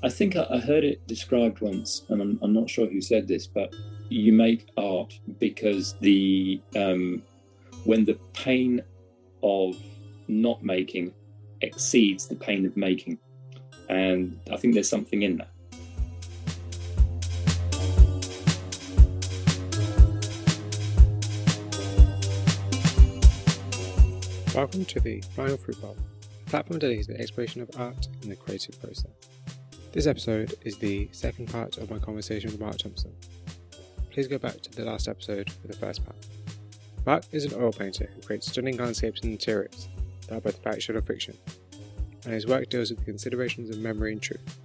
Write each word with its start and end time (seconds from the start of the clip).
I 0.00 0.08
think 0.08 0.36
I, 0.36 0.58
heard 0.58 0.84
it 0.84 1.04
described 1.08 1.60
once, 1.60 2.04
and 2.08 2.22
I'm, 2.22 2.38
I'm, 2.40 2.52
not 2.52 2.70
sure 2.70 2.86
who 2.86 3.00
said 3.00 3.26
this, 3.26 3.48
but 3.48 3.74
you 4.08 4.32
make 4.32 4.68
art 4.76 5.18
because 5.40 5.94
the 5.94 6.60
um, 6.76 7.20
when 7.82 8.04
the 8.04 8.14
pain 8.32 8.80
of 9.42 9.76
not 10.28 10.62
making 10.62 11.12
exceeds 11.62 12.28
the 12.28 12.36
pain 12.36 12.64
of 12.64 12.76
making, 12.76 13.18
and 13.88 14.38
I 14.52 14.56
think 14.56 14.74
there's 14.74 14.88
something 14.88 15.22
in 15.22 15.38
that. 15.38 15.50
Welcome 24.54 24.84
to 24.84 25.00
the 25.00 25.20
Flying 25.34 25.56
Fruit 25.56 25.80
Bowl, 25.80 25.96
a 26.46 26.50
platform 26.50 26.78
dedicated 26.78 27.06
to 27.08 27.12
the 27.14 27.20
exploration 27.20 27.62
of 27.62 27.70
art 27.76 28.06
and 28.22 28.30
the 28.30 28.36
creative 28.36 28.80
process. 28.80 29.10
This 29.90 30.06
episode 30.06 30.54
is 30.66 30.76
the 30.76 31.08
second 31.12 31.50
part 31.50 31.78
of 31.78 31.90
my 31.90 31.98
conversation 31.98 32.50
with 32.50 32.60
Mark 32.60 32.76
Thompson. 32.76 33.10
Please 34.10 34.28
go 34.28 34.36
back 34.36 34.60
to 34.60 34.70
the 34.70 34.84
last 34.84 35.08
episode 35.08 35.50
for 35.50 35.66
the 35.66 35.76
first 35.76 36.04
part. 36.04 36.26
Mark 37.06 37.24
is 37.32 37.46
an 37.46 37.58
oil 37.58 37.72
painter 37.72 38.10
who 38.14 38.20
creates 38.20 38.50
stunning 38.50 38.76
landscapes 38.76 39.22
and 39.22 39.32
interiors 39.32 39.88
that 40.28 40.36
are 40.36 40.40
both 40.42 40.62
factual 40.62 40.98
and 40.98 41.06
fiction, 41.06 41.38
and 42.24 42.34
his 42.34 42.46
work 42.46 42.68
deals 42.68 42.90
with 42.90 42.98
the 42.98 43.04
considerations 43.06 43.70
of 43.70 43.78
memory 43.78 44.12
and 44.12 44.20
truth. 44.20 44.58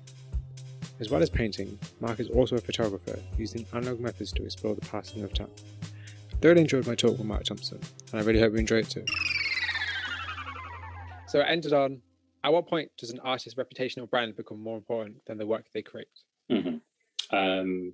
As 0.99 1.09
well 1.09 1.23
as 1.23 1.29
painting, 1.29 1.79
Mark 2.01 2.20
is 2.20 2.29
also 2.29 2.57
a 2.57 2.62
photographer 2.62 3.17
using 3.37 3.65
analog 3.73 4.01
methods 4.01 4.34
to 4.34 4.43
explore 4.43 4.76
the 4.76 4.81
passing 4.81 5.23
of 5.23 5.34
time. 5.34 5.48
I 6.34 6.35
thoroughly 6.41 6.62
enjoyed 6.62 6.85
my 6.85 6.95
talk 6.95 7.17
with 7.17 7.26
Mark 7.26 7.45
Thompson, 7.45 7.79
and 8.12 8.21
I 8.21 8.26
really 8.26 8.41
hope 8.41 8.51
you 8.51 8.59
enjoy 8.59 8.79
it 8.79 8.90
too. 8.90 9.05
So 11.29 11.40
it 11.40 11.45
ended 11.48 11.71
on 11.71 12.01
at 12.43 12.52
what 12.52 12.67
point 12.67 12.91
does 12.97 13.09
an 13.09 13.20
artist's 13.21 13.57
reputation 13.57 14.02
or 14.02 14.07
brand 14.07 14.35
become 14.35 14.61
more 14.61 14.77
important 14.77 15.17
than 15.25 15.38
the 15.38 15.47
work 15.47 15.65
they 15.73 15.81
create? 15.81 16.07
Mm-hmm. 16.51 17.35
Um, 17.35 17.93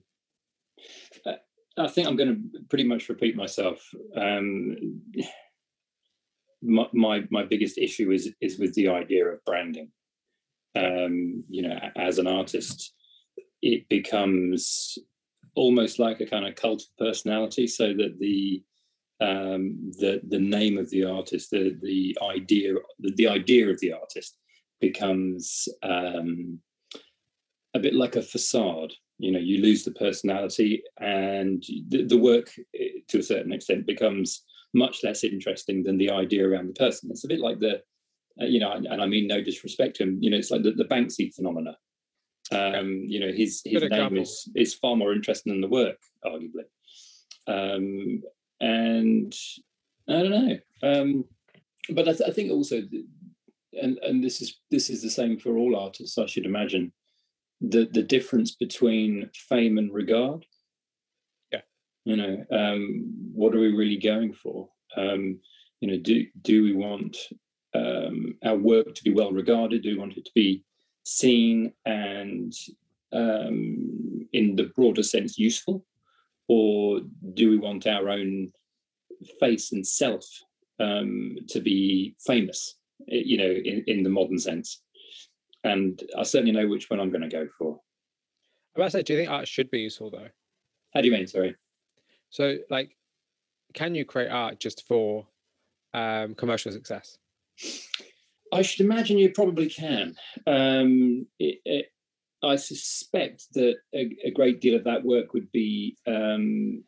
I 1.77 1.87
think 1.87 2.07
I'm 2.07 2.15
going 2.15 2.51
to 2.53 2.59
pretty 2.69 2.83
much 2.83 3.09
repeat 3.09 3.35
myself. 3.35 3.79
Um, 4.15 5.01
my, 6.61 6.87
my, 6.93 7.23
my 7.29 7.43
biggest 7.43 7.77
issue 7.77 8.11
is 8.11 8.33
is 8.41 8.59
with 8.59 8.73
the 8.73 8.89
idea 8.89 9.27
of 9.27 9.43
branding. 9.45 9.91
Um, 10.75 11.43
you 11.49 11.67
know, 11.67 11.79
as 11.95 12.19
an 12.19 12.27
artist, 12.27 12.93
it 13.61 13.87
becomes 13.87 14.97
almost 15.55 15.99
like 15.99 16.21
a 16.21 16.25
kind 16.25 16.45
of 16.45 16.55
cult 16.55 16.81
of 16.81 16.97
personality, 16.97 17.67
so 17.67 17.87
that 17.93 18.17
the 18.19 18.63
um, 19.21 19.91
the 19.99 20.21
the 20.27 20.39
name 20.39 20.77
of 20.77 20.89
the 20.89 21.05
artist, 21.05 21.51
the 21.51 21.77
the 21.81 22.17
idea 22.21 22.73
the, 22.99 23.13
the 23.15 23.27
idea 23.27 23.69
of 23.69 23.79
the 23.79 23.93
artist 23.93 24.38
becomes 24.79 25.67
um, 25.83 26.59
a 27.73 27.79
bit 27.79 27.93
like 27.93 28.15
a 28.15 28.21
facade. 28.21 28.93
You 29.17 29.31
know, 29.31 29.39
you 29.39 29.61
lose 29.61 29.83
the 29.83 29.91
personality, 29.91 30.81
and 30.99 31.63
the, 31.89 32.05
the 32.05 32.17
work, 32.17 32.51
eh, 32.75 32.99
to 33.09 33.19
a 33.19 33.23
certain 33.23 33.51
extent, 33.51 33.85
becomes 33.85 34.43
much 34.73 35.03
less 35.03 35.23
interesting 35.23 35.83
than 35.83 35.97
the 35.97 36.11
idea 36.11 36.47
around 36.47 36.67
the 36.67 36.73
person. 36.73 37.09
It's 37.11 37.25
a 37.25 37.27
bit 37.27 37.39
like 37.39 37.59
the, 37.59 37.81
uh, 38.41 38.45
you 38.45 38.59
know, 38.59 38.71
and, 38.71 38.85
and, 38.85 39.01
I 39.01 39.07
mean 39.07 39.27
no 39.27 39.41
disrespect 39.41 39.97
to 39.97 40.03
him. 40.03 40.19
You 40.21 40.29
know, 40.29 40.37
it's 40.37 40.51
like 40.51 40.63
the, 40.63 40.71
the 40.71 40.85
Banksy 40.85 41.33
phenomena. 41.33 41.77
Um, 42.51 43.03
you 43.07 43.19
know, 43.19 43.31
his 43.31 43.61
his 43.65 43.83
name 43.89 44.17
is 44.17 44.49
is 44.55 44.73
far 44.73 44.95
more 44.95 45.13
interesting 45.13 45.53
than 45.53 45.61
the 45.61 45.67
work, 45.67 45.97
arguably. 46.25 46.65
Um, 47.47 48.23
and 48.59 49.33
I 50.07 50.13
don't 50.13 50.31
know. 50.31 50.57
Um, 50.81 51.25
but 51.91 52.07
I, 52.07 52.13
th- 52.13 52.29
I, 52.29 52.31
think 52.31 52.51
also, 52.51 52.81
and 53.73 53.97
and 53.99 54.23
this 54.23 54.41
is 54.41 54.59
this 54.71 54.89
is 54.89 55.01
the 55.01 55.09
same 55.09 55.37
for 55.37 55.57
all 55.57 55.75
artists, 55.75 56.17
I 56.17 56.25
should 56.25 56.45
imagine. 56.45 56.91
The 57.61 57.89
the 57.91 58.03
difference 58.03 58.55
between 58.55 59.29
fame 59.33 59.77
and 59.77 59.93
regard. 59.93 60.45
Yeah. 61.51 61.61
You 62.05 62.15
know, 62.15 62.45
um, 62.51 63.05
what 63.33 63.55
are 63.55 63.59
we 63.59 63.75
really 63.75 63.97
going 63.97 64.33
for? 64.33 64.69
Um, 64.95 65.39
you 65.81 65.89
know, 65.89 65.97
do 65.97 66.25
do 66.41 66.63
we 66.63 66.73
want 66.73 67.17
um, 67.75 68.35
our 68.43 68.57
work 68.57 68.95
to 68.95 69.03
be 69.03 69.13
well 69.13 69.31
regarded? 69.31 69.83
Do 69.83 69.89
we 69.89 69.99
want 69.99 70.17
it 70.17 70.25
to 70.25 70.31
be 70.33 70.63
seen 71.03 71.73
and 71.85 72.53
um, 73.11 74.27
in 74.33 74.55
the 74.55 74.71
broader 74.75 75.03
sense 75.03 75.37
useful? 75.37 75.85
or 76.49 76.99
do 77.35 77.49
we 77.49 77.57
want 77.57 77.87
our 77.87 78.09
own 78.09 78.51
face 79.39 79.71
and 79.71 79.87
self 79.87 80.25
um, 80.79 81.37
to 81.47 81.61
be 81.61 82.15
famous, 82.25 82.75
you 83.07 83.37
know, 83.37 83.49
in, 83.49 83.83
in 83.87 84.03
the 84.03 84.09
modern 84.09 84.39
sense? 84.39 84.81
And 85.63 86.01
I 86.17 86.23
certainly 86.23 86.53
know 86.53 86.67
which 86.67 86.89
one 86.89 86.99
I'm 86.99 87.11
going 87.11 87.21
to 87.21 87.29
go 87.29 87.47
for. 87.57 87.79
I 88.75 88.79
about 88.79 88.85
to 88.85 88.91
say, 88.91 89.03
do 89.03 89.13
you 89.13 89.19
think 89.19 89.31
art 89.31 89.47
should 89.47 89.69
be 89.69 89.79
useful 89.79 90.09
though? 90.09 90.29
How 90.93 91.01
do 91.01 91.07
you 91.07 91.13
mean? 91.13 91.27
Sorry. 91.27 91.55
So, 92.29 92.57
like, 92.69 92.95
can 93.73 93.95
you 93.95 94.05
create 94.05 94.29
art 94.29 94.59
just 94.59 94.87
for 94.87 95.27
um, 95.93 96.35
commercial 96.35 96.71
success? 96.71 97.17
I 98.51 98.61
should 98.61 98.85
imagine 98.85 99.17
you 99.17 99.31
probably 99.31 99.69
can. 99.69 100.15
Um, 100.47 101.27
it, 101.39 101.59
it, 101.65 101.85
I 102.43 102.55
suspect 102.55 103.45
that 103.53 103.75
a, 103.93 104.15
a, 104.25 104.31
great 104.31 104.61
deal 104.61 104.75
of 104.75 104.85
that 104.85 105.03
work 105.03 105.33
would 105.33 105.51
be 105.51 105.97
um, 106.07 106.83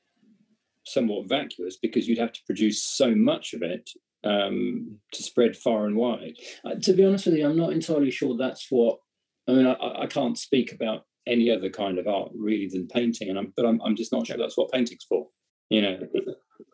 somewhat 0.86 1.28
vacuous 1.28 1.78
because 1.78 2.08
you'd 2.08 2.18
have 2.18 2.32
to 2.32 2.42
produce 2.46 2.84
so 2.84 3.14
much 3.14 3.54
of 3.54 3.62
it 3.62 3.90
um, 4.24 5.00
to 5.14 5.24
spread 5.24 5.56
far 5.56 5.86
and 5.86 5.96
wide. 5.96 6.36
Uh, 6.64 6.76
to 6.82 6.94
be 6.94 7.06
honest 7.06 7.26
with 7.26 7.36
you, 7.36 7.48
I'm 7.48 7.58
not 7.58 7.74
entirely 7.74 8.12
sure 8.12 8.38
that's 8.38 8.68
what. 8.70 9.00
I 9.48 9.54
mean, 9.54 9.66
I, 9.66 10.04
I, 10.04 10.06
can't 10.06 10.38
speak 10.38 10.72
about 10.72 11.06
any 11.28 11.50
other 11.50 11.70
kind 11.70 11.98
of 11.98 12.08
art 12.08 12.32
really 12.36 12.70
than 12.72 12.88
painting, 12.88 13.30
and 13.30 13.40
I'm, 13.40 13.54
but 13.56 13.66
I'm, 13.66 13.82
I'm 13.82 13.96
just 13.96 14.12
not 14.12 14.28
sure 14.28 14.38
that's 14.38 14.56
what 14.58 14.72
painting's 14.72 15.04
for. 15.04 15.28
You 15.70 15.82
know. 15.82 16.00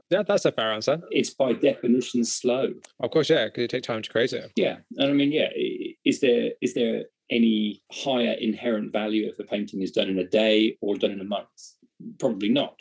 Yeah, 0.09 0.23
that's 0.25 0.45
a 0.45 0.51
fair 0.51 0.71
answer. 0.71 1.01
It's 1.11 1.33
by 1.33 1.53
definition 1.53 2.23
slow. 2.23 2.73
Of 3.01 3.11
course, 3.11 3.29
yeah, 3.29 3.45
because 3.45 3.65
it 3.65 3.69
take 3.69 3.83
time 3.83 4.01
to 4.01 4.09
create 4.09 4.33
it. 4.33 4.51
Yeah, 4.55 4.77
and 4.97 5.09
I 5.09 5.13
mean, 5.13 5.31
yeah, 5.31 5.49
is 6.05 6.21
there 6.21 6.51
is 6.61 6.73
there 6.73 7.03
any 7.29 7.81
higher 7.91 8.35
inherent 8.39 8.93
value 8.93 9.27
if 9.27 9.37
the 9.37 9.43
painting 9.43 9.81
is 9.81 9.91
done 9.91 10.09
in 10.09 10.17
a 10.17 10.27
day 10.27 10.77
or 10.81 10.95
done 10.95 11.11
in 11.11 11.19
a 11.19 11.25
month? 11.25 11.47
Probably 12.19 12.49
not. 12.49 12.79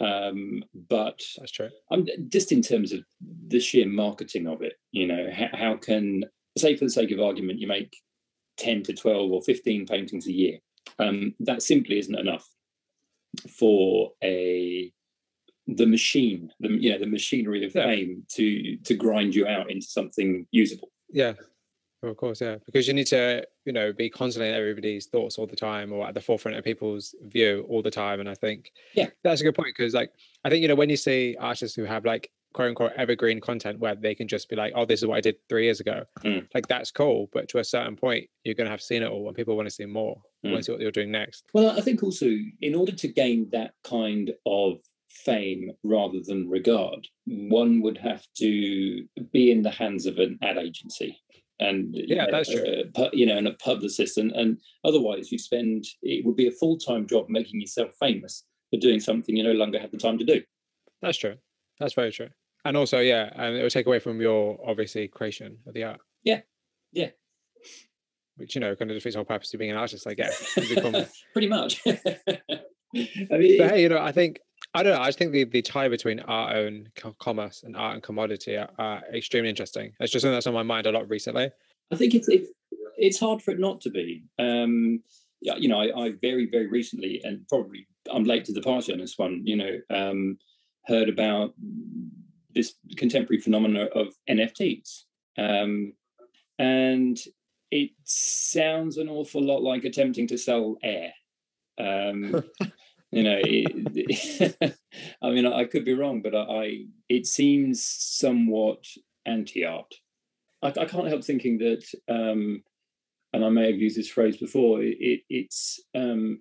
Um, 0.00 0.64
but 0.88 1.20
that's 1.38 1.52
true. 1.52 1.70
I'm 1.90 2.06
just 2.28 2.52
in 2.52 2.62
terms 2.62 2.92
of 2.92 3.00
the 3.48 3.60
sheer 3.60 3.86
marketing 3.86 4.46
of 4.46 4.62
it. 4.62 4.74
You 4.92 5.06
know, 5.06 5.28
how, 5.32 5.48
how 5.52 5.76
can 5.76 6.24
say 6.58 6.76
for 6.76 6.84
the 6.84 6.90
sake 6.90 7.10
of 7.10 7.20
argument, 7.20 7.60
you 7.60 7.66
make 7.66 7.96
ten 8.56 8.82
to 8.84 8.92
twelve 8.92 9.30
or 9.30 9.42
fifteen 9.42 9.86
paintings 9.86 10.26
a 10.26 10.32
year. 10.32 10.58
Um, 10.98 11.34
that 11.40 11.62
simply 11.62 11.98
isn't 11.98 12.18
enough 12.18 12.48
for 13.48 14.12
a 14.22 14.92
the 15.66 15.86
machine, 15.86 16.50
the 16.60 16.68
you 16.68 16.90
know 16.90 16.98
the 16.98 17.06
machinery 17.06 17.64
of 17.64 17.74
yeah. 17.74 17.84
fame 17.84 18.24
to 18.32 18.76
to 18.78 18.94
grind 18.94 19.34
you 19.34 19.46
out 19.46 19.70
into 19.70 19.86
something 19.86 20.46
usable. 20.50 20.90
Yeah, 21.10 21.34
of 22.02 22.16
course, 22.16 22.40
yeah, 22.40 22.56
because 22.66 22.86
you 22.86 22.94
need 22.94 23.06
to, 23.08 23.44
you 23.64 23.72
know, 23.72 23.92
be 23.92 24.10
constantly 24.10 24.48
in 24.48 24.54
everybody's 24.54 25.06
thoughts 25.06 25.38
all 25.38 25.46
the 25.46 25.56
time, 25.56 25.92
or 25.92 26.06
at 26.06 26.14
the 26.14 26.20
forefront 26.20 26.56
of 26.56 26.64
people's 26.64 27.14
view 27.22 27.66
all 27.68 27.82
the 27.82 27.90
time. 27.90 28.20
And 28.20 28.28
I 28.28 28.34
think, 28.34 28.72
yeah, 28.94 29.08
that's 29.22 29.40
a 29.40 29.44
good 29.44 29.54
point 29.54 29.74
because, 29.76 29.94
like, 29.94 30.12
I 30.44 30.50
think 30.50 30.62
you 30.62 30.68
know 30.68 30.74
when 30.74 30.90
you 30.90 30.96
see 30.96 31.36
artists 31.40 31.76
who 31.76 31.84
have 31.84 32.04
like 32.04 32.30
quote 32.52 32.68
unquote 32.68 32.92
evergreen 32.96 33.40
content 33.40 33.80
where 33.80 33.94
they 33.94 34.14
can 34.14 34.28
just 34.28 34.48
be 34.48 34.56
like, 34.56 34.72
oh, 34.76 34.84
this 34.86 35.02
is 35.02 35.06
what 35.06 35.16
I 35.16 35.20
did 35.20 35.36
three 35.48 35.64
years 35.64 35.80
ago, 35.80 36.04
mm. 36.24 36.46
like 36.54 36.68
that's 36.68 36.90
cool. 36.90 37.28
But 37.32 37.48
to 37.50 37.58
a 37.58 37.64
certain 37.64 37.96
point, 37.96 38.28
you're 38.44 38.54
going 38.54 38.66
to 38.66 38.70
have 38.70 38.82
seen 38.82 39.02
it 39.02 39.10
all, 39.10 39.26
and 39.26 39.36
people 39.36 39.56
want 39.56 39.66
to 39.66 39.74
see 39.74 39.86
more. 39.86 40.16
Mm. 40.44 40.52
Want 40.52 40.56
to 40.58 40.62
see 40.64 40.72
what 40.72 40.80
you're 40.80 40.90
doing 40.90 41.10
next. 41.10 41.44
Well, 41.52 41.70
I 41.70 41.80
think 41.80 42.02
also 42.02 42.30
in 42.60 42.74
order 42.74 42.92
to 42.92 43.08
gain 43.08 43.48
that 43.52 43.72
kind 43.82 44.32
of 44.46 44.78
fame 45.08 45.70
rather 45.82 46.18
than 46.24 46.48
regard, 46.48 47.06
one 47.26 47.80
would 47.82 47.98
have 47.98 48.26
to 48.38 49.06
be 49.32 49.50
in 49.50 49.62
the 49.62 49.70
hands 49.70 50.06
of 50.06 50.18
an 50.18 50.38
ad 50.42 50.58
agency 50.58 51.18
and 51.64 51.88
yeah, 51.92 52.26
that's 52.30 52.50
true. 52.50 52.84
Uh, 52.96 53.08
you 53.12 53.26
know, 53.26 53.36
and 53.36 53.48
a 53.48 53.54
publicist, 53.54 54.18
and, 54.18 54.32
and 54.32 54.58
otherwise 54.84 55.32
you 55.32 55.38
spend 55.38 55.84
it 56.02 56.24
would 56.24 56.36
be 56.36 56.46
a 56.46 56.52
full 56.52 56.78
time 56.78 57.06
job 57.06 57.26
making 57.28 57.60
yourself 57.60 57.90
famous 57.98 58.44
for 58.70 58.78
doing 58.78 59.00
something 59.00 59.36
you 59.36 59.42
no 59.42 59.52
longer 59.52 59.78
have 59.78 59.90
the 59.90 59.98
time 59.98 60.18
to 60.18 60.24
do. 60.24 60.42
That's 61.02 61.18
true. 61.18 61.36
That's 61.80 61.94
very 61.94 62.12
true. 62.12 62.28
And 62.64 62.76
also, 62.76 63.00
yeah, 63.00 63.30
and 63.34 63.56
it 63.56 63.62
will 63.62 63.70
take 63.70 63.86
away 63.86 63.98
from 63.98 64.20
your 64.20 64.58
obviously 64.66 65.08
creation 65.08 65.58
of 65.66 65.74
the 65.74 65.84
art. 65.84 66.00
Yeah, 66.22 66.40
yeah. 66.92 67.10
Which 68.36 68.54
you 68.54 68.60
know 68.60 68.74
kind 68.74 68.90
of 68.90 68.96
defeats 68.96 69.14
the 69.14 69.18
whole 69.18 69.26
purpose 69.26 69.52
of 69.52 69.58
being 69.58 69.70
an 69.70 69.76
artist, 69.76 70.06
I 70.06 70.14
guess. 70.14 70.54
Pretty 71.32 71.48
much. 71.48 71.82
I 71.86 73.38
mean, 73.38 73.58
but 73.58 73.70
hey, 73.70 73.82
you 73.82 73.88
know, 73.88 73.98
I 73.98 74.12
think 74.12 74.40
I 74.74 74.82
don't 74.82 74.94
know. 74.94 75.00
I 75.00 75.06
just 75.06 75.18
think 75.18 75.30
the, 75.30 75.44
the 75.44 75.62
tie 75.62 75.88
between 75.88 76.18
art 76.20 76.56
and 76.56 76.88
commerce 77.20 77.62
and 77.62 77.76
art 77.76 77.94
and 77.94 78.02
commodity 78.02 78.56
are, 78.56 78.68
are, 78.78 79.02
extremely 79.14 79.48
interesting. 79.48 79.92
It's 80.00 80.10
just 80.10 80.22
something 80.22 80.34
that's 80.34 80.48
on 80.48 80.54
my 80.54 80.64
mind 80.64 80.86
a 80.86 80.92
lot 80.92 81.08
recently. 81.08 81.50
I 81.92 81.96
think 81.96 82.14
it's 82.14 82.28
it's, 82.28 82.50
it's 82.96 83.20
hard 83.20 83.40
for 83.40 83.52
it 83.52 83.60
not 83.60 83.80
to 83.82 83.90
be. 83.90 84.24
Um, 84.38 85.00
yeah, 85.40 85.54
you 85.56 85.68
know, 85.68 85.80
I, 85.80 86.06
I, 86.06 86.12
very 86.20 86.48
very 86.50 86.66
recently, 86.66 87.20
and 87.22 87.46
probably 87.48 87.86
I'm 88.12 88.24
late 88.24 88.44
to 88.46 88.52
the 88.52 88.62
party 88.62 88.92
on 88.92 88.98
this 88.98 89.16
one. 89.16 89.42
You 89.44 89.56
know, 89.56 89.78
um, 89.90 90.38
heard 90.86 91.08
about 91.08 91.54
this 92.52 92.74
contemporary 92.96 93.40
phenomenon 93.40 93.88
of 93.94 94.08
NFTs, 94.28 95.04
um, 95.38 95.92
and 96.58 97.16
it 97.70 97.90
sounds 98.02 98.96
an 98.96 99.08
awful 99.08 99.42
lot 99.42 99.62
like 99.62 99.84
attempting 99.84 100.26
to 100.28 100.38
sell 100.38 100.76
air. 100.82 101.12
Um, 101.78 102.42
you 103.14 103.22
know, 103.22 103.38
it, 103.40 104.76
I 105.22 105.30
mean, 105.30 105.46
I 105.46 105.64
could 105.64 105.84
be 105.84 105.94
wrong, 105.94 106.20
but 106.22 106.34
I, 106.34 106.86
it 107.08 107.26
seems 107.26 107.84
somewhat 107.84 108.84
anti-art. 109.24 109.94
I, 110.62 110.68
I 110.68 110.84
can't 110.84 111.08
help 111.08 111.24
thinking 111.24 111.58
that, 111.58 111.84
um, 112.08 112.62
and 113.32 113.44
I 113.44 113.48
may 113.50 113.70
have 113.70 113.80
used 113.80 113.96
this 113.96 114.08
phrase 114.08 114.36
before. 114.36 114.82
It, 114.82 115.20
it's 115.28 115.80
um, 115.94 116.40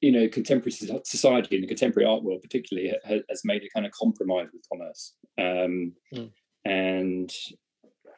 you 0.00 0.10
know, 0.10 0.28
contemporary 0.28 0.72
society 0.72 1.56
and 1.56 1.64
the 1.64 1.68
contemporary 1.68 2.08
art 2.08 2.22
world, 2.22 2.42
particularly, 2.42 2.92
has, 3.04 3.22
has 3.28 3.42
made 3.44 3.62
a 3.62 3.70
kind 3.74 3.86
of 3.86 3.92
compromise 3.92 4.48
with 4.52 4.66
commerce, 4.70 5.14
um, 5.38 5.92
mm. 6.14 6.30
and 6.64 7.32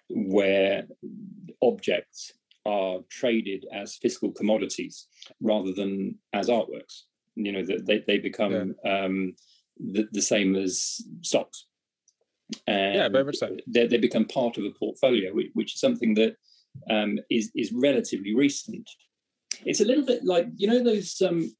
where 0.08 0.84
objects 1.62 2.32
are 2.66 3.00
traded 3.10 3.66
as 3.72 3.96
physical 3.96 4.32
commodities 4.32 5.06
rather 5.40 5.72
than 5.72 6.18
as 6.32 6.48
artworks. 6.48 7.02
You 7.36 7.52
know, 7.52 7.64
that 7.64 7.86
they, 7.86 8.04
they 8.06 8.18
become 8.18 8.74
yeah. 8.84 9.04
um, 9.04 9.34
the, 9.78 10.08
the, 10.12 10.22
same 10.22 10.54
as 10.54 11.00
stocks. 11.22 11.66
And 12.66 12.94
yeah, 12.94 13.08
very 13.08 13.24
much 13.24 13.36
so. 13.36 13.56
They, 13.66 13.86
they 13.86 13.98
become 13.98 14.26
part 14.26 14.56
of 14.56 14.64
a 14.64 14.70
portfolio, 14.70 15.32
which, 15.32 15.50
which 15.54 15.74
is 15.74 15.80
something 15.80 16.14
that 16.14 16.36
um, 16.90 17.18
is 17.30 17.50
is 17.54 17.72
relatively 17.72 18.34
recent. 18.34 18.88
It's 19.64 19.80
a 19.80 19.84
little 19.84 20.04
bit 20.04 20.24
like 20.24 20.46
you 20.56 20.68
know 20.68 20.82
those 20.82 21.20
um, 21.22 21.50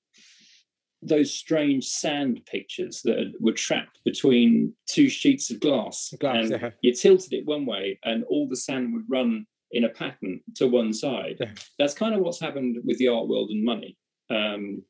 those 1.03 1.33
strange 1.33 1.85
sand 1.87 2.41
pictures 2.47 3.03
that 3.03 3.33
were 3.41 3.53
trapped 3.53 4.01
between 4.05 4.75
two 4.89 5.09
sheets 5.09 5.51
of 5.51 5.61
glass. 5.61 6.13
glass 6.21 6.51
and 6.51 6.51
yeah. 6.51 6.71
you 6.83 6.95
tilted 6.95 7.33
it 7.33 7.47
one 7.47 7.67
way, 7.67 7.99
and 8.05 8.25
all 8.25 8.49
the 8.49 8.57
sand 8.57 8.93
would 8.93 9.05
run 9.09 9.47
in 9.73 9.85
a 9.85 9.89
pattern 9.89 10.41
to 10.57 10.67
one 10.67 10.93
side. 10.93 11.37
Yeah. 11.41 11.51
That's 11.79 11.95
kind 11.95 12.15
of 12.15 12.21
what's 12.21 12.41
happened 12.41 12.79
with 12.85 12.99
the 12.99 13.09
art 13.09 13.29
world 13.29 13.51
and 13.51 13.65
money. 13.65 13.97
Um, 14.31 14.83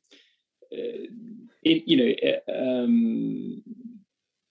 it, 1.63 1.83
you 1.85 1.97
know, 1.97 2.13
it, 2.17 2.43
um, 2.53 3.63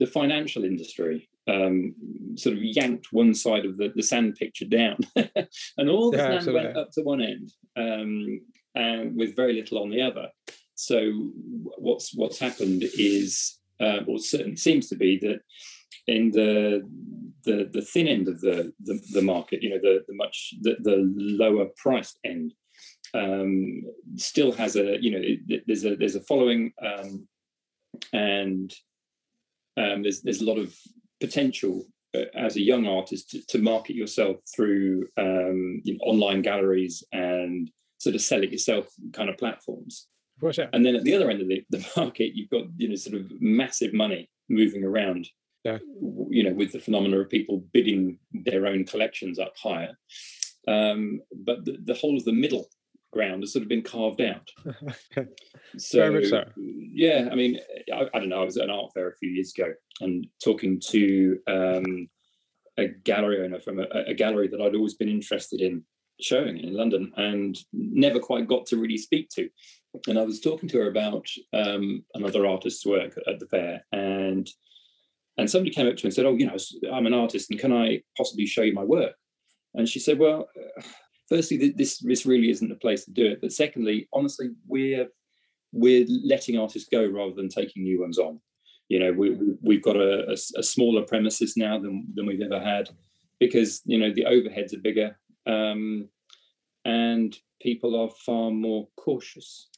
the 0.00 0.06
financial 0.06 0.64
industry 0.64 1.28
um, 1.48 1.94
sort 2.36 2.56
of 2.56 2.62
yanked 2.62 3.12
one 3.12 3.34
side 3.34 3.64
of 3.64 3.76
the, 3.76 3.92
the 3.94 4.02
sand 4.02 4.36
picture 4.36 4.64
down, 4.64 4.98
and 5.16 5.90
all 5.90 6.10
the 6.10 6.16
yeah, 6.16 6.24
sand 6.24 6.34
absolutely. 6.36 6.64
went 6.64 6.76
up 6.76 6.90
to 6.92 7.02
one 7.02 7.22
end, 7.22 7.52
um, 7.76 8.40
and 8.74 9.16
with 9.16 9.36
very 9.36 9.52
little 9.52 9.82
on 9.82 9.90
the 9.90 10.02
other. 10.02 10.28
So 10.74 11.30
what's 11.78 12.12
what's 12.14 12.38
happened 12.38 12.82
is, 12.82 13.58
uh, 13.80 14.00
or 14.08 14.18
certainly 14.18 14.56
seems 14.56 14.88
to 14.88 14.96
be 14.96 15.18
that 15.18 15.40
in 16.06 16.30
the 16.32 16.82
the, 17.44 17.68
the 17.72 17.82
thin 17.82 18.08
end 18.08 18.28
of 18.28 18.40
the, 18.40 18.72
the, 18.82 18.98
the 19.12 19.22
market, 19.22 19.62
you 19.62 19.70
know, 19.70 19.78
the, 19.80 20.02
the 20.08 20.14
much 20.14 20.54
the, 20.62 20.76
the 20.80 21.12
lower 21.16 21.66
priced 21.76 22.18
end, 22.24 22.54
um, 23.14 23.82
still 24.16 24.52
has 24.52 24.76
a 24.76 24.98
you 25.00 25.10
know 25.10 25.60
there's 25.66 25.84
a 25.84 25.96
there's 25.96 26.16
a 26.16 26.20
following 26.20 26.72
um, 26.84 27.26
and 28.12 28.74
um, 29.76 30.02
there's 30.02 30.22
there's 30.22 30.40
a 30.40 30.44
lot 30.44 30.58
of 30.58 30.76
potential 31.20 31.86
uh, 32.14 32.24
as 32.34 32.56
a 32.56 32.60
young 32.60 32.86
artist 32.86 33.30
to, 33.30 33.46
to 33.46 33.58
market 33.58 33.94
yourself 33.96 34.36
through 34.54 35.06
um, 35.16 35.80
you 35.84 35.94
know, 35.94 36.00
online 36.00 36.42
galleries 36.42 37.04
and 37.12 37.70
sort 37.98 38.14
of 38.14 38.20
sell 38.20 38.42
it 38.42 38.52
yourself 38.52 38.88
kind 39.12 39.30
of 39.30 39.38
platforms. 39.38 40.08
Of 40.36 40.40
course, 40.40 40.58
yeah. 40.58 40.66
And 40.72 40.84
then 40.84 40.96
at 40.96 41.04
the 41.04 41.14
other 41.14 41.30
end 41.30 41.40
of 41.40 41.48
the, 41.48 41.64
the 41.70 41.86
market, 41.96 42.34
you've 42.34 42.50
got 42.50 42.64
you 42.76 42.88
know 42.88 42.96
sort 42.96 43.16
of 43.16 43.30
massive 43.40 43.94
money 43.94 44.28
moving 44.48 44.84
around. 44.84 45.28
Yeah. 45.64 45.78
You 46.28 46.44
know, 46.44 46.52
with 46.52 46.72
the 46.72 46.80
phenomena 46.80 47.20
of 47.20 47.30
people 47.30 47.64
bidding 47.72 48.18
their 48.32 48.66
own 48.66 48.84
collections 48.84 49.38
up 49.38 49.54
higher. 49.56 49.96
Um, 50.68 51.20
but 51.34 51.64
the, 51.64 51.78
the 51.82 51.94
whole 51.94 52.18
of 52.18 52.24
the 52.24 52.32
middle 52.32 52.68
ground 53.14 53.42
has 53.42 53.52
sort 53.52 53.62
of 53.62 53.68
been 53.68 53.82
carved 53.82 54.20
out. 54.20 54.50
so, 55.78 56.22
so, 56.22 56.44
yeah, 56.56 57.28
I 57.30 57.34
mean, 57.34 57.58
I, 57.92 58.08
I, 58.12 58.18
don't 58.18 58.28
know. 58.28 58.42
I 58.42 58.44
was 58.44 58.56
at 58.56 58.64
an 58.64 58.70
art 58.70 58.90
fair 58.92 59.08
a 59.08 59.16
few 59.16 59.30
years 59.30 59.52
ago 59.56 59.72
and 60.00 60.26
talking 60.42 60.80
to 60.90 61.38
um, 61.46 62.08
a 62.76 62.88
gallery 62.88 63.44
owner 63.44 63.60
from 63.60 63.80
a, 63.80 63.86
a, 64.06 64.14
gallery 64.14 64.48
that 64.48 64.60
I'd 64.60 64.74
always 64.74 64.94
been 64.94 65.08
interested 65.08 65.60
in 65.60 65.82
showing 66.20 66.58
in 66.58 66.74
London 66.74 67.12
and 67.16 67.56
never 67.72 68.18
quite 68.18 68.46
got 68.46 68.66
to 68.66 68.76
really 68.76 68.98
speak 68.98 69.28
to 69.30 69.48
and 70.06 70.18
I 70.18 70.22
was 70.22 70.40
talking 70.40 70.68
to 70.70 70.78
her 70.78 70.88
about 70.88 71.26
um, 71.52 72.04
another 72.14 72.46
artist's 72.46 72.84
work 72.84 73.18
at 73.28 73.38
the 73.38 73.46
fair, 73.46 73.84
and 73.92 74.48
and 75.36 75.50
somebody 75.50 75.74
came 75.74 75.88
up 75.88 75.96
to 75.96 76.04
me 76.04 76.08
and 76.08 76.14
said, 76.14 76.26
"Oh, 76.26 76.34
you 76.34 76.46
know, 76.46 76.56
I'm 76.92 77.06
an 77.06 77.14
artist, 77.14 77.50
and 77.50 77.60
can 77.60 77.72
I 77.72 78.02
possibly 78.16 78.46
show 78.46 78.62
you 78.62 78.74
my 78.74 78.84
work?" 78.84 79.14
And 79.74 79.88
she 79.88 80.00
said, 80.00 80.18
"Well, 80.18 80.48
firstly, 81.28 81.72
this 81.76 81.98
this 81.98 82.26
really 82.26 82.50
isn't 82.50 82.68
the 82.68 82.74
place 82.74 83.04
to 83.04 83.10
do 83.10 83.26
it, 83.26 83.40
but 83.40 83.52
secondly, 83.52 84.08
honestly, 84.12 84.50
we're 84.66 85.08
we're 85.72 86.06
letting 86.24 86.58
artists 86.58 86.88
go 86.88 87.04
rather 87.04 87.34
than 87.34 87.48
taking 87.48 87.82
new 87.82 88.00
ones 88.00 88.18
on. 88.18 88.40
You 88.88 89.00
know, 89.00 89.12
we, 89.12 89.36
we've 89.62 89.82
got 89.82 89.96
a, 89.96 90.28
a, 90.28 90.36
a 90.58 90.62
smaller 90.62 91.02
premises 91.02 91.56
now 91.56 91.78
than 91.78 92.06
than 92.14 92.26
we've 92.26 92.42
ever 92.42 92.60
had 92.60 92.90
because 93.40 93.82
you 93.84 93.98
know 93.98 94.12
the 94.12 94.24
overheads 94.24 94.74
are 94.74 94.80
bigger." 94.80 95.18
Um, 95.46 96.08
and 96.84 97.36
people 97.60 97.98
are 97.98 98.10
far 98.24 98.50
more 98.50 98.88
cautious. 98.96 99.68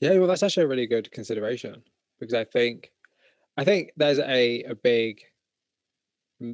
Yeah, 0.00 0.18
well, 0.18 0.28
that's 0.28 0.42
actually 0.42 0.64
a 0.64 0.68
really 0.68 0.86
good 0.86 1.10
consideration 1.10 1.82
because 2.20 2.34
I 2.34 2.44
think, 2.44 2.92
I 3.56 3.64
think 3.64 3.90
there's 3.96 4.18
a 4.18 4.62
a 4.64 4.74
big, 4.74 5.22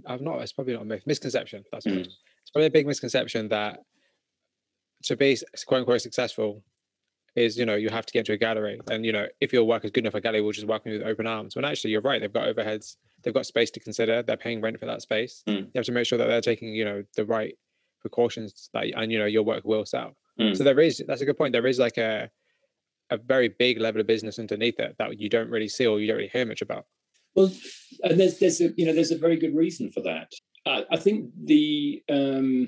I've 0.06 0.20
not. 0.20 0.40
It's 0.40 0.52
probably 0.52 0.74
not 0.74 0.82
a 0.82 0.86
myth, 0.86 1.02
misconception. 1.06 1.64
That's 1.72 1.86
mm. 1.86 2.00
it's 2.00 2.50
probably 2.52 2.66
a 2.66 2.70
big 2.70 2.86
misconception 2.86 3.48
that 3.48 3.80
to 5.04 5.16
be 5.16 5.36
quote 5.66 5.80
unquote 5.80 6.00
successful 6.00 6.62
is 7.36 7.56
you 7.56 7.64
know 7.64 7.76
you 7.76 7.88
have 7.88 8.04
to 8.04 8.12
get 8.12 8.20
into 8.20 8.32
a 8.32 8.36
gallery 8.36 8.80
and 8.90 9.06
you 9.06 9.12
know 9.12 9.26
if 9.40 9.52
your 9.52 9.64
work 9.64 9.84
is 9.84 9.90
good 9.90 10.04
enough 10.04 10.14
a 10.14 10.20
gallery 10.20 10.40
will 10.40 10.52
just 10.52 10.66
welcome 10.66 10.92
you 10.92 10.98
with 10.98 11.06
open 11.06 11.26
arms 11.26 11.54
when 11.54 11.64
actually 11.64 11.90
you're 11.90 12.00
right 12.00 12.20
they've 12.20 12.32
got 12.32 12.44
overheads 12.44 12.96
they've 13.22 13.34
got 13.34 13.46
space 13.46 13.70
to 13.70 13.78
consider 13.78 14.22
they're 14.22 14.36
paying 14.36 14.60
rent 14.60 14.78
for 14.78 14.86
that 14.86 15.00
space 15.00 15.42
mm. 15.46 15.58
you 15.58 15.70
have 15.76 15.84
to 15.84 15.92
make 15.92 16.06
sure 16.06 16.18
that 16.18 16.26
they're 16.26 16.40
taking 16.40 16.74
you 16.74 16.84
know 16.84 17.04
the 17.16 17.24
right 17.24 17.54
precautions 18.00 18.68
that 18.74 18.84
and 18.96 19.12
you 19.12 19.18
know 19.18 19.26
your 19.26 19.44
work 19.44 19.64
will 19.64 19.86
sell 19.86 20.16
mm. 20.40 20.56
so 20.56 20.64
there 20.64 20.80
is 20.80 21.02
that's 21.06 21.20
a 21.20 21.24
good 21.24 21.38
point 21.38 21.52
there 21.52 21.66
is 21.66 21.78
like 21.78 21.98
a 21.98 22.28
a 23.10 23.16
very 23.16 23.48
big 23.48 23.78
level 23.78 24.00
of 24.00 24.06
business 24.06 24.38
underneath 24.38 24.78
it 24.78 24.96
that 24.98 25.18
you 25.20 25.28
don't 25.28 25.50
really 25.50 25.68
see 25.68 25.86
or 25.86 26.00
you 26.00 26.06
don't 26.06 26.16
really 26.16 26.28
hear 26.28 26.46
much 26.46 26.62
about. 26.62 26.86
Well, 27.34 27.52
and 28.02 28.18
there's 28.18 28.38
there's 28.38 28.60
a 28.60 28.70
you 28.76 28.86
know 28.86 28.92
there's 28.92 29.10
a 29.10 29.18
very 29.18 29.36
good 29.36 29.54
reason 29.54 29.90
for 29.90 30.00
that. 30.02 30.32
I, 30.66 30.84
I 30.92 30.96
think 30.96 31.30
the 31.44 32.02
um, 32.08 32.66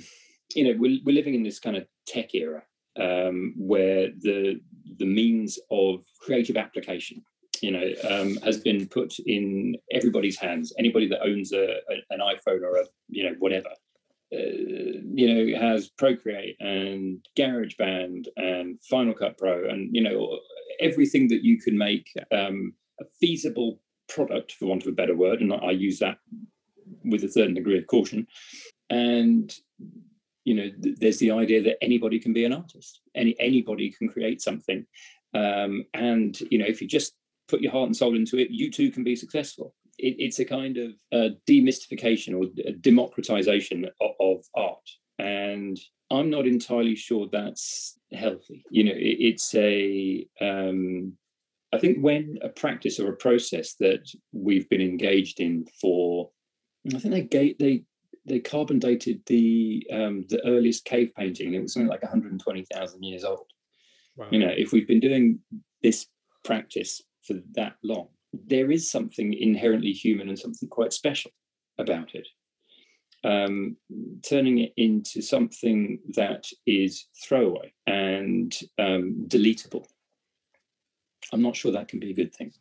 you 0.55 0.65
know 0.65 0.79
we're, 0.79 0.99
we're 1.05 1.15
living 1.15 1.35
in 1.35 1.43
this 1.43 1.59
kind 1.59 1.77
of 1.77 1.87
tech 2.07 2.35
era 2.35 2.63
um, 3.01 3.55
where 3.57 4.09
the 4.21 4.61
the 4.99 5.07
means 5.07 5.59
of 5.71 6.05
creative 6.21 6.57
application 6.57 7.23
you 7.61 7.71
know 7.71 7.93
um, 8.11 8.37
has 8.39 8.59
been 8.59 8.87
put 8.89 9.19
in 9.21 9.77
everybody's 9.93 10.39
hands. 10.39 10.73
Anybody 10.79 11.09
that 11.09 11.23
owns 11.23 11.53
a, 11.53 11.65
a, 11.65 11.95
an 12.11 12.21
iPhone 12.21 12.63
or 12.63 12.77
a 12.77 12.85
you 13.09 13.25
know 13.25 13.35
whatever 13.39 13.71
uh, 14.35 14.39
you 15.15 15.29
know, 15.29 15.61
has 15.61 15.91
Procreate 15.91 16.57
and 16.59 17.19
GarageBand 17.37 18.29
and 18.37 18.81
Final 18.89 19.13
Cut 19.13 19.37
Pro 19.37 19.69
and, 19.69 19.95
you 19.95 20.03
know, 20.03 20.39
everything 20.81 21.29
that 21.29 21.45
you 21.45 21.61
can 21.61 21.77
make 21.77 22.07
um, 22.31 22.73
a 22.99 23.05
feasible 23.21 23.79
product, 24.09 24.53
for 24.53 24.67
want 24.67 24.83
of 24.83 24.89
a 24.89 24.93
better 24.93 25.15
word. 25.15 25.43
And 25.43 25.53
I 25.53 25.73
use 25.73 25.99
that 25.99 26.17
with 27.05 27.25
a 27.25 27.31
certain 27.31 27.55
degree 27.55 27.77
of 27.77 27.87
caution. 27.89 28.27
And, 28.89 29.55
you 30.45 30.55
know, 30.55 30.71
th- 30.83 30.97
there's 30.99 31.19
the 31.19 31.31
idea 31.31 31.63
that 31.63 31.83
anybody 31.83 32.19
can 32.19 32.33
be 32.33 32.45
an 32.45 32.53
artist, 32.53 33.01
any 33.15 33.37
anybody 33.39 33.91
can 33.91 34.09
create 34.09 34.41
something. 34.41 34.87
Um, 35.35 35.85
and, 35.95 36.39
you 36.51 36.59
know, 36.59 36.67
if 36.67 36.83
you 36.83 36.89
just 36.89 37.15
put 37.49 37.61
your 37.61 37.73
heart 37.73 37.87
and 37.87 37.97
soul 37.97 38.15
into 38.15 38.39
it, 38.39 38.49
you 38.51 38.71
too 38.71 38.91
can 38.91 39.05
be 39.05 39.17
successful 39.17 39.75
it, 39.99 40.17
it's 40.19 40.39
a 40.39 40.45
kind 40.45 40.77
of 40.77 40.93
uh, 41.13 41.35
demystification 41.49 42.39
or 42.39 42.47
democratization 42.81 43.87
of, 44.01 44.11
of, 44.21 44.45
art. 44.55 44.89
And 45.19 45.79
I'm 46.11 46.31
not 46.31 46.47
entirely 46.47 46.97
sure 46.97 47.29
that's 47.31 47.99
healthy. 48.13 48.65
You 48.71 48.85
know, 48.85 48.93
it, 48.93 49.17
it's 49.21 49.55
a, 49.55 50.27
um, 50.41 51.15
I 51.73 51.79
think 51.79 51.99
when 51.99 52.39
a 52.43 52.49
practice 52.49 53.01
or 53.01 53.09
a 53.09 53.17
process 53.17 53.75
that 53.81 54.05
we've 54.33 54.69
been 54.69 54.83
engaged 54.83 55.41
in 55.41 55.67
for, 55.81 56.31
I 56.95 56.99
think 56.99 57.31
they 57.31 57.55
they 57.59 57.85
they 58.25 58.39
carbon 58.39 58.79
dated 58.79 59.21
the 59.27 59.87
um, 59.93 60.25
the 60.29 60.45
earliest 60.47 60.85
cave 60.85 61.13
painting. 61.17 61.55
It 61.55 61.63
was 61.63 61.73
something 61.73 61.89
like 61.89 62.03
120,000 62.03 63.03
years 63.03 63.25
old. 63.25 63.47
Wow. 64.17 64.29
You 64.31 64.39
know, 64.39 64.53
if 64.57 64.73
we've 64.73 64.87
been 64.87 65.01
doing 65.01 65.41
this 65.83 66.07
practice 66.45 67.03
for 67.27 67.35
that 67.55 67.77
long, 67.83 68.09
there 68.33 68.71
is 68.71 68.91
something 68.91 69.33
inherently 69.35 69.93
human 69.93 70.29
and 70.29 70.39
something 70.39 70.69
quite 70.69 70.93
special 70.93 71.31
about 71.79 72.15
it. 72.15 72.29
Um, 73.25 73.77
turning 74.29 74.59
it 74.59 74.73
into 74.77 75.23
something 75.23 76.01
that 76.15 76.47
is 76.67 77.07
throwaway 77.25 77.73
and 77.87 78.53
um, 78.81 79.27
deletable. 79.29 79.87
I'm 81.33 81.43
not 81.43 81.55
sure 81.55 81.71
that 81.73 81.87
can 81.89 82.01
be 82.01 82.11
a 82.11 82.15
good 82.15 82.35
thing. 82.35 82.53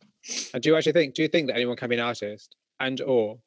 And 0.54 0.62
do 0.62 0.70
you 0.70 0.76
actually 0.76 0.92
think? 0.92 1.14
Do 1.14 1.22
you 1.22 1.28
think 1.28 1.48
that 1.48 1.56
anyone 1.56 1.76
can 1.76 1.88
be 1.88 1.96
an 1.96 2.02
artist? 2.02 2.54
And 2.78 3.00
or 3.00 3.38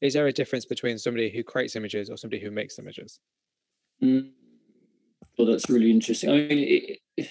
is 0.00 0.14
there 0.14 0.26
a 0.26 0.32
difference 0.32 0.64
between 0.64 0.98
somebody 0.98 1.30
who 1.30 1.42
creates 1.42 1.76
images 1.76 2.10
or 2.10 2.16
somebody 2.16 2.42
who 2.42 2.50
makes 2.50 2.78
images? 2.78 3.20
Mm, 4.02 4.30
Well, 5.38 5.46
that's 5.46 5.68
really 5.68 5.90
interesting. 5.90 6.30
I 6.30 6.34
mean, 6.34 6.58
it, 6.58 6.98
it, 7.16 7.28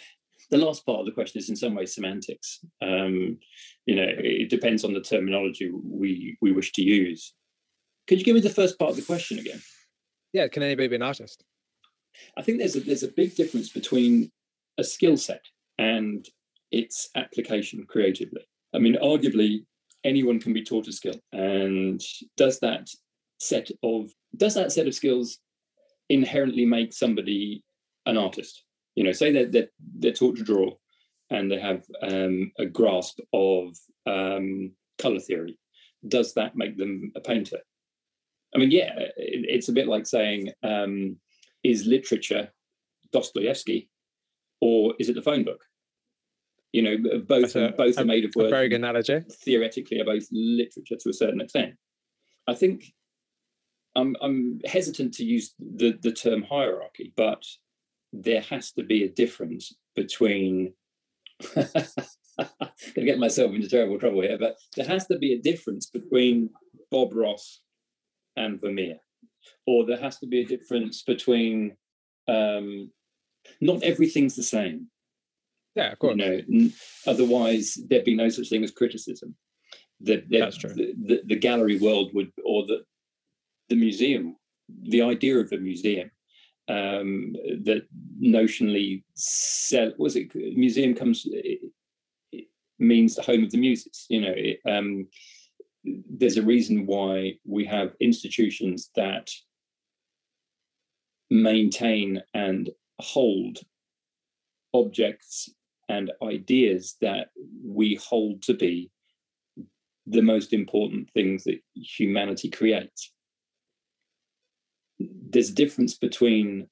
the 0.51 0.57
last 0.57 0.85
part 0.85 0.99
of 0.99 1.05
the 1.05 1.11
question 1.11 1.39
is 1.39 1.49
in 1.49 1.55
some 1.55 1.75
ways 1.75 1.93
semantics. 1.93 2.59
Um, 2.81 3.37
you 3.85 3.95
know, 3.95 4.07
it 4.07 4.49
depends 4.49 4.83
on 4.83 4.93
the 4.93 5.01
terminology 5.01 5.71
we 5.71 6.37
we 6.41 6.51
wish 6.51 6.71
to 6.73 6.81
use. 6.81 7.33
Could 8.07 8.19
you 8.19 8.25
give 8.25 8.35
me 8.35 8.41
the 8.41 8.49
first 8.49 8.79
part 8.79 8.91
of 8.91 8.97
the 8.97 9.03
question 9.03 9.39
again? 9.39 9.61
Yeah, 10.33 10.47
can 10.47 10.63
anybody 10.63 10.87
be 10.87 10.95
an 10.95 11.01
artist? 11.01 11.43
I 12.37 12.41
think 12.41 12.57
there's 12.59 12.75
a 12.75 12.81
there's 12.81 13.03
a 13.03 13.11
big 13.11 13.35
difference 13.35 13.69
between 13.69 14.31
a 14.77 14.83
skill 14.83 15.17
set 15.17 15.43
and 15.77 16.27
its 16.71 17.09
application 17.15 17.85
creatively. 17.87 18.47
I 18.73 18.79
mean, 18.79 18.95
arguably, 19.01 19.65
anyone 20.03 20.39
can 20.39 20.53
be 20.53 20.63
taught 20.63 20.87
a 20.87 20.91
skill, 20.91 21.19
and 21.31 22.01
does 22.37 22.59
that 22.59 22.89
set 23.39 23.69
of 23.83 24.09
does 24.35 24.55
that 24.55 24.71
set 24.71 24.87
of 24.87 24.95
skills 24.95 25.39
inherently 26.09 26.65
make 26.65 26.93
somebody 26.93 27.63
an 28.05 28.17
artist? 28.17 28.63
You 28.95 29.03
know, 29.03 29.11
say 29.11 29.31
that 29.33 29.51
they're, 29.51 29.69
they're, 29.99 30.11
taught 30.11 30.37
to 30.37 30.43
draw 30.43 30.71
and 31.29 31.49
they 31.49 31.59
have 31.59 31.83
um, 32.01 32.51
a 32.57 32.65
grasp 32.65 33.19
of 33.33 33.77
um, 34.05 34.71
color 34.97 35.19
theory. 35.19 35.57
Does 36.07 36.33
that 36.33 36.55
make 36.55 36.77
them 36.77 37.11
a 37.15 37.21
painter? 37.21 37.59
I 38.53 38.57
mean, 38.57 38.71
yeah, 38.71 38.93
it, 38.97 39.11
it's 39.17 39.69
a 39.69 39.73
bit 39.73 39.87
like 39.87 40.05
saying, 40.05 40.51
um, 40.63 41.17
is 41.63 41.85
literature 41.85 42.49
Dostoevsky 43.11 43.89
or 44.61 44.93
is 44.99 45.09
it 45.09 45.15
the 45.15 45.21
phone 45.21 45.43
book? 45.43 45.63
You 46.71 46.81
know, 46.83 47.19
both 47.27 47.55
a, 47.55 47.73
both 47.75 47.97
a, 47.97 48.01
are 48.01 48.05
made 48.05 48.25
of 48.25 48.35
words. 48.35 48.51
Very 48.51 48.69
good 48.69 48.75
analogy. 48.75 49.21
Theoretically, 49.43 49.99
are 49.99 50.05
both 50.05 50.27
literature 50.31 50.97
to 50.99 51.09
a 51.09 51.13
certain 51.13 51.41
extent. 51.41 51.75
I 52.47 52.53
think 52.53 52.93
I'm, 53.95 54.15
I'm 54.21 54.61
hesitant 54.65 55.15
to 55.15 55.25
use 55.25 55.53
the, 55.59 55.97
the 56.01 56.11
term 56.11 56.43
hierarchy, 56.43 57.11
but 57.17 57.43
there 58.13 58.41
has 58.41 58.71
to 58.73 58.83
be 58.83 59.03
a 59.03 59.09
difference 59.09 59.75
between. 59.95 60.73
I'm 61.55 61.65
going 62.37 62.71
to 62.95 63.05
get 63.05 63.19
myself 63.19 63.53
into 63.53 63.67
terrible 63.67 63.99
trouble 63.99 64.21
here, 64.21 64.37
but 64.39 64.55
there 64.75 64.85
has 64.85 65.07
to 65.07 65.17
be 65.17 65.33
a 65.33 65.41
difference 65.41 65.87
between 65.87 66.49
Bob 66.91 67.13
Ross 67.13 67.61
and 68.35 68.61
Vermeer, 68.61 68.97
or 69.65 69.85
there 69.85 69.99
has 69.99 70.19
to 70.19 70.27
be 70.27 70.41
a 70.41 70.45
difference 70.45 71.01
between. 71.01 71.75
Um, 72.27 72.91
not 73.59 73.81
everything's 73.83 74.35
the 74.35 74.43
same. 74.43 74.87
Yeah, 75.75 75.91
of 75.91 75.99
course. 75.99 76.17
You 76.17 76.43
know, 76.47 76.69
otherwise 77.07 77.77
there'd 77.89 78.05
be 78.05 78.15
no 78.15 78.29
such 78.29 78.49
thing 78.49 78.63
as 78.63 78.71
criticism. 78.71 79.35
The, 80.01 80.23
the, 80.27 80.39
That's 80.39 80.57
true. 80.57 80.73
The, 80.73 81.21
the, 81.25 81.35
gallery 81.35 81.77
world 81.77 82.11
would, 82.13 82.31
or 82.43 82.65
the 82.65 82.83
the 83.67 83.75
museum, 83.75 84.35
the 84.83 85.01
idea 85.01 85.37
of 85.37 85.51
a 85.51 85.57
museum 85.57 86.09
um, 86.69 87.33
that 87.63 87.85
notionally 88.21 89.03
sell 89.15 89.91
was 89.97 90.15
it 90.15 90.33
museum 90.35 90.93
comes 90.93 91.23
it, 91.25 91.71
it 92.31 92.47
means 92.79 93.15
the 93.15 93.21
home 93.21 93.43
of 93.43 93.51
the 93.51 93.57
muses. 93.57 94.05
You 94.09 94.21
know, 94.21 94.33
it, 94.35 94.59
um, 94.65 95.07
there's 95.83 96.37
a 96.37 96.43
reason 96.43 96.85
why 96.85 97.33
we 97.45 97.65
have 97.65 97.95
institutions 97.99 98.89
that 98.95 99.29
maintain 101.29 102.21
and 102.33 102.69
hold 102.99 103.59
objects 104.73 105.49
and 105.89 106.11
ideas 106.23 106.95
that 107.01 107.29
we 107.65 107.95
hold 107.95 108.41
to 108.43 108.53
be 108.53 108.89
the 110.07 110.21
most 110.21 110.53
important 110.53 111.09
things 111.13 111.43
that 111.43 111.59
humanity 111.75 112.49
creates. 112.49 113.11
There's 114.99 115.49
a 115.49 115.55
difference 115.55 115.95
between 115.95 116.67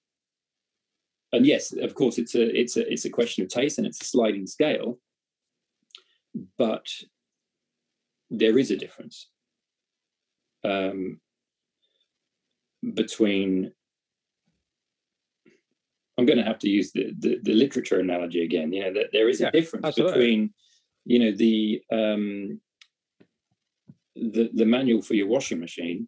and 1.33 1.45
yes 1.45 1.74
of 1.74 1.93
course 1.93 2.17
it's 2.17 2.36
a 2.36 2.57
it's 2.57 2.77
a 2.77 2.91
it's 2.91 3.03
a 3.03 3.09
question 3.09 3.43
of 3.43 3.50
taste 3.50 3.77
and 3.77 3.86
it's 3.86 4.01
a 4.01 4.05
sliding 4.05 4.47
scale 4.47 4.97
but 6.57 6.88
there 8.29 8.57
is 8.57 8.71
a 8.71 8.77
difference 8.77 9.27
um, 10.63 11.19
between 12.93 13.71
i'm 16.17 16.25
going 16.25 16.38
to 16.38 16.43
have 16.43 16.59
to 16.59 16.69
use 16.69 16.91
the, 16.91 17.13
the, 17.19 17.39
the 17.43 17.53
literature 17.53 18.00
analogy 18.00 18.43
again 18.43 18.74
you 18.74 18.83
know 18.83 18.93
that 18.93 19.07
there 19.13 19.29
is 19.29 19.39
yeah, 19.39 19.47
a 19.47 19.51
difference 19.51 19.86
absolutely. 19.86 20.13
between 20.13 20.53
you 21.05 21.19
know 21.19 21.31
the 21.36 21.81
um 21.91 22.59
the 24.15 24.50
the 24.53 24.65
manual 24.65 25.01
for 25.01 25.13
your 25.13 25.27
washing 25.27 25.59
machine 25.59 26.07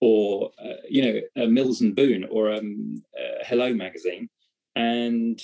or 0.00 0.50
uh, 0.58 0.80
you 0.88 1.02
know 1.02 1.20
a 1.44 1.46
Mills 1.46 1.80
and 1.80 1.94
Boon 1.94 2.24
or 2.30 2.52
um, 2.52 3.02
a 3.16 3.44
Hello 3.44 3.74
magazine, 3.74 4.28
and 4.74 5.40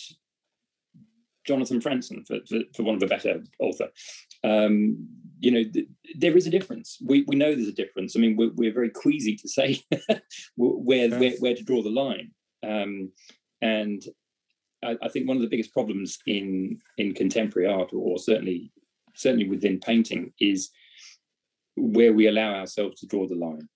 Jonathan 1.47 1.81
Franzen 1.81 2.27
for, 2.27 2.39
for, 2.49 2.61
for 2.75 2.83
want 2.83 3.03
of 3.03 3.07
a 3.07 3.15
better 3.15 3.43
author. 3.61 3.89
Um, 4.43 5.09
you 5.39 5.51
know, 5.51 5.65
th- 5.65 5.87
there 6.17 6.37
is 6.37 6.47
a 6.47 6.51
difference. 6.51 6.99
We, 7.05 7.25
we 7.29 7.37
know 7.37 7.55
there's 7.55 7.69
a 7.69 7.73
difference. 7.73 8.17
I 8.17 8.21
mean, 8.21 8.37
we're, 8.37 8.53
we're 8.55 8.73
very 8.73 8.91
queasy 8.91 9.37
to 9.37 9.49
say 9.49 9.83
where, 10.57 11.11
where, 11.11 11.33
where 11.39 11.55
to 11.55 11.63
draw 11.63 11.83
the 11.83 11.91
line. 11.91 12.31
Um, 12.67 13.13
and 13.63 14.03
I, 14.85 14.97
I, 15.03 15.09
think 15.09 15.27
one 15.27 15.37
of 15.37 15.43
the 15.43 15.49
biggest 15.49 15.73
problems 15.73 16.19
in 16.27 16.79
in 16.99 17.15
contemporary 17.15 17.69
art, 17.69 17.93
or, 17.93 18.13
or 18.13 18.19
certainly 18.19 18.73
certainly 19.15 19.49
within 19.49 19.81
painting, 19.81 20.33
is 20.41 20.71
where 21.77 22.13
we 22.13 22.27
allow 22.27 22.55
ourselves 22.55 23.01
to 23.01 23.07
draw 23.07 23.27
the 23.27 23.35
line. 23.35 23.69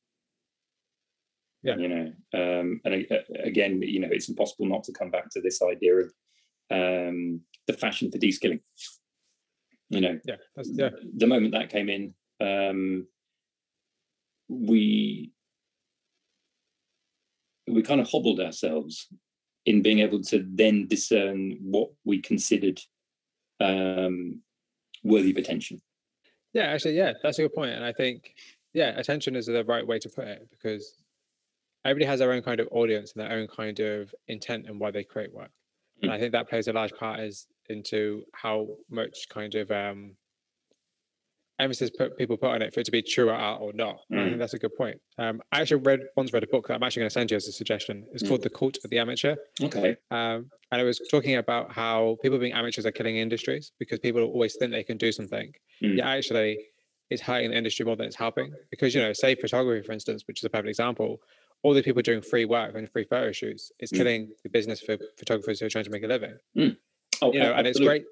Yeah. 1.63 1.77
You 1.77 1.89
know 1.89 2.13
um, 2.33 2.81
and 2.85 3.07
uh, 3.11 3.17
again 3.45 3.83
you 3.83 4.01
know 4.01 4.09
it's 4.11 4.31
impossible 4.31 4.67
not 4.67 4.85
to 4.85 4.93
come 4.93 5.11
back 5.11 5.29
to 5.33 5.43
this 5.43 5.61
idea 5.61 5.95
of 5.97 6.13
um, 6.71 7.43
the 7.67 7.75
fashion 7.75 8.11
for 8.11 8.19
de-skilling. 8.19 8.61
You 9.91 10.01
know 10.01 10.19
yeah, 10.25 10.37
yeah. 10.65 10.91
the 11.17 11.27
moment 11.27 11.53
that 11.53 11.69
came 11.69 11.91
in 11.91 12.15
um, 12.41 13.07
we 14.49 15.33
we 17.69 17.83
kind 17.83 18.01
of 18.01 18.09
hobbled 18.09 18.41
ourselves 18.41 19.07
in 19.71 19.83
being 19.83 20.01
able 20.01 20.21
to 20.21 20.37
then 20.61 20.87
discern 20.87 21.57
what 21.61 21.91
we 22.05 22.21
considered 22.21 22.79
um, 23.61 24.41
worthy 25.03 25.31
of 25.31 25.37
attention 25.37 25.81
yeah 26.53 26.65
actually 26.65 26.97
yeah 26.97 27.13
that's 27.23 27.39
a 27.39 27.43
good 27.43 27.55
point 27.55 27.71
and 27.71 27.85
i 27.85 27.93
think 27.93 28.35
yeah 28.75 28.99
attention 28.99 29.37
is 29.37 29.47
the 29.47 29.65
right 29.65 29.87
way 29.87 29.99
to 29.99 30.09
put 30.09 30.27
it 30.27 30.49
because 30.51 31.01
everybody 31.85 32.07
has 32.07 32.21
their 32.21 32.33
own 32.33 32.43
kind 32.43 32.61
of 32.61 32.69
audience 32.73 33.13
and 33.13 33.23
their 33.23 33.33
own 33.33 33.47
kind 33.47 33.81
of 33.81 34.15
intent 34.29 34.67
and 34.69 34.79
why 34.79 34.91
they 34.91 35.05
create 35.05 35.33
work. 35.33 35.51
And 36.03 36.11
I 36.11 36.19
think 36.19 36.33
that 36.33 36.49
plays 36.49 36.67
a 36.67 36.73
large 36.73 36.93
part 36.95 37.21
as 37.21 37.47
into 37.69 38.23
how 38.33 38.69
much 38.89 39.29
kind 39.29 39.55
of 39.55 39.71
um, 39.71 40.13
emphasis 41.61 41.91
put, 41.91 42.17
people 42.17 42.37
put 42.37 42.51
on 42.51 42.63
it 42.63 42.73
for 42.73 42.81
it 42.81 42.85
to 42.85 42.91
be 42.91 43.03
true 43.03 43.31
art 43.31 43.61
or 43.61 43.73
not. 43.73 44.01
Mm. 44.13 44.19
I 44.19 44.25
think 44.25 44.37
mm. 44.37 44.39
that's 44.39 44.55
a 44.55 44.59
good 44.59 44.75
point. 44.77 45.01
Um, 45.19 45.41
I 45.53 45.61
actually 45.61 45.83
read 45.83 46.01
once 46.17 46.33
read 46.33 46.43
a 46.43 46.47
book 46.47 46.69
that 46.69 46.75
I'm 46.75 46.83
actually 46.83 47.01
going 47.01 47.11
to 47.11 47.15
send 47.15 47.31
you 47.31 47.37
as 47.37 47.49
a 47.49 47.53
suggestion. 47.53 48.07
It's 48.13 48.23
mm. 48.23 48.29
called 48.29 48.43
The 48.43 48.51
Cult 48.51 48.79
of 48.85 48.91
the 48.91 48.99
Amateur. 48.99 49.37
Okay. 49.63 49.97
Um, 50.11 50.51
and 50.73 50.81
it 50.81 50.85
was 50.85 51.01
talking 51.11 51.37
about 51.37 51.73
how 51.73 52.17
people 52.23 52.39
being 52.39 52.53
amateurs 52.53 52.87
are 52.87 52.93
killing 52.93 53.17
industries 53.17 53.73
because 53.79 53.99
people 53.99 54.23
always 54.23 54.57
think 54.57 54.73
they 54.73 54.85
can 54.85 54.99
do 54.99 55.13
something. 55.13 55.53
Mm. 55.83 55.99
Yeah, 55.99 56.09
actually, 56.09 56.59
it's 57.11 57.23
hurting 57.23 57.51
the 57.51 57.57
industry 57.57 57.85
more 57.85 57.97
than 57.97 58.07
it's 58.07 58.17
helping. 58.17 58.53
Because 58.71 58.95
you 58.95 59.01
know, 59.01 59.13
say 59.13 59.35
photography, 59.35 59.85
for 59.85 59.93
instance, 59.93 60.25
which 60.27 60.41
is 60.41 60.45
a 60.45 60.51
perfect 60.51 60.69
example 60.69 61.21
all 61.63 61.75
these 61.75 61.85
people 61.85 62.03
doing 62.03 62.23
free 62.23 62.45
work 62.45 62.75
and 62.75 62.91
free 62.91 63.05
photo 63.05 63.33
shoots 63.33 63.71
is 63.81 63.93
mm. 63.93 63.99
killing 63.99 64.31
the 64.43 64.49
business 64.49 64.81
for 64.81 64.97
photographers 65.19 65.61
who 65.61 65.67
are 65.67 65.69
trying 65.71 65.85
to 65.85 65.91
make 65.91 66.03
a 66.03 66.07
living. 66.07 66.35
Mm. 66.57 66.77
Oh, 67.23 67.33
you 67.33 67.41
know, 67.41 67.53
and 67.53 67.67
it's 67.67 67.79
great. 67.79 68.05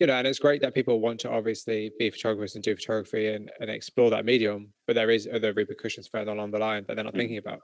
You 0.00 0.06
know, 0.06 0.14
and 0.14 0.26
it's 0.26 0.38
great 0.38 0.62
that 0.62 0.74
people 0.74 0.98
want 0.98 1.20
to 1.20 1.30
obviously 1.30 1.92
be 1.98 2.10
photographers 2.10 2.54
and 2.54 2.64
do 2.64 2.74
photography 2.74 3.28
and, 3.28 3.50
and 3.60 3.68
explore 3.68 4.08
that 4.10 4.24
medium, 4.24 4.72
but 4.86 4.96
there 4.96 5.10
is 5.10 5.28
other 5.32 5.52
repercussions 5.52 6.08
further 6.08 6.32
along 6.32 6.52
the 6.52 6.58
line 6.58 6.84
that 6.88 6.94
they're 6.94 7.04
not 7.04 7.12
mm. 7.12 7.18
thinking 7.18 7.36
about. 7.36 7.60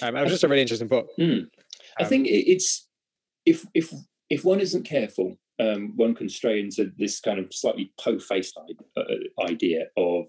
Um, 0.00 0.16
it 0.16 0.22
was 0.22 0.30
just 0.30 0.44
a 0.44 0.48
really 0.48 0.62
interesting 0.62 0.88
book. 0.88 1.08
Mm. 1.18 1.48
I 1.98 2.04
um, 2.04 2.08
think 2.08 2.28
it's 2.30 2.88
if 3.44 3.66
if 3.74 3.92
if 4.30 4.44
one 4.44 4.60
isn't 4.60 4.84
careful, 4.84 5.36
um, 5.58 5.92
one 5.96 6.14
can 6.14 6.28
stray 6.28 6.60
into 6.60 6.92
this 6.96 7.20
kind 7.20 7.38
of 7.38 7.52
slightly 7.52 7.92
po-faced 8.00 8.58
uh, 8.96 9.02
idea 9.42 9.86
of 9.96 10.26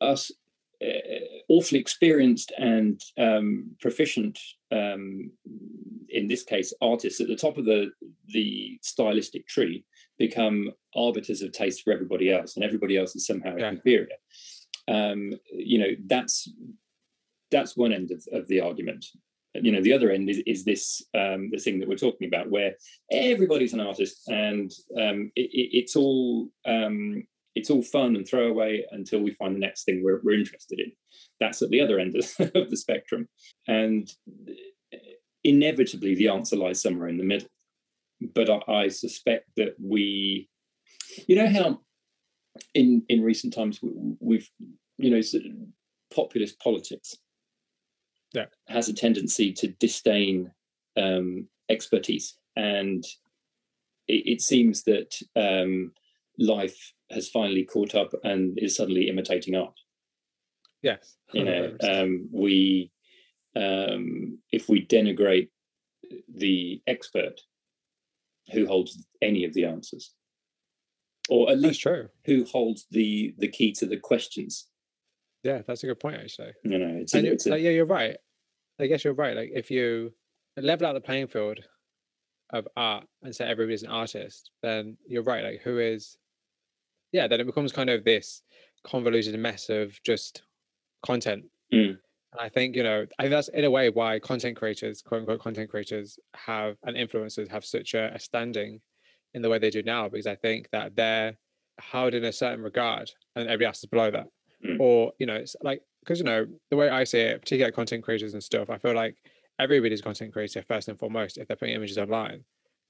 us 0.00 0.32
uh, 0.82 0.86
awfully 1.48 1.80
experienced 1.80 2.52
and 2.56 3.00
um, 3.18 3.76
proficient, 3.80 4.38
um, 4.72 5.30
in 6.08 6.26
this 6.26 6.42
case, 6.42 6.72
artists 6.80 7.20
at 7.20 7.28
the 7.28 7.36
top 7.36 7.58
of 7.58 7.64
the 7.64 7.90
the 8.28 8.78
stylistic 8.82 9.46
tree 9.46 9.84
become 10.18 10.70
arbiters 10.96 11.42
of 11.42 11.52
taste 11.52 11.82
for 11.82 11.92
everybody 11.92 12.32
else, 12.32 12.56
and 12.56 12.64
everybody 12.64 12.96
else 12.96 13.14
is 13.16 13.26
somehow 13.26 13.56
yeah. 13.56 13.70
inferior. 13.70 14.16
Um, 14.88 15.32
you 15.52 15.78
know, 15.78 15.90
that's 16.06 16.50
that's 17.50 17.76
one 17.76 17.92
end 17.92 18.10
of, 18.10 18.22
of 18.32 18.46
the 18.48 18.60
argument. 18.60 19.06
You 19.54 19.72
know, 19.72 19.80
the 19.80 19.94
other 19.94 20.10
end 20.10 20.28
is, 20.28 20.42
is 20.46 20.64
this 20.64 21.02
um, 21.14 21.50
the 21.50 21.58
thing 21.58 21.78
that 21.80 21.88
we're 21.88 21.96
talking 21.96 22.28
about, 22.28 22.50
where 22.50 22.74
everybody's 23.10 23.72
an 23.72 23.80
artist 23.80 24.28
and 24.28 24.70
um, 25.00 25.32
it, 25.34 25.50
it, 25.52 25.78
it's 25.78 25.96
all 25.96 26.48
um, 26.66 27.24
it's 27.58 27.70
all 27.70 27.82
fun 27.82 28.14
and 28.14 28.26
throwaway 28.26 28.84
until 28.92 29.20
we 29.20 29.32
find 29.32 29.54
the 29.54 29.60
next 29.60 29.84
thing 29.84 30.02
we're, 30.02 30.20
we're 30.22 30.38
interested 30.38 30.78
in. 30.78 30.92
That's 31.40 31.60
at 31.60 31.70
the 31.70 31.80
other 31.80 31.98
end 31.98 32.16
of, 32.16 32.24
of 32.54 32.70
the 32.70 32.76
spectrum. 32.76 33.28
And 33.66 34.08
inevitably 35.42 36.14
the 36.14 36.28
answer 36.28 36.56
lies 36.56 36.80
somewhere 36.80 37.08
in 37.08 37.18
the 37.18 37.24
middle. 37.24 37.48
But 38.20 38.50
I, 38.50 38.60
I 38.72 38.88
suspect 38.88 39.50
that 39.56 39.74
we, 39.80 40.48
you 41.26 41.36
know, 41.36 41.48
how 41.48 41.80
in 42.74 43.04
in 43.08 43.22
recent 43.22 43.54
times 43.54 43.80
we've, 44.20 44.50
you 44.96 45.10
know, 45.10 45.20
populist 46.14 46.58
politics 46.60 47.16
yeah. 48.34 48.46
has 48.68 48.88
a 48.88 48.94
tendency 48.94 49.52
to 49.52 49.68
disdain 49.68 50.50
um, 50.96 51.48
expertise, 51.68 52.36
and 52.56 53.04
it, 54.06 54.22
it 54.26 54.40
seems 54.40 54.84
that 54.84 55.14
um, 55.36 55.92
life 56.38 56.92
has 57.10 57.28
finally 57.28 57.64
caught 57.64 57.94
up 57.94 58.12
and 58.24 58.58
is 58.58 58.76
suddenly 58.76 59.08
imitating 59.08 59.54
art. 59.54 59.78
Yes, 60.82 61.16
you 61.32 61.44
know, 61.44 61.76
um, 61.82 62.28
we 62.32 62.90
um, 63.56 64.38
if 64.52 64.68
we 64.68 64.86
denigrate 64.86 65.48
the 66.34 66.80
expert 66.86 67.40
who 68.52 68.66
holds 68.66 69.06
any 69.22 69.44
of 69.44 69.54
the 69.54 69.64
answers, 69.64 70.14
or 71.28 71.50
at 71.50 71.58
least 71.58 71.80
true. 71.80 72.08
who 72.24 72.44
holds 72.44 72.86
the 72.90 73.34
the 73.38 73.48
key 73.48 73.72
to 73.72 73.86
the 73.86 73.96
questions. 73.96 74.66
Yeah, 75.44 75.62
that's 75.66 75.84
a 75.84 75.86
good 75.86 76.00
point. 76.00 76.16
Actually, 76.16 76.52
you 76.64 76.78
know, 76.78 76.98
it's, 77.00 77.14
a, 77.14 77.24
it's 77.24 77.46
a, 77.46 77.50
like, 77.50 77.62
yeah, 77.62 77.70
you're 77.70 77.86
right. 77.86 78.16
I 78.80 78.86
guess 78.86 79.04
you're 79.04 79.14
right. 79.14 79.36
Like 79.36 79.50
if 79.54 79.70
you 79.70 80.12
level 80.56 80.86
out 80.86 80.94
the 80.94 81.00
playing 81.00 81.28
field 81.28 81.60
of 82.50 82.66
art 82.76 83.04
and 83.22 83.34
say 83.34 83.46
everybody's 83.46 83.82
an 83.82 83.90
artist, 83.90 84.50
then 84.62 84.96
you're 85.06 85.22
right. 85.22 85.44
Like 85.44 85.60
who 85.62 85.78
is? 85.78 86.16
Yeah, 87.12 87.26
then 87.26 87.40
it 87.40 87.46
becomes 87.46 87.72
kind 87.72 87.90
of 87.90 88.04
this 88.04 88.42
convoluted 88.84 89.38
mess 89.38 89.68
of 89.68 89.98
just 90.02 90.42
content. 91.04 91.44
Mm. 91.72 91.98
And 92.32 92.40
I 92.40 92.48
think, 92.48 92.76
you 92.76 92.82
know, 92.82 93.06
I 93.18 93.22
think 93.22 93.30
that's 93.30 93.48
in 93.48 93.64
a 93.64 93.70
way 93.70 93.88
why 93.90 94.18
content 94.18 94.56
creators, 94.56 95.02
quote 95.02 95.20
unquote 95.20 95.40
content 95.40 95.70
creators, 95.70 96.18
have 96.34 96.76
and 96.84 96.96
influencers 96.96 97.48
have 97.48 97.64
such 97.64 97.94
a, 97.94 98.14
a 98.14 98.20
standing 98.20 98.80
in 99.34 99.42
the 99.42 99.48
way 99.48 99.58
they 99.58 99.70
do 99.70 99.82
now, 99.82 100.08
because 100.08 100.26
I 100.26 100.34
think 100.34 100.68
that 100.72 100.94
they're 100.96 101.36
held 101.78 102.14
in 102.14 102.24
a 102.24 102.32
certain 102.32 102.62
regard 102.62 103.10
and 103.36 103.46
everybody 103.46 103.66
else 103.66 103.78
is 103.78 103.86
below 103.86 104.10
that. 104.10 104.26
Mm. 104.66 104.80
Or, 104.80 105.12
you 105.18 105.26
know, 105.26 105.34
it's 105.34 105.56
like, 105.62 105.80
because, 106.00 106.18
you 106.18 106.24
know, 106.24 106.46
the 106.70 106.76
way 106.76 106.88
I 106.88 107.04
see 107.04 107.20
it, 107.20 107.40
particularly 107.40 107.72
content 107.72 108.04
creators 108.04 108.34
and 108.34 108.42
stuff, 108.42 108.70
I 108.70 108.78
feel 108.78 108.94
like 108.94 109.16
everybody's 109.58 110.02
content 110.02 110.32
creator 110.32 110.62
first 110.62 110.88
and 110.88 110.98
foremost 110.98 111.38
if 111.38 111.48
they're 111.48 111.56
putting 111.56 111.74
images 111.74 111.98
online. 111.98 112.44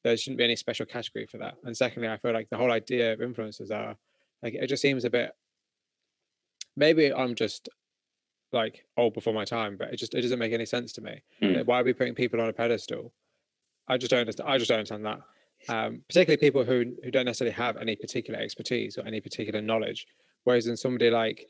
There 0.05 0.17
shouldn't 0.17 0.39
be 0.39 0.45
any 0.45 0.57
special 0.57 0.87
category 0.87 1.27
for 1.27 1.39
that. 1.39 1.55
And 1.65 1.77
secondly, 1.77 2.09
I 2.09 2.17
feel 2.19 2.33
like 2.33 2.49
the 2.51 2.57
whole 2.57 2.71
idea 2.71 3.13
of 3.13 3.19
influencers 3.21 3.71
are 3.71 3.97
like 4.43 4.55
it 4.55 4.69
just 4.69 4.83
seems 4.83 5.05
a 5.05 5.11
bit 5.11 5.33
maybe 6.79 7.13
I'm 7.13 7.35
just 7.35 7.69
like 8.53 8.85
old 8.97 9.15
before 9.15 9.35
my 9.35 9.45
time, 9.45 9.77
but 9.77 9.93
it 9.93 9.97
just 9.97 10.15
it 10.15 10.23
doesn't 10.23 10.39
make 10.39 10.53
any 10.53 10.67
sense 10.67 10.93
to 10.95 11.01
me. 11.01 11.23
Mm. 11.43 11.67
Why 11.67 11.81
are 11.81 11.85
we 11.85 11.93
putting 11.93 12.15
people 12.15 12.41
on 12.41 12.49
a 12.49 12.53
pedestal? 12.53 13.13
I 13.89 13.97
just 13.97 14.11
don't 14.11 14.21
understand. 14.21 14.49
I 14.49 14.59
just 14.59 14.69
don't 14.69 14.79
understand 14.79 15.07
that. 15.07 15.21
Um, 15.69 16.03
particularly 16.09 16.39
people 16.39 16.65
who 16.65 16.95
who 17.03 17.11
don't 17.11 17.27
necessarily 17.27 17.55
have 17.55 17.77
any 17.77 17.97
particular 17.97 18.39
expertise 18.39 18.97
or 18.97 19.07
any 19.07 19.21
particular 19.21 19.61
knowledge. 19.61 20.07
Whereas 20.45 20.67
in 20.67 20.77
somebody 20.77 21.11
like, 21.11 21.47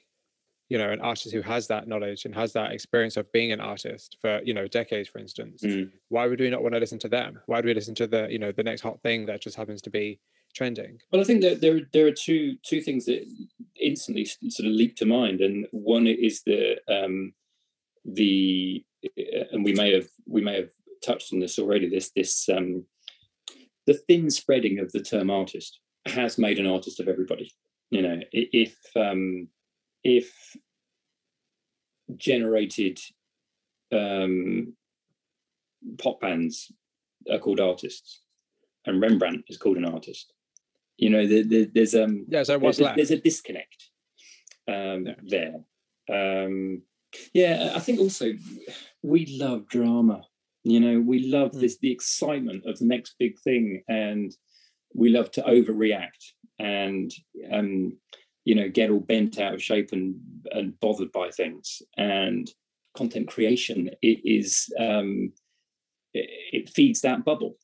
you 0.69 0.79
know, 0.79 0.91
an 0.91 1.01
artist 1.01 1.33
who 1.33 1.43
has 1.43 1.69
that 1.69 1.87
knowledge 1.87 2.25
and 2.25 2.35
has 2.35 2.53
that 2.55 2.73
experience 2.73 3.17
of 3.17 3.31
being 3.33 3.53
an 3.53 3.61
artist 3.61 4.17
for 4.21 4.41
you 4.43 4.55
know 4.55 4.67
decades, 4.67 5.09
for 5.09 5.19
instance, 5.19 5.63
mm. 5.63 5.91
why 6.09 6.27
would 6.27 6.41
we 6.41 6.51
not 6.51 6.63
want 6.63 6.75
to 6.75 6.81
listen 6.81 6.99
to 7.01 7.09
them? 7.09 7.39
Why 7.47 7.61
do 7.61 7.69
we 7.69 7.75
listen 7.75 7.95
to 7.97 8.07
the 8.07 8.29
you 8.31 8.39
know 8.39 8.53
the 8.53 8.65
next 8.65 8.81
hot 8.81 9.01
thing 9.03 9.27
that 9.27 9.41
just 9.41 9.57
happens 9.57 9.83
to 9.83 9.91
be 9.91 10.19
trending? 10.59 10.99
Well, 11.13 11.21
I 11.21 11.25
think 11.25 11.43
that 11.43 11.61
there 11.61 11.81
there 11.93 12.07
are 12.07 12.13
two 12.13 12.57
two 12.65 12.81
things 12.81 13.07
that 13.07 13.25
instantly 13.81 14.25
sort 14.25 14.67
of 14.67 14.73
leap 14.73 14.97
to 14.97 15.07
mind, 15.07 15.41
and 15.41 15.67
one 15.71 16.07
is 16.07 16.43
the 16.43 16.77
um, 16.89 17.33
the 18.05 18.85
uh, 19.07 19.45
and 19.53 19.65
we 19.65 19.73
may 19.73 19.95
have 19.95 20.09
we 20.27 20.43
may 20.43 20.57
have 20.57 20.71
touched 21.05 21.33
on 21.33 21.39
this 21.39 21.59
already. 21.59 21.89
This 21.89 22.11
this 22.11 22.49
um, 22.49 22.85
the 23.87 23.95
thin 23.95 24.31
spreading 24.31 24.81
of 24.81 24.91
the 24.93 25.03
term 25.03 25.31
artist 25.31 25.79
has 26.07 26.39
made 26.39 26.59
an 26.59 26.67
artist 26.67 26.99
of 26.99 27.09
everybody. 27.09 27.53
You 27.91 28.03
know, 28.03 28.21
if 28.33 28.77
um, 28.97 29.49
if 30.03 30.35
generated 32.17 32.99
um, 33.93 34.75
pop 35.99 36.21
bands 36.21 36.73
are 37.31 37.39
called 37.39 37.61
artists, 37.61 38.23
and 38.87 39.01
Rembrandt 39.01 39.45
is 39.49 39.57
called 39.57 39.77
an 39.77 39.85
artist. 39.85 40.33
You 40.99 41.11
know, 41.11 41.27
the, 41.27 41.43
the, 41.45 41.71
there's 41.73 41.95
um 41.95 42.27
yeah, 42.29 42.43
so 42.43 42.59
what's 42.59 42.79
there's, 42.79 42.85
left? 42.87 42.97
there's 42.97 43.11
a 43.13 43.19
disconnect 43.19 43.91
um, 44.69 45.07
Yeah. 45.07 45.15
there. 46.09 46.45
Um, 46.45 46.83
yeah, 47.33 47.73
I 47.75 47.79
think 47.79 48.01
also 48.01 48.33
we 49.03 49.27
love 49.39 49.69
drama. 49.69 50.23
You 50.65 50.81
know, 50.81 51.01
we 51.01 51.21
love 51.21 51.53
Mm. 51.53 51.61
this 51.61 51.79
the 51.79 51.93
excitement 51.93 52.67
of 52.67 52.79
the 52.79 52.85
next 52.85 53.15
big 53.19 53.39
thing, 53.41 53.83
and 53.89 54.37
we 54.95 55.09
love 55.11 55.31
to 55.33 55.43
overreact 55.43 56.33
and 56.59 57.13
um, 57.53 57.97
you 58.45 58.55
know 58.55 58.69
get 58.69 58.91
all 58.91 59.01
bent 59.01 59.39
out 59.39 59.55
of 59.55 59.63
shape 59.63 59.91
and 59.93 60.17
and 60.51 60.79
bothered 60.81 61.13
by 61.13 61.31
things. 61.31 61.81
And 61.97 62.51
content 62.97 63.29
creation 63.29 63.91
it 64.03 64.19
is 64.25 64.67
um, 64.79 65.33
it, 66.13 66.29
it 66.53 66.71
feeds 66.71 67.03
that 67.03 67.25
bubble. 67.25 67.55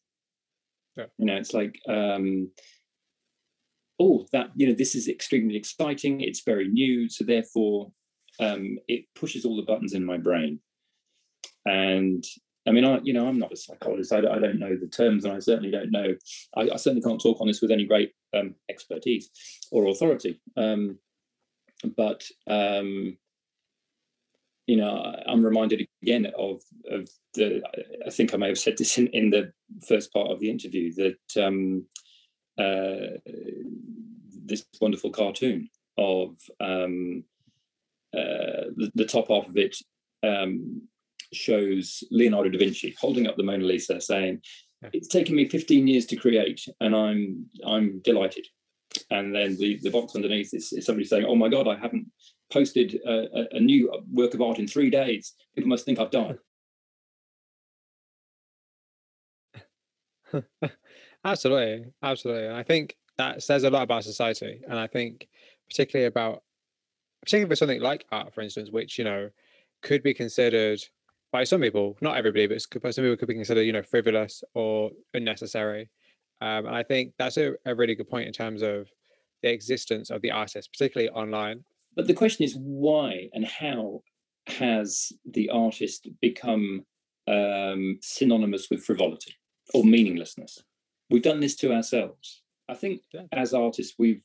Yeah. 0.96 1.06
You 1.18 1.26
know, 1.26 1.36
it's 1.36 1.52
like 1.52 1.74
um, 1.88 2.50
oh 4.00 4.26
that 4.32 4.48
you 4.54 4.66
know 4.66 4.74
this 4.74 4.94
is 4.94 5.08
extremely 5.08 5.56
exciting 5.56 6.20
it's 6.20 6.42
very 6.44 6.68
new 6.68 7.08
so 7.08 7.24
therefore 7.24 7.92
um, 8.40 8.78
it 8.88 9.04
pushes 9.14 9.44
all 9.44 9.56
the 9.56 9.62
buttons 9.62 9.94
in 9.94 10.04
my 10.04 10.18
brain. 10.18 10.58
And 11.64 12.24
i 12.66 12.70
mean 12.70 12.84
i 12.84 12.98
you 13.02 13.12
know 13.12 13.28
i'm 13.28 13.38
not 13.38 13.52
a 13.52 13.56
psychologist 13.56 14.12
i, 14.12 14.18
I 14.18 14.38
don't 14.38 14.58
know 14.58 14.74
the 14.74 14.88
terms 14.88 15.24
and 15.24 15.34
i 15.34 15.38
certainly 15.38 15.70
don't 15.70 15.90
know 15.90 16.14
I, 16.56 16.62
I 16.62 16.76
certainly 16.76 17.02
can't 17.02 17.20
talk 17.20 17.40
on 17.40 17.46
this 17.46 17.60
with 17.60 17.70
any 17.70 17.84
great 17.84 18.12
um, 18.34 18.54
expertise 18.70 19.30
or 19.70 19.86
authority. 19.86 20.40
Um, 20.56 20.98
but 21.96 22.24
um, 22.48 23.18
you 24.66 24.76
know 24.76 25.14
i'm 25.26 25.44
reminded 25.44 25.86
again 26.02 26.26
of 26.38 26.60
of 26.90 27.08
the 27.34 27.62
i 28.06 28.10
think 28.10 28.32
i 28.32 28.36
may 28.36 28.48
have 28.48 28.58
said 28.58 28.76
this 28.78 28.96
in, 28.98 29.08
in 29.08 29.30
the 29.30 29.52
first 29.86 30.12
part 30.12 30.30
of 30.30 30.40
the 30.40 30.50
interview 30.50 30.92
that 30.94 31.44
um, 31.44 31.84
uh, 32.58 33.18
this 34.44 34.64
wonderful 34.80 35.10
cartoon 35.10 35.68
of 35.98 36.36
um, 36.60 37.24
uh, 38.16 38.70
the, 38.76 38.90
the 38.94 39.04
top 39.04 39.28
half 39.28 39.48
of 39.48 39.56
it 39.56 39.76
um, 40.22 40.82
shows 41.32 42.04
Leonardo 42.10 42.50
da 42.50 42.58
Vinci 42.58 42.94
holding 43.00 43.26
up 43.26 43.36
the 43.36 43.42
Mona 43.42 43.64
Lisa, 43.64 44.00
saying. 44.00 44.40
"It's 44.92 45.08
taken 45.08 45.34
me 45.34 45.48
15 45.48 45.86
years 45.88 46.04
to 46.06 46.16
create, 46.16 46.60
and 46.80 46.94
I'm 46.94 47.46
I'm 47.66 48.00
delighted." 48.00 48.46
And 49.10 49.34
then 49.34 49.56
the, 49.56 49.78
the 49.82 49.90
box 49.90 50.14
underneath 50.14 50.54
is, 50.54 50.72
is 50.72 50.86
somebody 50.86 51.06
saying, 51.06 51.24
"Oh 51.24 51.34
my 51.34 51.48
God, 51.48 51.66
I 51.66 51.76
haven't 51.76 52.06
posted 52.52 53.00
a, 53.06 53.26
a, 53.34 53.46
a 53.52 53.60
new 53.60 53.90
work 54.12 54.34
of 54.34 54.42
art 54.42 54.58
in 54.58 54.68
three 54.68 54.90
days. 54.90 55.32
People 55.54 55.70
must 55.70 55.84
think 55.84 55.98
I've 55.98 56.10
died." 56.10 56.38
absolutely, 61.24 61.92
absolutely. 62.02 62.46
And 62.46 62.56
I 62.56 62.62
think 62.62 62.96
that 63.18 63.42
says 63.42 63.64
a 63.64 63.70
lot 63.70 63.82
about 63.82 64.04
society, 64.04 64.60
and 64.68 64.78
I 64.78 64.86
think 64.86 65.28
particularly 65.68 66.06
about 66.06 66.42
particularly 67.20 67.48
for 67.48 67.56
something 67.56 67.80
like 67.80 68.04
art, 68.12 68.34
for 68.34 68.42
instance, 68.42 68.70
which 68.70 68.98
you 68.98 69.04
know 69.04 69.30
could 69.82 70.02
be 70.02 70.14
considered 70.14 70.80
by 71.34 71.44
some 71.44 71.60
people, 71.60 71.96
not 72.00 72.16
everybody, 72.16 72.46
but 72.46 72.62
some 72.62 72.80
people 72.80 73.16
could 73.16 73.26
be 73.26 73.34
considered, 73.34 73.62
you 73.62 73.72
know, 73.72 73.82
frivolous 73.82 74.44
or 74.54 74.92
unnecessary. 75.14 75.90
Um, 76.40 76.66
and 76.66 76.76
I 76.76 76.84
think 76.84 77.12
that's 77.18 77.36
a, 77.38 77.54
a 77.66 77.74
really 77.74 77.96
good 77.96 78.08
point 78.08 78.28
in 78.28 78.32
terms 78.32 78.62
of 78.62 78.88
the 79.42 79.50
existence 79.50 80.10
of 80.10 80.22
the 80.22 80.30
artist, 80.30 80.70
particularly 80.72 81.10
online. 81.10 81.64
But 81.96 82.06
the 82.06 82.14
question 82.14 82.44
is 82.44 82.56
why 82.56 83.30
and 83.32 83.44
how 83.44 84.02
has 84.46 85.12
the 85.24 85.50
artist 85.50 86.08
become 86.20 86.84
um, 87.26 87.98
synonymous 88.00 88.68
with 88.70 88.84
frivolity 88.84 89.34
or 89.72 89.82
meaninglessness? 89.84 90.62
We've 91.10 91.22
done 91.22 91.40
this 91.40 91.56
to 91.56 91.72
ourselves. 91.72 92.42
I 92.68 92.74
think 92.74 93.02
Yeah. 93.12 93.22
as 93.32 93.52
artists, 93.54 93.94
we've 93.98 94.24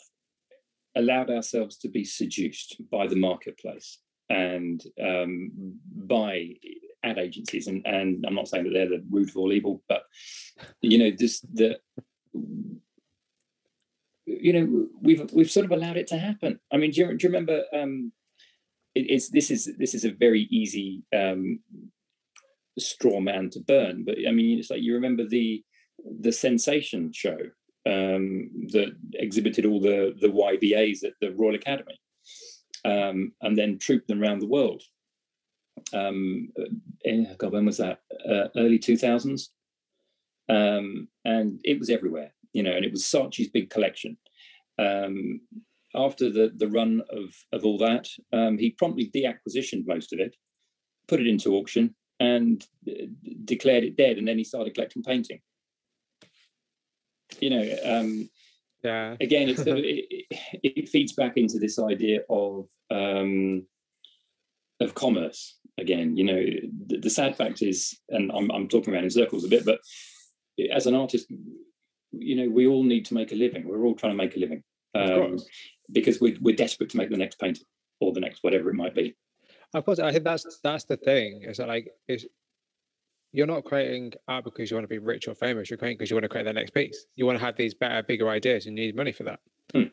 allowed 0.96 1.30
ourselves 1.30 1.78
to 1.80 1.90
be 1.90 2.04
seduced 2.04 2.82
by 2.90 3.08
the 3.08 3.16
marketplace 3.16 4.00
and 4.30 4.82
um, 5.02 5.52
by 5.94 6.56
ad 7.04 7.18
agencies. 7.18 7.68
And, 7.68 7.86
and 7.86 8.26
I'm 8.26 8.36
not 8.36 8.48
saying 8.48 8.66
that 8.66 8.74
they're 8.74 8.90
the 8.90 9.04
root 9.10 9.30
of 9.30 9.38
all 9.38 9.52
evil, 9.54 9.84
but 9.90 10.04
you 10.82 10.98
know, 10.98 11.12
this 11.18 11.42
the 11.42 11.80
you 14.26 14.54
know 14.54 14.88
we've 15.02 15.32
we've 15.34 15.52
sort 15.52 15.66
of 15.66 15.72
allowed 15.72 15.98
it 15.98 16.08
to 16.08 16.18
happen. 16.18 16.60
I 16.72 16.78
mean, 16.78 16.92
do 16.92 17.02
you, 17.02 17.08
do 17.18 17.24
you 17.24 17.30
remember? 17.30 17.64
Um, 17.74 18.12
it, 18.96 19.06
it's 19.10 19.30
this 19.30 19.52
is 19.52 19.72
this 19.78 19.94
is 19.94 20.06
a 20.06 20.12
very 20.12 20.42
easy 20.52 21.04
um, 21.16 21.60
straw 22.78 23.20
man 23.20 23.50
to 23.52 23.60
burn, 23.60 24.04
but 24.06 24.16
I 24.28 24.32
mean, 24.32 24.60
it's 24.60 24.70
like 24.70 24.82
you 24.82 24.94
remember 24.94 25.28
the 25.28 25.64
the 26.20 26.32
sensation 26.32 27.12
show 27.14 27.38
um, 27.86 28.50
that 28.72 28.96
exhibited 29.14 29.66
all 29.66 29.80
the 29.80 30.16
the 30.20 30.28
YBAs 30.28 31.04
at 31.04 31.14
the 31.22 31.32
Royal 31.32 31.56
Academy, 31.56 32.00
um, 32.86 33.34
and 33.42 33.58
then 33.58 33.80
trooped 33.80 34.08
them 34.08 34.22
around 34.22 34.40
the 34.40 34.48
world. 34.48 34.84
um, 35.94 36.50
eh, 37.06 37.26
God, 37.38 37.54
when 37.54 37.66
was 37.66 37.78
that? 37.78 38.02
Uh, 38.28 38.48
early 38.56 38.80
2000s. 38.80 39.50
Um, 40.50 41.08
and 41.26 41.60
it 41.64 41.78
was 41.80 41.90
everywhere, 41.90 42.34
you 42.54 42.64
know, 42.64 42.72
and 42.72 42.84
it 42.84 42.92
was 42.92 43.04
Saatchi's 43.04 43.50
big 43.50 43.70
collection. 43.70 44.18
Um, 44.80 45.42
after 45.96 46.30
the, 46.30 46.52
the 46.56 46.68
run 46.68 47.02
of, 47.10 47.34
of 47.54 47.64
all 47.66 47.78
that, 47.80 48.08
um, 48.34 48.58
he 48.58 48.72
promptly 48.72 49.12
deacquisitioned 49.16 49.86
most 49.86 50.12
of 50.12 50.20
it, 50.20 50.36
put 51.08 51.20
it 51.20 51.28
into 51.28 51.56
auction, 51.56 51.96
and 52.20 52.66
uh, 52.90 53.06
declared 53.46 53.84
it 53.84 53.96
dead. 53.96 54.18
And 54.18 54.28
then 54.28 54.38
he 54.38 54.44
started 54.44 54.74
collecting 54.74 55.04
painting. 55.04 55.40
You 57.40 57.50
know, 57.50 57.76
um, 57.86 58.30
yeah. 58.84 59.16
Again, 59.20 59.50
it's 59.50 59.62
it, 59.66 60.26
it, 60.64 60.90
feeds 60.90 61.14
back 61.14 61.38
into 61.38 61.60
this 61.60 61.80
idea 61.80 62.22
of 62.30 62.68
um, 62.92 63.66
of 64.80 64.96
commerce. 64.96 65.58
Again, 65.78 66.18
you 66.18 66.24
know, 66.24 66.44
the, 66.88 66.98
the 67.00 67.10
sad 67.10 67.36
fact 67.36 67.62
is, 67.62 67.98
and 68.10 68.32
I'm, 68.32 68.52
I'm 68.52 68.68
talking 68.68 68.94
around 68.94 69.06
in 69.06 69.10
circles 69.10 69.46
a 69.46 69.48
bit, 69.48 69.66
but 69.66 69.80
as 70.74 70.88
an 70.88 70.96
artist, 70.96 71.32
you 72.12 72.36
know, 72.36 72.50
we 72.50 72.68
all 72.68 72.84
need 72.84 73.06
to 73.06 73.14
make 73.14 73.32
a 73.32 73.36
living. 73.36 73.68
We're 73.68 73.86
all 73.86 73.96
trying 73.96 74.12
to 74.12 74.18
make 74.18 74.36
a 74.36 74.40
living 74.40 74.64
um, 74.96 75.38
because 75.92 76.20
we're, 76.20 76.38
we're 76.42 76.56
desperate 76.56 76.90
to 76.90 76.98
make 76.98 77.10
the 77.10 77.18
next 77.18 77.40
painting 77.40 77.66
or 78.02 78.12
the 78.14 78.20
next 78.20 78.44
whatever 78.44 78.70
it 78.70 78.76
might 78.76 78.96
be. 78.96 79.16
Of 79.74 79.86
course, 79.86 80.00
I 80.00 80.12
think 80.12 80.24
that's 80.24 80.60
that's 80.64 80.86
the 80.86 80.98
thing. 80.98 81.44
Is 81.44 81.58
that 81.58 81.68
like 81.68 81.92
is 82.08 82.28
you're 83.32 83.48
not 83.48 83.64
creating 83.64 84.14
art 84.28 84.44
because 84.44 84.72
you 84.72 84.76
want 84.76 84.86
to 84.86 84.90
be 84.90 84.98
rich 84.98 85.28
or 85.28 85.36
famous. 85.36 85.70
You're 85.70 85.78
creating 85.78 85.98
because 85.98 86.10
you 86.10 86.16
want 86.16 86.24
to 86.24 86.30
create 86.30 86.46
the 86.46 86.54
next 86.54 86.74
piece. 86.74 87.06
You 87.16 87.26
want 87.26 87.38
to 87.38 87.46
have 87.46 87.56
these 87.56 87.74
better, 87.74 88.02
bigger 88.04 88.30
ideas, 88.30 88.66
and 88.66 88.78
you 88.78 88.88
need 88.88 88.96
money 88.96 89.12
for 89.12 89.24
that. 89.24 89.40
Hmm. 89.74 89.84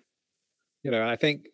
You 0.83 0.91
know, 0.91 1.03
and 1.03 1.11
I 1.11 1.17
think 1.17 1.49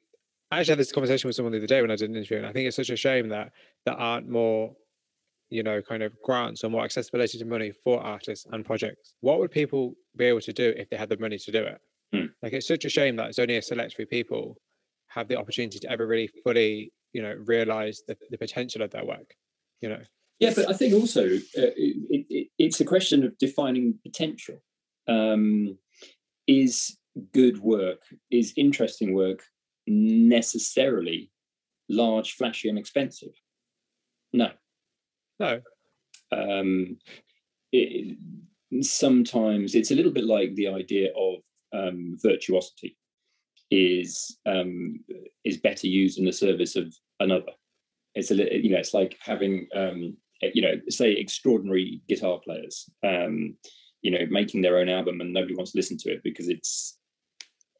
I 0.51 0.61
actually 0.61 0.73
had 0.73 0.79
this 0.79 0.93
conversation 0.93 1.29
with 1.29 1.35
someone 1.35 1.53
the 1.53 1.59
other 1.59 1.67
day 1.67 1.81
when 1.81 1.91
I 1.91 1.97
did 1.97 2.11
an 2.11 2.17
interview, 2.17 2.39
and 2.39 2.47
I 2.47 2.53
think 2.53 2.67
it's 2.69 2.77
such 2.77 2.91
a 2.91 2.97
shame 2.97 3.29
that 3.31 3.53
there 3.85 3.95
aren't 3.95 4.29
more, 4.29 4.75
you 5.51 5.63
know, 5.63 5.83
kind 5.83 6.03
of 6.03 6.13
grants 6.23 6.63
or 6.63 6.71
more 6.71 6.85
accessibility 6.85 7.39
to 7.39 7.45
money 7.45 7.73
for 7.73 8.01
artists 8.01 8.47
and 8.53 8.65
projects. 8.65 9.15
What 9.21 9.39
would 9.41 9.51
people 9.51 9.95
be 10.17 10.27
able 10.27 10.41
to 10.43 10.53
do 10.53 10.75
if 10.77 10.89
they 10.89 10.97
had 10.97 11.09
the 11.09 11.19
money 11.19 11.39
to 11.39 11.51
do 11.51 11.63
it? 11.65 11.81
Hmm. 12.13 12.27
Like, 12.43 12.53
it's 12.53 12.69
such 12.69 12.85
a 12.85 12.91
shame 12.91 13.17
that 13.17 13.31
it's 13.31 13.39
only 13.39 13.57
a 13.57 13.63
select 13.63 13.95
few 13.95 14.07
people 14.07 14.57
have 15.09 15.27
the 15.29 15.37
opportunity 15.37 15.79
to 15.81 15.91
ever 15.91 16.07
really 16.07 16.29
fully, 16.45 16.93
you 17.13 17.23
know, 17.23 17.35
realize 17.47 18.03
the, 18.07 18.17
the 18.31 18.39
potential 18.39 18.83
of 18.83 18.91
their 18.91 19.05
work. 19.05 19.35
You 19.81 19.89
know. 19.89 20.03
Yeah, 20.43 20.53
but 20.57 20.69
I 20.69 20.73
think 20.73 20.93
also 20.93 21.25
uh, 21.25 21.73
it, 21.77 22.27
it, 22.29 22.49
it's 22.59 22.81
a 22.81 22.85
question 22.85 23.25
of 23.25 23.39
defining 23.39 23.95
potential. 24.03 24.61
Um, 25.09 25.79
is 26.49 26.97
good 27.33 27.59
work, 27.59 28.01
is 28.31 28.53
interesting 28.57 29.15
work 29.15 29.45
necessarily 29.87 31.31
large, 31.89 32.33
flashy, 32.33 32.69
and 32.69 32.79
expensive? 32.79 33.35
No. 34.33 34.51
No. 35.39 35.61
Um, 36.33 36.99
it, 37.73 38.17
sometimes 38.81 39.77
it's 39.77 39.93
a 39.93 39.95
little 39.95 40.13
bit 40.13 40.25
like 40.25 40.55
the 40.57 40.69
idea 40.69 41.11
of 41.17 41.37
um, 41.73 42.17
virtuosity 42.21 42.97
is 43.71 44.39
um, 44.45 45.01
is 45.45 45.59
better 45.59 45.87
used 45.87 46.19
in 46.19 46.25
the 46.25 46.33
service 46.33 46.75
of 46.75 46.93
another. 47.21 47.53
It's 48.15 48.31
a 48.31 48.35
you 48.35 48.71
know 48.71 48.79
it's 48.79 48.95
like 48.95 49.17
having 49.23 49.69
um, 49.75 50.17
you 50.55 50.63
know, 50.63 50.75
say 50.89 51.13
extraordinary 51.13 52.01
guitar 52.09 52.41
players, 52.45 52.89
um, 53.05 53.57
you 54.03 54.11
know, 54.11 54.27
making 54.31 54.63
their 54.63 54.79
own 54.79 54.89
album 54.89 55.21
and 55.21 55.33
nobody 55.33 55.55
wants 55.55 55.73
to 55.73 55.79
listen 55.79 55.97
to 55.99 56.13
it 56.13 56.23
because 56.23 56.49
it's 56.49 56.99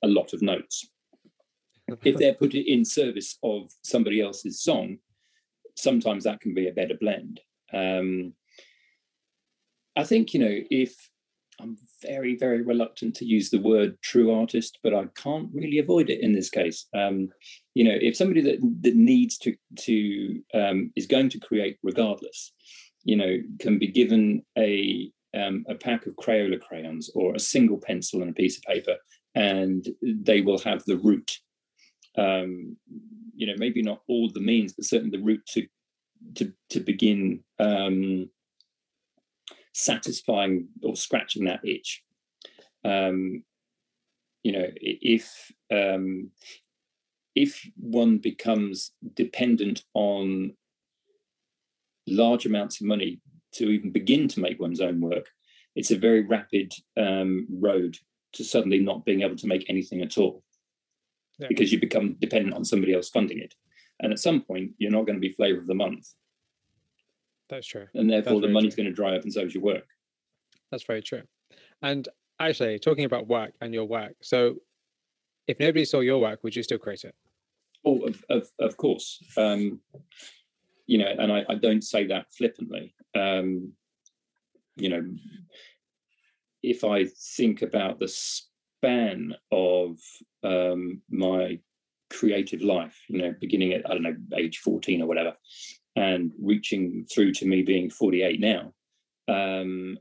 a 0.03 0.09
lot 0.09 0.33
of 0.33 0.43
notes. 0.43 0.89
if 2.05 2.17
they're 2.17 2.35
put 2.35 2.55
in 2.55 2.85
service 2.85 3.39
of 3.43 3.71
somebody 3.83 4.21
else's 4.21 4.63
song, 4.63 4.99
sometimes 5.77 6.25
that 6.25 6.41
can 6.41 6.55
be 6.55 6.69
a 6.69 6.73
better 6.73 6.95
blend. 6.99 7.41
Um, 7.73 8.35
I 9.97 10.05
think 10.05 10.33
you 10.33 10.41
know 10.41 10.59
if 10.71 10.95
I'm 11.61 11.77
very 12.03 12.37
very 12.37 12.63
reluctant 12.63 13.15
to 13.17 13.25
use 13.25 13.51
the 13.51 13.61
word 13.61 14.01
true 14.03 14.33
artist, 14.33 14.79
but 14.83 14.95
I 14.95 15.05
can't 15.17 15.49
really 15.53 15.79
avoid 15.79 16.11
it 16.11 16.21
in 16.21 16.33
this 16.33 16.51
case. 16.51 16.87
Um, 16.95 17.29
you 17.75 17.85
know, 17.85 17.97
if 18.01 18.17
somebody 18.17 18.41
that 18.43 18.59
that 18.81 18.97
needs 18.97 19.39
to 19.39 19.55
to 19.81 20.43
um, 20.55 20.93
is 20.97 21.07
going 21.07 21.29
to 21.31 21.41
create 21.41 21.79
regardless, 21.83 22.53
you 23.05 23.17
know, 23.17 23.39
can 23.61 23.79
be 23.79 23.89
given 23.89 24.43
a 24.59 25.11
um, 25.35 25.65
a 25.69 25.75
pack 25.75 26.07
of 26.07 26.17
Crayola 26.17 26.61
crayons 26.61 27.11
or 27.15 27.35
a 27.35 27.41
single 27.41 27.79
pencil 27.79 28.21
and 28.21 28.31
a 28.31 28.35
piece 28.35 28.59
of 28.59 28.65
paper, 28.65 28.97
and 29.35 29.89
they 30.03 30.41
will 30.41 30.59
have 30.59 30.85
the 30.85 30.99
route. 30.99 31.39
Um, 32.19 32.77
you 33.35 33.47
know, 33.47 33.55
maybe 33.57 33.83
not 33.83 34.03
all 34.09 34.31
the 34.31 34.41
means, 34.41 34.73
but 34.75 34.85
certainly 34.85 35.17
the 35.17 35.25
route 35.25 35.47
to 35.49 35.67
to 36.37 36.53
to 36.71 36.81
begin 36.81 37.43
um, 37.59 38.29
satisfying 39.73 40.69
or 40.83 40.97
scratching 40.97 41.45
that 41.45 41.65
itch. 41.65 42.03
Um, 42.85 43.45
you 44.43 44.53
know, 44.53 44.67
if 44.77 45.53
um, 45.71 46.31
if 47.35 47.67
one 47.77 48.19
becomes 48.19 48.93
dependent 49.15 49.85
on 49.95 50.55
large 52.07 52.47
amounts 52.47 52.81
of 52.81 52.87
money 52.87 53.21
to 53.53 53.71
even 53.71 53.91
begin 53.91 54.29
to 54.29 54.41
make 54.41 54.61
one's 54.61 54.81
own 54.81 55.01
work, 55.01 55.29
it's 55.75 55.91
a 55.91 55.99
very 55.99 56.21
rapid 56.23 56.73
um, 56.97 57.47
road 57.51 57.97
to 58.35 58.45
suddenly 58.45 58.79
not 58.79 59.05
being 59.05 59.23
able 59.23 59.37
to 59.37 59.47
make 59.47 59.65
anything 59.69 60.03
at 60.03 60.19
all 60.19 60.43
yeah. 61.39 61.47
because 61.49 61.73
you 61.73 61.79
become 61.79 62.17
dependent 62.19 62.55
on 62.55 62.65
somebody 62.65 62.95
else 62.95 63.09
funding 63.09 63.39
it. 63.39 63.55
And 64.01 64.13
at 64.13 64.19
some 64.19 64.41
point, 64.41 64.73
you're 64.79 64.91
not 64.91 65.07
going 65.07 65.17
to 65.17 65.21
be 65.21 65.33
flavor 65.33 65.61
of 65.61 65.67
the 65.67 65.75
month. 65.75 66.09
That's 67.49 67.67
true. 67.67 67.87
And 67.95 68.09
therefore, 68.11 68.41
That's 68.41 68.47
the 68.47 68.53
money's 68.53 68.75
true. 68.75 68.85
going 68.85 68.95
to 68.95 68.97
dry 68.97 69.17
up 69.17 69.23
and 69.23 69.33
so 69.33 69.41
is 69.43 69.55
your 69.55 69.63
work. 69.63 69.87
That's 70.71 70.85
very 70.85 71.03
true. 71.03 71.23
And 71.83 72.09
actually, 72.41 72.79
talking 72.79 73.05
about 73.05 73.29
work 73.29 73.53
and 73.61 73.75
your 73.75 73.85
work, 73.85 74.15
so 74.23 74.57
if 75.47 75.59
nobody 75.61 75.85
saw 75.85 76.01
your 76.01 76.19
work, 76.19 76.43
would 76.45 76.57
you 76.57 76.63
still 76.63 76.79
create 76.79 77.05
it? 77.05 77.15
Oh, 77.85 78.01
of 78.07 78.25
of, 78.31 78.49
of 78.61 78.77
course. 78.77 79.23
Um, 79.37 79.81
you 80.87 80.99
know, 80.99 81.13
and 81.19 81.33
I, 81.33 81.45
I 81.49 81.55
don't 81.57 81.83
say 81.83 82.07
that 82.07 82.33
flippantly. 82.33 82.95
Um, 83.15 83.73
you 84.77 84.89
know, 84.89 85.05
if 86.63 86.85
I 86.85 87.07
think 87.37 87.63
about 87.63 87.99
the 87.99 88.09
span 88.09 89.35
of 89.51 89.99
um, 90.43 91.03
my 91.11 91.59
creative 92.11 92.63
life, 92.63 92.99
you 93.09 93.19
know, 93.19 93.35
beginning 93.41 93.73
at 93.73 93.89
I 93.89 93.95
don't 93.95 94.03
know 94.03 94.17
age 94.37 94.59
fourteen 94.59 95.03
or 95.03 95.07
whatever, 95.07 95.35
and 95.97 96.33
reaching 96.41 97.07
through 97.13 97.33
to 97.33 97.47
me 97.47 97.63
being 97.63 97.91
forty 97.91 98.23
eight 98.23 98.41
now, 98.41 98.73
um, 99.29 99.99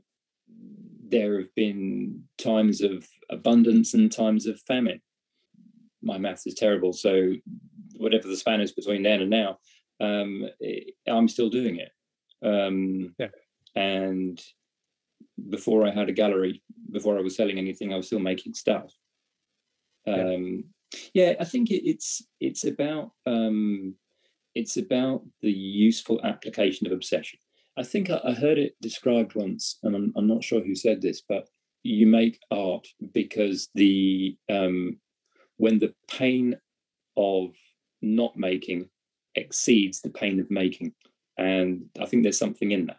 there 1.08 1.38
have 1.38 1.54
been 1.54 2.24
times 2.38 2.80
of 2.80 3.06
abundance 3.30 3.94
and 3.94 4.10
times 4.10 4.46
of 4.46 4.60
famine 4.60 5.00
my 6.02 6.18
math 6.18 6.46
is 6.46 6.54
terrible. 6.54 6.92
So 6.92 7.34
whatever 7.96 8.28
the 8.28 8.36
span 8.36 8.60
is 8.60 8.72
between 8.72 9.02
then 9.02 9.20
and 9.20 9.30
now, 9.30 9.58
um, 10.00 10.48
I'm 11.06 11.28
still 11.28 11.48
doing 11.48 11.76
it. 11.76 11.90
Um, 12.44 13.14
yeah. 13.18 13.28
And 13.74 14.42
before 15.48 15.86
I 15.86 15.92
had 15.92 16.08
a 16.08 16.12
gallery, 16.12 16.62
before 16.90 17.16
I 17.16 17.22
was 17.22 17.36
selling 17.36 17.58
anything, 17.58 17.92
I 17.92 17.96
was 17.96 18.06
still 18.06 18.18
making 18.18 18.54
stuff. 18.54 18.92
Um, 20.06 20.64
yeah. 21.14 21.28
yeah, 21.28 21.34
I 21.40 21.44
think 21.44 21.70
it, 21.70 21.88
it's 21.88 22.22
it's 22.40 22.64
about 22.64 23.12
um, 23.24 23.94
it's 24.54 24.76
about 24.76 25.22
the 25.40 25.52
useful 25.52 26.20
application 26.24 26.86
of 26.86 26.92
obsession. 26.92 27.38
I 27.76 27.82
think 27.82 28.10
I, 28.10 28.20
I 28.24 28.32
heard 28.32 28.58
it 28.58 28.74
described 28.82 29.34
once, 29.34 29.78
and 29.82 29.94
I'm, 29.94 30.12
I'm, 30.16 30.26
not 30.26 30.44
sure 30.44 30.60
who 30.60 30.74
said 30.74 31.00
this, 31.00 31.22
but 31.26 31.48
you 31.82 32.06
make 32.06 32.38
art 32.50 32.86
because 33.12 33.68
the 33.74 34.36
um, 34.50 34.98
when 35.56 35.78
the 35.78 35.94
pain 36.10 36.56
of 37.16 37.50
not 38.02 38.36
making 38.36 38.88
exceeds 39.34 40.00
the 40.00 40.10
pain 40.10 40.40
of 40.40 40.50
making. 40.50 40.92
And 41.38 41.86
i 42.00 42.06
think 42.06 42.22
there's 42.22 42.38
something 42.38 42.72
in 42.72 42.86
that. 42.86 42.98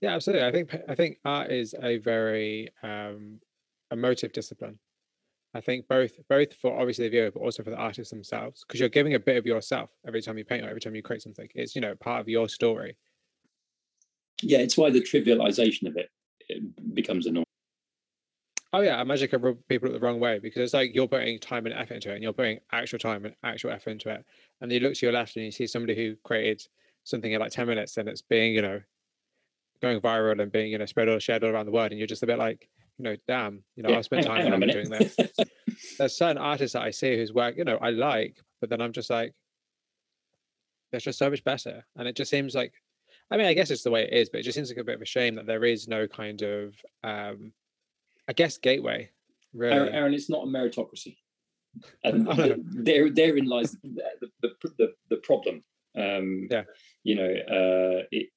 Yeah 0.00 0.14
absolutely. 0.14 0.46
I 0.46 0.52
think 0.52 0.76
i 0.88 0.94
think 0.94 1.18
art 1.24 1.50
is 1.52 1.74
a 1.80 1.98
very 1.98 2.70
um 2.82 3.40
emotive 3.92 4.32
discipline 4.32 4.78
i 5.54 5.60
think 5.60 5.86
both 5.88 6.12
both 6.28 6.54
for 6.54 6.78
obviously 6.78 7.06
the 7.06 7.10
viewer 7.10 7.30
but 7.30 7.40
also 7.40 7.62
for 7.62 7.70
the 7.70 7.76
artists 7.76 8.10
themselves 8.10 8.64
because 8.66 8.80
you're 8.80 8.88
giving 8.88 9.14
a 9.14 9.18
bit 9.18 9.36
of 9.36 9.46
yourself 9.46 9.90
every 10.06 10.22
time 10.22 10.38
you 10.38 10.44
paint 10.44 10.64
or 10.64 10.68
every 10.68 10.80
time 10.80 10.94
you 10.94 11.02
create 11.02 11.22
something 11.22 11.48
it's 11.54 11.74
you 11.74 11.80
know 11.80 11.94
part 11.96 12.20
of 12.20 12.28
your 12.28 12.48
story 12.48 12.96
yeah 14.42 14.58
it's 14.58 14.76
why 14.76 14.90
the 14.90 15.00
trivialization 15.00 15.86
of 15.86 15.96
it, 15.96 16.10
it 16.48 16.94
becomes 16.94 17.26
annoying 17.26 17.44
Oh 18.72 18.82
yeah, 18.82 18.98
I 18.98 19.02
imagine 19.02 19.28
can 19.28 19.42
rub 19.42 19.58
people 19.68 19.90
the 19.90 19.98
wrong 19.98 20.20
way 20.20 20.38
because 20.38 20.62
it's 20.62 20.74
like 20.74 20.94
you're 20.94 21.08
putting 21.08 21.40
time 21.40 21.66
and 21.66 21.74
effort 21.74 21.94
into 21.94 22.10
it, 22.12 22.14
and 22.14 22.22
you're 22.22 22.32
putting 22.32 22.60
actual 22.70 23.00
time 23.00 23.24
and 23.24 23.34
actual 23.42 23.72
effort 23.72 23.90
into 23.90 24.10
it. 24.10 24.24
And 24.60 24.70
you 24.70 24.78
look 24.78 24.94
to 24.94 25.06
your 25.06 25.12
left 25.12 25.34
and 25.34 25.44
you 25.44 25.50
see 25.50 25.66
somebody 25.66 25.96
who 25.96 26.14
created 26.22 26.62
something 27.02 27.32
in 27.32 27.40
like 27.40 27.50
ten 27.50 27.66
minutes, 27.66 27.96
and 27.96 28.08
it's 28.08 28.22
being, 28.22 28.54
you 28.54 28.62
know, 28.62 28.80
going 29.82 30.00
viral 30.00 30.40
and 30.40 30.52
being, 30.52 30.70
you 30.70 30.78
know, 30.78 30.86
spread 30.86 31.08
or 31.08 31.18
shared 31.18 31.42
all 31.42 31.50
around 31.50 31.66
the 31.66 31.72
world, 31.72 31.90
and 31.90 31.98
you're 31.98 32.06
just 32.06 32.22
a 32.22 32.26
bit 32.26 32.38
like, 32.38 32.68
you 33.00 33.04
know, 33.04 33.16
damn, 33.26 33.64
you 33.76 33.82
know, 33.82 33.88
yeah, 33.90 33.98
I 33.98 34.00
spent 34.02 34.26
time 34.26 34.60
doing 34.60 34.90
this. 34.90 35.16
There's 35.98 36.16
certain 36.18 36.36
artists 36.36 36.74
that 36.74 36.82
I 36.82 36.90
see 36.90 37.16
whose 37.16 37.32
work, 37.32 37.56
you 37.56 37.64
know, 37.64 37.78
I 37.78 37.90
like, 37.90 38.36
but 38.60 38.68
then 38.68 38.82
I'm 38.82 38.92
just 38.92 39.08
like, 39.08 39.32
It's 40.92 41.04
just 41.04 41.18
so 41.18 41.30
much 41.30 41.42
better, 41.42 41.82
and 41.96 42.06
it 42.06 42.14
just 42.14 42.30
seems 42.30 42.54
like, 42.54 42.74
I 43.30 43.38
mean, 43.38 43.46
I 43.46 43.54
guess 43.54 43.70
it's 43.70 43.82
the 43.84 43.90
way 43.90 44.02
it 44.02 44.12
is, 44.12 44.28
but 44.28 44.40
it 44.40 44.42
just 44.42 44.54
seems 44.56 44.68
like 44.68 44.76
a 44.78 44.84
bit 44.84 44.96
of 44.96 45.00
a 45.02 45.06
shame 45.06 45.34
that 45.36 45.46
there 45.46 45.64
is 45.64 45.88
no 45.88 46.06
kind 46.06 46.42
of, 46.42 46.74
um, 47.02 47.52
I 48.28 48.34
guess, 48.34 48.58
gateway. 48.58 49.08
Really, 49.54 49.74
Aaron, 49.76 49.94
Aaron, 49.94 50.14
it's 50.14 50.28
not 50.28 50.42
a 50.44 50.46
meritocracy, 50.46 51.16
and 52.04 52.28
I 52.30 52.56
there 52.66 53.08
therein 53.10 53.46
lies 53.46 53.72
the 53.82 54.02
the, 54.42 54.50
the, 54.78 54.92
the, 55.08 55.16
problem. 55.18 55.64
Um, 55.96 56.48
Yeah. 56.50 56.64
you 57.02 57.14
know, 57.14 57.24
uh, 57.30 58.04
it- 58.12 58.28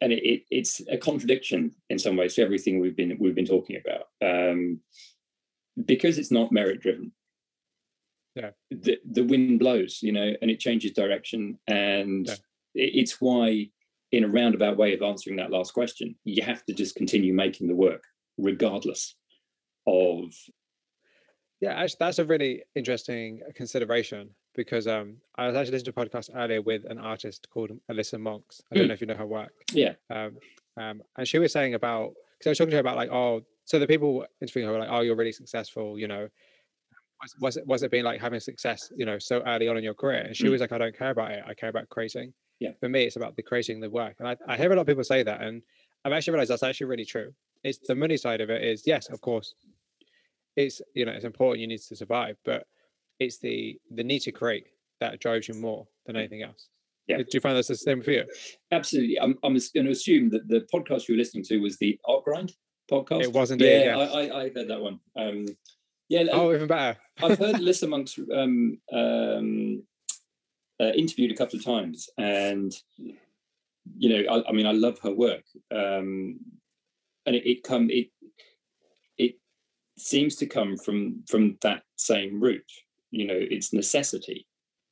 and 0.00 0.12
it, 0.12 0.22
it, 0.22 0.42
it's 0.50 0.80
a 0.90 0.96
contradiction 0.98 1.72
in 1.88 1.98
some 1.98 2.16
ways 2.16 2.34
to 2.34 2.42
everything 2.42 2.80
we've 2.80 2.96
been 2.96 3.16
we've 3.18 3.34
been 3.34 3.46
talking 3.46 3.76
about, 3.76 4.06
um, 4.22 4.80
because 5.84 6.18
it's 6.18 6.30
not 6.30 6.52
merit 6.52 6.80
driven. 6.80 7.12
Yeah. 8.34 8.50
the 8.70 8.98
the 9.10 9.24
wind 9.24 9.58
blows, 9.58 10.00
you 10.02 10.12
know, 10.12 10.32
and 10.40 10.50
it 10.50 10.60
changes 10.60 10.92
direction, 10.92 11.58
and 11.66 12.26
Yeah. 12.26 12.34
it, 12.74 12.90
it's 12.94 13.20
why, 13.20 13.70
in 14.12 14.24
a 14.24 14.28
roundabout 14.28 14.76
way 14.76 14.94
of 14.94 15.02
answering 15.02 15.36
that 15.36 15.50
last 15.50 15.72
question, 15.74 16.14
you 16.24 16.42
have 16.42 16.64
to 16.66 16.72
just 16.72 16.94
continue 16.94 17.32
making 17.34 17.66
the 17.68 17.74
work 17.74 18.04
regardless 18.38 19.16
of 19.86 20.32
Yeah, 21.60 21.72
actually, 21.74 21.96
that's 22.00 22.18
a 22.18 22.24
really 22.24 22.62
interesting 22.74 23.40
consideration 23.54 24.30
because 24.54 24.86
um, 24.86 25.16
I 25.36 25.46
was 25.46 25.56
actually 25.56 25.72
listening 25.72 25.92
to 25.94 26.00
a 26.00 26.06
podcast 26.06 26.30
earlier 26.34 26.60
with 26.62 26.84
an 26.90 26.98
artist 26.98 27.48
called 27.50 27.70
Alyssa 27.90 28.18
Monks. 28.20 28.62
I 28.70 28.74
don't 28.76 28.84
Mm. 28.84 28.88
know 28.88 28.94
if 28.94 29.00
you 29.00 29.06
know 29.06 29.14
her 29.14 29.26
work. 29.26 29.52
yeah 29.72 29.94
Um, 30.10 30.38
um, 30.76 31.02
and 31.16 31.26
she 31.28 31.38
was 31.38 31.52
saying 31.52 31.74
about 31.74 32.14
because 32.38 32.46
I 32.46 32.50
was 32.50 32.58
talking 32.58 32.70
to 32.70 32.76
her 32.76 32.80
about 32.80 32.96
like, 32.96 33.10
oh, 33.10 33.42
so 33.64 33.78
the 33.78 33.86
people 33.86 34.26
interviewing 34.40 34.66
her 34.66 34.72
were 34.72 34.80
like, 34.80 34.88
oh, 34.90 35.00
you're 35.00 35.16
really 35.16 35.32
successful, 35.32 35.98
you 35.98 36.08
know. 36.08 36.28
Was, 37.22 37.36
was 37.38 37.56
it 37.58 37.66
was 37.66 37.82
it 37.82 37.90
being 37.90 38.04
like 38.04 38.18
having 38.20 38.40
success, 38.40 38.90
you 38.96 39.04
know, 39.04 39.18
so 39.18 39.42
early 39.46 39.68
on 39.68 39.76
in 39.76 39.84
your 39.84 39.94
career? 39.94 40.20
And 40.22 40.34
she 40.34 40.44
Mm. 40.46 40.52
was 40.52 40.60
like, 40.62 40.72
I 40.72 40.78
don't 40.78 40.96
care 40.96 41.10
about 41.10 41.30
it. 41.32 41.44
I 41.46 41.52
care 41.54 41.68
about 41.68 41.88
creating. 41.90 42.32
Yeah. 42.60 42.72
For 42.80 42.88
me, 42.88 43.04
it's 43.04 43.16
about 43.16 43.36
the 43.36 43.42
creating 43.42 43.80
the 43.80 43.90
work. 43.90 44.16
And 44.20 44.28
I, 44.28 44.36
I 44.48 44.56
hear 44.56 44.72
a 44.72 44.74
lot 44.74 44.82
of 44.82 44.86
people 44.86 45.04
say 45.04 45.22
that, 45.22 45.42
and 45.42 45.62
I've 46.04 46.12
actually 46.12 46.32
realized 46.32 46.50
that's 46.50 46.62
actually 46.62 46.86
really 46.86 47.04
true. 47.04 47.32
It's 47.62 47.78
the 47.78 47.94
money 47.94 48.16
side 48.16 48.40
of 48.40 48.48
it 48.50 48.62
is 48.64 48.86
yes, 48.86 49.10
of 49.10 49.20
course, 49.20 49.54
it's 50.56 50.80
you 50.94 51.04
know 51.04 51.12
it's 51.12 51.24
important 51.26 51.60
you 51.60 51.66
need 51.66 51.80
to 51.82 51.96
survive, 51.96 52.36
but 52.44 52.66
it's 53.20 53.38
the 53.38 53.78
the 53.92 54.02
need 54.02 54.20
to 54.20 54.32
create 54.32 54.66
that 54.98 55.20
drives 55.20 55.46
you 55.48 55.54
more 55.54 55.86
than 56.06 56.16
anything 56.16 56.42
else. 56.42 56.68
Yeah. 57.06 57.18
Do 57.18 57.24
you 57.32 57.40
find 57.40 57.56
that's 57.56 57.68
the 57.68 57.76
same 57.76 58.02
for 58.02 58.12
you? 58.12 58.24
absolutely 58.70 59.18
i'm, 59.18 59.36
I'm 59.42 59.58
going 59.74 59.86
to 59.86 59.90
assume 59.90 60.30
that 60.30 60.46
the 60.46 60.60
podcast 60.72 61.08
you 61.08 61.14
were 61.14 61.18
listening 61.18 61.42
to 61.44 61.58
was 61.58 61.76
the 61.78 61.98
art 62.04 62.22
grind 62.24 62.52
podcast 62.88 63.22
It 63.22 63.32
was 63.32 63.50
indeed, 63.50 63.84
yeah 63.84 63.96
yes. 63.96 64.14
I, 64.14 64.18
I, 64.20 64.40
I 64.42 64.42
heard 64.54 64.68
that 64.68 64.80
one 64.80 65.00
um 65.16 65.46
yeah 66.08 66.24
Oh, 66.32 66.52
even 66.54 66.66
better. 66.68 66.98
I've 67.22 67.38
heard 67.38 67.56
Alyssa 67.56 67.88
Monks 67.88 68.18
um, 68.18 68.78
um, 68.92 69.82
uh, 70.80 70.92
interviewed 70.92 71.30
a 71.30 71.36
couple 71.36 71.58
of 71.58 71.64
times, 71.64 72.08
and 72.18 72.72
you 73.96 74.08
know, 74.08 74.32
I, 74.34 74.48
I 74.48 74.52
mean, 74.52 74.66
I 74.66 74.72
love 74.72 74.98
her 75.04 75.12
work, 75.12 75.44
um, 75.70 76.40
and 77.26 77.36
it, 77.36 77.48
it 77.48 77.62
come 77.62 77.88
it 77.90 78.08
it 79.18 79.34
seems 79.98 80.36
to 80.36 80.46
come 80.46 80.76
from 80.76 81.22
from 81.28 81.58
that 81.62 81.82
same 81.96 82.40
root. 82.40 82.64
You 83.10 83.26
know, 83.26 83.38
it's 83.38 83.72
necessity. 83.72 84.46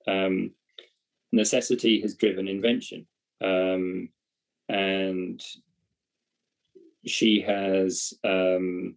Um, 0.06 0.52
necessity 1.32 2.00
has 2.00 2.14
driven 2.14 2.48
invention, 2.48 3.06
um, 3.42 4.08
and 4.68 5.42
she 7.06 7.40
has 7.40 8.12
um, 8.24 8.96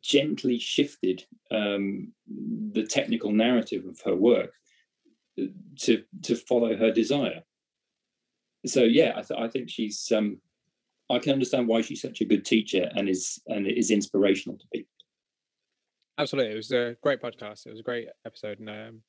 gently 0.00 0.58
shifted 0.58 1.24
um, 1.50 2.12
the 2.72 2.84
technical 2.84 3.32
narrative 3.32 3.86
of 3.86 4.00
her 4.02 4.14
work 4.14 4.52
to 5.78 6.04
to 6.22 6.36
follow 6.36 6.76
her 6.76 6.92
desire. 6.92 7.42
So 8.66 8.82
yeah, 8.82 9.12
I, 9.16 9.22
th- 9.22 9.40
I 9.40 9.48
think 9.48 9.70
she's. 9.70 10.12
Um, 10.14 10.40
I 11.10 11.18
can 11.18 11.32
understand 11.32 11.66
why 11.66 11.80
she's 11.80 12.00
such 12.00 12.20
a 12.20 12.24
good 12.24 12.44
teacher 12.44 12.88
and 12.94 13.08
is 13.08 13.40
and 13.48 13.66
is 13.66 13.90
inspirational 13.90 14.58
to 14.58 14.66
people. 14.72 14.92
Absolutely, 16.20 16.52
it 16.52 16.56
was 16.56 16.70
a 16.70 16.96
great 17.02 17.22
podcast. 17.22 17.66
It 17.66 17.70
was 17.70 17.80
a 17.80 17.84
great 17.84 18.08
episode, 18.26 18.58
and 18.60 18.68
um, 18.68 19.02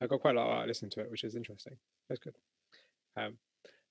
I 0.00 0.06
got 0.06 0.20
quite 0.20 0.34
a 0.34 0.40
lot 0.40 0.50
out 0.50 0.62
of 0.62 0.68
listening 0.68 0.90
to 0.92 1.00
it, 1.00 1.10
which 1.10 1.24
is 1.24 1.34
interesting. 1.34 1.74
That's 2.08 2.20
good. 2.20 2.34
Um, 3.16 3.34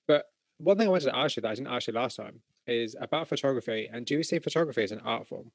but 0.08 0.24
one 0.58 0.76
thing 0.76 0.88
I 0.88 0.90
wanted 0.90 1.06
to 1.06 1.16
ask 1.16 1.36
you 1.36 1.42
that 1.42 1.50
I 1.50 1.54
didn't 1.54 1.72
ask 1.72 1.86
you 1.86 1.92
last 1.92 2.16
time 2.16 2.40
is 2.66 2.96
about 3.00 3.28
photography. 3.28 3.88
And 3.92 4.04
do 4.04 4.14
you 4.14 4.22
see 4.24 4.38
photography 4.40 4.82
as 4.82 4.92
an 4.92 5.00
art 5.04 5.26
form? 5.28 5.52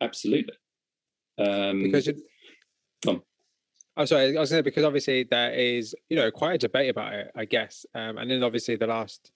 Absolutely. 0.00 0.54
Um, 1.38 1.82
Because 1.84 2.08
you. 2.08 2.14
I'm 3.96 4.06
sorry, 4.06 4.36
I 4.36 4.40
was 4.40 4.50
going 4.50 4.58
to 4.58 4.64
because 4.64 4.82
obviously 4.82 5.22
there 5.22 5.52
is 5.52 5.94
you 6.08 6.16
know 6.16 6.30
quite 6.32 6.54
a 6.54 6.58
debate 6.58 6.90
about 6.90 7.12
it, 7.12 7.30
I 7.36 7.44
guess. 7.44 7.86
Um, 7.94 8.18
and 8.18 8.28
then 8.28 8.42
obviously 8.42 8.74
the 8.74 8.88
last 8.88 9.30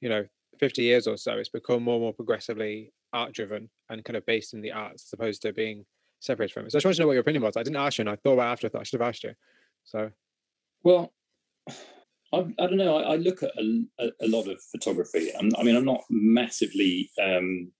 you 0.00 0.08
know 0.08 0.24
50 0.60 0.82
years 0.82 1.06
or 1.06 1.16
so, 1.16 1.32
it's 1.38 1.48
become 1.48 1.82
more 1.82 1.94
and 1.94 2.02
more 2.02 2.12
progressively 2.12 2.92
art 3.12 3.32
driven 3.32 3.68
and 3.88 4.04
kind 4.04 4.16
of 4.16 4.24
based 4.26 4.54
in 4.54 4.60
the 4.60 4.70
arts 4.70 5.08
as 5.08 5.12
opposed 5.12 5.42
to 5.42 5.52
being 5.52 5.84
separated 6.20 6.52
from 6.52 6.66
it. 6.66 6.72
So 6.72 6.76
I 6.76 6.78
just 6.78 6.84
wanted 6.84 6.96
to 6.96 7.02
know 7.02 7.06
what 7.08 7.14
your 7.14 7.22
opinion 7.22 7.42
was. 7.42 7.56
I 7.56 7.62
didn't 7.62 7.76
ask 7.76 7.98
you, 7.98 8.02
and 8.02 8.10
I 8.10 8.16
thought 8.16 8.34
about 8.34 8.52
after 8.52 8.66
I 8.66 8.70
thought 8.70 8.82
I 8.82 8.84
should 8.84 9.00
have 9.00 9.08
asked 9.08 9.24
you. 9.24 9.32
So 9.84 10.10
Well, 10.84 11.12
I, 12.32 12.36
I 12.36 12.66
don't 12.66 12.76
know. 12.76 12.96
I, 12.96 13.14
I 13.14 13.16
look 13.16 13.42
at 13.42 13.50
a, 13.58 14.12
a, 14.20 14.28
lot 14.28 14.46
of 14.46 14.62
photography. 14.70 15.30
I'm, 15.36 15.50
I 15.58 15.64
mean, 15.64 15.74
I'm 15.74 15.84
not 15.84 16.04
massively 16.10 17.10
um, 17.20 17.72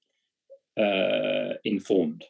uh, 0.77 1.55
informed 1.65 2.25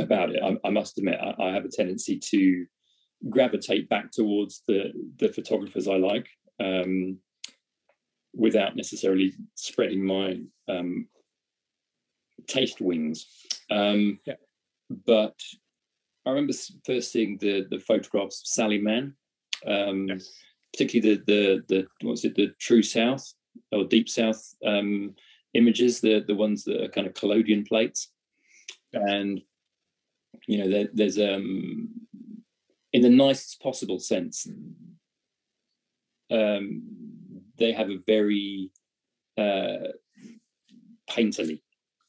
about 0.00 0.30
it. 0.30 0.42
I, 0.42 0.56
I 0.66 0.70
must 0.70 0.98
admit, 0.98 1.20
I, 1.20 1.34
I 1.40 1.52
have 1.52 1.64
a 1.64 1.70
tendency 1.70 2.18
to 2.18 2.66
gravitate 3.30 3.88
back 3.88 4.10
towards 4.10 4.62
the 4.66 4.92
the 5.18 5.32
photographers 5.32 5.88
I 5.88 5.96
like, 5.96 6.28
um, 6.60 7.18
without 8.36 8.76
necessarily 8.76 9.32
spreading 9.54 10.04
my 10.04 10.40
um, 10.68 11.08
taste 12.46 12.80
wings. 12.80 13.26
Um, 13.70 14.20
Yeah. 14.26 14.36
But 15.06 15.34
I 16.24 16.30
remember 16.30 16.52
first 16.84 17.10
seeing 17.12 17.38
the 17.38 17.66
the 17.70 17.80
photographs 17.80 18.40
of 18.42 18.46
Sally 18.46 18.78
Mann 18.78 19.16
um, 19.66 20.08
Yes. 20.08 20.30
particularly 20.72 21.22
the 21.26 21.62
the 21.68 21.86
the 22.00 22.06
what's 22.06 22.24
it 22.24 22.34
the 22.34 22.48
True 22.58 22.82
South 22.82 23.32
or 23.72 23.84
Deep 23.84 24.08
South 24.08 24.54
um, 24.64 25.14
images, 25.54 26.00
the 26.00 26.20
the 26.26 26.34
ones 26.34 26.64
that 26.64 26.82
are 26.82 26.88
kind 26.88 27.06
of 27.06 27.14
collodion 27.14 27.64
plates, 27.64 28.10
and 28.92 29.40
you 30.46 30.58
know 30.58 30.68
there, 30.68 30.88
there's 30.92 31.18
um 31.18 31.88
in 32.92 33.02
the 33.02 33.10
nicest 33.10 33.60
possible 33.60 33.98
sense, 33.98 34.46
um, 36.30 36.82
they 37.58 37.72
have 37.72 37.90
a 37.90 37.98
very 38.06 38.70
uh, 39.38 39.92
painterly 41.10 41.60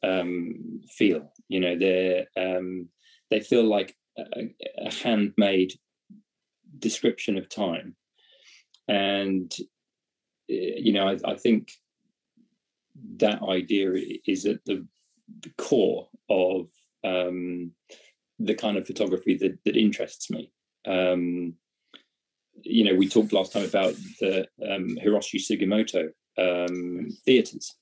um, 0.04 0.82
feel. 0.90 1.32
You 1.48 1.60
know, 1.60 1.78
they're 1.78 2.26
um, 2.38 2.90
they 3.30 3.40
feel 3.40 3.64
like 3.64 3.96
a, 4.18 4.24
a 4.86 4.94
handmade 4.94 5.74
description 6.80 7.38
of 7.38 7.50
time 7.50 7.96
and 8.88 9.54
uh, 9.60 10.78
you 10.78 10.94
know 10.94 11.08
I, 11.08 11.32
I 11.32 11.36
think 11.36 11.72
that 13.18 13.44
idea 13.44 13.92
is 14.26 14.46
at 14.46 14.64
the, 14.66 14.86
the 15.42 15.52
core 15.58 16.08
of 16.30 16.68
um, 17.04 17.72
the 18.40 18.56
kind 18.56 18.78
of 18.78 18.88
photography 18.88 19.36
that, 19.36 19.60
that 19.66 19.78
interests 19.78 20.32
me 20.32 20.52
um, 20.88 21.54
you 22.64 22.84
know 22.84 22.96
we 22.96 23.08
talked 23.08 23.34
last 23.34 23.54
time 23.54 23.66
about 23.66 23.94
the 24.20 24.48
um, 24.70 24.98
hiroshi 25.04 25.40
sugimoto 25.40 26.10
um, 26.38 27.08
theaters 27.26 27.76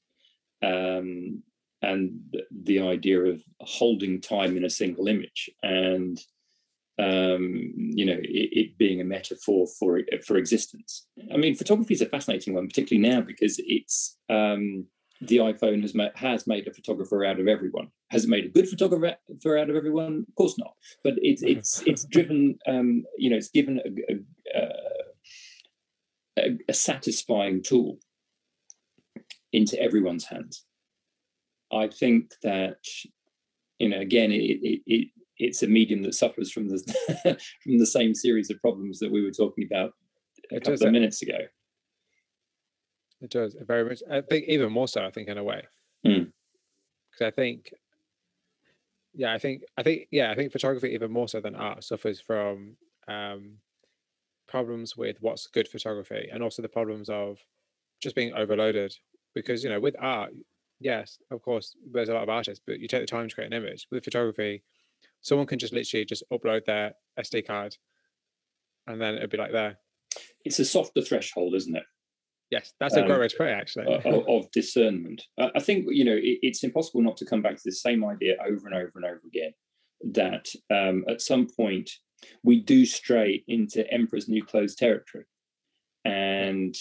um, 0.63 1.41
and 1.81 2.19
the- 2.31 2.79
idea 2.79 3.19
of 3.19 3.41
holding 3.61 4.21
time 4.21 4.55
in 4.57 4.65
a 4.65 4.69
single 4.69 5.07
image 5.07 5.49
and 5.63 6.19
um, 6.97 7.73
you 7.75 8.05
know, 8.05 8.17
it, 8.21 8.49
it 8.51 8.77
being 8.77 9.01
a 9.01 9.05
metaphor 9.05 9.67
for 9.77 9.99
for 10.25 10.37
existence. 10.37 11.07
I 11.33 11.37
mean, 11.37 11.55
photography 11.55 11.93
is 11.93 12.01
a 12.01 12.05
fascinating 12.05 12.53
one, 12.53 12.67
particularly 12.67 13.07
now 13.09 13.21
because 13.21 13.59
it's 13.65 14.17
the 15.21 15.37
iPhone 15.37 15.81
has 15.81 15.95
made 15.95 16.11
has 16.15 16.45
made 16.47 16.67
a 16.67 16.73
photographer 16.73 17.23
out 17.25 17.39
of 17.39 17.47
everyone. 17.47 17.89
Has 18.09 18.25
it 18.25 18.29
made 18.29 18.45
a 18.45 18.49
good 18.49 18.67
photographer 18.67 19.57
out 19.57 19.69
of 19.69 19.75
everyone? 19.75 20.25
Of 20.27 20.35
course 20.35 20.57
not. 20.57 20.73
But 21.03 21.13
it's 21.17 21.41
it's 21.41 21.81
it's 21.85 22.05
driven. 22.05 22.57
Um, 22.67 23.03
you 23.17 23.29
know, 23.29 23.37
it's 23.37 23.49
given 23.49 23.79
a, 23.79 24.59
a, 24.59 24.69
a, 26.37 26.57
a 26.69 26.73
satisfying 26.73 27.63
tool 27.63 27.99
into 29.53 29.79
everyone's 29.81 30.25
hands. 30.25 30.65
I 31.71 31.87
think 31.87 32.33
that 32.43 32.77
you 33.79 33.89
know, 33.89 33.99
again, 33.99 34.31
it 34.31 34.59
it, 34.61 34.81
it 34.85 35.07
it's 35.37 35.63
a 35.63 35.67
medium 35.67 36.03
that 36.03 36.13
suffers 36.13 36.51
from 36.51 36.69
the 36.69 37.37
from 37.63 37.77
the 37.77 37.85
same 37.85 38.13
series 38.13 38.49
of 38.49 38.61
problems 38.61 38.99
that 38.99 39.11
we 39.11 39.23
were 39.23 39.31
talking 39.31 39.65
about 39.69 39.91
a 40.51 40.57
It 40.57 40.63
couple 40.63 40.87
of 40.87 40.93
minutes 40.93 41.21
ago. 41.21 41.37
It 43.25 43.31
does 43.31 43.55
very 43.59 43.83
much. 43.83 44.03
I 44.09 44.21
think 44.21 44.45
even 44.47 44.71
more 44.71 44.87
so. 44.87 45.03
I 45.03 45.09
think 45.09 45.27
in 45.29 45.37
a 45.39 45.43
way, 45.43 45.63
Mm. 46.05 46.31
because 47.09 47.25
I 47.25 47.31
think, 47.31 47.73
yeah, 49.15 49.33
I 49.33 49.39
think 49.39 49.63
I 49.77 49.81
think 49.81 50.07
yeah, 50.11 50.29
I 50.31 50.35
think 50.35 50.51
photography 50.51 50.89
even 50.89 51.11
more 51.11 51.27
so 51.27 51.41
than 51.41 51.55
art 51.55 51.83
suffers 51.83 52.21
from 52.21 52.77
um, 53.07 53.57
problems 54.47 54.95
with 54.95 55.17
what's 55.21 55.47
good 55.47 55.67
photography 55.67 56.29
and 56.31 56.43
also 56.43 56.61
the 56.61 56.69
problems 56.69 57.09
of 57.09 57.39
just 57.99 58.15
being 58.15 58.31
overloaded 58.33 58.95
because 59.33 59.63
you 59.63 59.69
know 59.71 59.79
with 59.79 59.95
art 59.99 60.31
yes 60.79 61.17
of 61.31 61.41
course 61.41 61.75
there's 61.91 62.09
a 62.09 62.13
lot 62.13 62.23
of 62.23 62.29
artists 62.29 62.63
but 62.67 62.79
you 62.79 62.87
take 62.87 63.01
the 63.01 63.07
time 63.07 63.27
to 63.27 63.33
create 63.33 63.51
an 63.51 63.53
image 63.63 63.87
with 63.91 64.03
photography 64.03 64.63
someone 65.21 65.47
can 65.47 65.57
just 65.57 65.73
literally 65.73 66.05
just 66.05 66.23
upload 66.31 66.63
their 66.65 66.93
sd 67.19 67.45
card 67.47 67.75
and 68.87 69.01
then 69.01 69.15
it'd 69.15 69.29
be 69.29 69.37
like 69.37 69.51
there 69.51 69.77
it's 70.43 70.59
a 70.59 70.65
softer 70.65 71.01
threshold 71.01 71.55
isn't 71.55 71.75
it 71.75 71.85
yes 72.51 72.73
that's 72.79 72.95
a 72.95 73.01
um, 73.01 73.07
great 73.07 73.19
way 73.19 73.27
to 73.27 73.37
put 73.37 73.47
it 73.47 73.51
actually 73.51 73.85
of, 74.05 74.27
of 74.27 74.51
discernment 74.51 75.23
i 75.55 75.59
think 75.59 75.85
you 75.89 76.05
know 76.05 76.15
it, 76.15 76.39
it's 76.41 76.63
impossible 76.63 77.01
not 77.01 77.17
to 77.17 77.25
come 77.25 77.41
back 77.41 77.55
to 77.55 77.61
the 77.65 77.71
same 77.71 78.03
idea 78.05 78.35
over 78.45 78.67
and 78.67 78.75
over 78.75 78.91
and 78.95 79.05
over 79.05 79.21
again 79.27 79.51
that 80.03 80.45
um, 80.71 81.03
at 81.09 81.21
some 81.21 81.47
point 81.47 81.89
we 82.43 82.59
do 82.59 82.85
stray 82.85 83.43
into 83.47 83.89
emperor's 83.91 84.27
new 84.27 84.43
clothes 84.43 84.75
territory 84.75 85.25
and 86.03 86.75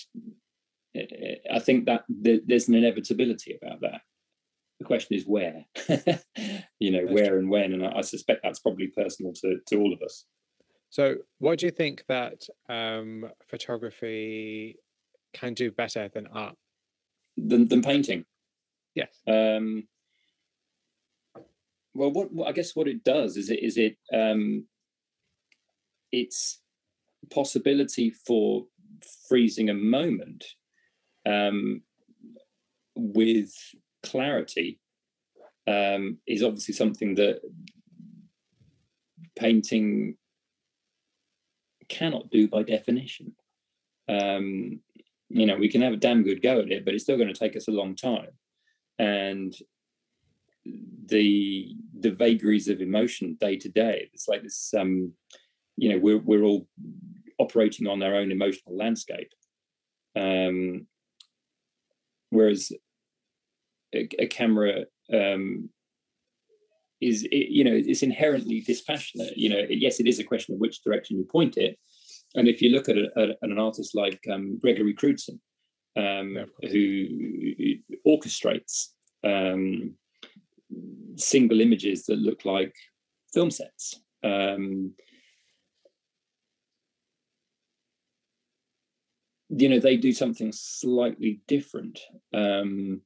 I 0.96 1.59
think 1.59 1.87
that 1.87 2.05
there's 2.09 2.68
an 2.68 2.74
inevitability 2.74 3.59
about 3.61 3.81
that. 3.81 4.03
The 4.79 4.85
question 4.85 5.16
is 5.16 5.24
where, 5.27 5.64
you 6.79 6.90
know, 6.90 7.07
where 7.12 7.38
and 7.38 7.48
when, 7.48 7.72
and 7.72 7.85
I, 7.85 8.03
suspect 8.03 8.40
that's 8.42 8.61
probably 8.61 8.88
personal 8.88 9.33
to 9.40 9.59
to 9.68 9.77
all 9.77 9.92
of 9.92 10.03
us. 10.03 10.24
So, 10.90 11.16
what 11.38 11.59
do 11.59 11.66
you 11.66 11.72
think 11.72 12.05
that 12.09 12.46
um, 12.68 13.31
photography 13.48 14.77
can 15.35 15.55
do 15.55 15.70
better 15.70 16.09
than 16.12 16.27
art? 16.29 16.57
Than, 17.37 17.68
than 17.68 17.83
painting? 17.83 18.25
Yes. 18.94 19.09
Um, 19.27 19.88
well, 21.94 22.11
what, 22.11 22.33
what, 22.33 22.49
I 22.49 22.53
guess 22.53 22.75
what 22.75 22.88
it 22.88 23.05
does 23.05 23.37
is 23.37 23.51
it 23.51 23.62
is 23.62 23.77
it 23.77 23.97
um, 24.12 24.66
it's 26.12 26.61
possibility 27.31 28.11
for 28.11 28.66
freezing 29.29 29.70
a 29.70 29.75
moment 29.75 30.44
um, 31.27 31.83
with 32.94 33.53
clarity 34.03 34.81
um, 35.66 36.18
is 36.27 36.42
obviously 36.42 36.75
something 36.75 37.14
that 37.14 37.40
painting 39.37 40.16
cannot 41.88 42.31
do 42.31 42.49
by 42.49 42.62
definition. 42.62 43.35
Um, 44.09 44.81
you 45.35 45.47
know, 45.47 45.57
we 45.57 45.68
can 45.68 45.83
have 45.83 45.92
a 45.92 45.97
damn 45.97 46.23
good 46.23 46.40
go 46.40 46.61
at 46.61 46.70
it, 46.70 46.85
but 46.85 46.94
it's 46.94 47.03
still 47.03 47.16
going 47.16 47.33
to 47.33 47.38
take 47.38 47.57
us 47.57 47.66
a 47.66 47.73
long 47.73 47.97
time. 47.97 48.31
And 49.01 49.53
the 51.07 51.75
the 51.99 52.12
vagaries 52.12 52.68
of 52.68 52.81
emotion 52.81 53.37
day 53.40 53.57
to 53.57 53.68
day, 53.68 54.09
it's 54.14 54.29
like 54.29 54.44
this. 54.44 54.73
Um, 54.79 55.12
you 55.77 55.88
know, 55.90 55.99
we're 55.99 56.18
we're 56.18 56.44
all 56.44 56.68
operating 57.38 57.88
on 57.88 58.01
our 58.01 58.14
own 58.14 58.31
emotional 58.31 58.77
landscape. 58.77 59.33
Um, 60.14 60.87
whereas 62.31 62.70
a, 63.92 64.09
a 64.20 64.27
camera 64.29 64.85
um, 65.12 65.68
is 67.01 67.25
it, 67.25 67.51
you 67.51 67.64
know 67.64 67.75
it's 67.75 68.05
inherently 68.05 68.61
dispassionate 68.61 69.37
you 69.37 69.49
know 69.49 69.62
yes 69.68 69.99
it 69.99 70.07
is 70.07 70.20
a 70.20 70.25
question 70.25 70.55
of 70.55 70.61
which 70.61 70.83
direction 70.83 71.18
you 71.18 71.25
point 71.25 71.57
it 71.57 71.77
and 72.35 72.49
if 72.49 72.61
you 72.61 72.70
look 72.70 72.88
at, 72.88 72.97
a, 72.97 73.09
at 73.16 73.31
an 73.42 73.59
artist 73.59 73.94
like 73.94 74.20
um, 74.31 74.59
gregory 74.61 74.94
crewdson 74.94 75.38
um, 75.97 76.37
yeah, 76.37 76.68
who 76.70 77.07
orchestrates 78.07 78.88
um, 79.25 79.94
single 81.16 81.61
images 81.61 82.05
that 82.05 82.18
look 82.18 82.44
like 82.44 82.75
film 83.33 83.51
sets 83.51 84.01
um, 84.25 84.92
you 89.57 89.68
know 89.68 89.79
they 89.79 89.97
do 89.97 90.12
something 90.12 90.53
slightly 90.53 91.40
different. 91.47 92.01
Um 92.33 93.03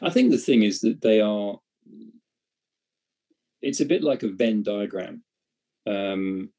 i 0.00 0.08
think 0.08 0.30
the 0.30 0.38
thing 0.38 0.62
is 0.62 0.80
that 0.80 1.02
they 1.02 1.20
are 1.20 1.58
it's 3.60 3.80
a 3.80 3.84
bit 3.84 4.02
like 4.02 4.22
a 4.22 4.28
venn 4.28 4.62
diagram. 4.62 5.22
Um 5.86 6.50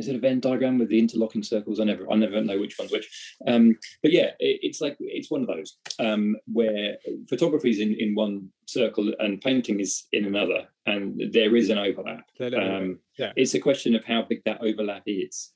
is 0.00 0.08
it 0.08 0.16
a 0.16 0.18
venn 0.18 0.40
diagram 0.40 0.78
with 0.78 0.88
the 0.88 0.98
interlocking 0.98 1.42
circles 1.42 1.78
i 1.78 1.84
never 1.84 2.10
i 2.10 2.16
never 2.16 2.40
know 2.40 2.58
which 2.58 2.78
one's 2.78 2.90
which 2.90 3.36
um 3.46 3.76
but 4.02 4.12
yeah 4.12 4.30
it, 4.40 4.58
it's 4.62 4.80
like 4.80 4.96
it's 4.98 5.30
one 5.30 5.42
of 5.42 5.46
those 5.46 5.78
um 6.00 6.36
where 6.52 6.96
photography 7.28 7.70
is 7.70 7.78
in 7.78 7.94
in 7.94 8.14
one 8.14 8.48
circle 8.66 9.12
and 9.20 9.40
painting 9.40 9.78
is 9.78 10.06
in 10.12 10.24
another 10.24 10.66
and 10.86 11.22
there 11.32 11.54
is 11.54 11.70
an 11.70 11.78
overlap 11.78 12.24
um 12.56 12.98
yeah. 13.18 13.32
it's 13.36 13.54
a 13.54 13.60
question 13.60 13.94
of 13.94 14.04
how 14.04 14.22
big 14.22 14.42
that 14.44 14.60
overlap 14.60 15.02
is 15.06 15.52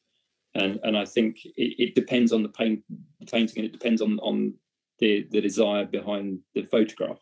and 0.54 0.78
and 0.83 0.96
I 0.96 1.04
think 1.04 1.44
it, 1.44 1.74
it 1.78 1.94
depends 1.94 2.33
on 2.33 2.42
the 2.42 2.48
paint 2.48 2.83
painting 3.26 3.59
and 3.59 3.66
it 3.66 3.72
depends 3.72 4.00
on 4.00 4.18
on 4.20 4.54
the 4.98 5.26
the 5.30 5.40
desire 5.40 5.85
behind 5.85 6.40
the 6.54 6.64
photograph. 6.64 7.18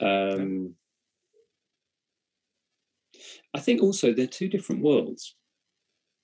Um, 0.00 0.74
I 3.54 3.60
think 3.60 3.82
also 3.82 4.12
they're 4.12 4.26
two 4.26 4.48
different 4.48 4.82
worlds. 4.82 5.34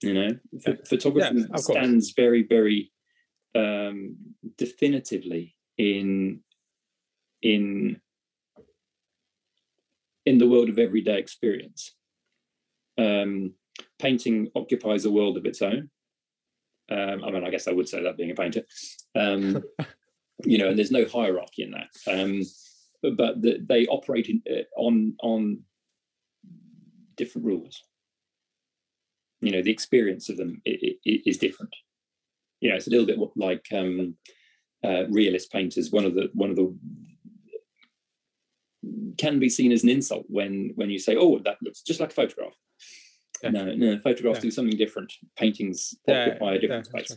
You 0.04 0.14
know, 0.14 0.30
yeah. 0.52 0.74
photography 0.86 1.44
yeah, 1.48 1.56
stands 1.56 2.12
very 2.12 2.42
very 2.42 2.92
um, 3.54 4.16
definitively 4.56 5.54
in 5.78 6.40
in 7.42 8.00
in 10.26 10.38
the 10.38 10.48
world 10.48 10.68
of 10.68 10.78
everyday 10.78 11.18
experience. 11.18 11.94
Um, 12.96 13.54
painting 13.98 14.50
occupies 14.54 15.04
a 15.04 15.10
world 15.10 15.36
of 15.36 15.46
its 15.46 15.62
own. 15.62 15.90
Um, 16.90 17.24
I 17.24 17.30
mean, 17.30 17.44
I 17.44 17.50
guess 17.50 17.66
I 17.66 17.72
would 17.72 17.88
say 17.88 18.02
that 18.02 18.16
being 18.16 18.30
a 18.30 18.34
painter, 18.34 18.62
um, 19.14 19.62
you 20.44 20.58
know, 20.58 20.68
and 20.68 20.78
there's 20.78 20.90
no 20.90 21.06
hierarchy 21.06 21.62
in 21.62 21.72
that. 21.72 21.90
Um, 22.10 22.42
but 23.16 23.42
the, 23.42 23.58
they 23.66 23.86
operate 23.86 24.28
in, 24.28 24.42
uh, 24.50 24.62
on 24.76 25.14
on 25.22 25.62
different 27.16 27.46
rules. 27.46 27.82
You 29.44 29.52
know, 29.52 29.62
the 29.62 29.70
experience 29.70 30.28
of 30.28 30.36
them 30.36 30.62
is 30.64 31.38
different. 31.38 31.74
You 32.60 32.70
know, 32.70 32.76
it's 32.76 32.86
a 32.86 32.90
little 32.90 33.06
bit 33.06 33.18
like 33.36 33.66
um, 33.72 34.16
uh, 34.84 35.06
realist 35.08 35.52
painters. 35.52 35.90
One 35.90 36.04
of 36.04 36.14
the 36.14 36.30
one 36.32 36.50
of 36.50 36.56
the 36.56 36.74
can 39.18 39.38
be 39.38 39.48
seen 39.48 39.72
as 39.72 39.82
an 39.82 39.90
insult 39.90 40.24
when 40.28 40.72
when 40.76 40.90
you 40.90 40.98
say, 40.98 41.16
"Oh, 41.16 41.38
that 41.44 41.58
looks 41.62 41.82
just 41.82 42.00
like 42.00 42.10
a 42.10 42.14
photograph." 42.14 42.54
Yeah. 43.42 43.50
No, 43.50 43.74
no, 43.74 43.98
photographs 43.98 44.38
yeah. 44.38 44.42
do 44.42 44.50
something 44.50 44.78
different. 44.78 45.12
Paintings 45.36 45.94
occupy 46.08 46.54
a 46.54 46.58
different 46.58 46.86
space. 46.86 47.16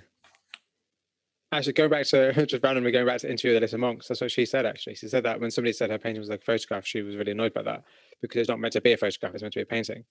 Actually, 1.54 1.74
going 1.74 1.90
back 1.90 2.06
to 2.08 2.46
just 2.46 2.64
randomly 2.64 2.92
going 2.92 3.06
back 3.06 3.20
to 3.22 3.32
interview 3.32 3.58
with 3.58 3.64
Alyssa 3.64 3.80
Monks, 3.80 4.08
that's 4.08 4.20
what 4.20 4.32
she 4.32 4.46
said. 4.46 4.66
Actually, 4.66 4.96
she 4.96 5.08
said 5.08 5.24
that 5.24 5.40
when 5.40 5.52
somebody 5.52 5.72
said 5.72 5.90
her 5.90 5.98
painting 5.98 6.20
was 6.20 6.30
like 6.30 6.42
a 6.42 6.46
photograph, 6.46 6.86
she 6.86 7.02
was 7.02 7.16
really 7.16 7.32
annoyed 7.32 7.54
by 7.54 7.62
that 7.62 7.84
because 8.22 8.42
it's 8.42 8.50
not 8.50 8.60
meant 8.60 8.74
to 8.74 8.82
be 8.82 8.94
a 8.94 8.98
photograph; 8.98 9.34
it's 9.34 9.42
meant 9.42 9.54
to 9.54 9.60
be 9.60 9.64
a 9.64 9.66
painting. 9.66 10.04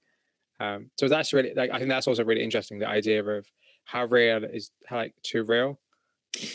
Um, 0.60 0.90
so 0.98 1.08
that's 1.08 1.32
really 1.32 1.52
like 1.54 1.70
I 1.70 1.78
think 1.78 1.90
that's 1.90 2.08
also 2.08 2.24
really 2.24 2.42
interesting. 2.42 2.78
The 2.78 2.88
idea 2.88 3.22
of 3.22 3.46
how 3.84 4.04
real 4.04 4.44
is 4.44 4.70
how 4.86 4.96
like 4.96 5.14
too 5.22 5.44
real. 5.44 5.78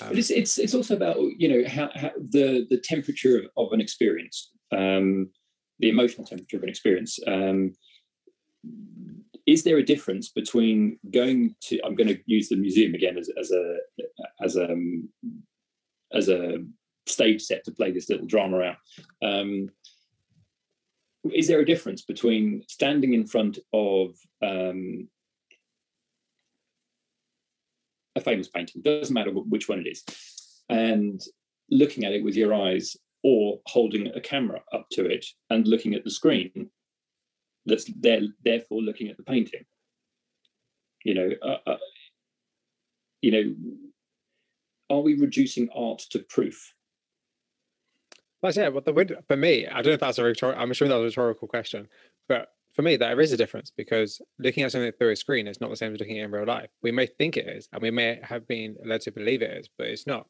Um, 0.02 0.18
it's, 0.18 0.30
it's 0.30 0.58
it's 0.58 0.76
also 0.76 0.96
about 0.96 1.18
you 1.38 1.48
know 1.48 1.70
how, 1.70 1.90
how 1.96 2.12
the 2.18 2.68
the 2.70 2.82
temperature 2.84 3.38
of, 3.40 3.46
of 3.58 3.74
an 3.74 3.82
experience, 3.82 4.52
um, 4.72 5.30
the 5.80 5.90
emotional 5.90 6.26
temperature 6.26 6.58
of 6.58 6.64
an 6.64 6.70
experience. 6.70 7.20
Um, 7.28 7.74
is 9.48 9.64
there 9.64 9.78
a 9.78 9.84
difference 9.84 10.30
between 10.30 11.00
going 11.12 11.56
to 11.62 11.80
i'm 11.84 11.96
going 11.96 12.08
to 12.08 12.20
use 12.26 12.50
the 12.50 12.56
museum 12.56 12.94
again 12.94 13.18
as, 13.18 13.30
as 13.40 13.52
a 13.52 13.78
as 14.44 14.56
a 14.56 14.68
as 16.14 16.30
a 16.30 16.58
stage 17.08 17.42
set 17.42 17.64
to 17.64 17.72
play 17.72 17.92
this 17.92 18.10
little 18.10 18.28
drama 18.28 18.62
out 18.62 18.76
um, 19.24 19.68
is 21.34 21.48
there 21.48 21.60
a 21.60 21.66
difference 21.66 22.02
between 22.02 22.64
standing 22.68 23.14
in 23.14 23.26
front 23.26 23.60
of 23.74 24.16
um, 24.42 25.08
a 28.16 28.22
famous 28.22 28.48
painting 28.48 28.82
doesn't 28.82 29.14
matter 29.14 29.32
which 29.32 29.70
one 29.70 29.80
it 29.80 29.88
is 29.88 30.04
and 30.70 31.22
looking 31.70 32.06
at 32.06 32.12
it 32.12 32.24
with 32.24 32.36
your 32.36 32.54
eyes 32.54 32.98
or 33.24 33.60
holding 33.68 34.08
a 34.08 34.22
camera 34.22 34.62
up 34.74 34.88
to 34.92 35.06
it 35.06 35.26
and 35.50 35.68
looking 35.68 35.94
at 35.94 36.04
the 36.04 36.10
screen 36.10 36.70
that's 37.66 37.86
there, 38.00 38.22
therefore 38.44 38.82
looking 38.82 39.10
at 39.10 39.18
the 39.18 39.24
painting. 39.24 39.64
You 41.04 41.14
know, 41.14 41.30
uh, 41.42 41.58
uh, 41.68 41.78
you 43.22 43.32
know, 43.32 43.56
are 44.90 45.02
we 45.02 45.16
reducing 45.16 45.70
art 45.76 46.00
to 46.12 46.20
proof? 46.20 46.74
That's 48.42 48.58
yeah. 48.58 48.70
But 48.70 48.86
the 48.86 49.24
for 49.28 49.38
me, 49.38 49.68
I 49.68 49.76
don't 49.76 49.88
know 49.88 49.92
if 49.94 50.00
that's 50.00 50.18
a 50.18 50.24
rhetorical. 50.24 50.62
I'm 50.62 50.72
assuming 50.72 50.90
that's 50.92 51.02
a 51.02 51.06
rhetorical 51.22 51.48
question, 51.48 51.88
but 52.28 52.50
for 52.74 52.82
me, 52.82 52.96
there 52.96 53.20
is 53.20 53.32
a 53.34 53.38
difference 53.38 53.72
because 53.76 54.22
looking 54.40 54.64
at 54.64 54.72
something 54.72 54.92
through 54.94 55.12
a 55.12 55.16
screen 55.16 55.48
is 55.48 55.60
not 55.62 55.70
the 55.70 55.76
same 55.76 55.94
as 55.94 56.00
looking 56.00 56.18
at 56.20 56.22
it 56.22 56.26
in 56.26 56.32
real 56.32 56.46
life. 56.46 56.70
We 56.82 56.92
may 56.92 57.06
think 57.06 57.38
it 57.38 57.48
is, 57.48 57.68
and 57.74 57.82
we 57.82 57.92
may 57.92 58.20
have 58.24 58.48
been 58.48 58.78
led 58.86 59.02
to 59.02 59.12
believe 59.12 59.42
it 59.42 59.52
is, 59.58 59.70
but 59.78 59.88
it's 59.88 60.08
not, 60.08 60.26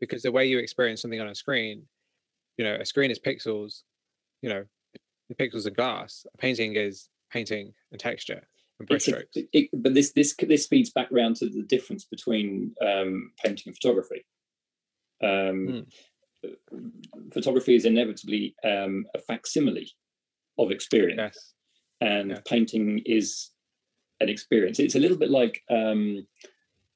because 0.00 0.22
the 0.22 0.32
way 0.32 0.46
you 0.46 0.58
experience 0.58 1.02
something 1.02 1.20
on 1.20 1.28
a 1.28 1.34
screen, 1.34 1.84
you 2.58 2.64
know, 2.64 2.74
a 2.74 2.84
screen 2.84 3.10
is 3.10 3.18
pixels. 3.20 3.82
You 4.42 4.48
know, 4.50 4.64
the 5.28 5.34
pixels 5.36 5.66
of 5.66 5.76
glass. 5.76 6.26
A 6.34 6.36
painting 6.36 6.74
is 6.74 7.08
painting 7.30 7.72
and 7.92 8.00
texture. 8.00 8.42
and 8.80 8.88
brush 8.88 9.06
It's 9.08 9.36
a- 9.36 9.48
it- 9.52 9.70
but 9.72 9.94
this 9.94 10.10
this 10.12 10.34
this 10.34 10.66
feeds 10.66 10.90
back 10.90 11.06
round 11.12 11.36
to 11.36 11.48
the 11.48 11.62
difference 11.62 12.04
between 12.04 12.74
um, 12.82 13.32
painting 13.42 13.64
and 13.68 13.76
photography. 13.76 14.26
Um, 15.22 15.68
Photography 17.32 17.74
is 17.74 17.84
inevitably 17.84 18.54
um, 18.64 19.04
a 19.14 19.18
facsimile 19.18 19.90
of 20.58 20.70
experience, 20.70 21.18
yes. 21.34 21.52
and 22.00 22.30
yeah. 22.30 22.40
painting 22.46 23.00
is 23.06 23.50
an 24.20 24.28
experience. 24.28 24.78
It's 24.78 24.94
a 24.94 25.00
little 25.00 25.16
bit 25.16 25.30
like 25.30 25.62
um, 25.70 26.26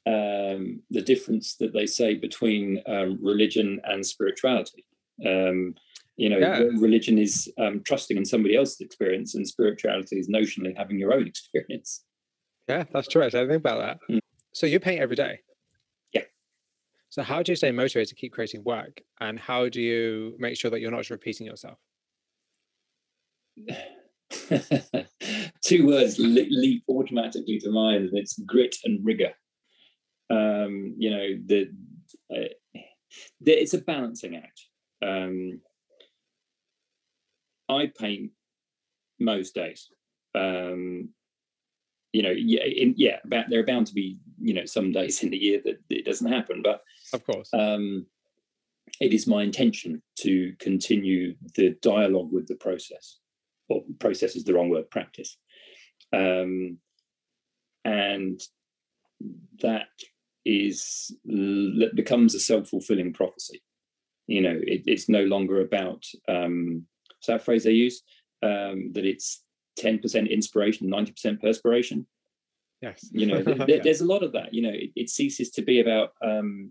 um, 0.07 0.83
the 0.91 1.03
difference 1.03 1.57
that 1.57 1.73
they 1.73 1.87
say 1.87 2.15
between 2.15 2.81
um, 2.87 3.19
religion 3.23 3.81
and 3.85 4.07
spirituality. 4.07 4.85
Um, 5.25 5.75
you 6.17 6.29
know, 6.31 6.39
Yeah. 6.39 6.59
religion 6.79 7.19
is 7.19 7.53
um, 7.59 7.83
trusting 7.83 8.17
in 8.17 8.25
somebody 8.25 8.57
else's 8.57 8.81
experience, 8.81 9.35
and 9.35 9.47
spirituality 9.47 10.19
is 10.19 10.29
notionally 10.29 10.77
having 10.77 10.99
your 10.99 11.13
own 11.13 11.27
experience. 11.33 12.05
Yeah, 12.69 12.85
that's 12.93 13.09
true. 13.09 13.23
I 13.23 13.31
think 13.31 13.51
about 13.51 13.79
that. 13.81 13.99
Mm. 14.11 14.21
So 14.53 14.67
you 14.67 14.81
paint 14.81 15.01
every 15.01 15.17
day. 15.17 15.41
So 17.17 17.23
how 17.23 17.43
do 17.43 17.51
you 17.51 17.57
stay 17.57 17.73
motivated 17.73 18.09
to 18.09 18.14
keep 18.14 18.35
creating 18.35 18.62
work, 18.64 19.01
and 19.23 19.41
how 19.41 19.71
do 19.71 19.81
you 19.81 20.37
make 20.39 20.55
sure 20.59 20.71
that 20.71 20.81
you're 20.81 20.91
not 20.91 21.09
repeating 21.09 21.47
yourself? 21.47 21.79
Two 25.64 25.87
words 25.87 26.19
le- 26.19 26.51
leap 26.51 26.83
automatically 26.91 27.59
to 27.61 27.71
mind, 27.71 28.11
and 28.11 28.19
it's 28.19 28.39
grit 28.41 28.77
and 28.85 29.03
rigor. 29.03 29.33
Um, 30.29 30.95
you 30.99 31.09
know, 31.09 31.27
the, 31.47 31.71
uh, 32.31 32.81
the 33.41 33.53
it's 33.53 33.73
a 33.73 33.79
balancing 33.79 34.37
act. 34.37 34.67
Um, 35.03 35.62
I 37.71 37.91
paint 37.99 38.33
most 39.19 39.55
days. 39.55 39.89
Um, 40.35 41.09
you 42.12 42.21
know, 42.23 42.35
yeah, 42.37 42.64
in, 42.64 42.93
yeah, 42.99 43.21
about 43.25 43.49
there 43.49 43.61
are 43.61 43.67
bound 43.67 43.87
to 43.87 43.95
be 43.95 44.19
you 44.39 44.53
know 44.53 44.67
some 44.67 44.93
days 44.93 45.23
in 45.23 45.31
the 45.31 45.39
year 45.39 45.62
that 45.64 45.79
it 45.89 46.05
doesn't 46.05 46.31
happen, 46.31 46.61
but 46.62 46.83
Of 47.13 47.25
course. 47.25 47.51
um, 47.53 48.07
it 49.01 49.13
is 49.13 49.27
my 49.27 49.43
intention 49.43 50.03
to 50.21 50.55
continue 50.59 51.35
the 51.55 51.77
dialogue 51.83 52.33
with 52.33 52.47
the 52.47 52.55
process, 52.55 53.19
or 53.69 53.83
process 53.99 54.37
is 54.37 54.45
the 54.45 54.55
wrong 54.55 54.71
word, 54.71 54.91
practice. 54.91 55.37
Um, 56.13 56.79
and 57.85 58.41
that 59.61 59.89
is 60.45 61.15
that 61.25 61.93
becomes 61.95 62.35
a 62.35 62.41
self-fulfilling 62.41 63.13
prophecy. 63.13 63.63
You 64.27 64.43
know, 64.43 64.59
it, 64.63 64.83
it's 64.87 65.09
no 65.09 65.25
longer 65.25 65.61
about 65.61 66.05
um, 66.29 66.87
is 67.21 67.27
that 67.27 67.45
phrase 67.45 67.65
they 67.65 67.73
use 67.73 68.03
um, 68.43 68.93
that 68.93 69.05
it's 69.05 69.43
ten 69.77 69.99
percent 69.99 70.29
inspiration, 70.29 70.89
ninety 70.89 71.13
percent 71.13 71.41
perspiration 71.41 72.07
yes. 72.83 73.09
you 73.13 73.27
know 73.27 73.43
th- 73.45 73.67
th- 73.67 73.83
there's 73.83 74.01
a 74.01 74.07
lot 74.07 74.23
of 74.23 74.33
that 74.33 74.53
you 74.53 74.63
know 74.63 74.73
it, 74.73 74.91
it 74.97 75.11
ceases 75.11 75.51
to 75.51 75.63
be 75.63 75.81
about 75.81 76.11
um 76.23 76.71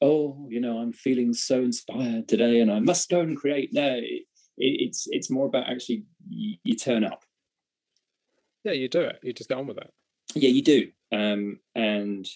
oh 0.00 0.46
you 0.48 0.60
know 0.60 0.78
i'm 0.78 0.92
feeling 0.92 1.32
so 1.32 1.60
inspired 1.60 2.28
today 2.28 2.60
and 2.60 2.70
i 2.70 2.78
must 2.78 3.08
go 3.10 3.20
and 3.20 3.36
create 3.36 3.70
no 3.72 3.94
it, 3.96 4.02
it, 4.02 4.80
it's 4.86 5.06
it's 5.10 5.30
more 5.30 5.46
about 5.46 5.68
actually 5.68 6.04
you, 6.28 6.56
you 6.64 6.74
turn 6.74 7.04
up 7.04 7.24
yeah, 8.64 8.72
you 8.72 8.88
do 8.88 9.00
it. 9.00 9.20
You 9.22 9.32
just 9.32 9.48
get 9.48 9.56
on 9.56 9.66
with 9.66 9.78
it. 9.78 9.90
yeah 10.34 10.50
you 10.50 10.62
do 10.62 10.88
um 11.12 11.58
and 11.74 12.26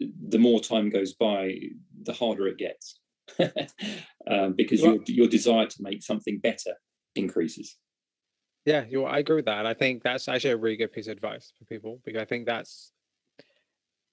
the 0.00 0.38
more 0.38 0.60
time 0.60 0.90
goes 0.90 1.12
by 1.14 1.54
the 2.02 2.12
harder 2.12 2.46
it 2.48 2.56
gets 2.58 2.98
um, 4.30 4.54
because 4.54 4.80
Well- 4.82 4.94
your 4.94 5.02
your 5.06 5.28
desire 5.28 5.66
to 5.66 5.82
make 5.82 6.02
something 6.02 6.38
better 6.38 6.74
increases 7.14 7.76
Yeah, 8.64 8.84
you 8.88 9.04
I 9.04 9.18
agree 9.18 9.36
with 9.36 9.46
that. 9.46 9.58
And 9.58 9.68
I 9.68 9.74
think 9.74 10.02
that's 10.02 10.28
actually 10.28 10.50
a 10.52 10.56
really 10.56 10.76
good 10.76 10.92
piece 10.92 11.06
of 11.08 11.12
advice 11.12 11.52
for 11.58 11.64
people 11.64 12.00
because 12.04 12.20
I 12.20 12.26
think 12.26 12.46
that's 12.46 12.92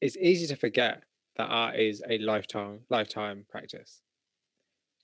it's 0.01 0.17
easy 0.17 0.47
to 0.47 0.55
forget 0.55 1.03
that 1.37 1.45
art 1.47 1.75
is 1.75 2.01
a 2.09 2.17
lifetime 2.19 2.79
lifetime 2.89 3.45
practice. 3.49 4.01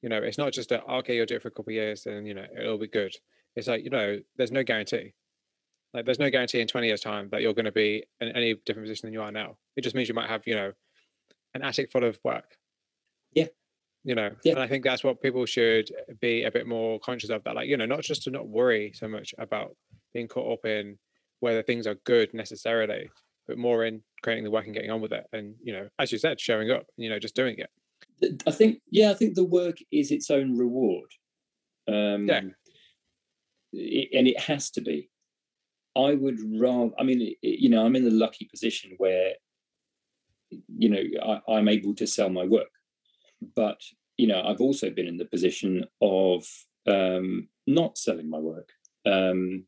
You 0.01 0.09
know, 0.09 0.17
it's 0.17 0.37
not 0.37 0.53
just 0.53 0.71
a 0.71 0.83
okay, 0.85 1.15
you'll 1.15 1.25
do 1.25 1.35
it 1.35 1.41
for 1.41 1.49
a 1.49 1.51
couple 1.51 1.71
of 1.71 1.75
years 1.75 2.05
and 2.05 2.27
you 2.27 2.33
know 2.33 2.45
it'll 2.57 2.77
be 2.77 2.87
good. 2.87 3.13
It's 3.55 3.67
like, 3.67 3.83
you 3.83 3.89
know, 3.89 4.19
there's 4.37 4.51
no 4.51 4.63
guarantee. 4.63 5.13
Like 5.93 6.05
there's 6.05 6.19
no 6.19 6.29
guarantee 6.29 6.61
in 6.61 6.67
20 6.67 6.87
years' 6.87 7.01
time 7.01 7.27
that 7.31 7.41
you're 7.41 7.53
going 7.53 7.65
to 7.65 7.71
be 7.71 8.05
in 8.21 8.29
any 8.29 8.55
different 8.65 8.87
position 8.87 9.07
than 9.07 9.13
you 9.13 9.21
are 9.21 9.31
now. 9.31 9.57
It 9.75 9.81
just 9.81 9.93
means 9.93 10.07
you 10.07 10.15
might 10.15 10.29
have, 10.29 10.43
you 10.47 10.55
know, 10.55 10.71
an 11.53 11.61
attic 11.63 11.91
full 11.91 12.05
of 12.05 12.17
work. 12.23 12.55
Yeah. 13.33 13.47
You 14.05 14.15
know, 14.15 14.31
Yeah. 14.45 14.53
and 14.53 14.61
I 14.61 14.67
think 14.67 14.85
that's 14.85 15.03
what 15.03 15.21
people 15.21 15.45
should 15.45 15.91
be 16.21 16.43
a 16.43 16.51
bit 16.51 16.65
more 16.65 16.97
conscious 17.01 17.29
of 17.29 17.43
that. 17.43 17.55
Like, 17.55 17.67
you 17.67 17.75
know, 17.75 17.85
not 17.85 18.03
just 18.03 18.23
to 18.23 18.31
not 18.31 18.47
worry 18.47 18.93
so 18.95 19.09
much 19.09 19.35
about 19.37 19.75
being 20.13 20.29
caught 20.29 20.51
up 20.53 20.65
in 20.65 20.97
whether 21.41 21.61
things 21.61 21.85
are 21.87 21.95
good 22.05 22.33
necessarily, 22.33 23.09
but 23.47 23.57
more 23.57 23.83
in 23.83 24.01
creating 24.21 24.43
the 24.43 24.51
work 24.51 24.65
and 24.65 24.73
getting 24.73 24.91
on 24.91 25.01
with 25.01 25.13
it. 25.13 25.25
And, 25.33 25.55
you 25.63 25.73
know, 25.73 25.87
as 25.99 26.11
you 26.11 26.17
said, 26.17 26.39
showing 26.39 26.71
up, 26.71 26.85
you 26.97 27.09
know, 27.09 27.19
just 27.19 27.35
doing 27.35 27.57
it. 27.57 27.69
I 28.45 28.51
think, 28.51 28.81
yeah, 28.89 29.11
I 29.11 29.13
think 29.13 29.35
the 29.35 29.43
work 29.43 29.77
is 29.91 30.11
its 30.11 30.29
own 30.29 30.57
reward. 30.57 31.09
Um, 31.87 32.27
Yeah. 32.27 32.41
it- 33.73 34.09
and 34.13 34.27
it 34.27 34.39
has 34.39 34.69
to 34.71 34.81
be. 34.81 35.09
I 35.95 36.13
would 36.13 36.39
rather. 36.59 36.91
I 36.99 37.03
mean, 37.03 37.21
it- 37.21 37.37
you 37.41 37.69
know, 37.69 37.85
I'm 37.85 37.95
in 37.95 38.05
the 38.05 38.11
lucky 38.11 38.45
position 38.45 38.93
where, 38.97 39.35
you 40.77 40.89
know, 40.89 41.03
I, 41.23 41.53
I'm 41.53 41.67
able 41.67 41.95
to 41.95 42.07
sell 42.07 42.29
my 42.29 42.45
work, 42.45 42.71
but 43.55 43.81
you 44.17 44.27
know, 44.27 44.41
I've 44.43 44.61
also 44.61 44.89
been 44.91 45.07
in 45.07 45.17
the 45.17 45.25
position 45.25 45.85
of 46.01 46.45
um, 46.85 47.47
not 47.65 47.97
selling 47.97 48.29
my 48.29 48.37
work 48.37 48.69
um, 49.05 49.65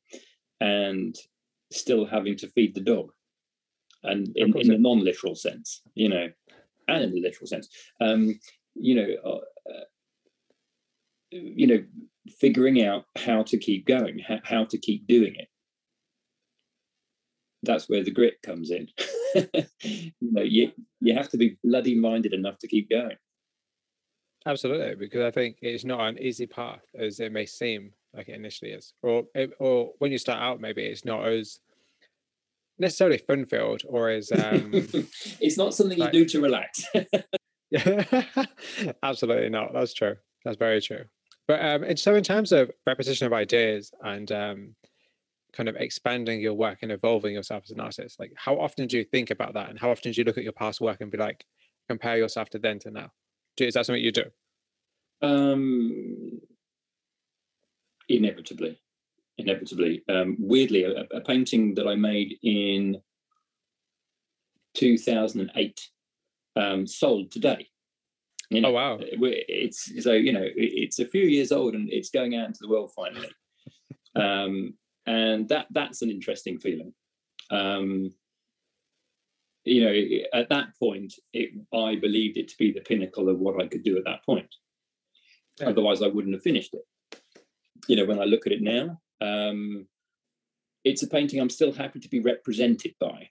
and 0.60 1.16
still 1.72 2.06
having 2.06 2.36
to 2.38 2.48
feed 2.50 2.76
the 2.76 2.82
dog, 2.82 3.12
and 4.04 4.32
in, 4.36 4.58
in 4.58 4.68
the 4.68 4.78
non-literal 4.78 5.36
sense, 5.36 5.82
you 5.96 6.10
know, 6.10 6.28
and 6.88 7.04
in 7.04 7.12
the 7.12 7.22
literal 7.22 7.48
sense, 7.48 7.70
um, 8.02 8.40
you 8.76 8.96
know, 8.96 9.08
uh, 9.26 9.72
uh, 9.72 9.84
you 11.32 11.68
know, 11.68 11.84
figuring 12.40 12.84
out 12.84 13.06
how 13.18 13.44
to 13.44 13.58
keep 13.58 13.86
going, 13.86 14.20
how, 14.20 14.40
how 14.44 14.66
to 14.66 14.78
keep 14.78 15.08
doing 15.08 15.36
it. 15.36 15.48
That's 17.64 17.88
where 17.88 18.04
the 18.04 18.12
grit 18.12 18.42
comes 18.44 18.72
in. 18.72 18.88
you 19.82 20.12
know, 20.22 20.42
you 20.42 20.72
you 21.00 21.14
have 21.16 21.30
to 21.30 21.38
be 21.38 21.58
bloody 21.64 21.96
minded 21.96 22.34
enough 22.34 22.58
to 22.60 22.68
keep 22.68 22.90
going. 22.90 23.16
Absolutely, 24.46 24.96
because 24.96 25.22
I 25.22 25.32
think 25.32 25.58
it's 25.62 25.86
not 25.86 26.02
an 26.02 26.20
easy 26.20 26.46
path 26.46 26.82
as 27.00 27.22
it 27.22 27.32
may 27.32 27.46
seem 27.46 27.92
like 28.14 28.28
it 28.28 28.36
initially 28.36 28.72
is, 28.72 28.94
or 29.02 29.24
or 29.60 29.94
when 30.00 30.12
you 30.12 30.18
start 30.18 30.42
out, 30.42 30.60
maybe 30.60 30.84
it's 30.84 31.06
not 31.06 31.26
as 31.26 31.60
necessarily 32.80 33.18
fun 33.18 33.46
filled 33.46 33.84
or 33.88 34.10
is 34.12 34.32
um, 34.32 34.72
it's 35.40 35.58
not 35.58 35.74
something 35.74 35.98
you 35.98 36.12
do 36.12 36.26
to 36.26 36.42
relax. 36.42 36.86
yeah, 37.70 38.24
absolutely 39.04 39.50
not. 39.50 39.74
That's 39.74 39.94
true. 39.94 40.16
That's 40.46 40.58
very 40.58 40.82
true. 40.82 41.06
But 41.48 41.64
um, 41.64 41.84
and 41.84 42.00
so 42.00 42.16
in 42.16 42.24
terms 42.24 42.52
of 42.52 42.72
repetition 42.88 43.28
of 43.28 43.34
ideas 43.34 43.92
and 44.02 44.32
um, 44.32 44.76
kind 45.54 45.68
of 45.68 45.76
expanding 45.76 46.42
your 46.42 46.54
work 46.54 46.80
and 46.82 46.92
evolving 46.92 47.34
yourself 47.34 47.64
as 47.66 47.72
an 47.72 47.80
artist, 47.80 48.20
like 48.20 48.32
how 48.36 48.60
often 48.60 48.88
do 48.88 48.98
you 48.98 49.04
think 49.04 49.30
about 49.30 49.54
that, 49.56 49.70
and 49.70 49.80
how 49.80 49.92
often 49.92 50.12
do 50.12 50.22
you 50.22 50.26
look 50.26 50.38
at 50.38 50.44
your 50.44 50.54
past 50.54 50.82
work 50.82 51.02
and 51.02 51.12
be 51.12 51.18
like, 51.18 51.46
compare 51.90 52.18
yourself 52.18 52.50
to 52.52 52.60
then 52.60 52.80
to 52.80 52.92
now? 52.92 53.12
Do, 53.58 53.66
is 53.66 53.74
that 53.74 53.86
something 53.86 54.04
you 54.04 54.12
do? 54.12 54.24
um, 55.24 56.42
inevitably, 58.10 58.80
inevitably. 59.38 60.04
Um, 60.10 60.36
weirdly, 60.40 60.84
a, 60.84 61.06
a 61.16 61.22
painting 61.22 61.76
that 61.76 61.88
I 61.88 61.96
made 61.96 62.38
in 62.44 62.98
2008 64.76 65.90
um, 66.56 66.88
sold 66.88 67.32
today. 67.32 67.68
You 68.50 68.62
know, 68.62 68.70
Oh 68.70 68.72
wow! 68.74 68.98
It's 69.02 70.04
so 70.04 70.12
you 70.14 70.32
know 70.32 70.46
it's 70.56 71.00
a 71.00 71.08
few 71.08 71.24
years 71.24 71.52
old 71.52 71.74
and 71.74 71.90
it's 71.92 72.10
going 72.12 72.36
out 72.36 72.48
into 72.48 72.60
the 72.62 72.70
world 72.70 72.92
finally 72.96 73.30
um 74.16 74.76
and 75.08 75.50
that 75.50 75.66
that's 75.72 76.02
an 76.04 76.12
interesting 76.12 76.60
feeling 76.60 76.94
um 77.50 78.12
you 79.64 79.84
know 79.84 80.40
at 80.40 80.50
that 80.50 80.68
point 80.78 81.14
it 81.34 81.50
i 81.74 81.96
believed 81.96 82.38
it 82.38 82.48
to 82.48 82.58
be 82.58 82.72
the 82.72 82.82
pinnacle 82.82 83.28
of 83.28 83.40
what 83.40 83.62
i 83.62 83.68
could 83.68 83.84
do 83.84 83.98
at 83.98 84.06
that 84.06 84.24
point 84.24 84.54
Yeah. 85.60 85.70
otherwise 85.70 86.02
i 86.02 86.08
wouldn't 86.08 86.34
have 86.36 86.44
finished 86.44 86.74
it 86.76 87.22
you 87.88 87.96
know 87.96 88.06
when 88.06 88.20
i 88.20 88.24
look 88.26 88.46
at 88.46 88.54
it 88.54 88.62
now 88.62 89.00
um 89.24 89.88
it's 90.84 91.04
a 91.04 91.08
painting 91.08 91.40
i'm 91.40 91.50
still 91.50 91.72
happy 91.72 92.00
to 92.00 92.10
be 92.10 92.20
represented 92.20 92.94
by. 93.00 93.30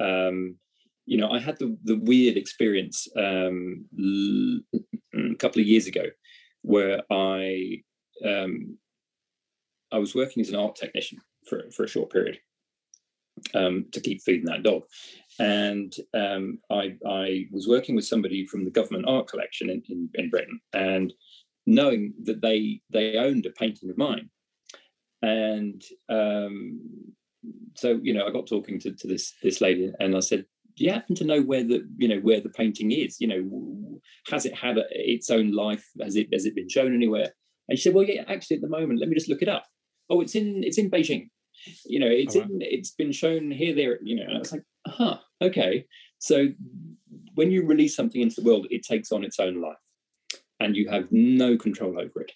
Um 0.00 0.58
you 1.08 1.16
know, 1.16 1.30
I 1.30 1.38
had 1.38 1.58
the, 1.58 1.74
the 1.84 1.98
weird 1.98 2.36
experience 2.36 3.08
um, 3.16 3.86
a 5.14 5.34
couple 5.36 5.62
of 5.62 5.66
years 5.66 5.86
ago 5.86 6.02
where 6.60 7.00
I 7.10 7.82
um, 8.22 8.76
I 9.90 9.98
was 9.98 10.14
working 10.14 10.42
as 10.42 10.50
an 10.50 10.56
art 10.56 10.76
technician 10.76 11.18
for, 11.48 11.62
for 11.74 11.84
a 11.84 11.88
short 11.88 12.10
period 12.10 12.38
um, 13.54 13.86
to 13.92 14.00
keep 14.02 14.20
feeding 14.20 14.44
that 14.46 14.64
dog, 14.64 14.82
and 15.38 15.94
um, 16.12 16.58
I 16.70 16.96
I 17.06 17.46
was 17.52 17.66
working 17.66 17.96
with 17.96 18.04
somebody 18.04 18.44
from 18.44 18.66
the 18.66 18.70
government 18.70 19.06
art 19.08 19.28
collection 19.28 19.70
in, 19.70 19.82
in, 19.88 20.10
in 20.12 20.28
Britain, 20.28 20.60
and 20.74 21.10
knowing 21.66 22.12
that 22.24 22.42
they 22.42 22.82
they 22.90 23.16
owned 23.16 23.46
a 23.46 23.50
painting 23.50 23.88
of 23.88 23.96
mine, 23.96 24.28
and 25.22 25.82
um, 26.08 26.80
so 27.74 27.98
you 28.02 28.14
know, 28.14 28.26
I 28.26 28.30
got 28.30 28.46
talking 28.46 28.78
to, 28.80 28.92
to 28.92 29.06
this 29.06 29.34
this 29.42 29.60
lady, 29.60 29.92
and 29.98 30.16
I 30.16 30.20
said, 30.20 30.44
"Do 30.76 30.84
you 30.84 30.92
happen 30.92 31.14
to 31.16 31.24
know 31.24 31.40
where 31.40 31.64
the 31.64 31.86
you 31.96 32.08
know 32.08 32.20
where 32.20 32.40
the 32.40 32.50
painting 32.50 32.92
is? 32.92 33.20
You 33.20 33.28
know, 33.28 34.00
has 34.28 34.46
it 34.46 34.54
had 34.54 34.78
a, 34.78 34.84
its 34.90 35.30
own 35.30 35.52
life? 35.52 35.86
Has 36.00 36.16
it 36.16 36.28
has 36.32 36.44
it 36.44 36.54
been 36.54 36.68
shown 36.68 36.94
anywhere?" 36.94 37.32
And 37.68 37.78
she 37.78 37.84
said, 37.84 37.94
"Well, 37.94 38.04
yeah, 38.04 38.24
actually, 38.28 38.56
at 38.56 38.62
the 38.62 38.68
moment, 38.68 39.00
let 39.00 39.08
me 39.08 39.14
just 39.14 39.28
look 39.28 39.42
it 39.42 39.48
up. 39.48 39.66
Oh, 40.10 40.20
it's 40.20 40.34
in 40.34 40.62
it's 40.64 40.78
in 40.78 40.90
Beijing. 40.90 41.28
You 41.86 41.98
know, 42.00 42.08
it's 42.08 42.36
oh, 42.36 42.42
in 42.42 42.58
it's 42.60 42.92
been 42.92 43.12
shown 43.12 43.50
here, 43.50 43.74
there. 43.74 43.98
You 44.02 44.16
know." 44.16 44.24
And 44.24 44.36
I 44.36 44.38
was 44.38 44.52
like, 44.52 44.64
"Huh, 44.86 45.18
okay." 45.42 45.86
So 46.18 46.48
when 47.34 47.50
you 47.50 47.64
release 47.64 47.94
something 47.94 48.20
into 48.20 48.40
the 48.40 48.46
world, 48.46 48.66
it 48.70 48.82
takes 48.82 49.12
on 49.12 49.24
its 49.24 49.38
own 49.38 49.60
life, 49.60 49.76
and 50.60 50.76
you 50.76 50.88
have 50.88 51.06
no 51.10 51.56
control 51.56 52.00
over 52.00 52.22
it. 52.22 52.32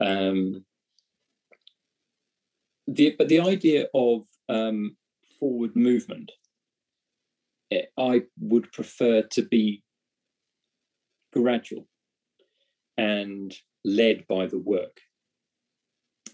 Um, 0.00 0.64
the, 2.86 3.14
but 3.18 3.28
the 3.28 3.40
idea 3.40 3.86
of 3.94 4.22
um, 4.48 4.96
forward 5.38 5.74
movement, 5.74 6.32
it, 7.70 7.92
eh, 7.96 8.02
I 8.02 8.22
would 8.40 8.72
prefer 8.72 9.22
to 9.22 9.42
be 9.42 9.82
gradual 11.32 11.86
and 12.96 13.54
led 13.84 14.26
by 14.28 14.46
the 14.46 14.58
work 14.58 15.00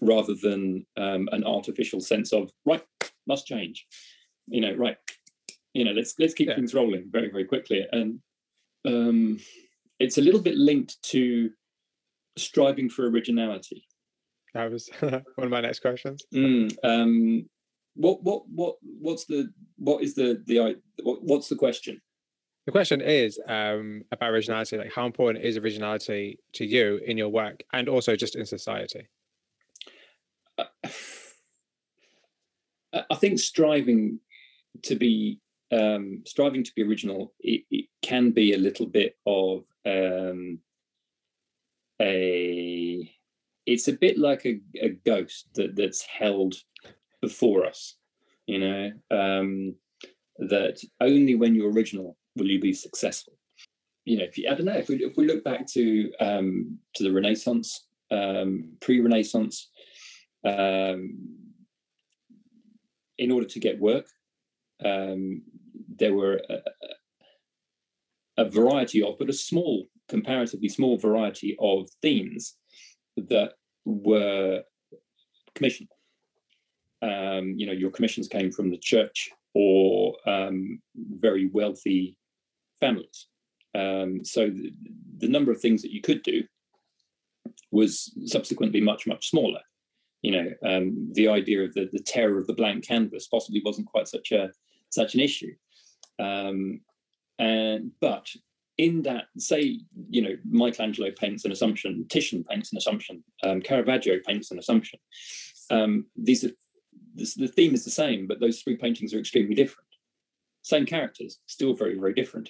rather 0.01 0.33
than 0.33 0.85
um, 0.97 1.29
an 1.31 1.43
artificial 1.43 2.01
sense 2.01 2.33
of 2.33 2.51
right 2.65 2.83
must 3.27 3.45
change. 3.45 3.85
You 4.47 4.61
know 4.61 4.75
right 4.75 4.97
you 5.73 5.85
know 5.85 5.91
let's 5.91 6.15
let's 6.19 6.33
keep 6.33 6.47
yeah. 6.47 6.55
things 6.55 6.73
rolling 6.73 7.09
very 7.11 7.29
very 7.29 7.45
quickly. 7.45 7.85
And 7.91 8.19
um, 8.85 9.39
it's 9.99 10.17
a 10.17 10.21
little 10.21 10.41
bit 10.41 10.55
linked 10.55 11.01
to 11.03 11.51
striving 12.37 12.89
for 12.89 13.07
originality 13.09 13.85
that 14.53 14.71
was 14.71 14.89
one 14.99 15.23
of 15.37 15.49
my 15.49 15.61
next 15.61 15.79
questions. 15.79 16.23
Mm, 16.33 16.75
um, 16.83 17.45
what 17.95 18.23
what 18.23 18.43
what 18.47 18.75
what's 18.81 19.25
the 19.25 19.49
what 19.77 20.03
is 20.03 20.15
the 20.15 20.41
the 20.45 20.77
what, 21.03 21.23
what's 21.23 21.49
the 21.49 21.55
question? 21.55 22.01
The 22.65 22.71
question 22.71 23.01
is 23.01 23.39
um, 23.47 24.03
about 24.11 24.31
originality. 24.31 24.77
Like, 24.77 24.93
how 24.93 25.05
important 25.05 25.43
is 25.43 25.57
originality 25.57 26.37
to 26.53 26.65
you 26.65 26.99
in 27.05 27.17
your 27.17 27.29
work, 27.29 27.63
and 27.73 27.89
also 27.89 28.15
just 28.15 28.35
in 28.35 28.45
society? 28.45 29.07
Uh, 30.57 30.65
I 33.09 33.15
think 33.15 33.39
striving 33.39 34.19
to 34.83 34.95
be 34.95 35.39
um, 35.71 36.23
striving 36.25 36.63
to 36.63 36.71
be 36.75 36.83
original 36.83 37.33
it, 37.39 37.63
it, 37.71 37.85
can 38.01 38.31
be 38.31 38.53
a 38.53 38.57
little 38.57 38.85
bit 38.85 39.15
of 39.25 39.63
um, 39.85 40.59
a 42.01 43.09
it's 43.65 43.87
a 43.87 43.93
bit 43.93 44.17
like 44.17 44.45
a, 44.45 44.59
a 44.81 44.89
ghost 45.05 45.47
that, 45.55 45.75
that's 45.75 46.01
held 46.03 46.55
before 47.21 47.65
us, 47.65 47.95
you 48.47 48.59
know, 48.59 48.91
um, 49.11 49.75
that 50.37 50.81
only 50.99 51.35
when 51.35 51.53
you're 51.53 51.71
original 51.71 52.17
will 52.35 52.47
you 52.47 52.59
be 52.59 52.73
successful. 52.73 53.33
You 54.05 54.17
know, 54.17 54.23
if 54.23 54.37
you, 54.37 54.49
I 54.49 54.55
don't 54.55 54.65
know, 54.65 54.77
if 54.77 54.89
we, 54.89 54.95
if 54.95 55.15
we 55.15 55.27
look 55.27 55.43
back 55.43 55.67
to 55.73 56.11
um, 56.19 56.79
to 56.95 57.03
the 57.03 57.11
Renaissance, 57.11 57.85
um, 58.09 58.73
pre-Renaissance, 58.81 59.69
um, 60.43 61.19
in 63.19 63.31
order 63.31 63.45
to 63.45 63.59
get 63.59 63.79
work, 63.79 64.07
um, 64.83 65.43
there 65.95 66.15
were 66.15 66.41
a, 66.49 66.57
a 68.37 68.49
variety 68.49 69.03
of, 69.03 69.19
but 69.19 69.29
a 69.29 69.33
small, 69.33 69.85
comparatively 70.09 70.67
small 70.67 70.97
variety 70.97 71.55
of 71.59 71.87
themes 72.01 72.55
that 73.17 73.53
were 73.85 74.63
commissioned. 75.55 75.89
Um, 77.01 77.55
you 77.57 77.65
know, 77.65 77.73
your 77.73 77.91
commissions 77.91 78.27
came 78.27 78.51
from 78.51 78.69
the 78.69 78.77
church 78.77 79.29
or 79.53 80.15
um, 80.27 80.81
very 80.95 81.47
wealthy 81.47 82.15
families. 82.79 83.27
Um, 83.73 84.23
so 84.23 84.49
the, 84.49 84.71
the, 85.17 85.27
number 85.27 85.51
of 85.51 85.61
things 85.61 85.81
that 85.81 85.91
you 85.91 86.01
could 86.01 86.23
do 86.23 86.43
was 87.71 88.13
subsequently 88.25 88.81
much, 88.81 89.07
much 89.07 89.29
smaller. 89.29 89.61
You 90.21 90.31
know, 90.31 90.51
um, 90.63 91.09
the 91.13 91.29
idea 91.29 91.63
of 91.63 91.73
the, 91.73 91.89
the 91.91 92.03
terror 92.03 92.37
of 92.37 92.47
the 92.47 92.53
blank 92.53 92.85
canvas 92.85 93.27
possibly 93.27 93.61
wasn't 93.63 93.87
quite 93.87 94.07
such 94.07 94.31
a 94.31 94.51
such 94.89 95.15
an 95.15 95.21
issue. 95.21 95.55
Um, 96.19 96.81
and 97.39 97.91
but 98.01 98.27
in 98.81 99.03
that, 99.03 99.25
say, 99.37 99.79
you 100.09 100.23
know, 100.23 100.35
Michelangelo 100.43 101.11
paints 101.11 101.45
an 101.45 101.51
assumption, 101.51 102.03
Titian 102.09 102.43
paints 102.43 102.71
an 102.71 102.79
assumption, 102.79 103.23
um, 103.43 103.61
Caravaggio 103.61 104.17
paints 104.25 104.49
an 104.49 104.57
assumption. 104.57 104.97
Um, 105.69 106.07
these 106.15 106.43
are 106.43 106.49
this, 107.13 107.35
the 107.35 107.47
theme 107.47 107.75
is 107.75 107.85
the 107.85 107.91
same, 107.91 108.25
but 108.25 108.39
those 108.39 108.59
three 108.59 108.75
paintings 108.75 109.13
are 109.13 109.19
extremely 109.19 109.53
different. 109.53 109.87
Same 110.63 110.87
characters, 110.87 111.37
still 111.45 111.75
very, 111.75 111.95
very 111.99 112.15
different. 112.15 112.49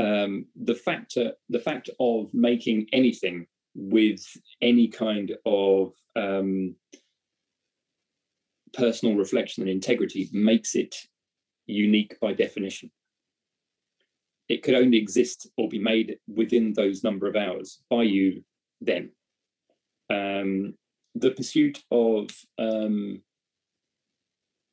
Um, 0.00 0.46
the 0.56 0.74
factor, 0.74 1.34
the 1.48 1.60
fact 1.60 1.88
of 2.00 2.34
making 2.34 2.88
anything 2.92 3.46
with 3.76 4.24
any 4.60 4.88
kind 4.88 5.30
of 5.46 5.92
um, 6.16 6.74
personal 8.72 9.14
reflection 9.14 9.62
and 9.62 9.70
integrity 9.70 10.28
makes 10.32 10.74
it 10.74 10.96
unique 11.66 12.18
by 12.20 12.32
definition 12.32 12.90
it 14.52 14.62
could 14.62 14.74
only 14.74 14.98
exist 14.98 15.48
or 15.56 15.66
be 15.68 15.78
made 15.78 16.18
within 16.26 16.74
those 16.74 17.02
number 17.02 17.26
of 17.26 17.36
hours 17.36 17.80
by 17.88 18.02
you 18.02 18.44
then. 18.82 19.10
Um, 20.10 20.74
the 21.14 21.30
pursuit 21.30 21.82
of 21.90 22.28
um, 22.58 23.22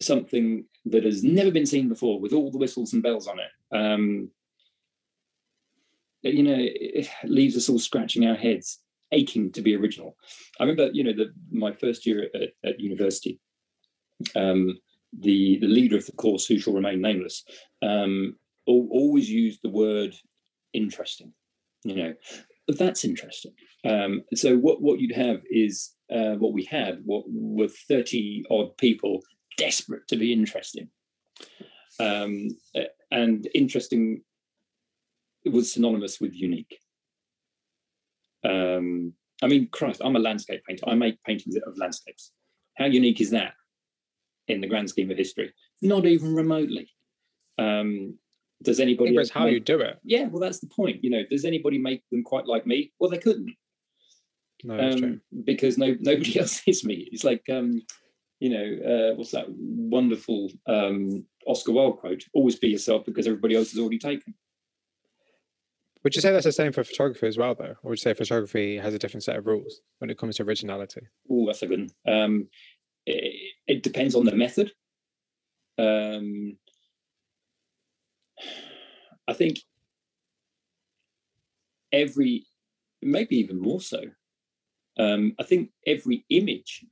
something 0.02 0.66
that 0.86 1.06
has 1.06 1.24
never 1.24 1.52
been 1.52 1.66
seen 1.66 1.88
before 1.88 2.20
with 2.20 2.34
all 2.34 2.52
the 2.52 2.58
whistles 2.58 2.92
and 2.92 3.02
bells 3.02 3.28
on 3.28 3.38
it, 3.40 3.52
um, 3.72 4.30
you 6.24 6.44
know, 6.44 6.58
it 6.58 7.08
leaves 7.24 7.56
us 7.56 7.70
all 7.70 7.80
scratching 7.80 8.26
our 8.26 8.36
heads, 8.36 8.80
aching 9.14 9.50
to 9.54 9.62
be 9.62 9.78
original. 9.78 10.18
I 10.60 10.64
remember, 10.64 10.90
you 10.92 11.06
know, 11.06 11.14
the, 11.14 11.32
my 11.52 11.72
first 11.72 12.06
year 12.06 12.28
at, 12.36 12.50
at 12.70 12.80
university, 12.82 13.40
um, 14.36 14.78
the 15.18 15.58
the 15.60 15.68
leader 15.68 15.96
of 15.96 16.06
the 16.06 16.12
course, 16.12 16.46
who 16.46 16.60
shall 16.60 16.74
remain 16.74 17.00
nameless, 17.02 17.46
um, 17.82 18.36
always 18.92 19.30
use 19.30 19.60
the 19.62 19.70
word 19.70 20.16
interesting. 20.74 21.34
You 21.84 21.96
know, 21.96 22.14
that's 22.68 23.06
interesting. 23.06 23.54
Um, 23.86 24.24
so 24.36 24.58
what 24.58 24.82
what 24.82 25.00
you'd 25.00 25.16
have 25.16 25.42
is 25.50 25.92
uh, 26.14 26.36
what 26.36 26.54
we 26.54 26.66
had. 26.66 27.02
What 27.06 27.24
were 27.28 27.70
thirty 27.88 28.44
odd 28.50 28.78
people 28.78 29.22
desperate 29.58 30.08
to 30.10 30.18
be 30.18 30.34
interesting, 30.34 30.90
um, 32.00 32.50
and 33.12 33.48
interesting 33.54 34.22
was 35.46 35.72
synonymous 35.72 36.20
with 36.20 36.34
unique. 36.34 36.80
Um, 38.44 39.14
I 39.42 39.48
mean, 39.48 39.70
Christ, 39.72 40.02
I'm 40.04 40.16
a 40.16 40.20
landscape 40.20 40.62
painter. 40.68 40.84
I 40.88 40.96
make 40.96 41.24
paintings 41.24 41.56
of 41.66 41.78
landscapes. 41.78 42.32
How 42.78 42.86
unique 42.86 43.22
is 43.22 43.32
that 43.32 43.54
in 44.48 44.62
the 44.62 44.68
grand 44.68 44.90
scheme 44.90 45.12
of 45.12 45.18
history? 45.18 45.54
Not 45.82 46.06
even 46.06 46.34
remotely. 46.34 46.90
Um, 47.58 48.18
does 48.64 48.80
anybody? 48.80 49.16
It's 49.16 49.30
how 49.30 49.46
make, 49.46 49.54
you 49.54 49.60
do 49.60 49.80
it. 49.80 50.00
Yeah, 50.04 50.28
well, 50.28 50.42
that's 50.42 50.60
the 50.60 50.68
point. 50.68 51.04
You 51.04 51.10
know, 51.10 51.24
does 51.30 51.46
anybody 51.46 51.78
make 51.78 52.04
them 52.12 52.24
quite 52.24 52.46
like 52.46 52.66
me? 52.66 52.92
Well, 53.00 53.10
they 53.10 53.18
couldn't. 53.18 53.54
No, 54.64 54.78
um, 54.78 55.22
because 55.46 55.78
no 55.78 55.96
nobody 56.00 56.40
else 56.40 56.62
is 56.68 56.84
me. 56.84 57.08
It's 57.12 57.24
like 57.24 57.44
um, 57.50 57.82
you 58.40 58.50
know, 58.50 59.12
uh, 59.12 59.16
what's 59.16 59.32
that 59.32 59.46
wonderful 59.50 60.50
um, 60.68 61.26
Oscar 61.48 61.72
Wilde 61.72 62.00
quote? 62.00 62.24
Always 62.34 62.58
be 62.58 62.70
yourself 62.70 63.06
because 63.06 63.28
everybody 63.28 63.56
else 63.56 63.74
is 63.74 63.80
already 63.80 64.00
taken. 64.00 64.34
Would 66.04 66.16
you 66.16 66.22
say 66.22 66.32
that's 66.32 66.46
the 66.46 66.52
same 66.54 66.72
for 66.72 66.84
photography 66.84 67.28
as 67.28 67.38
well, 67.38 67.56
though? 67.56 67.76
Or 67.84 67.90
would 67.90 68.00
you 68.00 68.04
say 68.04 68.14
photography 68.14 68.78
has 68.78 68.94
a 68.94 69.00
different 69.00 69.24
set 69.24 69.36
of 69.36 69.46
rules 69.46 69.82
when 69.98 70.10
it 70.10 70.18
comes 70.18 70.38
to 70.38 70.44
originality? 70.44 71.02
Oh, 71.30 71.46
that's 71.46 71.62
a 71.62 71.68
good 71.68 71.92
one. 72.06 72.22
Um, 72.22 72.48
it, 73.06 73.54
it, 73.68 73.84
depends 73.84 74.16
on 74.16 74.26
the 74.26 74.36
method. 74.36 74.72
Um, 75.78 76.58
I 79.28 79.34
think 79.34 79.60
every, 81.92 82.46
maybe 83.02 83.38
even 83.38 83.62
more 83.62 83.82
so, 83.82 84.02
um, 84.98 85.34
I 85.40 85.44
think 85.44 85.70
every 85.88 86.26
image 86.30 86.86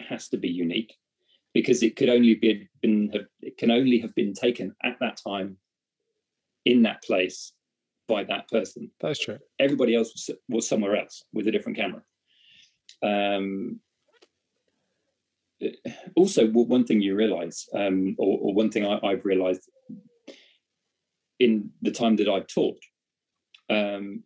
has 0.00 0.28
to 0.28 0.36
be 0.36 0.48
unique 0.48 0.94
because 1.52 1.82
it 1.82 1.96
could 1.96 2.08
only 2.08 2.34
be 2.34 2.68
been 2.80 3.10
have, 3.12 3.26
it 3.42 3.56
can 3.58 3.70
only 3.70 3.98
have 3.98 4.14
been 4.14 4.32
taken 4.32 4.74
at 4.84 4.98
that 5.00 5.16
time 5.16 5.56
in 6.64 6.82
that 6.82 7.02
place 7.02 7.52
by 8.08 8.24
that 8.24 8.48
person. 8.48 8.90
That's 9.00 9.18
true. 9.18 9.38
Everybody 9.58 9.94
else 9.94 10.12
was, 10.12 10.36
was 10.48 10.68
somewhere 10.68 10.96
else 10.96 11.24
with 11.32 11.48
a 11.48 11.50
different 11.50 11.78
camera. 11.78 12.02
Um, 13.02 13.80
also, 16.16 16.48
one 16.48 16.84
thing 16.84 17.00
you 17.00 17.14
realize, 17.14 17.68
um, 17.74 18.16
or, 18.18 18.38
or, 18.40 18.54
one 18.54 18.70
thing 18.70 18.86
I, 18.86 19.10
have 19.10 19.24
realized 19.24 19.68
in 21.40 21.70
the 21.82 21.90
time 21.90 22.16
that 22.16 22.28
I've 22.28 22.46
taught, 22.46 22.78
um, 23.70 24.22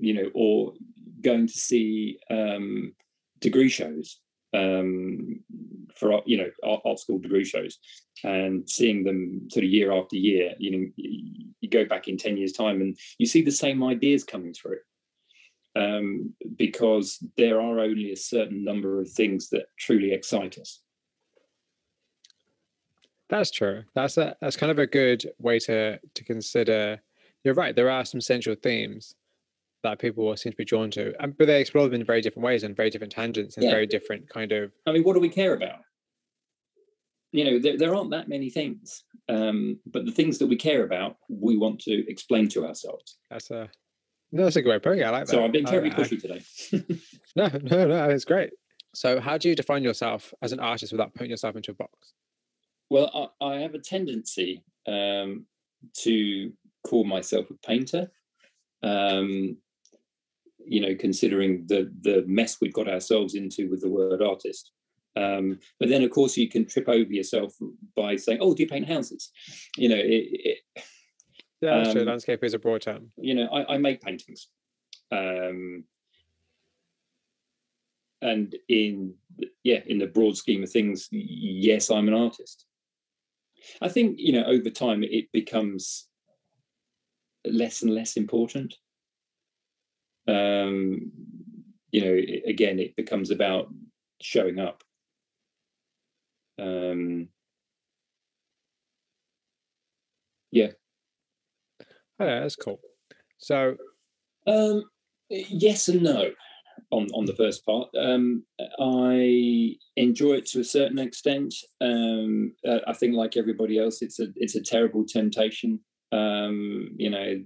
you 0.00 0.14
know, 0.14 0.30
or 0.34 0.72
going 1.20 1.46
to 1.46 1.52
see 1.52 2.18
um, 2.30 2.94
degree 3.40 3.68
shows 3.68 4.18
um, 4.54 5.40
for 5.94 6.22
you 6.26 6.38
know 6.38 6.50
art, 6.64 6.80
art, 6.84 6.98
school 6.98 7.18
degree 7.18 7.44
shows 7.44 7.78
and 8.24 8.68
seeing 8.68 9.04
them 9.04 9.48
sort 9.50 9.64
of 9.64 9.70
year 9.70 9.92
after 9.92 10.16
year 10.16 10.54
you 10.58 10.70
know 10.70 10.86
you 10.96 11.68
go 11.68 11.84
back 11.84 12.08
in 12.08 12.16
10 12.16 12.36
years 12.36 12.52
time 12.52 12.80
and 12.80 12.96
you 13.18 13.26
see 13.26 13.42
the 13.42 13.50
same 13.50 13.82
ideas 13.84 14.24
coming 14.24 14.54
through. 14.54 14.78
Um, 15.76 16.34
because 16.56 17.22
there 17.36 17.60
are 17.60 17.78
only 17.78 18.10
a 18.10 18.16
certain 18.16 18.64
number 18.64 19.00
of 19.00 19.08
things 19.08 19.50
that 19.50 19.66
truly 19.78 20.12
excite 20.12 20.58
us 20.58 20.80
that's 23.28 23.50
true 23.50 23.82
that's 23.94 24.16
a 24.16 24.36
that's 24.40 24.56
kind 24.56 24.70
of 24.70 24.78
a 24.78 24.86
good 24.86 25.24
way 25.38 25.58
to 25.58 25.98
to 26.14 26.24
consider 26.24 27.00
you're 27.44 27.54
right 27.54 27.76
there 27.76 27.90
are 27.90 28.04
some 28.04 28.20
central 28.20 28.56
themes 28.56 29.14
that 29.82 29.98
people 29.98 30.36
seem 30.36 30.52
to 30.52 30.56
be 30.56 30.64
drawn 30.64 30.90
to, 30.90 31.14
and 31.22 31.36
but 31.36 31.46
they 31.46 31.60
explore 31.60 31.84
them 31.84 32.00
in 32.00 32.04
very 32.04 32.20
different 32.20 32.44
ways 32.44 32.62
and 32.62 32.76
very 32.76 32.90
different 32.90 33.12
tangents 33.12 33.56
and 33.56 33.64
yeah. 33.64 33.70
very 33.70 33.86
different 33.86 34.28
kind 34.28 34.52
of. 34.52 34.72
I 34.86 34.92
mean, 34.92 35.02
what 35.02 35.14
do 35.14 35.20
we 35.20 35.28
care 35.28 35.54
about? 35.54 35.80
You 37.30 37.44
know, 37.44 37.58
there, 37.58 37.76
there 37.76 37.94
aren't 37.94 38.10
that 38.10 38.28
many 38.28 38.50
things, 38.50 39.04
um, 39.28 39.78
but 39.86 40.06
the 40.06 40.12
things 40.12 40.38
that 40.38 40.46
we 40.46 40.56
care 40.56 40.82
about, 40.82 41.16
we 41.28 41.56
want 41.56 41.80
to 41.80 42.10
explain 42.10 42.48
to 42.50 42.66
ourselves. 42.66 43.18
That's 43.30 43.50
a 43.50 43.68
no, 44.32 44.44
that's 44.44 44.56
a 44.56 44.62
great 44.62 44.82
point. 44.82 45.02
I 45.02 45.10
like 45.10 45.26
that. 45.26 45.32
So 45.32 45.44
I'm 45.44 45.52
being 45.52 45.64
terribly 45.64 45.90
pushy 45.90 46.16
I, 46.16 46.40
today. 46.80 47.00
no, 47.36 47.48
no, 47.62 47.86
no, 47.86 48.10
it's 48.10 48.24
great. 48.24 48.50
So, 48.94 49.20
how 49.20 49.38
do 49.38 49.48
you 49.48 49.54
define 49.54 49.84
yourself 49.84 50.34
as 50.42 50.52
an 50.52 50.60
artist 50.60 50.92
without 50.92 51.14
putting 51.14 51.30
yourself 51.30 51.56
into 51.56 51.70
a 51.70 51.74
box? 51.74 52.14
Well, 52.90 53.32
I, 53.40 53.46
I 53.46 53.60
have 53.60 53.74
a 53.74 53.78
tendency 53.78 54.62
um, 54.86 55.46
to 55.98 56.52
call 56.86 57.04
myself 57.04 57.50
a 57.50 57.66
painter. 57.66 58.10
Um, 58.82 59.58
you 60.64 60.80
know, 60.80 60.94
considering 60.94 61.64
the 61.66 61.90
the 62.02 62.24
mess 62.26 62.58
we've 62.60 62.72
got 62.72 62.88
ourselves 62.88 63.34
into 63.34 63.70
with 63.70 63.80
the 63.80 63.88
word 63.88 64.22
artist. 64.22 64.70
Um, 65.16 65.58
but 65.80 65.88
then, 65.88 66.04
of 66.04 66.10
course, 66.10 66.36
you 66.36 66.48
can 66.48 66.66
trip 66.66 66.88
over 66.88 67.10
yourself 67.10 67.54
by 67.96 68.16
saying, 68.16 68.38
"Oh, 68.40 68.54
do 68.54 68.62
you 68.62 68.68
paint 68.68 68.86
houses?" 68.86 69.30
You 69.76 69.88
know, 69.88 69.96
it, 69.96 70.58
it, 70.74 70.84
yeah, 71.60 71.82
um, 71.82 72.04
Landscape 72.04 72.44
is 72.44 72.54
a 72.54 72.58
broad 72.58 72.82
term. 72.82 73.10
You 73.16 73.34
know, 73.34 73.46
I, 73.46 73.74
I 73.74 73.78
make 73.78 74.00
paintings, 74.00 74.48
um, 75.10 75.84
and 78.22 78.54
in 78.68 79.14
yeah, 79.64 79.80
in 79.86 79.98
the 79.98 80.06
broad 80.06 80.36
scheme 80.36 80.62
of 80.62 80.70
things, 80.70 81.08
yes, 81.10 81.90
I'm 81.90 82.08
an 82.08 82.14
artist. 82.14 82.66
I 83.80 83.88
think 83.88 84.16
you 84.18 84.32
know, 84.32 84.44
over 84.44 84.70
time, 84.70 85.02
it 85.04 85.30
becomes 85.32 86.06
less 87.44 87.82
and 87.82 87.94
less 87.94 88.16
important 88.16 88.74
um, 90.28 91.10
you 91.90 92.04
know, 92.04 92.20
again, 92.46 92.78
it 92.78 92.94
becomes 92.96 93.30
about 93.30 93.68
showing 94.20 94.58
up. 94.58 94.84
Um, 96.58 97.28
yeah. 100.50 100.72
Oh, 102.20 102.26
yeah, 102.26 102.40
that's 102.40 102.56
cool. 102.56 102.80
So, 103.38 103.76
um, 104.46 104.84
yes 105.30 105.88
and 105.88 106.02
no 106.02 106.30
on 106.90 107.08
on 107.14 107.26
the 107.26 107.34
first 107.34 107.64
part. 107.64 107.88
Um, 107.98 108.44
I 108.80 109.76
enjoy 109.96 110.34
it 110.34 110.46
to 110.46 110.60
a 110.60 110.64
certain 110.64 110.98
extent. 110.98 111.54
Um, 111.80 112.54
I 112.86 112.92
think, 112.92 113.14
like 113.14 113.36
everybody 113.36 113.78
else, 113.78 114.02
it's 114.02 114.20
a 114.20 114.28
it's 114.36 114.54
a 114.54 114.62
terrible 114.62 115.04
temptation. 115.04 115.80
Um, 116.12 116.90
you 116.96 117.10
know, 117.10 117.42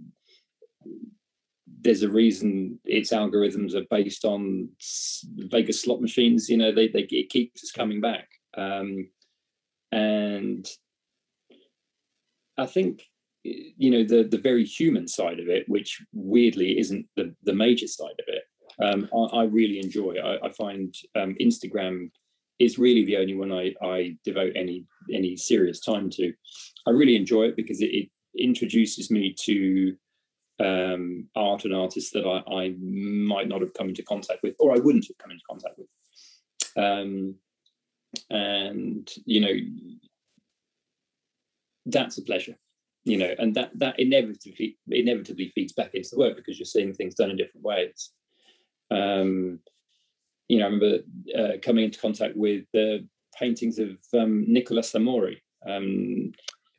there's 1.80 2.02
a 2.02 2.10
reason 2.10 2.78
its 2.84 3.12
algorithms 3.12 3.74
are 3.74 3.86
based 3.90 4.24
on 4.24 4.68
Vegas 5.50 5.82
slot 5.82 6.00
machines. 6.00 6.48
You 6.48 6.56
know, 6.56 6.72
they, 6.72 6.88
they 6.88 7.06
it 7.10 7.30
keeps 7.30 7.64
us 7.64 7.72
coming 7.72 8.00
back, 8.00 8.28
um, 8.56 9.08
and 9.90 10.66
I 12.56 12.66
think 12.66 13.02
you 13.44 13.90
know 13.90 14.04
the 14.04 14.28
the 14.28 14.38
very 14.38 14.64
human 14.64 15.08
side 15.08 15.40
of 15.40 15.48
it, 15.48 15.68
which 15.68 16.00
weirdly 16.12 16.78
isn't 16.78 17.06
the 17.16 17.34
the 17.42 17.54
major 17.54 17.88
side 17.88 18.18
of 18.18 18.26
it. 18.28 18.44
Um, 18.80 19.08
I, 19.14 19.38
I, 19.38 19.44
really 19.44 19.78
enjoy. 19.78 20.16
I, 20.16 20.46
I 20.46 20.50
find 20.50 20.94
um, 21.14 21.36
Instagram 21.40 22.10
is 22.58 22.78
really 22.78 23.04
the 23.04 23.16
only 23.16 23.34
one 23.34 23.52
I, 23.52 23.74
I 23.82 24.16
devote 24.24 24.52
any 24.56 24.84
any 25.12 25.36
serious 25.36 25.80
time 25.80 26.10
to. 26.10 26.32
I 26.86 26.90
really 26.90 27.16
enjoy 27.16 27.44
it 27.44 27.56
because 27.56 27.80
it, 27.80 27.90
it 27.90 28.08
introduces 28.36 29.10
me 29.10 29.34
to 29.40 29.96
um, 30.60 31.28
art 31.34 31.64
and 31.64 31.74
artists 31.74 32.10
that 32.12 32.24
I, 32.24 32.52
I, 32.52 32.74
might 32.80 33.48
not 33.48 33.62
have 33.62 33.74
come 33.74 33.88
into 33.88 34.02
contact 34.02 34.42
with, 34.42 34.54
or 34.58 34.72
I 34.72 34.78
wouldn't 34.78 35.06
have 35.08 35.18
come 35.18 35.30
into 35.30 35.42
contact 35.48 35.74
with. 35.78 35.88
Um, 36.76 37.34
and 38.30 39.10
you 39.24 39.40
know, 39.40 39.54
that's 41.86 42.18
a 42.18 42.22
pleasure, 42.22 42.56
you 43.04 43.16
know, 43.16 43.34
and 43.38 43.54
that 43.54 43.70
that 43.78 43.98
inevitably 43.98 44.78
inevitably 44.88 45.50
feeds 45.54 45.72
back 45.72 45.94
into 45.94 46.10
the 46.12 46.18
work 46.18 46.36
because 46.36 46.58
you're 46.58 46.66
seeing 46.66 46.92
things 46.92 47.14
done 47.14 47.30
in 47.30 47.36
different 47.36 47.64
ways. 47.64 48.12
Um, 48.92 49.60
you 50.48 50.58
know, 50.58 50.66
I 50.66 50.68
remember 50.68 50.98
uh, 51.38 51.52
coming 51.62 51.84
into 51.84 51.98
contact 51.98 52.36
with 52.36 52.64
the 52.72 53.06
paintings 53.38 53.78
of 53.78 53.98
um, 54.14 54.44
Nicolas 54.46 54.94
Amori. 54.94 55.42
Um, 55.66 56.32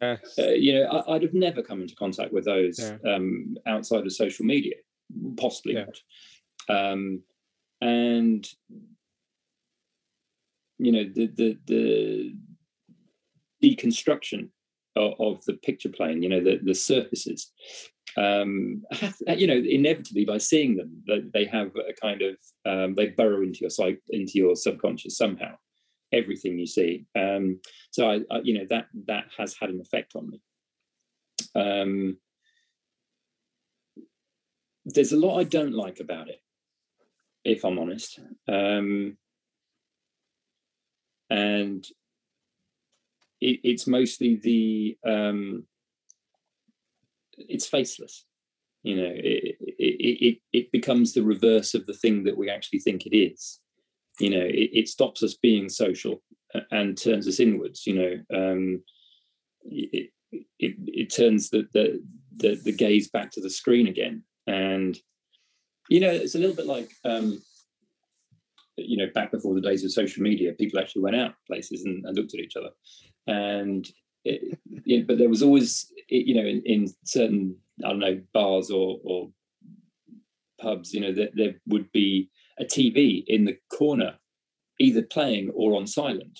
Yes. 0.03 0.37
Uh, 0.37 0.49
you 0.49 0.73
know, 0.73 0.85
I, 0.85 1.13
would 1.13 1.23
have 1.23 1.33
never 1.33 1.61
come 1.61 1.81
into 1.81 1.95
contact 1.95 2.33
with 2.33 2.43
those 2.43 2.77
yeah. 2.77 2.97
um, 3.09 3.55
outside 3.65 4.05
of 4.05 4.11
social 4.11 4.45
media, 4.45 4.75
possibly 5.37 5.75
yeah. 5.75 5.85
not. 6.67 6.91
Um, 6.91 7.21
and 7.79 8.45
you 10.77 10.91
know, 10.91 11.03
the 11.03 11.27
the 11.27 11.57
the 11.67 12.35
deconstruction 13.63 14.49
of, 14.97 15.13
of 15.19 15.45
the 15.45 15.53
picture 15.53 15.89
plane, 15.89 16.21
you 16.21 16.29
know, 16.29 16.43
the 16.43 16.59
the 16.61 16.75
surfaces. 16.75 17.51
Um, 18.17 18.83
you 19.27 19.47
know, 19.47 19.61
inevitably 19.67 20.25
by 20.25 20.37
seeing 20.37 20.75
them, 20.75 21.03
they 21.33 21.45
have 21.45 21.71
a 21.75 21.93
kind 21.93 22.21
of 22.21 22.35
um, 22.65 22.95
they 22.95 23.07
burrow 23.07 23.41
into 23.41 23.59
your 23.61 23.69
sight, 23.69 23.99
into 24.09 24.33
your 24.35 24.55
subconscious 24.55 25.17
somehow 25.17 25.55
everything 26.13 26.59
you 26.59 26.67
see. 26.67 27.05
Um, 27.15 27.59
so 27.91 28.09
I, 28.09 28.19
I, 28.31 28.39
you 28.43 28.53
know, 28.53 28.65
that 28.69 28.85
that 29.07 29.25
has 29.37 29.55
had 29.59 29.69
an 29.69 29.81
effect 29.81 30.13
on 30.15 30.29
me. 30.29 30.41
Um, 31.55 32.17
there's 34.85 35.11
a 35.11 35.19
lot 35.19 35.39
I 35.39 35.43
don't 35.43 35.73
like 35.73 35.99
about 35.99 36.29
it, 36.29 36.41
if 37.43 37.65
I'm 37.65 37.79
honest. 37.79 38.19
Um, 38.47 39.17
and 41.29 41.85
it, 43.41 43.59
it's 43.63 43.87
mostly 43.87 44.35
the 44.35 44.97
um, 45.05 45.65
it's 47.49 47.67
faceless. 47.67 48.25
You 48.83 48.97
know, 48.97 49.11
it, 49.13 49.55
it, 49.59 49.77
it 49.79 50.37
it 50.51 50.71
becomes 50.71 51.13
the 51.13 51.23
reverse 51.23 51.73
of 51.73 51.85
the 51.85 51.93
thing 51.93 52.23
that 52.25 52.37
we 52.37 52.49
actually 52.49 52.79
think 52.79 53.05
it 53.05 53.15
is. 53.15 53.59
You 54.19 54.29
know 54.29 54.45
it, 54.45 54.69
it 54.73 54.87
stops 54.87 55.23
us 55.23 55.35
being 55.35 55.69
social 55.69 56.21
and 56.69 56.95
turns 56.95 57.27
us 57.27 57.39
inwards 57.39 57.87
you 57.87 57.95
know 57.95 58.53
um, 58.53 58.83
it, 59.65 60.11
it, 60.31 60.75
it 60.87 61.13
turns 61.13 61.49
the, 61.49 61.67
the, 61.73 62.03
the 62.37 62.55
the 62.63 62.71
gaze 62.71 63.09
back 63.09 63.31
to 63.31 63.41
the 63.41 63.49
screen 63.49 63.87
again. 63.87 64.23
And 64.47 64.97
you 65.89 65.99
know 65.99 66.11
it's 66.11 66.35
a 66.35 66.39
little 66.39 66.55
bit 66.55 66.65
like 66.65 66.89
um, 67.05 67.41
you 68.77 68.97
know 68.97 69.11
back 69.13 69.31
before 69.31 69.53
the 69.53 69.61
days 69.61 69.83
of 69.83 69.91
social 69.91 70.23
media 70.23 70.53
people 70.53 70.79
actually 70.79 71.03
went 71.03 71.15
out 71.15 71.33
places 71.47 71.83
and, 71.85 72.05
and 72.05 72.15
looked 72.15 72.33
at 72.33 72.39
each 72.39 72.55
other. 72.55 72.69
And 73.27 73.87
it, 74.25 74.59
know, 74.99 75.05
but 75.07 75.17
there 75.17 75.29
was 75.29 75.43
always 75.43 75.91
you 76.09 76.35
know 76.35 76.47
in, 76.47 76.61
in, 76.65 76.87
certain 77.03 77.55
i 77.83 77.89
don't 77.89 77.99
know 77.99 78.21
bars 78.33 78.69
or, 78.69 78.99
or 79.03 79.29
pubs 80.61 80.93
you 80.93 81.01
know 81.01 81.13
that 81.13 81.31
there 81.35 81.55
would 81.67 81.91
be 81.91 82.29
a 82.59 82.65
TV 82.65 83.23
in 83.27 83.45
the 83.45 83.57
corner, 83.71 84.17
either 84.79 85.01
playing 85.01 85.51
or 85.55 85.75
on 85.75 85.87
silent, 85.87 86.39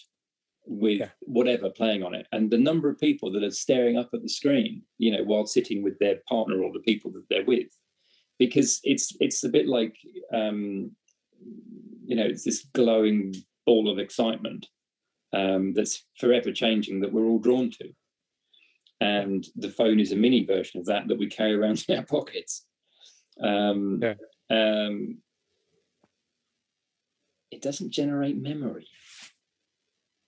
with 0.66 1.00
yeah. 1.00 1.10
whatever 1.22 1.70
playing 1.70 2.04
on 2.04 2.14
it. 2.14 2.28
And 2.32 2.50
the 2.50 2.58
number 2.58 2.90
of 2.90 3.00
people 3.00 3.32
that 3.34 3.44
are 3.44 3.52
staring 3.52 3.98
up 3.98 4.10
at 4.14 4.22
the 4.22 4.30
screen, 4.30 4.84
you 4.98 5.12
know, 5.12 5.24
while 5.24 5.46
sitting 5.46 5.84
with 5.84 5.98
their 6.00 6.18
partner 6.28 6.62
or 6.62 6.72
the 6.72 6.80
people 6.80 7.12
that 7.12 7.26
they're 7.30 7.46
with, 7.46 7.68
because 8.40 8.80
it's 8.84 9.16
it's 9.20 9.44
a 9.44 9.50
bit 9.50 9.68
like, 9.68 9.96
um, 10.34 10.92
you 12.06 12.16
know, 12.16 12.26
it's 12.26 12.44
this 12.44 12.66
glowing 12.74 13.34
ball 13.66 13.90
of 13.90 14.00
excitement 14.00 14.68
um, 15.34 15.74
that's 15.74 16.06
forever 16.20 16.52
changing 16.52 17.02
that 17.02 17.12
we're 17.12 17.26
all 17.26 17.40
drawn 17.40 17.72
to. 17.72 17.90
And 19.02 19.46
the 19.56 19.70
phone 19.70 20.00
is 20.00 20.12
a 20.12 20.16
mini 20.16 20.46
version 20.46 20.80
of 20.80 20.86
that 20.86 21.08
that 21.08 21.18
we 21.18 21.28
carry 21.28 21.56
around 21.56 21.84
in 21.90 21.98
our 21.98 22.06
pockets. 22.06 22.66
Um, 23.42 24.00
yeah. 24.02 24.14
um, 24.50 25.18
it 27.52 27.62
doesn't 27.62 27.92
generate 27.92 28.38
memory 28.40 28.88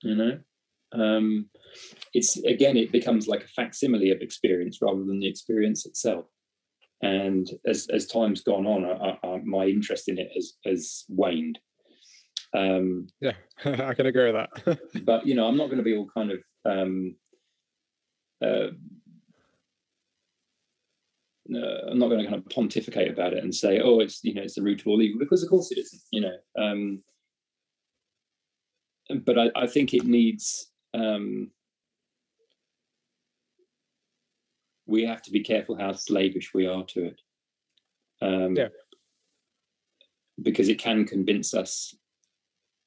you 0.05 0.15
know 0.15 0.39
um, 0.93 1.49
it's 2.13 2.37
again 2.45 2.77
it 2.77 2.91
becomes 2.91 3.27
like 3.27 3.43
a 3.43 3.47
facsimile 3.49 4.11
of 4.11 4.21
experience 4.21 4.77
rather 4.81 5.03
than 5.03 5.19
the 5.19 5.27
experience 5.27 5.85
itself 5.85 6.25
and 7.01 7.49
as 7.67 7.87
as 7.93 8.05
time's 8.05 8.41
gone 8.41 8.65
on 8.65 8.85
I, 8.85 9.27
I, 9.27 9.41
my 9.43 9.65
interest 9.65 10.07
in 10.07 10.17
it 10.17 10.29
has 10.33 10.53
has 10.65 11.03
waned 11.09 11.59
Um, 12.53 13.07
yeah, 13.19 13.33
I 13.65 13.93
can 13.93 14.05
agree 14.05 14.31
with 14.31 14.35
that. 14.35 14.79
but 15.05 15.25
you 15.25 15.35
know, 15.35 15.47
I'm 15.47 15.57
not 15.57 15.67
going 15.67 15.77
to 15.77 15.83
be 15.83 15.95
all 15.95 16.09
kind 16.13 16.31
of 16.31 16.39
um, 16.65 17.15
uh, 18.43 18.69
uh, 21.53 21.91
I'm 21.91 21.99
not 21.99 22.09
going 22.09 22.23
to 22.23 22.29
kind 22.29 22.41
of 22.41 22.49
pontificate 22.49 23.11
about 23.11 23.33
it 23.33 23.43
and 23.43 23.53
say, 23.53 23.79
oh, 23.79 23.99
it's 23.99 24.23
you 24.23 24.33
know, 24.33 24.41
it's 24.41 24.55
the 24.55 24.63
root 24.63 24.81
of 24.81 24.87
all 24.87 25.01
evil, 25.01 25.19
because 25.19 25.43
of 25.43 25.49
course 25.49 25.71
it 25.71 25.77
isn't. 25.77 26.01
You 26.11 26.21
know, 26.21 26.37
um, 26.57 27.03
but 29.23 29.37
I, 29.37 29.51
I, 29.55 29.67
think 29.67 29.93
it 29.93 30.05
needs. 30.05 30.71
Um, 30.93 31.51
we 34.87 35.05
have 35.05 35.21
to 35.23 35.31
be 35.31 35.41
careful 35.41 35.77
how 35.77 35.93
slavish 35.93 36.53
we 36.53 36.67
are 36.67 36.83
to 36.85 37.05
it. 37.05 37.21
Um, 38.21 38.55
yeah. 38.55 38.69
Because 40.41 40.69
it 40.69 40.79
can 40.79 41.05
convince 41.05 41.53
us 41.53 41.95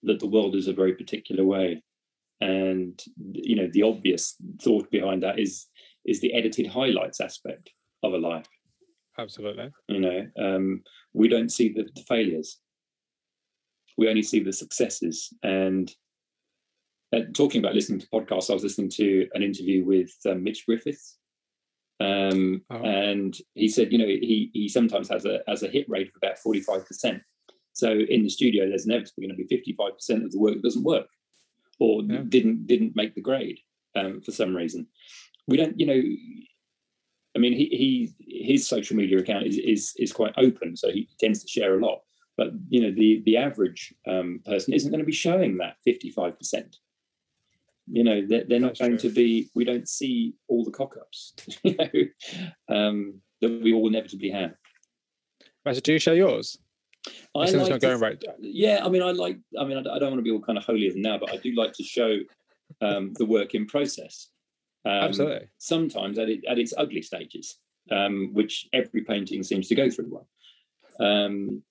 that 0.03 0.21
the 0.21 0.27
world 0.27 0.55
is 0.55 0.69
a 0.69 0.73
very 0.73 0.95
particular 0.95 1.45
way, 1.45 1.83
and 2.41 3.03
you 3.33 3.57
know 3.57 3.69
the 3.73 3.83
obvious 3.83 4.37
thought 4.63 4.91
behind 4.91 5.23
that 5.23 5.39
is 5.39 5.67
is 6.07 6.21
the 6.21 6.33
edited 6.35 6.67
highlights 6.67 7.21
aspect 7.21 7.71
of 8.03 8.13
a 8.13 8.19
life. 8.19 8.49
Absolutely. 9.19 9.71
You 9.89 10.01
know, 10.01 10.27
um, 10.41 10.83
we 11.13 11.29
don't 11.29 11.51
see 11.51 11.73
the, 11.73 11.89
the, 11.95 12.03
failures. 12.03 12.61
We 13.97 14.09
only 14.09 14.23
see 14.23 14.41
the 14.41 14.53
successes. 14.53 15.33
And 15.43 15.93
uh, 17.13 17.23
talking 17.35 17.59
about 17.59 17.75
listening 17.75 17.99
to 17.99 18.09
podcasts, 18.09 18.49
I 18.49 18.55
was 18.55 18.63
listening 18.63 18.91
to 18.91 19.27
an 19.35 19.43
interview 19.43 19.85
with 19.85 20.13
um, 20.29 20.45
Mitch 20.45 20.65
Griffiths, 20.67 21.19
um, 22.01 22.63
oh. 22.71 22.83
and 22.83 23.37
he 23.55 23.69
said, 23.69 23.93
you 23.93 23.99
know, 23.99 24.07
he 24.07 24.51
he 24.53 24.69
sometimes 24.69 25.09
has 25.09 25.25
a 25.25 25.41
has 25.49 25.63
a 25.63 25.69
hit 25.69 25.89
rate 25.89 26.09
of 26.09 26.15
about 26.23 26.39
forty 26.39 26.61
five 26.61 26.87
percent. 26.87 27.23
So 27.79 27.93
in 27.93 28.25
the 28.25 28.29
studio, 28.29 28.69
there's 28.69 28.87
inevitably 28.87 29.27
going 29.27 29.37
to 29.37 29.43
be 29.45 29.57
fifty 29.57 29.73
five 29.73 29.95
percent 29.95 30.25
of 30.25 30.33
the 30.33 30.41
work 30.41 30.55
that 30.55 30.65
doesn't 30.65 30.83
work, 30.83 31.07
or 31.79 32.03
yeah. 32.03 32.23
didn't 32.29 32.67
didn't 32.67 32.97
make 32.97 33.15
the 33.15 33.21
grade 33.21 33.61
um, 33.95 34.21
for 34.21 34.33
some 34.33 34.55
reason. 34.55 34.89
We 35.47 35.57
don't, 35.57 35.79
you 35.79 35.87
know, 35.87 36.03
I 37.37 37.39
mean, 37.39 37.53
he, 37.53 38.11
he 38.19 38.45
his 38.45 38.67
social 38.67 38.97
media 38.97 39.19
account 39.19 39.47
is, 39.47 39.59
is 39.59 39.95
is 39.97 40.13
quite 40.13 40.35
open, 40.37 40.77
so 40.77 40.91
he 40.91 41.09
tends 41.21 41.41
to 41.45 41.49
share 41.49 41.79
a 41.79 41.81
lot. 41.81 42.01
But 42.37 42.49
you 42.69 42.83
know, 42.83 42.91
the 42.91 43.23
the 43.25 43.37
average 43.37 43.95
um, 44.09 44.41
person 44.45 44.75
isn't 44.75 44.91
going 44.91 44.99
to 44.99 45.07
be 45.07 45.13
showing 45.13 45.59
that 45.59 45.77
fifty 45.85 46.11
five 46.11 46.37
percent. 46.37 46.79
You 47.87 48.03
know, 48.03 48.27
they're, 48.27 48.43
they're 48.45 48.59
not 48.59 48.71
That's 48.71 48.81
going 48.81 48.99
true. 48.99 49.11
to 49.11 49.15
be. 49.15 49.51
We 49.55 49.65
don't 49.65 49.89
see 49.89 50.35
all 50.49 50.65
the 50.65 50.73
cock 50.73 50.97
ups, 51.01 51.33
you 51.63 51.77
know, 51.77 52.77
um, 52.77 53.21
that 53.41 53.63
we 53.63 53.73
all 53.73 53.87
inevitably 53.87 54.31
have. 54.31 54.55
Right, 55.65 55.77
so 55.77 55.81
do 55.81 55.93
you 55.93 56.01
show 56.01 56.13
yours? 56.13 56.59
I 57.35 57.51
like 57.51 57.71
not 57.71 57.81
going 57.81 58.01
right. 58.01 58.23
Yeah, 58.41 58.85
I 58.85 58.89
mean, 58.89 59.03
I 59.03 59.13
like. 59.13 59.39
I 59.59 59.65
mean, 59.65 59.77
I, 59.77 59.81
I 59.81 59.99
don't 59.99 60.11
want 60.11 60.19
to 60.19 60.23
be 60.23 60.31
all 60.31 60.41
kind 60.41 60.59
of 60.59 60.65
holier 60.65 60.93
than 60.93 61.03
now, 61.03 61.19
but 61.19 61.33
I 61.33 61.37
do 61.37 61.55
like 61.55 61.73
to 61.75 61.85
show 61.85 62.19
um, 62.81 63.13
the 63.15 63.27
work 63.27 63.55
in 63.55 63.67
process. 63.67 64.29
Um, 64.85 64.93
Absolutely. 64.93 65.49
Sometimes 65.59 66.19
at, 66.19 66.29
it, 66.29 66.45
at 66.49 66.59
its 66.59 66.75
ugly 66.77 67.03
stages, 67.03 67.59
um, 67.91 68.31
which 68.33 68.69
every 68.73 69.03
painting 69.03 69.43
seems 69.43 69.69
to 69.69 69.75
go 69.75 69.91
through 69.91 70.07
one. 70.07 70.25
Um, 71.01 71.63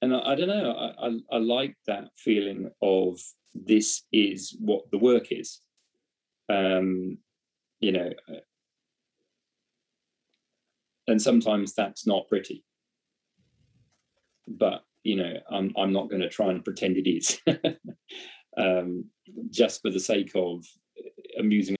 and 0.00 0.14
I, 0.14 0.32
I, 0.32 0.34
don't 0.34 0.48
know. 0.48 0.72
I, 0.72 1.06
I, 1.06 1.18
I, 1.32 1.38
like 1.38 1.76
that 1.86 2.08
feeling 2.16 2.70
of 2.80 3.20
this 3.54 4.02
is 4.12 4.56
what 4.58 4.90
the 4.90 4.98
work 4.98 5.30
is. 5.30 5.60
Um, 6.48 7.18
you 7.80 7.92
know, 7.92 8.10
uh, 8.28 8.40
and 11.06 11.20
sometimes 11.20 11.74
that's 11.74 12.06
not 12.06 12.28
pretty. 12.28 12.64
But 14.48 14.84
you 15.02 15.16
know, 15.16 15.34
I'm 15.50 15.72
I'm 15.76 15.92
not 15.92 16.08
going 16.08 16.22
to 16.22 16.28
try 16.28 16.50
and 16.50 16.64
pretend 16.64 16.96
it 16.96 17.08
is, 17.08 17.40
um, 18.56 19.06
just 19.50 19.82
for 19.82 19.90
the 19.90 20.00
sake 20.00 20.32
of 20.34 20.64
amusing. 21.38 21.76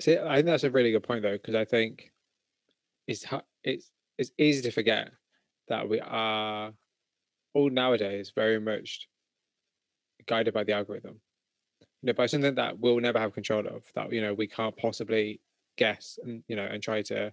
See, 0.00 0.18
I 0.18 0.36
think 0.36 0.46
that's 0.46 0.64
a 0.64 0.70
really 0.70 0.90
good 0.90 1.04
point 1.04 1.22
though, 1.22 1.32
because 1.32 1.54
I 1.54 1.64
think 1.64 2.10
it's 3.06 3.24
it's 3.62 3.90
it's 4.18 4.32
easy 4.38 4.62
to 4.62 4.70
forget 4.70 5.10
that 5.68 5.88
we 5.88 6.00
are 6.00 6.72
all 7.54 7.70
nowadays 7.70 8.32
very 8.34 8.60
much 8.60 9.08
guided 10.26 10.54
by 10.54 10.64
the 10.64 10.72
algorithm. 10.72 11.20
You 12.02 12.08
know, 12.08 12.12
by 12.12 12.26
something 12.26 12.54
that 12.56 12.78
we'll 12.78 13.00
never 13.00 13.18
have 13.18 13.32
control 13.32 13.66
of, 13.66 13.84
that 13.94 14.12
you 14.12 14.20
know 14.20 14.34
we 14.34 14.46
can't 14.46 14.76
possibly 14.76 15.40
guess 15.76 16.18
and 16.22 16.42
you 16.48 16.56
know 16.56 16.64
and 16.64 16.82
try 16.82 17.02
to 17.02 17.32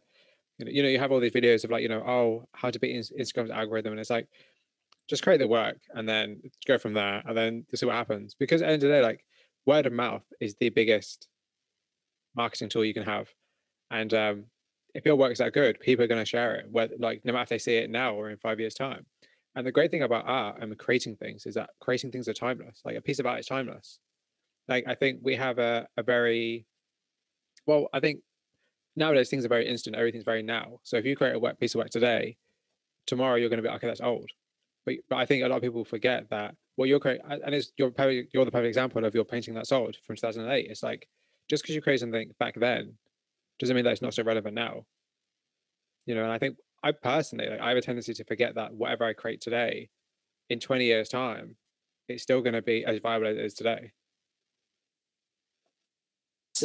you 0.62 0.66
know, 0.66 0.72
you 0.72 0.84
know 0.84 0.89
you 0.89 0.99
have 0.99 1.12
all 1.12 1.20
these 1.20 1.32
videos 1.32 1.64
of 1.64 1.72
like 1.72 1.82
you 1.82 1.89
know 1.89 2.01
oh 2.01 2.47
how 2.53 2.70
to 2.70 2.80
beat 2.80 2.95
Instagram's 2.95 3.51
algorithm 3.51 3.93
and 3.93 3.99
it's 3.99 4.09
like 4.09 4.28
just 5.09 5.24
create 5.24 5.39
the 5.39 5.47
work 5.47 5.78
and 5.93 6.07
then 6.07 6.41
go 6.68 6.78
from 6.78 6.93
there 6.93 7.22
and 7.26 7.36
then 7.36 7.66
see 7.74 7.86
what 7.86 7.95
happens 7.95 8.36
because 8.39 8.62
at 8.62 8.68
the 8.68 8.74
end 8.74 8.84
of 8.84 8.89
the 8.89 8.95
day 8.95 9.01
like 9.01 9.26
word 9.66 9.86
of 9.86 9.93
mouth 9.93 10.24
is 10.39 10.55
the 10.55 10.70
biggest 10.70 11.28
marketing 12.36 12.70
tool 12.70 12.86
you 12.86 12.93
can 12.93 13.03
have. 13.03 13.30
And 13.89 14.14
um, 14.14 14.45
if 14.93 15.05
your 15.05 15.16
work 15.16 15.32
is 15.32 15.38
that 15.39 15.53
good, 15.53 15.80
people 15.80 16.03
are 16.05 16.07
going 16.07 16.22
to 16.22 16.26
share 16.26 16.55
it, 16.55 16.68
whether 16.72 16.95
like 16.99 17.22
no 17.26 17.34
matter 17.34 17.43
if 17.43 17.49
they 17.49 17.59
see 17.59 17.76
it 17.76 17.89
now 17.89 18.14
or 18.14 18.30
in 18.30 18.38
five 18.38 18.59
years' 18.59 18.74
time. 18.74 19.05
And 19.55 19.68
the 19.68 19.72
great 19.72 19.91
thing 19.91 20.03
about 20.03 20.26
art 20.28 20.62
and 20.62 20.78
creating 20.78 21.18
things 21.18 21.45
is 21.45 21.55
that 21.55 21.72
creating 21.82 22.12
things 22.12 22.30
are 22.30 22.34
timeless. 22.34 22.82
Like 22.86 22.95
a 22.95 23.01
piece 23.01 23.20
of 23.20 23.26
art 23.26 23.39
is 23.39 23.47
timeless. 23.47 23.99
Like 24.70 24.86
I 24.88 24.95
think 24.95 25.20
we 25.22 25.36
have 25.36 25.59
a, 25.59 25.88
a 25.97 26.03
very 26.03 26.66
well, 27.68 27.89
I 27.93 27.99
think 27.99 28.22
nowadays 28.96 29.30
things 29.30 29.46
are 29.46 29.50
very 29.50 29.68
instant, 29.68 29.96
everything's 29.96 30.24
very 30.24 30.44
now. 30.44 30.80
So 30.84 30.98
if 30.98 31.06
you 31.06 31.16
create 31.16 31.36
a 31.36 31.39
work 31.39 31.60
piece 31.60 31.76
of 31.76 31.80
work 31.80 31.89
today, 31.89 32.38
tomorrow 33.08 33.36
you're 33.36 33.50
going 33.50 33.58
to 33.58 33.64
be 33.64 33.70
like, 33.70 33.78
okay, 33.78 33.88
that's 33.88 34.02
old. 34.02 34.30
But 34.86 34.96
but 35.10 35.18
I 35.18 35.26
think 35.26 35.44
a 35.44 35.48
lot 35.48 35.58
of 35.58 35.62
people 35.62 35.86
forget 35.86 36.30
that 36.30 36.56
well, 36.78 36.88
you're 36.88 37.00
creating, 37.00 37.26
and 37.30 37.54
it's 37.54 37.72
you're 37.78 37.94
you're 38.34 38.46
the 38.46 38.52
perfect 38.52 38.68
example 38.68 39.06
of 39.06 39.14
your 39.14 39.26
painting 39.26 39.54
that's 39.54 39.72
old 39.72 39.98
from 40.06 40.16
2008. 40.16 40.68
It's 40.70 40.82
like 40.82 41.08
just 41.50 41.64
because 41.64 41.76
you 41.76 41.82
create 41.82 42.00
something 42.00 42.32
back 42.39 42.56
then 42.56 42.94
doesn't 43.60 43.76
mean 43.76 43.86
that 43.86 43.92
it's 43.92 44.02
not 44.02 44.14
so 44.14 44.24
relevant 44.24 44.56
now. 44.56 44.86
You 46.06 46.16
know, 46.16 46.24
and 46.24 46.32
I 46.32 46.39
think 46.39 46.58
I 46.84 46.92
personally, 46.92 47.48
like, 47.48 47.60
I 47.60 47.70
have 47.70 47.78
a 47.78 47.82
tendency 47.82 48.14
to 48.16 48.24
forget 48.24 48.56
that 48.56 48.74
whatever 48.74 49.06
I 49.06 49.14
create 49.14 49.42
today, 49.42 49.89
in 50.50 50.60
20 50.60 50.86
years' 50.86 51.10
time, 51.10 51.56
it's 52.10 52.24
still 52.24 52.42
going 52.42 52.54
to 52.54 52.62
be 52.62 52.84
as 52.84 53.00
viable 53.00 53.28
as 53.28 53.38
it 53.38 53.46
is 53.46 53.54
today. 53.54 53.92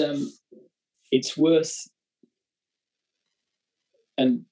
Um, 0.02 0.32
it's 1.12 1.36
worth, 1.36 1.86
and 4.18 4.42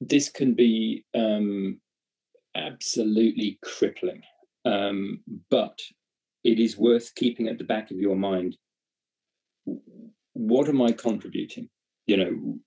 this 0.00 0.28
can 0.28 0.54
be 0.54 1.04
um, 1.14 1.78
absolutely 2.54 3.58
crippling 3.62 4.22
um, 4.64 5.20
but 5.50 5.78
it 6.44 6.58
is 6.58 6.78
worth 6.78 7.14
keeping 7.14 7.48
at 7.48 7.58
the 7.58 7.64
back 7.64 7.90
of 7.90 7.98
your 7.98 8.16
mind 8.16 8.56
what 10.32 10.68
am 10.68 10.82
I 10.82 10.92
contributing? 10.92 11.68
You 12.06 12.16
know, 12.16 12.58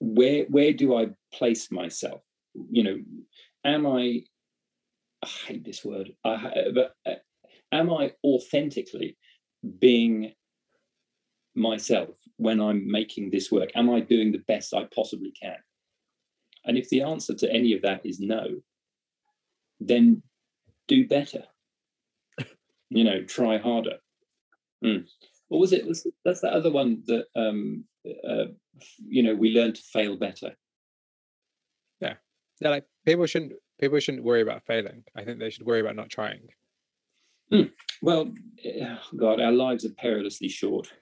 where 0.00 0.44
where 0.44 0.72
do 0.72 0.96
I 0.96 1.08
place 1.32 1.70
myself? 1.70 2.20
You 2.70 2.84
know, 2.84 2.98
am 3.64 3.86
I? 3.86 4.22
I 5.22 5.28
hate 5.46 5.64
this 5.64 5.84
word. 5.84 6.12
I, 6.24 6.66
but 6.74 6.92
uh, 7.04 7.16
am 7.72 7.92
I 7.92 8.12
authentically 8.22 9.16
being 9.80 10.32
myself 11.56 12.10
when 12.38 12.60
I'm 12.60 12.90
making 12.90 13.30
this 13.30 13.52
work? 13.52 13.70
Am 13.74 13.90
I 13.90 14.00
doing 14.00 14.32
the 14.32 14.42
best 14.48 14.72
I 14.72 14.88
possibly 14.94 15.32
can? 15.40 15.56
And 16.64 16.78
if 16.78 16.88
the 16.88 17.02
answer 17.02 17.34
to 17.34 17.52
any 17.52 17.74
of 17.74 17.82
that 17.82 18.04
is 18.04 18.20
no, 18.20 18.46
then 19.80 20.22
do 20.86 21.06
better. 21.06 21.44
you 22.88 23.04
know, 23.04 23.22
try 23.24 23.58
harder. 23.58 23.98
Mm. 24.84 25.04
What 25.48 25.58
was 25.58 25.72
it? 25.72 25.86
Was, 25.86 26.06
that's 26.24 26.40
the 26.40 26.52
other 26.52 26.70
one 26.70 27.02
that 27.06 27.26
um, 27.34 27.84
uh, 28.06 28.46
you 29.06 29.22
know 29.22 29.34
we 29.34 29.50
learn 29.50 29.72
to 29.72 29.82
fail 29.92 30.16
better. 30.16 30.52
Yeah, 32.00 32.14
yeah. 32.60 32.68
Like 32.68 32.84
people 33.04 33.26
shouldn't 33.26 33.52
people 33.80 33.98
shouldn't 33.98 34.24
worry 34.24 34.42
about 34.42 34.66
failing. 34.66 35.04
I 35.16 35.24
think 35.24 35.38
they 35.38 35.50
should 35.50 35.66
worry 35.66 35.80
about 35.80 35.96
not 35.96 36.10
trying. 36.10 36.48
Mm. 37.52 37.70
Well, 38.02 38.32
eh, 38.62 38.96
God, 39.16 39.40
our 39.40 39.52
lives 39.52 39.84
are 39.84 39.90
perilously 39.90 40.48
short. 40.48 40.92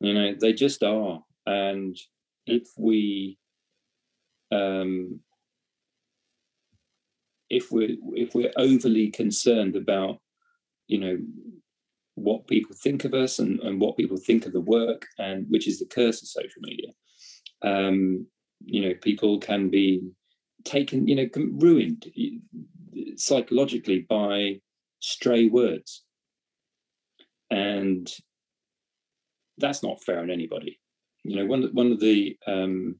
You 0.00 0.14
know, 0.14 0.34
they 0.40 0.52
just 0.52 0.82
are, 0.82 1.20
and 1.46 1.96
if 2.46 2.68
we 2.78 3.38
um, 4.52 5.20
if 7.50 7.70
we're 7.72 7.96
if 8.14 8.34
we're 8.34 8.52
overly 8.56 9.10
concerned 9.10 9.76
about 9.76 10.18
you 10.86 10.98
know 10.98 11.18
what 12.14 12.46
people 12.48 12.74
think 12.74 13.04
of 13.04 13.14
us 13.14 13.38
and, 13.38 13.60
and 13.60 13.80
what 13.80 13.96
people 13.96 14.16
think 14.16 14.44
of 14.44 14.52
the 14.52 14.60
work 14.60 15.06
and 15.18 15.46
which 15.48 15.68
is 15.68 15.78
the 15.78 15.86
curse 15.86 16.20
of 16.20 16.28
social 16.28 16.60
media 16.62 16.88
um, 17.62 18.26
you 18.64 18.82
know 18.82 18.94
people 19.02 19.38
can 19.38 19.68
be 19.68 20.00
taken 20.64 21.06
you 21.06 21.14
know 21.14 21.28
ruined 21.34 22.06
psychologically 23.16 24.06
by 24.08 24.60
stray 25.00 25.48
words. 25.48 26.02
And 27.50 28.10
that's 29.58 29.82
not 29.82 30.02
fair 30.02 30.20
on 30.20 30.30
anybody. 30.30 30.80
You 31.24 31.36
know 31.36 31.46
one 31.46 31.70
one 31.72 31.92
of 31.92 32.00
the 32.00 32.36
um, 32.46 32.96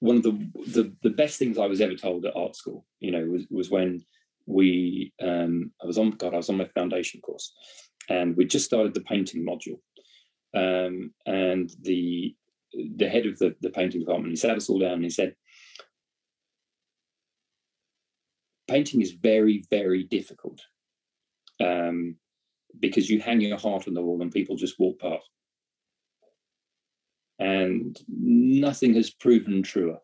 one 0.00 0.16
of 0.16 0.22
the, 0.22 0.50
the 0.66 0.92
the 1.02 1.10
best 1.10 1.38
things 1.38 1.58
I 1.58 1.66
was 1.66 1.80
ever 1.80 1.94
told 1.94 2.24
at 2.24 2.36
art 2.36 2.54
school, 2.54 2.86
you 3.00 3.10
know, 3.10 3.24
was 3.24 3.46
was 3.50 3.70
when 3.70 4.04
we 4.46 5.12
um, 5.22 5.72
I 5.82 5.86
was 5.86 5.98
on 5.98 6.10
God, 6.12 6.34
I 6.34 6.38
was 6.38 6.48
on 6.48 6.56
my 6.56 6.68
foundation 6.74 7.20
course, 7.20 7.52
and 8.08 8.36
we 8.36 8.44
just 8.44 8.64
started 8.64 8.94
the 8.94 9.00
painting 9.00 9.44
module, 9.44 9.80
um, 10.54 11.12
and 11.26 11.70
the 11.82 12.34
the 12.96 13.08
head 13.08 13.26
of 13.26 13.38
the, 13.38 13.54
the 13.62 13.70
painting 13.70 14.00
department 14.00 14.30
he 14.30 14.36
sat 14.36 14.56
us 14.56 14.68
all 14.68 14.78
down 14.78 14.92
and 14.92 15.04
he 15.04 15.10
said, 15.10 15.34
painting 18.68 19.00
is 19.00 19.12
very 19.12 19.64
very 19.70 20.04
difficult 20.04 20.60
um, 21.60 22.14
because 22.78 23.10
you 23.10 23.20
hang 23.20 23.40
your 23.40 23.58
heart 23.58 23.88
on 23.88 23.94
the 23.94 24.02
wall 24.02 24.20
and 24.22 24.30
people 24.30 24.54
just 24.54 24.78
walk 24.78 25.00
past 25.00 25.24
and 27.38 27.98
nothing 28.08 28.94
has 28.94 29.10
proven 29.10 29.62
truer. 29.62 29.98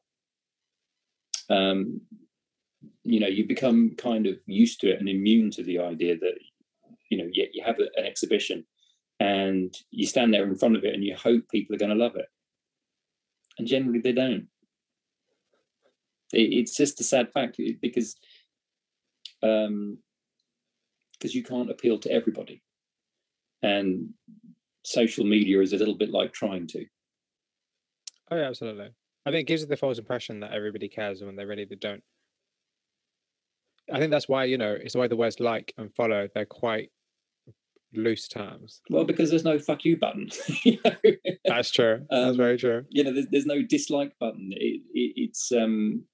Um, 1.50 2.00
you 3.02 3.20
know, 3.20 3.26
you 3.26 3.46
become 3.46 3.94
kind 3.96 4.26
of 4.26 4.36
used 4.46 4.80
to 4.80 4.90
it 4.90 5.00
and 5.00 5.08
immune 5.08 5.50
to 5.52 5.62
the 5.62 5.78
idea 5.78 6.16
that, 6.18 6.34
you 7.10 7.18
know, 7.18 7.28
you, 7.30 7.46
you 7.52 7.62
have 7.64 7.78
an 7.78 7.88
exhibition 8.04 8.64
and 9.20 9.74
you 9.90 10.06
stand 10.06 10.32
there 10.32 10.44
in 10.44 10.56
front 10.56 10.76
of 10.76 10.84
it 10.84 10.94
and 10.94 11.04
you 11.04 11.14
hope 11.16 11.42
people 11.50 11.74
are 11.74 11.78
going 11.78 11.96
to 11.96 12.02
love 12.02 12.16
it. 12.16 12.26
And 13.58 13.68
generally 13.68 14.00
they 14.00 14.12
don't. 14.12 14.48
It, 16.32 16.52
it's 16.52 16.76
just 16.76 17.00
a 17.00 17.04
sad 17.04 17.32
fact 17.32 17.60
because 17.80 18.16
um, 19.42 19.98
because 21.12 21.34
you 21.34 21.42
can't 21.42 21.70
appeal 21.70 21.98
to 21.98 22.10
everybody. 22.10 22.62
And 23.62 24.10
social 24.84 25.24
media 25.24 25.60
is 25.60 25.72
a 25.72 25.78
little 25.78 25.94
bit 25.96 26.10
like 26.10 26.32
trying 26.32 26.66
to. 26.68 26.84
Oh, 28.30 28.36
yeah, 28.36 28.48
absolutely. 28.48 28.90
I 29.26 29.30
think 29.30 29.42
it 29.42 29.46
gives 29.46 29.62
you 29.62 29.68
the 29.68 29.76
false 29.76 29.98
impression 29.98 30.40
that 30.40 30.52
everybody 30.52 30.88
cares 30.88 31.22
when 31.22 31.36
they 31.36 31.44
really 31.44 31.64
they 31.64 31.76
don't. 31.76 32.02
I 33.92 33.98
think 33.98 34.10
that's 34.10 34.28
why, 34.28 34.44
you 34.44 34.58
know, 34.58 34.72
it's 34.72 34.94
why 34.94 35.08
the 35.08 35.16
words 35.16 35.40
like 35.40 35.72
and 35.76 35.94
follow, 35.94 36.28
they're 36.34 36.46
quite 36.46 36.90
loose 37.94 38.28
terms. 38.28 38.80
Well, 38.90 39.04
because 39.04 39.30
there's 39.30 39.44
no 39.44 39.58
fuck 39.58 39.84
you 39.84 39.96
button. 39.96 40.30
you 40.64 40.78
know? 40.84 40.94
That's 41.44 41.70
true. 41.70 42.04
That's 42.10 42.30
um, 42.30 42.36
very 42.36 42.58
true. 42.58 42.84
You 42.88 43.04
know, 43.04 43.12
there's, 43.12 43.26
there's 43.30 43.46
no 43.46 43.62
dislike 43.62 44.12
button. 44.18 44.50
It, 44.52 44.80
it, 44.92 45.12
it's 45.16 45.52
um, 45.52 46.04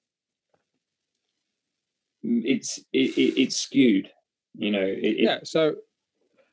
it's 2.22 2.78
it, 2.92 3.16
it's 3.16 3.56
skewed. 3.56 4.10
You 4.54 4.72
know. 4.72 4.94
yeah. 5.00 5.38
So, 5.44 5.76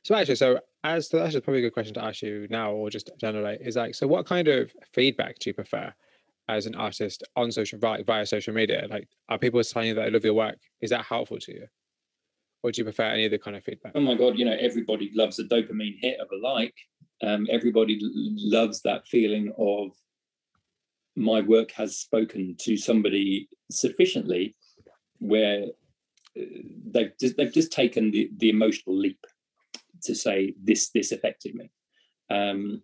so 0.03 0.15
actually, 0.15 0.35
so 0.35 0.59
as 0.83 1.09
that's 1.09 1.33
probably 1.39 1.59
a 1.59 1.61
good 1.61 1.73
question 1.73 1.93
to 1.95 2.03
ask 2.03 2.21
you 2.21 2.47
now, 2.49 2.71
or 2.71 2.89
just 2.89 3.09
generally, 3.19 3.57
is 3.61 3.75
like, 3.75 3.95
so 3.95 4.07
what 4.07 4.25
kind 4.25 4.47
of 4.47 4.71
feedback 4.93 5.39
do 5.39 5.49
you 5.49 5.53
prefer 5.53 5.93
as 6.49 6.65
an 6.65 6.75
artist 6.75 7.23
on 7.35 7.51
social 7.51 7.79
via, 7.79 8.03
via 8.03 8.25
social 8.25 8.53
media? 8.53 8.87
Like, 8.89 9.07
are 9.29 9.37
people 9.37 9.61
telling 9.63 9.89
you 9.89 9.95
that 9.95 10.05
they 10.05 10.11
love 10.11 10.23
your 10.23 10.33
work? 10.33 10.57
Is 10.81 10.91
that 10.91 11.03
helpful 11.05 11.39
to 11.39 11.53
you? 11.53 11.67
Or 12.63 12.71
do 12.71 12.79
you 12.79 12.83
prefer 12.85 13.03
any 13.03 13.25
other 13.25 13.37
kind 13.37 13.57
of 13.57 13.63
feedback? 13.63 13.93
Oh 13.95 13.99
my 14.01 14.15
God, 14.15 14.37
you 14.37 14.45
know, 14.45 14.55
everybody 14.59 15.11
loves 15.13 15.39
a 15.39 15.43
dopamine 15.43 15.97
hit 15.99 16.19
of 16.19 16.27
a 16.31 16.37
like. 16.37 16.75
Um, 17.21 17.47
everybody 17.49 17.99
loves 18.01 18.81
that 18.83 19.07
feeling 19.07 19.51
of 19.57 19.91
my 21.15 21.41
work 21.41 21.71
has 21.71 21.97
spoken 21.97 22.55
to 22.59 22.77
somebody 22.77 23.49
sufficiently 23.71 24.55
where 25.19 25.63
uh, 26.39 26.43
they've 26.91 27.11
just, 27.19 27.37
they've 27.37 27.53
just 27.53 27.71
taken 27.71 28.11
the, 28.11 28.29
the 28.37 28.49
emotional 28.49 28.95
leap 28.95 29.25
to 30.03 30.15
say 30.15 30.53
this 30.61 30.89
this 30.89 31.11
affected 31.11 31.55
me. 31.55 31.69
Um, 32.29 32.81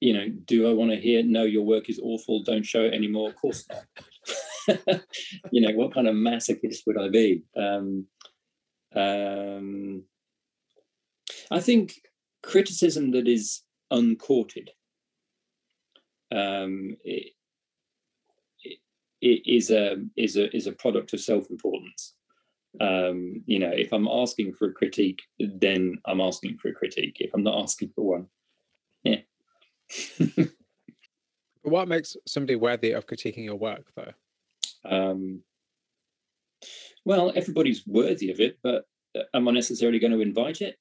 you 0.00 0.12
know, 0.12 0.28
do 0.28 0.68
I 0.68 0.72
want 0.72 0.90
to 0.90 0.96
hear 0.96 1.22
no, 1.22 1.44
your 1.44 1.64
work 1.64 1.88
is 1.88 2.00
awful, 2.02 2.42
don't 2.42 2.66
show 2.66 2.82
it 2.82 2.94
anymore? 2.94 3.28
Of 3.28 3.36
course 3.36 3.64
not. 3.68 3.86
you 5.52 5.60
know, 5.60 5.72
what 5.74 5.94
kind 5.94 6.08
of 6.08 6.14
masochist 6.14 6.86
would 6.86 6.98
I 6.98 7.08
be? 7.08 7.44
Um, 7.56 8.06
um, 8.94 10.02
I 11.50 11.60
think 11.60 12.00
criticism 12.42 13.12
that 13.12 13.28
is 13.28 13.62
uncourted 13.90 14.70
um, 16.32 16.96
it, 17.04 17.34
it, 19.20 19.42
is 19.46 19.70
a 19.70 19.96
is 20.16 20.36
a 20.36 20.54
is 20.54 20.66
a 20.66 20.72
product 20.72 21.12
of 21.12 21.20
self 21.20 21.50
importance 21.50 22.14
um, 22.80 23.42
you 23.46 23.58
know, 23.58 23.70
if 23.70 23.92
I'm 23.92 24.08
asking 24.08 24.54
for 24.54 24.68
a 24.68 24.72
critique, 24.72 25.22
then 25.38 25.98
I'm 26.06 26.20
asking 26.20 26.58
for 26.58 26.68
a 26.68 26.74
critique. 26.74 27.16
If 27.20 27.30
I'm 27.34 27.42
not 27.42 27.62
asking 27.62 27.92
for 27.94 28.04
one, 28.04 28.26
yeah. 29.04 29.20
what 31.62 31.88
makes 31.88 32.16
somebody 32.26 32.56
worthy 32.56 32.92
of 32.92 33.06
critiquing 33.06 33.44
your 33.44 33.56
work, 33.56 33.92
though? 33.94 34.12
Um, 34.84 35.42
well, 37.04 37.32
everybody's 37.34 37.86
worthy 37.86 38.30
of 38.30 38.40
it, 38.40 38.58
but 38.62 38.86
uh, 39.16 39.22
am 39.34 39.48
I 39.48 39.52
necessarily 39.52 39.98
going 39.98 40.12
to 40.12 40.20
invite 40.20 40.60
it? 40.60 40.76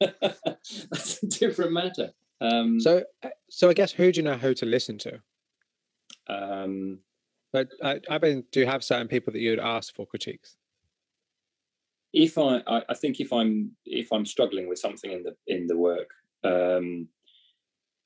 That's 0.00 1.22
a 1.22 1.26
different 1.26 1.72
matter. 1.72 2.10
Um, 2.40 2.80
so, 2.80 3.02
uh, 3.24 3.30
so 3.50 3.68
I 3.68 3.74
guess 3.74 3.90
who 3.90 4.12
do 4.12 4.18
you 4.18 4.24
know 4.24 4.36
how 4.36 4.52
to 4.52 4.66
listen 4.66 4.98
to? 4.98 5.20
Um, 6.28 7.00
but 7.52 7.68
I, 7.82 8.00
I 8.08 8.18
mean, 8.18 8.44
do 8.52 8.60
you 8.60 8.66
have 8.66 8.84
certain 8.84 9.08
people 9.08 9.32
that 9.32 9.40
you'd 9.40 9.58
ask 9.58 9.94
for 9.94 10.06
critiques? 10.06 10.56
If 12.18 12.36
I, 12.36 12.60
I 12.66 12.94
think 12.94 13.20
if 13.20 13.32
I'm 13.32 13.70
if 13.86 14.12
I'm 14.12 14.26
struggling 14.26 14.68
with 14.68 14.80
something 14.80 15.12
in 15.12 15.22
the 15.22 15.34
in 15.46 15.68
the 15.68 15.78
work, 15.78 16.10
um, 16.42 17.06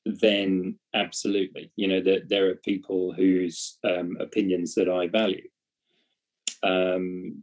then 0.04 0.78
absolutely, 0.94 1.72
you 1.76 1.88
know, 1.88 2.02
that 2.02 2.28
there, 2.28 2.44
there 2.44 2.50
are 2.50 2.56
people 2.56 3.14
whose 3.14 3.78
um, 3.84 4.18
opinions 4.20 4.74
that 4.74 4.88
I 4.88 5.08
value. 5.08 5.48
Um, 6.62 7.42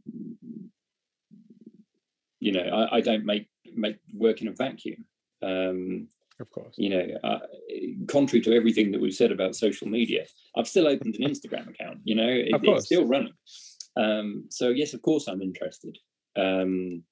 you 2.39 2.51
know, 2.51 2.61
I, 2.61 2.97
I, 2.97 3.01
don't 3.01 3.25
make 3.25 3.49
make 3.75 3.97
work 4.13 4.41
in 4.41 4.47
a 4.47 4.53
vacuum. 4.53 5.03
Um, 5.41 6.07
of 6.39 6.49
course. 6.51 6.75
You 6.77 6.89
know, 6.91 7.05
uh, 7.23 7.39
contrary 8.07 8.41
to 8.43 8.55
everything 8.55 8.91
that 8.91 9.01
we've 9.01 9.13
said 9.13 9.31
about 9.31 9.55
social 9.55 9.87
media, 9.87 10.25
I've 10.55 10.69
still 10.69 10.87
opened 10.87 11.15
an 11.19 11.27
Instagram 11.27 11.67
account. 11.67 11.99
You 12.03 12.15
know, 12.15 12.29
it, 12.29 12.49
it's 12.63 12.85
still 12.85 13.07
running. 13.07 13.33
Um, 13.97 14.45
so 14.49 14.69
yes, 14.69 14.93
of 14.93 15.01
course, 15.01 15.27
I'm 15.27 15.41
interested. 15.41 15.97
Um, 16.35 17.03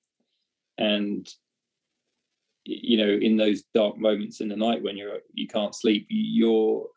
and 0.78 1.28
you 2.68 2.98
know, 2.98 3.10
in 3.10 3.38
those 3.38 3.64
dark 3.74 3.98
moments 3.98 4.42
in 4.42 4.50
the 4.50 4.56
night 4.56 4.84
when 4.84 4.98
you're 4.98 5.20
you 5.34 5.48
can't 5.48 5.76
sleep, 5.76 6.08
you're 6.10 6.88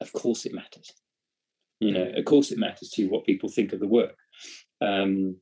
of 0.00 0.12
course 0.12 0.44
it 0.44 0.54
matters. 0.54 0.92
You 1.80 1.92
know, 1.92 2.12
of 2.16 2.24
course 2.24 2.50
it 2.50 2.58
matters 2.58 2.90
to 2.90 3.02
you 3.02 3.08
what 3.08 3.24
people 3.24 3.48
think 3.48 3.72
of 3.72 3.80
the 3.80 3.86
work. 3.86 4.16
Um, 4.80 5.36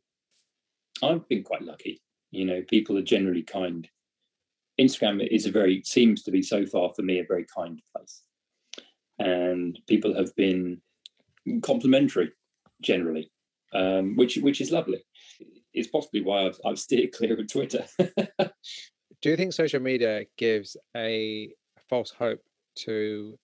I've 1.02 1.28
been 1.28 1.42
quite 1.42 1.62
lucky. 1.62 2.00
You 2.30 2.44
know, 2.44 2.62
people 2.68 2.96
are 2.96 3.02
generally 3.02 3.42
kind. 3.42 3.88
Instagram 4.80 5.26
is 5.30 5.46
a 5.46 5.50
very 5.50 5.82
seems 5.84 6.22
to 6.22 6.30
be 6.30 6.42
so 6.42 6.64
far 6.66 6.90
for 6.94 7.02
me 7.02 7.18
a 7.18 7.24
very 7.26 7.46
kind 7.54 7.80
place, 7.94 8.22
and 9.18 9.78
people 9.88 10.14
have 10.14 10.34
been 10.36 10.80
complimentary 11.62 12.30
generally 12.82 13.30
um, 13.72 14.16
which 14.16 14.36
which 14.36 14.60
is 14.60 14.70
lovely. 14.70 15.04
It's 15.72 15.88
possibly 15.88 16.22
why 16.22 16.46
I've, 16.46 16.58
I've 16.64 16.78
steered 16.78 17.12
clear 17.12 17.38
of 17.38 17.50
Twitter. 17.50 17.84
Do 17.98 19.30
you 19.30 19.36
think 19.36 19.52
social 19.52 19.80
media 19.80 20.24
gives 20.36 20.76
a 20.96 21.52
false 21.88 22.10
hope 22.10 22.40
to 22.76 23.38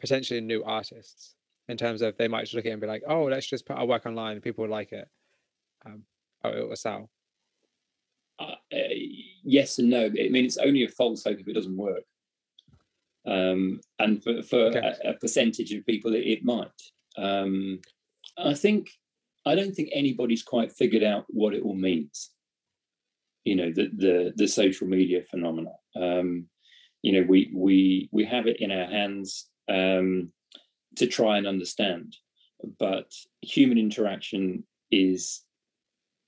potentially 0.00 0.40
new 0.40 0.62
artists 0.64 1.34
in 1.68 1.76
terms 1.76 2.02
of 2.02 2.16
they 2.16 2.28
might 2.28 2.42
just 2.42 2.54
look 2.54 2.64
at 2.64 2.70
it 2.70 2.72
and 2.72 2.80
be 2.80 2.86
like, 2.86 3.02
"Oh, 3.06 3.24
let's 3.24 3.46
just 3.46 3.66
put 3.66 3.76
our 3.76 3.86
work 3.86 4.06
online 4.06 4.32
and 4.32 4.42
people 4.42 4.64
will 4.64 4.70
like 4.70 4.92
it. 4.92 5.08
Um, 5.84 6.04
oh, 6.44 6.50
it 6.50 6.68
will 6.68 6.76
sell." 6.76 7.10
Uh, 8.38 8.54
uh, 8.72 8.78
yes 9.42 9.78
and 9.78 9.90
no. 9.90 10.06
I 10.06 10.28
mean, 10.30 10.44
it's 10.44 10.56
only 10.56 10.84
a 10.84 10.88
false 10.88 11.24
hope 11.24 11.38
if 11.38 11.48
it 11.48 11.54
doesn't 11.54 11.76
work. 11.76 12.04
Um, 13.26 13.80
and 13.98 14.22
for, 14.22 14.42
for 14.42 14.60
okay. 14.66 14.94
a, 15.04 15.10
a, 15.10 15.14
percentage 15.14 15.72
of 15.72 15.84
people, 15.84 16.14
it, 16.14 16.20
it 16.26 16.44
might. 16.44 16.68
Um, 17.18 17.80
I 18.42 18.54
think 18.54 18.90
I 19.46 19.54
don't 19.54 19.74
think 19.74 19.90
anybody's 19.92 20.42
quite 20.42 20.72
figured 20.72 21.02
out 21.02 21.24
what 21.28 21.54
it 21.54 21.62
all 21.62 21.74
means. 21.74 22.30
You 23.44 23.56
know, 23.56 23.72
the 23.72 23.90
the, 23.96 24.32
the 24.36 24.48
social 24.48 24.86
media 24.86 25.22
phenomena. 25.22 25.72
Um, 25.96 26.46
you 27.02 27.12
know, 27.12 27.26
we 27.26 27.50
we 27.54 28.08
we 28.12 28.24
have 28.24 28.46
it 28.46 28.60
in 28.60 28.70
our 28.70 28.86
hands 28.86 29.48
um, 29.68 30.32
to 30.96 31.06
try 31.06 31.38
and 31.38 31.46
understand, 31.46 32.16
but 32.78 33.12
human 33.40 33.78
interaction 33.78 34.64
is 34.90 35.42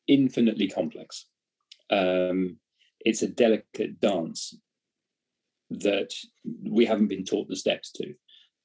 infinitely 0.09 0.69
complex. 0.69 1.27
Um, 1.91 2.57
it's 3.01 3.23
a 3.23 3.29
delicate 3.29 4.01
dance 4.01 4.57
that 5.71 6.11
we 6.65 6.87
haven't 6.87 7.09
been 7.09 7.25
taught 7.25 7.49
the 7.49 7.57
steps 7.57 7.91
to. 7.93 8.15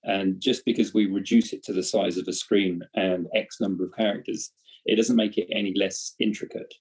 And 0.03 0.39
just 0.39 0.63
because 0.65 0.93
we 0.93 1.05
reduce 1.05 1.53
it 1.53 1.63
to 1.63 1.73
the 1.73 1.83
size 1.83 2.17
of 2.17 2.27
a 2.27 2.33
screen 2.33 2.81
and 2.95 3.27
X 3.35 3.59
number 3.59 3.83
of 3.83 3.95
characters, 3.95 4.51
it 4.85 4.95
doesn't 4.95 5.15
make 5.15 5.37
it 5.37 5.47
any 5.51 5.73
less 5.75 6.13
intricate. 6.19 6.73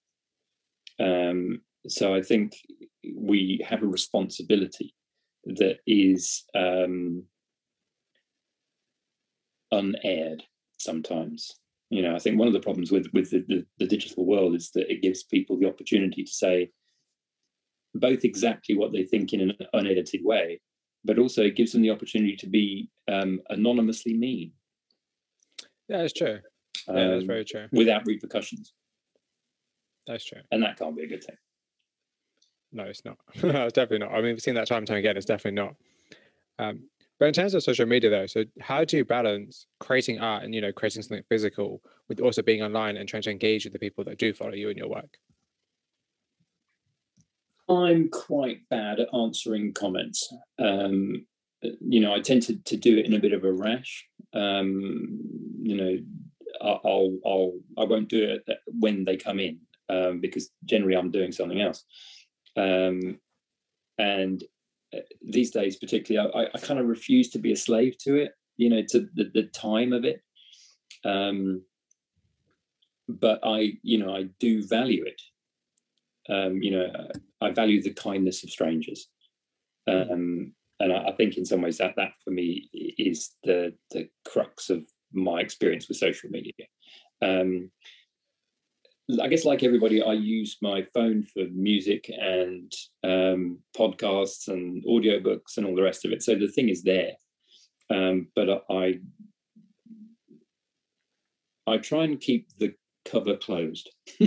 Um, 1.01 1.61
so 1.89 2.15
I 2.15 2.23
think 2.23 2.55
we 3.15 3.65
have 3.69 3.83
a 3.83 3.89
responsibility 3.89 4.95
that 5.45 5.79
is 5.87 6.45
um, 6.55 7.25
unaired 9.73 10.43
sometimes. 10.79 11.53
You 11.91 12.03
know, 12.03 12.17
I 12.17 12.19
think 12.19 12.39
one 12.39 12.49
of 12.49 12.55
the 12.55 12.61
problems 12.61 12.91
with 12.91 13.07
with 13.13 13.31
the, 13.31 13.45
the, 13.47 13.65
the 13.79 13.87
digital 13.87 14.27
world 14.27 14.55
is 14.57 14.71
that 14.75 14.91
it 14.91 15.03
gives 15.03 15.23
people 15.23 15.57
the 15.57 15.69
opportunity 15.69 16.25
to 16.25 16.33
say 16.33 16.71
both 17.95 18.25
exactly 18.25 18.77
what 18.77 18.93
they 18.93 19.05
think 19.05 19.33
in 19.33 19.41
an 19.41 19.53
unedited 19.73 20.21
way, 20.25 20.61
but 21.05 21.19
also 21.19 21.43
it 21.43 21.57
gives 21.57 21.73
them 21.73 21.83
the 21.83 21.91
opportunity 21.91 22.37
to 22.37 22.47
be 22.47 22.91
um, 23.09 23.41
anonymously 23.51 24.15
mean. 24.15 24.53
Yeah, 25.89 25.99
that's 25.99 26.13
true. 26.13 26.41
Yeah, 26.89 27.09
that's 27.09 27.25
very 27.25 27.41
um, 27.41 27.47
true. 27.49 27.67
Without 27.73 28.07
repercussions, 28.07 28.73
That's 30.07 30.25
true. 30.25 30.41
and 30.51 30.63
that 30.63 30.79
can't 30.79 30.97
be 30.97 31.05
a 31.05 31.09
good 31.09 31.25
thing. 31.25 31.37
No, 32.73 32.85
it's 32.85 33.05
not. 33.05 33.19
it's 33.35 33.73
definitely 33.73 34.07
not. 34.07 34.13
I 34.13 34.17
mean, 34.17 34.33
we've 34.35 34.41
seen 34.41 34.55
that 34.55 34.69
time 34.69 34.79
and 34.79 34.87
time 34.87 34.99
again. 34.99 35.17
It's 35.17 35.27
definitely 35.27 35.63
not. 35.63 35.75
Um, 36.59 36.89
but 37.19 37.27
in 37.27 37.33
terms 37.33 37.55
of 37.55 37.63
social 37.63 37.87
media, 37.87 38.11
though, 38.11 38.27
so 38.27 38.45
how 38.61 38.85
do 38.85 38.99
you 38.99 39.05
balance 39.05 39.67
creating 39.81 40.21
art 40.21 40.45
and 40.45 40.55
you 40.55 40.61
know 40.61 40.73
creating 40.73 41.03
something 41.03 41.25
physical 41.29 41.83
with 42.09 42.21
also 42.21 42.43
being 42.43 42.63
online 42.63 42.97
and 42.97 43.09
trying 43.09 43.23
to 43.23 43.31
engage 43.31 43.65
with 43.65 43.73
the 43.73 43.79
people 43.79 44.05
that 44.05 44.19
do 44.19 44.33
follow 44.33 44.53
you 44.53 44.69
in 44.69 44.77
your 44.77 44.89
work? 44.89 45.19
I'm 47.69 48.09
quite 48.11 48.69
bad 48.71 49.01
at 49.01 49.15
answering 49.15 49.73
comments. 49.73 50.33
Um, 50.59 51.27
you 51.81 52.01
know, 52.01 52.15
I 52.15 52.21
tend 52.21 52.43
to, 52.45 52.57
to 52.57 52.77
do 52.77 52.97
it 52.97 53.07
in 53.07 53.15
a 53.15 53.19
bit 53.19 53.33
of 53.33 53.45
a 53.45 53.53
rash. 53.53 54.07
Um, 54.35 55.19
you 55.63 55.77
know, 55.77 55.97
I'll 56.63 57.19
I'll 57.25 57.53
I 57.79 57.85
won't 57.85 58.09
do 58.09 58.23
it 58.23 58.59
when 58.67 59.05
they 59.05 59.17
come 59.17 59.41
in 59.41 59.59
um, 59.89 60.21
because 60.21 60.51
generally 60.65 60.97
I'm 60.97 61.11
doing 61.11 61.33
something 61.33 61.61
else. 61.61 61.85
Um, 62.57 63.19
and 63.99 64.43
uh, 64.95 65.01
these 65.23 65.51
days, 65.51 65.77
particularly, 65.77 66.31
I, 66.35 66.47
I 66.55 66.59
kind 66.61 66.79
of 66.79 66.87
refuse 66.87 67.31
to 67.31 67.39
be 67.39 67.53
a 67.53 67.57
slave 67.57 67.99
to 67.99 68.17
it. 68.17 68.33
You 68.59 68.71
know, 68.71 68.83
to 68.91 69.09
the, 69.15 69.31
the 69.35 69.43
time 69.45 69.93
of 69.93 70.05
it. 70.05 70.23
Um, 71.05 71.63
but 73.09 73.41
I, 73.45 73.73
you 73.83 73.99
know, 73.99 74.15
I 74.15 74.25
do 74.41 74.67
value 74.67 75.05
it. 75.05 75.21
Um, 76.29 76.63
you 76.63 76.73
know, 76.73 76.87
I 77.41 77.51
value 77.51 77.83
the 77.83 77.93
kindness 77.93 78.43
of 78.45 78.51
strangers, 78.51 79.09
um, 79.87 80.53
and 80.81 80.93
I, 80.93 81.09
I 81.09 81.13
think 81.13 81.37
in 81.37 81.45
some 81.45 81.63
ways 81.63 81.79
that 81.79 81.95
that 81.97 82.13
for 82.25 82.31
me 82.31 82.69
is 82.99 83.31
the 83.45 83.75
the 83.91 84.09
crux 84.25 84.71
of 84.71 84.85
my 85.13 85.41
experience 85.41 85.89
with 85.89 85.99
social 85.99 86.31
media. 86.31 86.53
Um, 87.23 87.71
I 89.23 89.29
guess, 89.29 89.45
like 89.45 89.63
everybody, 89.63 90.03
I 90.03 90.15
use 90.15 90.57
my 90.61 90.85
phone 90.93 91.23
for 91.23 91.45
music 91.53 92.11
and 92.11 92.73
um, 93.05 93.61
podcasts 93.77 94.49
and 94.49 94.85
audiobooks 94.85 95.57
and 95.57 95.65
all 95.65 95.77
the 95.77 95.83
rest 95.83 96.05
of 96.05 96.11
it. 96.11 96.25
So 96.25 96.35
the 96.35 96.49
thing 96.49 96.69
is 96.69 96.83
there, 96.83 97.13
um, 97.89 98.29
but 98.35 98.65
I 98.69 98.99
I 101.69 101.79
try 101.79 102.05
and 102.05 102.21
keep 102.21 102.49
the 102.59 102.75
cover 103.11 103.37
closed 103.37 103.91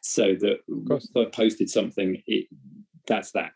so 0.00 0.34
that 0.34 0.58
if 0.68 1.16
I 1.16 1.24
posted 1.26 1.68
something, 1.70 2.22
it 2.26 2.46
that's 3.06 3.32
that. 3.32 3.52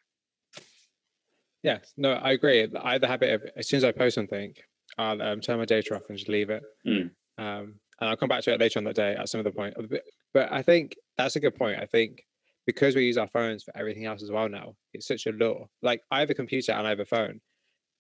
Yes, 1.63 1.93
no, 1.97 2.13
I 2.13 2.33
agree. 2.33 2.67
I 2.81 2.93
have 2.93 3.01
the 3.01 3.09
habit 3.09 3.33
of 3.35 3.43
as 3.57 3.69
soon 3.69 3.79
as 3.79 3.85
I 3.85 3.93
post 3.93 4.15
something, 4.15 4.55
I'll 4.99 5.21
um, 5.21 5.41
turn 5.41 5.59
my 5.59 5.65
data 5.65 5.95
off 5.95 6.03
and 6.09 6.17
just 6.19 6.29
leave 6.29 6.51
it. 6.51 6.63
Mm. 6.87 7.11
Um, 7.39 7.75
and 8.01 8.11
I'll 8.11 8.17
come 8.17 8.29
back 8.29 8.43
to 8.45 8.53
it 8.53 8.61
later 8.61 8.79
on 8.79 8.85
that 8.85 8.95
day 8.95 9.15
at 9.15 9.29
some 9.29 9.41
of 9.41 9.45
the 9.45 9.51
point. 9.53 9.75
But- 9.91 10.03
But 10.35 10.53
I 10.53 10.63
think 10.63 10.97
that's 11.17 11.37
a 11.37 11.41
good 11.41 11.55
point. 11.55 11.81
I 11.81 11.87
think 11.87 12.23
because 12.67 12.95
we 12.95 13.05
use 13.07 13.17
our 13.17 13.29
phones 13.29 13.65
for 13.65 13.75
everything 13.77 14.05
else 14.05 14.23
as 14.23 14.31
well 14.31 14.49
now, 14.49 14.75
it's 14.93 15.07
such 15.07 15.27
a 15.27 15.33
law 15.33 15.67
Like 15.83 16.03
I 16.11 16.21
have 16.21 16.31
a 16.31 16.35
computer 16.35 16.73
and 16.73 16.87
I 16.87 16.91
have 16.91 17.01
a 17.01 17.07
phone. 17.07 17.41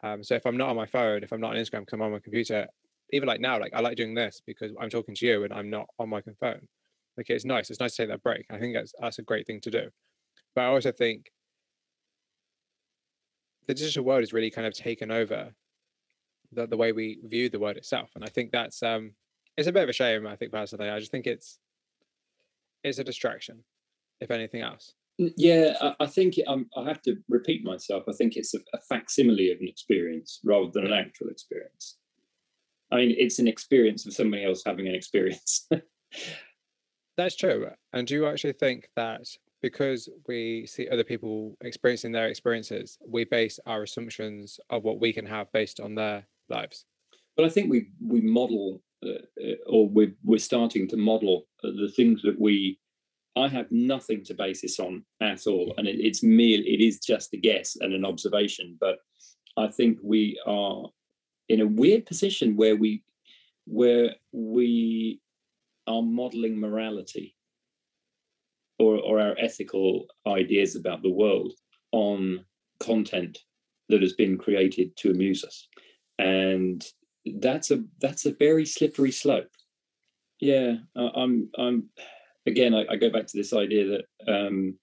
Um, 0.04 0.22
so 0.22 0.34
if 0.34 0.44
I'm 0.44 0.56
not 0.58 0.68
on 0.68 0.76
my 0.76 0.86
phone, 0.86 1.22
if 1.22 1.32
I'm 1.32 1.40
not 1.40 1.52
on 1.52 1.56
Instagram, 1.56 1.86
come 1.86 2.02
on 2.02 2.12
my 2.12 2.18
computer. 2.18 2.66
Even 3.12 3.28
like 3.28 3.40
now, 3.40 3.58
like 3.58 3.72
I 3.74 3.80
like 3.80 3.96
doing 3.96 4.14
this 4.14 4.42
because 4.46 4.72
I'm 4.80 4.90
talking 4.90 5.14
to 5.14 5.26
you 5.26 5.44
and 5.44 5.52
I'm 5.52 5.70
not 5.70 5.86
on 5.98 6.08
my 6.08 6.22
phone. 6.40 6.66
Like 7.16 7.30
it's 7.30 7.44
nice. 7.44 7.70
It's 7.70 7.80
nice 7.80 7.94
to 7.96 8.02
take 8.02 8.10
that 8.10 8.22
break. 8.22 8.44
I 8.50 8.58
think 8.58 8.74
that's 8.74 8.92
that's 9.00 9.18
a 9.18 9.22
great 9.22 9.46
thing 9.46 9.60
to 9.62 9.70
do. 9.70 9.88
But 10.54 10.62
I 10.62 10.66
also 10.66 10.92
think 10.92 11.30
the 13.66 13.74
digital 13.74 14.04
world 14.04 14.22
has 14.22 14.32
really 14.32 14.50
kind 14.50 14.66
of 14.66 14.74
taken 14.74 15.10
over 15.10 15.52
the, 16.52 16.66
the 16.66 16.76
way 16.76 16.92
we 16.92 17.18
view 17.24 17.48
the 17.48 17.58
world 17.58 17.76
itself. 17.76 18.10
And 18.14 18.24
I 18.24 18.28
think 18.28 18.50
that's 18.52 18.82
um 18.82 19.12
it's 19.56 19.68
a 19.68 19.72
bit 19.72 19.82
of 19.82 19.88
a 19.88 19.94
shame, 19.94 20.26
I 20.26 20.36
think 20.36 20.52
personally. 20.52 20.90
I 20.90 20.98
just 20.98 21.10
think 21.10 21.26
it's 21.26 21.58
it's 22.84 22.98
a 22.98 23.04
distraction, 23.04 23.64
if 24.20 24.30
anything 24.30 24.62
else. 24.62 24.94
Yeah, 25.18 25.74
I, 25.80 25.94
I 26.00 26.06
think 26.06 26.36
it, 26.36 26.44
um, 26.46 26.66
I 26.76 26.84
have 26.84 27.00
to 27.02 27.16
repeat 27.28 27.64
myself. 27.64 28.04
I 28.06 28.12
think 28.12 28.36
it's 28.36 28.54
a, 28.54 28.58
a 28.74 28.80
facsimile 28.88 29.50
of 29.50 29.58
an 29.60 29.68
experience 29.68 30.40
rather 30.44 30.70
than 30.72 30.84
an 30.84 30.92
actual 30.92 31.28
experience. 31.28 31.96
I 32.92 32.96
mean, 32.96 33.14
it's 33.18 33.38
an 33.38 33.48
experience 33.48 34.06
of 34.06 34.14
somebody 34.14 34.44
else 34.44 34.62
having 34.64 34.86
an 34.86 34.94
experience. 34.94 35.68
That's 37.16 37.36
true. 37.36 37.68
And 37.92 38.06
do 38.06 38.14
you 38.14 38.26
actually 38.26 38.52
think 38.52 38.88
that 38.94 39.22
because 39.62 40.08
we 40.28 40.66
see 40.66 40.88
other 40.88 41.02
people 41.02 41.56
experiencing 41.62 42.12
their 42.12 42.28
experiences, 42.28 42.98
we 43.06 43.24
base 43.24 43.58
our 43.66 43.82
assumptions 43.82 44.60
of 44.70 44.84
what 44.84 45.00
we 45.00 45.12
can 45.12 45.26
have 45.26 45.50
based 45.52 45.80
on 45.80 45.94
their 45.94 46.26
lives? 46.48 46.84
but 47.36 47.44
I 47.44 47.48
think 47.48 47.70
we 47.70 47.88
we 48.04 48.20
model, 48.20 48.82
uh, 49.04 49.20
uh, 49.42 49.54
or 49.66 49.88
we're 49.88 50.14
we're 50.24 50.38
starting 50.38 50.88
to 50.88 50.96
model 50.96 51.46
uh, 51.62 51.68
the 51.68 51.92
things 51.94 52.22
that 52.22 52.40
we. 52.40 52.78
I 53.38 53.48
have 53.48 53.70
nothing 53.70 54.24
to 54.24 54.34
base 54.34 54.62
this 54.62 54.80
on 54.80 55.04
at 55.20 55.46
all, 55.46 55.74
and 55.76 55.86
it, 55.86 55.96
it's 56.00 56.22
merely 56.22 56.64
it 56.64 56.80
is 56.82 56.98
just 56.98 57.34
a 57.34 57.36
guess 57.36 57.76
and 57.78 57.92
an 57.92 58.04
observation. 58.04 58.78
But 58.80 58.96
I 59.58 59.68
think 59.68 59.98
we 60.02 60.40
are 60.46 60.86
in 61.48 61.60
a 61.60 61.66
weird 61.66 62.06
position 62.06 62.56
where 62.56 62.76
we 62.76 63.02
where 63.66 64.14
we 64.32 65.20
are 65.86 66.02
modeling 66.02 66.58
morality 66.58 67.34
or, 68.78 68.98
or 68.98 69.20
our 69.20 69.34
ethical 69.38 70.06
ideas 70.26 70.76
about 70.76 71.02
the 71.02 71.10
world 71.10 71.52
on 71.92 72.44
content 72.80 73.38
that 73.88 74.02
has 74.02 74.12
been 74.12 74.36
created 74.36 74.96
to 74.96 75.10
amuse 75.10 75.44
us. 75.44 75.68
And 76.18 76.84
that's 77.40 77.70
a 77.70 77.82
that's 78.00 78.26
a 78.26 78.32
very 78.32 78.66
slippery 78.66 79.12
slope. 79.12 79.50
Yeah 80.40 80.74
i'm 80.94 81.48
i'm 81.56 81.88
again 82.46 82.74
i, 82.74 82.84
I 82.90 82.96
go 82.96 83.08
back 83.08 83.26
to 83.26 83.36
this 83.36 83.54
idea 83.54 83.86
that 83.88 84.32
um 84.32 84.74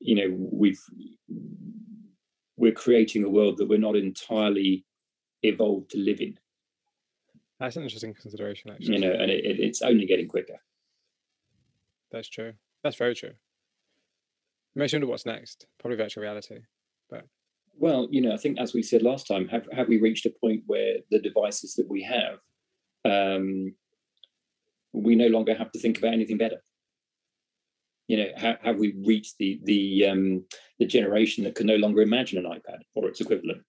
you 0.00 0.16
know 0.16 0.36
we've 0.36 0.80
we're 2.56 2.72
creating 2.72 3.24
a 3.24 3.28
world 3.28 3.58
that 3.58 3.68
we're 3.68 3.78
not 3.78 3.96
entirely 3.96 4.84
evolved 5.42 5.90
to 5.90 5.98
live 5.98 6.20
in 6.20 6.38
That's 7.58 7.76
an 7.76 7.82
interesting 7.82 8.14
consideration, 8.14 8.70
actually. 8.70 8.94
you 8.94 9.00
know 9.00 9.12
and 9.12 9.30
it, 9.30 9.44
it, 9.44 9.60
it's 9.60 9.82
only 9.82 10.06
getting 10.06 10.28
quicker 10.28 10.58
That's 12.12 12.28
true. 12.28 12.52
That's 12.82 12.96
very 12.96 13.14
true. 13.14 13.34
Makes 14.74 14.92
you 14.92 14.96
wonder 14.96 15.08
what's 15.08 15.26
next. 15.26 15.66
Probably 15.78 15.96
virtual 15.96 16.22
reality. 16.22 16.58
But 17.08 17.24
well, 17.78 18.08
you 18.10 18.20
know, 18.20 18.32
I 18.32 18.36
think 18.36 18.58
as 18.58 18.72
we 18.74 18.82
said 18.82 19.02
last 19.02 19.26
time, 19.26 19.48
have 19.48 19.66
have 19.72 19.88
we 19.88 19.98
reached 20.00 20.26
a 20.26 20.30
point 20.40 20.62
where 20.66 20.96
the 21.10 21.20
devices 21.20 21.74
that 21.74 21.88
we 21.88 22.02
have, 22.02 22.38
um, 23.04 23.74
we 24.92 25.14
no 25.14 25.28
longer 25.28 25.54
have 25.54 25.70
to 25.72 25.78
think 25.78 25.98
about 25.98 26.14
anything 26.14 26.38
better? 26.38 26.60
You 28.08 28.16
know, 28.18 28.28
have, 28.36 28.58
have 28.62 28.78
we 28.78 28.94
reached 29.06 29.36
the 29.38 29.60
the 29.64 30.06
um, 30.06 30.44
the 30.78 30.86
generation 30.86 31.44
that 31.44 31.54
can 31.54 31.66
no 31.66 31.76
longer 31.76 32.02
imagine 32.02 32.38
an 32.38 32.50
iPad 32.50 32.80
or 32.94 33.08
its 33.08 33.20
equivalent? 33.20 33.62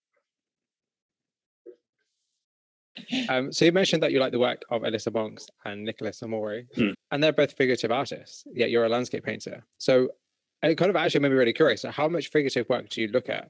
Um, 3.29 3.51
so 3.51 3.65
you 3.65 3.71
mentioned 3.71 4.03
that 4.03 4.11
you 4.11 4.19
like 4.19 4.31
the 4.33 4.39
work 4.39 4.61
of 4.69 4.81
Alyssa 4.81 5.13
Monks 5.13 5.47
and 5.65 5.83
Nicola 5.85 6.11
Samori, 6.11 6.67
Hmm. 6.75 6.89
and 7.11 7.23
they're 7.23 7.31
both 7.31 7.53
figurative 7.53 7.91
artists, 7.91 8.43
yet 8.53 8.69
you're 8.69 8.85
a 8.85 8.89
landscape 8.89 9.23
painter. 9.23 9.65
So 9.77 10.09
it 10.61 10.75
kind 10.75 10.89
of 10.89 10.95
actually 10.95 11.21
made 11.21 11.29
me 11.31 11.37
really 11.37 11.53
curious. 11.53 11.81
So 11.81 11.91
how 11.91 12.07
much 12.07 12.29
figurative 12.29 12.67
work 12.69 12.89
do 12.89 13.01
you 13.01 13.07
look 13.07 13.29
at? 13.29 13.49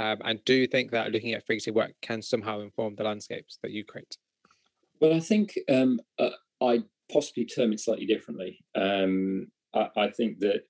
Um, 0.00 0.18
and 0.24 0.44
do 0.44 0.54
you 0.54 0.66
think 0.66 0.90
that 0.92 1.12
looking 1.12 1.34
at 1.34 1.46
figurative 1.46 1.74
work 1.74 1.92
can 2.02 2.20
somehow 2.22 2.60
inform 2.60 2.96
the 2.96 3.04
landscapes 3.04 3.58
that 3.62 3.70
you 3.70 3.84
create? 3.84 4.16
Well, 5.00 5.14
I 5.14 5.20
think 5.20 5.58
um, 5.68 6.00
uh, 6.18 6.30
I 6.60 6.82
possibly 7.12 7.44
term 7.44 7.72
it 7.72 7.80
slightly 7.80 8.06
differently. 8.06 8.64
Um, 8.74 9.48
I, 9.74 9.88
I 9.96 10.10
think 10.10 10.40
that 10.40 10.64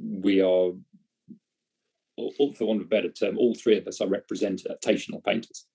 we 0.00 0.40
are, 0.40 0.72
all- 2.16 2.52
for 2.54 2.66
want 2.66 2.80
of 2.80 2.86
a 2.86 2.88
better 2.88 3.10
term, 3.10 3.38
all 3.38 3.54
three 3.54 3.76
of 3.76 3.86
us 3.86 4.00
are 4.00 4.06
representational 4.08 5.20
painters. 5.20 5.66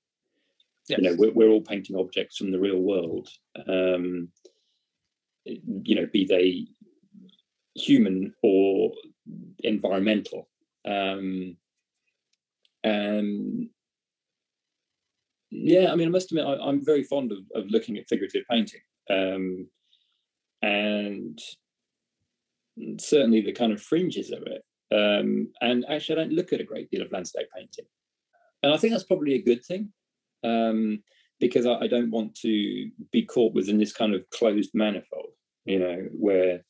Yes. 0.89 0.99
You 1.01 1.09
know, 1.09 1.15
we're, 1.17 1.31
we're 1.33 1.49
all 1.49 1.61
painting 1.61 1.95
objects 1.95 2.37
from 2.37 2.51
the 2.51 2.59
real 2.59 2.79
world. 2.79 3.29
Um, 3.67 4.29
you 5.45 5.95
know, 5.95 6.07
be 6.11 6.25
they 6.25 6.67
human 7.75 8.33
or 8.43 8.91
environmental. 9.59 10.49
Um, 10.85 11.57
and 12.83 13.69
yeah, 15.51 15.91
I 15.91 15.95
mean, 15.95 16.07
I 16.07 16.11
must 16.11 16.31
admit, 16.31 16.45
I, 16.45 16.55
I'm 16.55 16.83
very 16.83 17.03
fond 17.03 17.31
of, 17.31 17.39
of 17.55 17.69
looking 17.69 17.97
at 17.97 18.07
figurative 18.07 18.43
painting, 18.49 18.81
um, 19.09 19.67
and 20.61 21.39
certainly 22.99 23.41
the 23.41 23.53
kind 23.53 23.73
of 23.73 23.81
fringes 23.81 24.31
of 24.31 24.43
it. 24.43 24.63
Um, 24.91 25.51
and 25.61 25.85
actually, 25.89 26.15
I 26.15 26.23
don't 26.23 26.33
look 26.33 26.51
at 26.53 26.61
a 26.61 26.65
great 26.65 26.89
deal 26.89 27.03
of 27.03 27.11
landscape 27.11 27.47
painting. 27.55 27.85
And 28.63 28.73
I 28.73 28.77
think 28.77 28.91
that's 28.91 29.03
probably 29.03 29.35
a 29.35 29.41
good 29.41 29.63
thing 29.63 29.91
um, 30.43 31.03
because 31.39 31.65
I, 31.65 31.75
I, 31.75 31.87
don't 31.87 32.11
want 32.11 32.35
to 32.41 32.89
be 33.11 33.23
caught 33.23 33.53
within 33.53 33.77
this 33.77 33.93
kind 33.93 34.13
of 34.13 34.29
closed 34.29 34.71
manifold, 34.73 35.31
you 35.65 35.79
know, 35.79 36.07
where 36.11 36.63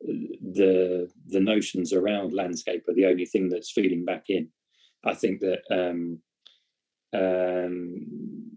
the 0.00 1.08
the 1.26 1.40
notions 1.40 1.92
around 1.92 2.32
landscape 2.32 2.84
are 2.88 2.94
the 2.94 3.06
only 3.06 3.26
thing 3.26 3.48
that's 3.48 3.72
feeding 3.72 4.04
back 4.04 4.24
in. 4.28 4.48
I 5.04 5.14
think 5.14 5.40
that 5.40 5.62
um, 5.70 6.18
um, 7.14 8.50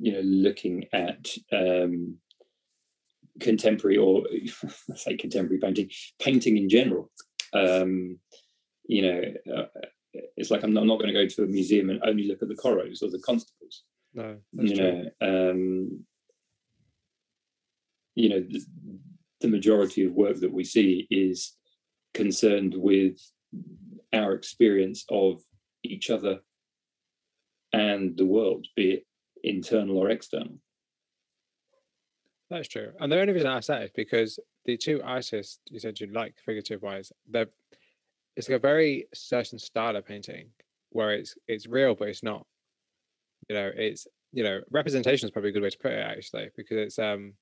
you 0.00 0.12
know, 0.12 0.20
looking 0.20 0.84
at 0.92 1.28
um, 1.52 2.18
contemporary 3.40 3.96
or 3.96 4.24
say 4.94 5.16
contemporary 5.16 5.60
painting, 5.60 5.90
painting 6.20 6.56
in 6.56 6.68
general. 6.68 7.10
Um, 7.52 8.18
you 8.88 9.02
know, 9.02 9.22
uh, 9.56 9.86
it's 10.36 10.50
like 10.50 10.62
I'm 10.62 10.72
not, 10.72 10.86
not, 10.86 10.98
going 10.98 11.12
to 11.12 11.20
go 11.20 11.26
to 11.26 11.42
a 11.44 11.46
museum 11.46 11.90
and 11.90 12.00
only 12.04 12.28
look 12.28 12.42
at 12.42 12.48
the 12.48 12.54
Corots 12.54 13.02
or 13.02 13.10
the 13.10 13.20
Constables. 13.20 13.84
No, 14.14 14.36
you 14.52 14.76
know, 14.76 15.10
um, 15.20 16.04
you 18.14 18.28
know, 18.30 18.40
the, 18.40 18.64
the 19.42 19.48
majority 19.48 20.04
of 20.04 20.12
work 20.12 20.40
that 20.40 20.52
we 20.52 20.64
see 20.64 21.06
is 21.10 21.54
concerned 22.14 22.74
with 22.76 23.18
our 24.12 24.32
experience 24.32 25.04
of 25.10 25.40
each 25.82 26.10
other 26.10 26.40
and 27.72 28.16
the 28.16 28.24
world, 28.24 28.66
be 28.74 28.92
it 28.92 29.06
internal 29.42 29.98
or 29.98 30.10
external. 30.10 30.58
That's 32.48 32.68
true. 32.68 32.92
And 33.00 33.10
the 33.10 33.20
only 33.20 33.32
reason 33.32 33.48
I 33.48 33.60
say 33.60 33.82
it 33.82 33.84
is 33.84 33.90
because 33.94 34.38
the 34.64 34.76
two 34.76 35.00
artists 35.04 35.58
you 35.70 35.78
said 35.78 35.98
you 36.00 36.06
like 36.12 36.34
figurative 36.44 36.82
wise, 36.82 37.12
they're 37.28 37.48
it's 38.36 38.48
like 38.48 38.56
a 38.56 38.60
very 38.60 39.08
certain 39.14 39.58
style 39.58 39.96
of 39.96 40.06
painting 40.06 40.48
where 40.90 41.12
it's 41.12 41.34
it's 41.48 41.66
real 41.66 41.94
but 41.94 42.08
it's 42.08 42.22
not. 42.22 42.46
You 43.48 43.56
know, 43.56 43.70
it's 43.74 44.06
you 44.32 44.44
know, 44.44 44.60
representation 44.70 45.26
is 45.26 45.30
probably 45.30 45.50
a 45.50 45.52
good 45.52 45.62
way 45.62 45.70
to 45.70 45.78
put 45.78 45.92
it 45.92 46.06
actually, 46.06 46.50
because 46.56 46.76
it's 46.76 46.98
um 46.98 47.34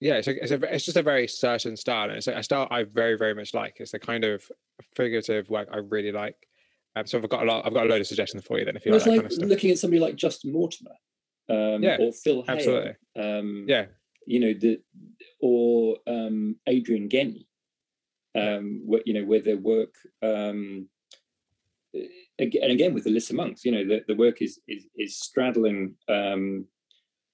yeah, 0.00 0.14
it's 0.14 0.28
a, 0.28 0.42
it's 0.42 0.50
a 0.50 0.74
it's 0.74 0.84
just 0.84 0.96
a 0.96 1.02
very 1.02 1.26
certain 1.28 1.76
style, 1.76 2.08
and 2.08 2.18
it's 2.18 2.26
a 2.26 2.42
style 2.42 2.68
I 2.70 2.84
very 2.84 3.16
very 3.16 3.34
much 3.34 3.54
like. 3.54 3.76
It's 3.78 3.92
the 3.92 3.98
kind 3.98 4.24
of 4.24 4.44
figurative 4.94 5.48
work 5.48 5.68
I 5.72 5.78
really 5.78 6.12
like. 6.12 6.36
Um, 6.96 7.06
so 7.06 7.18
I've 7.18 7.28
got 7.28 7.42
a 7.42 7.46
lot. 7.46 7.66
I've 7.66 7.74
got 7.74 7.86
a 7.86 7.88
load 7.88 8.00
of 8.00 8.06
suggestions 8.06 8.44
for 8.44 8.58
you. 8.58 8.64
Then, 8.64 8.76
if 8.76 8.84
you 8.84 8.92
well, 8.92 9.00
like, 9.00 9.06
like 9.06 9.30
kind 9.30 9.42
of 9.42 9.48
looking 9.48 9.70
at 9.70 9.78
somebody 9.78 10.00
like 10.00 10.16
Justin 10.16 10.52
Mortimer, 10.52 10.92
um, 11.48 11.82
yeah, 11.82 11.96
or 11.98 12.12
Phil 12.12 12.42
Hale, 12.42 12.56
absolutely. 12.56 12.94
Um, 13.16 13.64
yeah, 13.68 13.86
you 14.26 14.40
know 14.40 14.52
the 14.52 14.80
or 15.40 15.96
um, 16.06 16.56
Adrian 16.66 17.08
Ghenie, 17.08 17.48
um, 18.34 18.82
where, 18.84 19.02
you 19.04 19.14
know 19.14 19.24
where 19.24 19.40
their 19.40 19.56
work 19.56 19.94
um, 20.22 20.88
and 22.38 22.72
again 22.72 22.94
with 22.94 23.04
Alyssa 23.04 23.32
Monks, 23.32 23.64
you 23.64 23.72
know 23.72 23.86
the, 23.86 24.04
the 24.08 24.16
work 24.16 24.42
is 24.42 24.60
is, 24.66 24.86
is 24.96 25.18
straddling 25.18 25.94
um, 26.08 26.66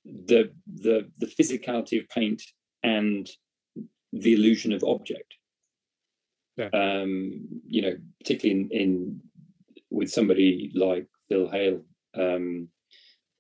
the 0.05 0.53
the 0.67 1.11
the 1.19 1.27
physicality 1.27 1.99
of 1.99 2.09
paint 2.09 2.43
and 2.83 3.29
the 4.13 4.35
illusion 4.35 4.73
of 4.73 4.85
object. 4.85 5.35
Yeah. 6.57 6.69
Um, 6.75 7.47
you 7.67 7.83
know, 7.83 7.97
particularly 8.19 8.63
in, 8.63 8.71
in 8.71 9.21
with 9.91 10.11
somebody 10.11 10.71
like 10.75 11.07
Phil 11.29 11.49
Hale, 11.51 11.83
um, 12.15 12.69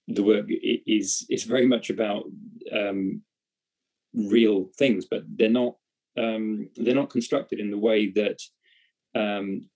the 0.08 0.22
work 0.22 0.46
is 0.48 1.26
is 1.28 1.44
very 1.44 1.66
much 1.66 1.90
about 1.90 2.24
um, 2.72 3.22
real 4.14 4.70
things, 4.78 5.06
but 5.10 5.22
they're 5.36 5.50
not 5.50 5.74
um, 6.18 6.68
they're 6.76 6.94
not 6.94 7.10
constructed 7.10 7.60
in 7.60 7.70
the 7.70 7.78
way 7.78 8.10
that 8.10 8.40
um, 9.14 9.68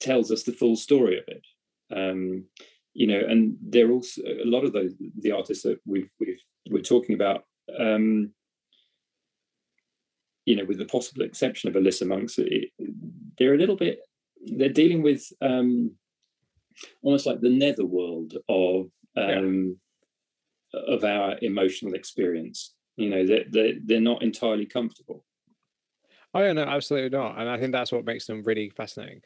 tells 0.00 0.30
us 0.30 0.42
the 0.42 0.52
full 0.52 0.76
story 0.76 1.18
of 1.18 1.24
it. 1.28 1.46
Um, 1.94 2.44
you 2.92 3.06
know, 3.06 3.20
and 3.20 3.56
they're 3.62 3.90
also 3.90 4.22
a 4.22 4.44
lot 4.44 4.64
of 4.64 4.72
those 4.72 4.94
the 5.18 5.32
artists 5.32 5.62
that 5.64 5.78
we've 5.86 6.10
we've 6.18 6.40
we're 6.70 6.82
talking 6.82 7.14
about. 7.14 7.44
Um, 7.78 8.32
you 10.44 10.56
know, 10.56 10.64
with 10.64 10.78
the 10.78 10.86
possible 10.86 11.22
exception 11.22 11.68
of 11.68 11.76
Alyssa 11.76 12.06
Monks, 12.06 12.36
it, 12.38 12.70
they're 13.38 13.54
a 13.54 13.58
little 13.58 13.76
bit 13.76 14.00
they're 14.44 14.68
dealing 14.68 15.02
with 15.02 15.32
um, 15.40 15.92
almost 17.02 17.26
like 17.26 17.40
the 17.40 17.50
netherworld 17.50 18.34
of 18.48 18.90
um, 19.16 19.76
yeah. 20.72 20.80
of 20.94 21.04
our 21.04 21.36
emotional 21.42 21.94
experience. 21.94 22.74
You 22.96 23.10
know, 23.10 23.26
they're, 23.26 23.44
they're, 23.48 23.74
they're 23.84 24.00
not 24.00 24.22
entirely 24.22 24.66
comfortable. 24.66 25.24
Oh 26.32 26.42
yeah, 26.42 26.52
no, 26.52 26.62
absolutely 26.62 27.16
not. 27.16 27.38
And 27.38 27.48
I 27.48 27.58
think 27.58 27.72
that's 27.72 27.92
what 27.92 28.04
makes 28.04 28.26
them 28.26 28.42
really 28.44 28.70
fascinating. 28.70 29.22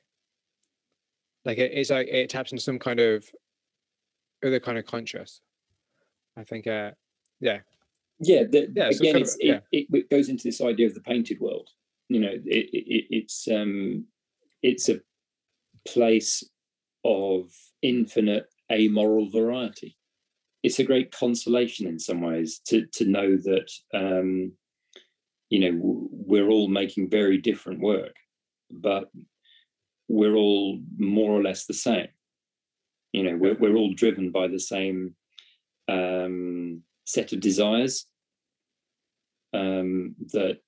Like 1.44 1.59
it, 1.59 1.72
it's 1.74 1.90
like 1.90 2.09
it 2.09 2.30
taps 2.30 2.52
into 2.52 2.62
some 2.62 2.78
kind 2.78 3.00
of 3.00 3.28
other 4.44 4.61
kind 4.61 4.78
of 4.78 4.86
conscious. 4.86 5.40
I 6.36 6.44
think, 6.44 6.66
uh, 6.66 6.92
yeah, 7.40 7.61
yeah. 8.20 8.44
The, 8.44 8.72
yeah 8.74 8.88
again, 8.88 9.22
of, 9.22 9.28
yeah. 9.40 9.61
It, 9.70 9.86
it, 9.92 10.11
goes 10.11 10.28
into 10.28 10.44
this 10.44 10.61
idea 10.61 10.86
of 10.86 10.94
the 10.94 11.00
painted 11.00 11.40
world. 11.40 11.68
You 12.09 12.20
know, 12.20 12.32
it, 12.32 12.68
it's 13.11 13.48
um, 13.48 14.07
it's 14.62 14.88
a 14.88 15.00
place 15.86 16.42
of 17.05 17.50
infinite 17.82 18.46
amoral 18.72 19.28
variety. 19.30 19.96
It's 20.62 20.78
a 20.78 20.84
great 20.84 21.12
consolation 21.12 21.86
in 21.86 21.98
some 21.98 22.22
ways 22.22 22.61
to 22.66 22.86
to 22.94 23.05
know 23.05 23.36
that 23.36 23.70
um, 23.92 24.52
you 25.51 25.61
know 25.61 26.09
we're 26.11 26.49
all 26.49 26.68
making 26.68 27.11
very 27.11 27.38
different 27.38 27.80
work, 27.80 28.16
but 28.70 29.11
we're 30.09 30.36
all 30.36 30.80
more 30.99 31.32
or 31.32 31.42
less 31.42 31.66
the 31.66 31.74
same. 31.74 32.09
You 33.12 33.24
know, 33.24 33.36
we're 33.36 33.55
we're 33.55 33.76
all 33.76 33.95
driven 33.95 34.30
by 34.30 34.49
the 34.49 34.61
same 34.61 35.14
um, 35.88 36.82
set 37.05 37.32
of 37.32 37.40
desires 37.40 38.07
um, 39.53 40.14
that 40.32 40.59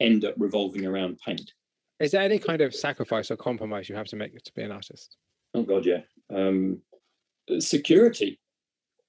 end 0.00 0.24
up 0.24 0.34
revolving 0.36 0.86
around 0.86 1.18
paint. 1.24 1.52
Is 2.00 2.10
there 2.12 2.22
any 2.22 2.38
kind 2.38 2.60
of 2.60 2.74
sacrifice 2.74 3.30
or 3.30 3.36
compromise 3.36 3.88
you 3.88 3.96
have 3.96 4.08
to 4.08 4.16
make 4.16 4.36
to 4.36 4.52
be 4.54 4.62
an 4.62 4.72
artist? 4.72 5.16
Oh 5.54 5.62
God, 5.62 5.86
yeah. 5.86 6.00
Um, 6.34 6.82
security, 7.58 8.38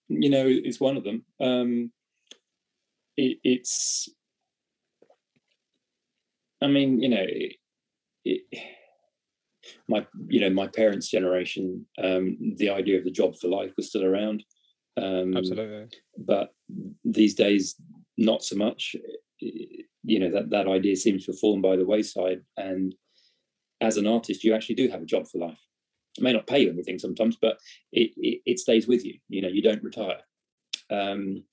you 0.08 0.30
know, 0.30 0.46
is 0.48 0.80
one 0.80 0.96
of 0.96 1.04
them. 1.04 1.26
Um, 1.42 1.92
it, 3.18 3.40
it's, 3.44 4.08
I 6.62 6.68
mean, 6.68 7.02
you 7.02 7.10
know, 7.10 7.26
it, 7.26 7.56
it, 8.26 8.42
my, 9.88 10.06
you 10.28 10.40
know, 10.42 10.50
my 10.50 10.68
parents' 10.68 11.10
generation, 11.10 11.86
um, 12.04 12.38
the 12.58 12.70
idea 12.70 12.98
of 12.98 13.04
the 13.04 13.12
job 13.12 13.36
for 13.38 13.48
life 13.48 13.74
was 13.78 13.90
still 13.90 14.04
around. 14.04 14.44
Um, 15.02 15.38
Absolutely. 15.38 15.88
But 16.18 16.54
these 17.04 17.36
days, 17.36 17.76
not 18.18 18.44
so 18.44 18.56
much. 18.56 18.96
You 19.40 20.20
know 20.20 20.32
that 20.32 20.50
that 20.50 20.68
idea 20.68 20.96
seems 20.96 21.26
to 21.26 21.32
have 21.32 21.40
fallen 21.40 21.62
by 21.62 21.76
the 21.76 21.86
wayside. 21.86 22.42
And 22.56 22.96
as 23.82 23.98
an 23.98 24.08
artist, 24.08 24.44
you 24.44 24.56
actually 24.56 24.76
do 24.76 24.90
have 24.90 25.02
a 25.02 25.06
job 25.06 25.28
for 25.28 25.38
life. 25.38 25.60
It 26.18 26.24
may 26.24 26.34
not 26.34 26.48
pay 26.48 26.62
you 26.62 26.72
anything 26.72 26.98
sometimes, 26.98 27.38
but 27.40 27.58
it, 27.92 28.12
it, 28.18 28.42
it 28.46 28.60
stays 28.60 28.88
with 28.88 29.06
you. 29.06 29.20
You 29.30 29.44
know, 29.44 29.50
you 29.50 29.62
don't 29.62 29.84
retire. 29.84 30.22
Um, 30.90 31.44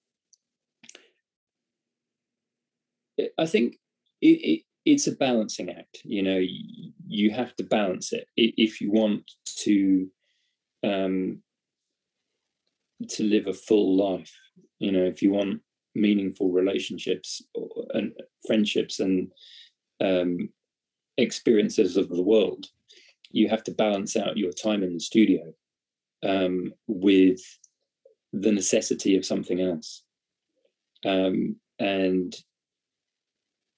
I 3.39 3.47
think 3.47 3.76
it, 4.22 4.26
it, 4.26 4.62
it's 4.85 5.06
a 5.06 5.12
balancing 5.12 5.70
act. 5.70 6.01
You 6.05 6.23
know, 6.23 6.40
you, 7.06 7.31
have 7.31 7.55
to 7.56 7.65
balance 7.65 8.12
it 8.12 8.27
if 8.36 8.81
you 8.81 8.90
want 8.90 9.31
to 9.61 10.09
um, 10.82 11.43
to 13.09 13.23
live 13.24 13.47
a 13.47 13.55
full 13.55 13.97
life. 13.97 14.32
You 14.78 14.93
know, 14.93 15.05
if 15.05 15.23
you 15.23 15.31
want 15.31 15.61
meaningful 15.94 16.51
relationships 16.51 17.43
and 17.93 18.12
friendships 18.47 19.01
and 19.01 19.31
um, 20.01 20.51
experiences 21.16 21.97
of 21.97 22.09
the 22.09 22.23
world, 22.23 22.66
you 23.31 23.48
have 23.48 23.65
to 23.65 23.73
balance 23.73 24.16
out 24.16 24.36
your 24.36 24.52
time 24.52 24.82
in 24.82 24.94
the 24.94 25.01
studio 25.01 25.52
um, 26.23 26.73
with 26.86 27.40
the 28.32 28.52
necessity 28.52 29.16
of 29.16 29.24
something 29.24 29.61
else. 29.61 30.02
Um, 31.05 31.56
and 31.78 32.35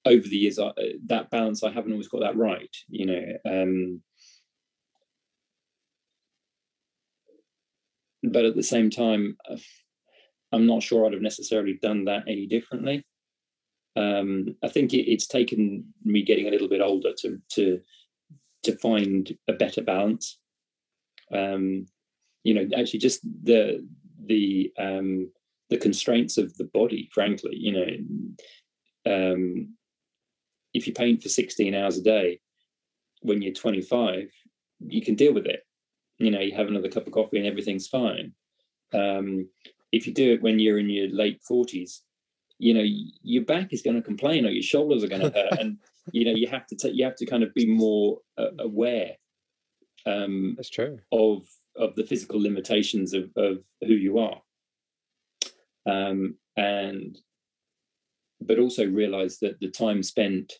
over 0.06 0.26
the 0.26 0.36
years, 0.36 0.58
I, 0.58 0.70
that 1.06 1.30
balance, 1.30 1.62
I 1.62 1.70
haven't 1.70 1.92
always 1.92 2.08
got 2.08 2.20
that 2.20 2.36
right. 2.36 2.74
You 2.88 3.06
know, 3.06 3.24
um, 3.44 4.02
but 8.22 8.44
at 8.44 8.56
the 8.56 8.62
same 8.62 8.90
time, 8.90 9.36
I'm 10.52 10.66
not 10.66 10.82
sure 10.82 11.06
I'd 11.06 11.12
have 11.12 11.22
necessarily 11.22 11.78
done 11.82 12.04
that 12.06 12.24
any 12.26 12.46
differently. 12.46 13.04
Um, 13.96 14.56
I 14.62 14.68
think 14.68 14.92
it, 14.92 15.10
it's 15.10 15.26
taken 15.26 15.84
me 16.04 16.22
getting 16.22 16.48
a 16.48 16.50
little 16.50 16.68
bit 16.68 16.80
older 16.80 17.12
to 17.18 17.38
to 17.52 17.80
to 18.64 18.76
find 18.78 19.36
a 19.48 19.52
better 19.52 19.82
balance. 19.82 20.38
Um, 21.32 21.86
you 22.44 22.54
know, 22.54 22.68
actually, 22.76 23.00
just 23.00 23.20
the 23.44 23.86
the 24.24 24.72
um, 24.78 25.30
the 25.70 25.78
constraints 25.78 26.38
of 26.38 26.56
the 26.56 26.64
body. 26.64 27.08
Frankly, 27.12 27.56
you 27.56 27.72
know, 27.72 29.12
um, 29.12 29.75
if 30.76 30.86
you 30.86 30.92
paint 30.92 31.22
for 31.22 31.28
16 31.28 31.74
hours 31.74 31.98
a 31.98 32.02
day 32.02 32.40
when 33.20 33.42
you're 33.42 33.52
25 33.52 34.30
you 34.80 35.02
can 35.02 35.14
deal 35.14 35.32
with 35.32 35.46
it. 35.46 35.62
You 36.18 36.30
know 36.30 36.40
you 36.40 36.54
have 36.54 36.68
another 36.68 36.88
cup 36.88 37.06
of 37.06 37.12
coffee 37.12 37.38
and 37.38 37.46
everything's 37.46 37.88
fine. 37.88 38.32
Um, 38.92 39.48
if 39.92 40.06
you 40.06 40.14
do 40.14 40.32
it 40.34 40.42
when 40.42 40.58
you're 40.58 40.78
in 40.78 40.90
your 40.90 41.08
late 41.08 41.40
40s 41.50 42.00
you 42.58 42.72
know 42.72 42.84
your 43.22 43.44
back 43.44 43.72
is 43.72 43.82
going 43.82 43.96
to 43.96 44.02
complain 44.02 44.46
or 44.46 44.50
your 44.50 44.62
shoulders 44.62 45.04
are 45.04 45.08
going 45.08 45.20
to 45.20 45.30
hurt 45.30 45.58
and 45.60 45.76
you 46.12 46.24
know 46.24 46.32
you 46.32 46.46
have 46.48 46.66
to 46.66 46.76
t- 46.76 46.90
you 46.90 47.04
have 47.04 47.16
to 47.16 47.26
kind 47.26 47.42
of 47.42 47.52
be 47.52 47.66
more 47.66 48.18
uh, 48.38 48.48
aware 48.58 49.10
um, 50.06 50.54
that's 50.56 50.70
true. 50.70 50.98
of 51.12 51.42
of 51.76 51.94
the 51.94 52.04
physical 52.04 52.40
limitations 52.40 53.12
of, 53.12 53.30
of 53.36 53.58
who 53.82 53.92
you 53.92 54.18
are. 54.18 54.40
Um, 55.84 56.36
and 56.56 57.18
but 58.40 58.58
also 58.58 58.86
realize 58.86 59.38
that 59.40 59.60
the 59.60 59.70
time 59.70 60.02
spent 60.02 60.54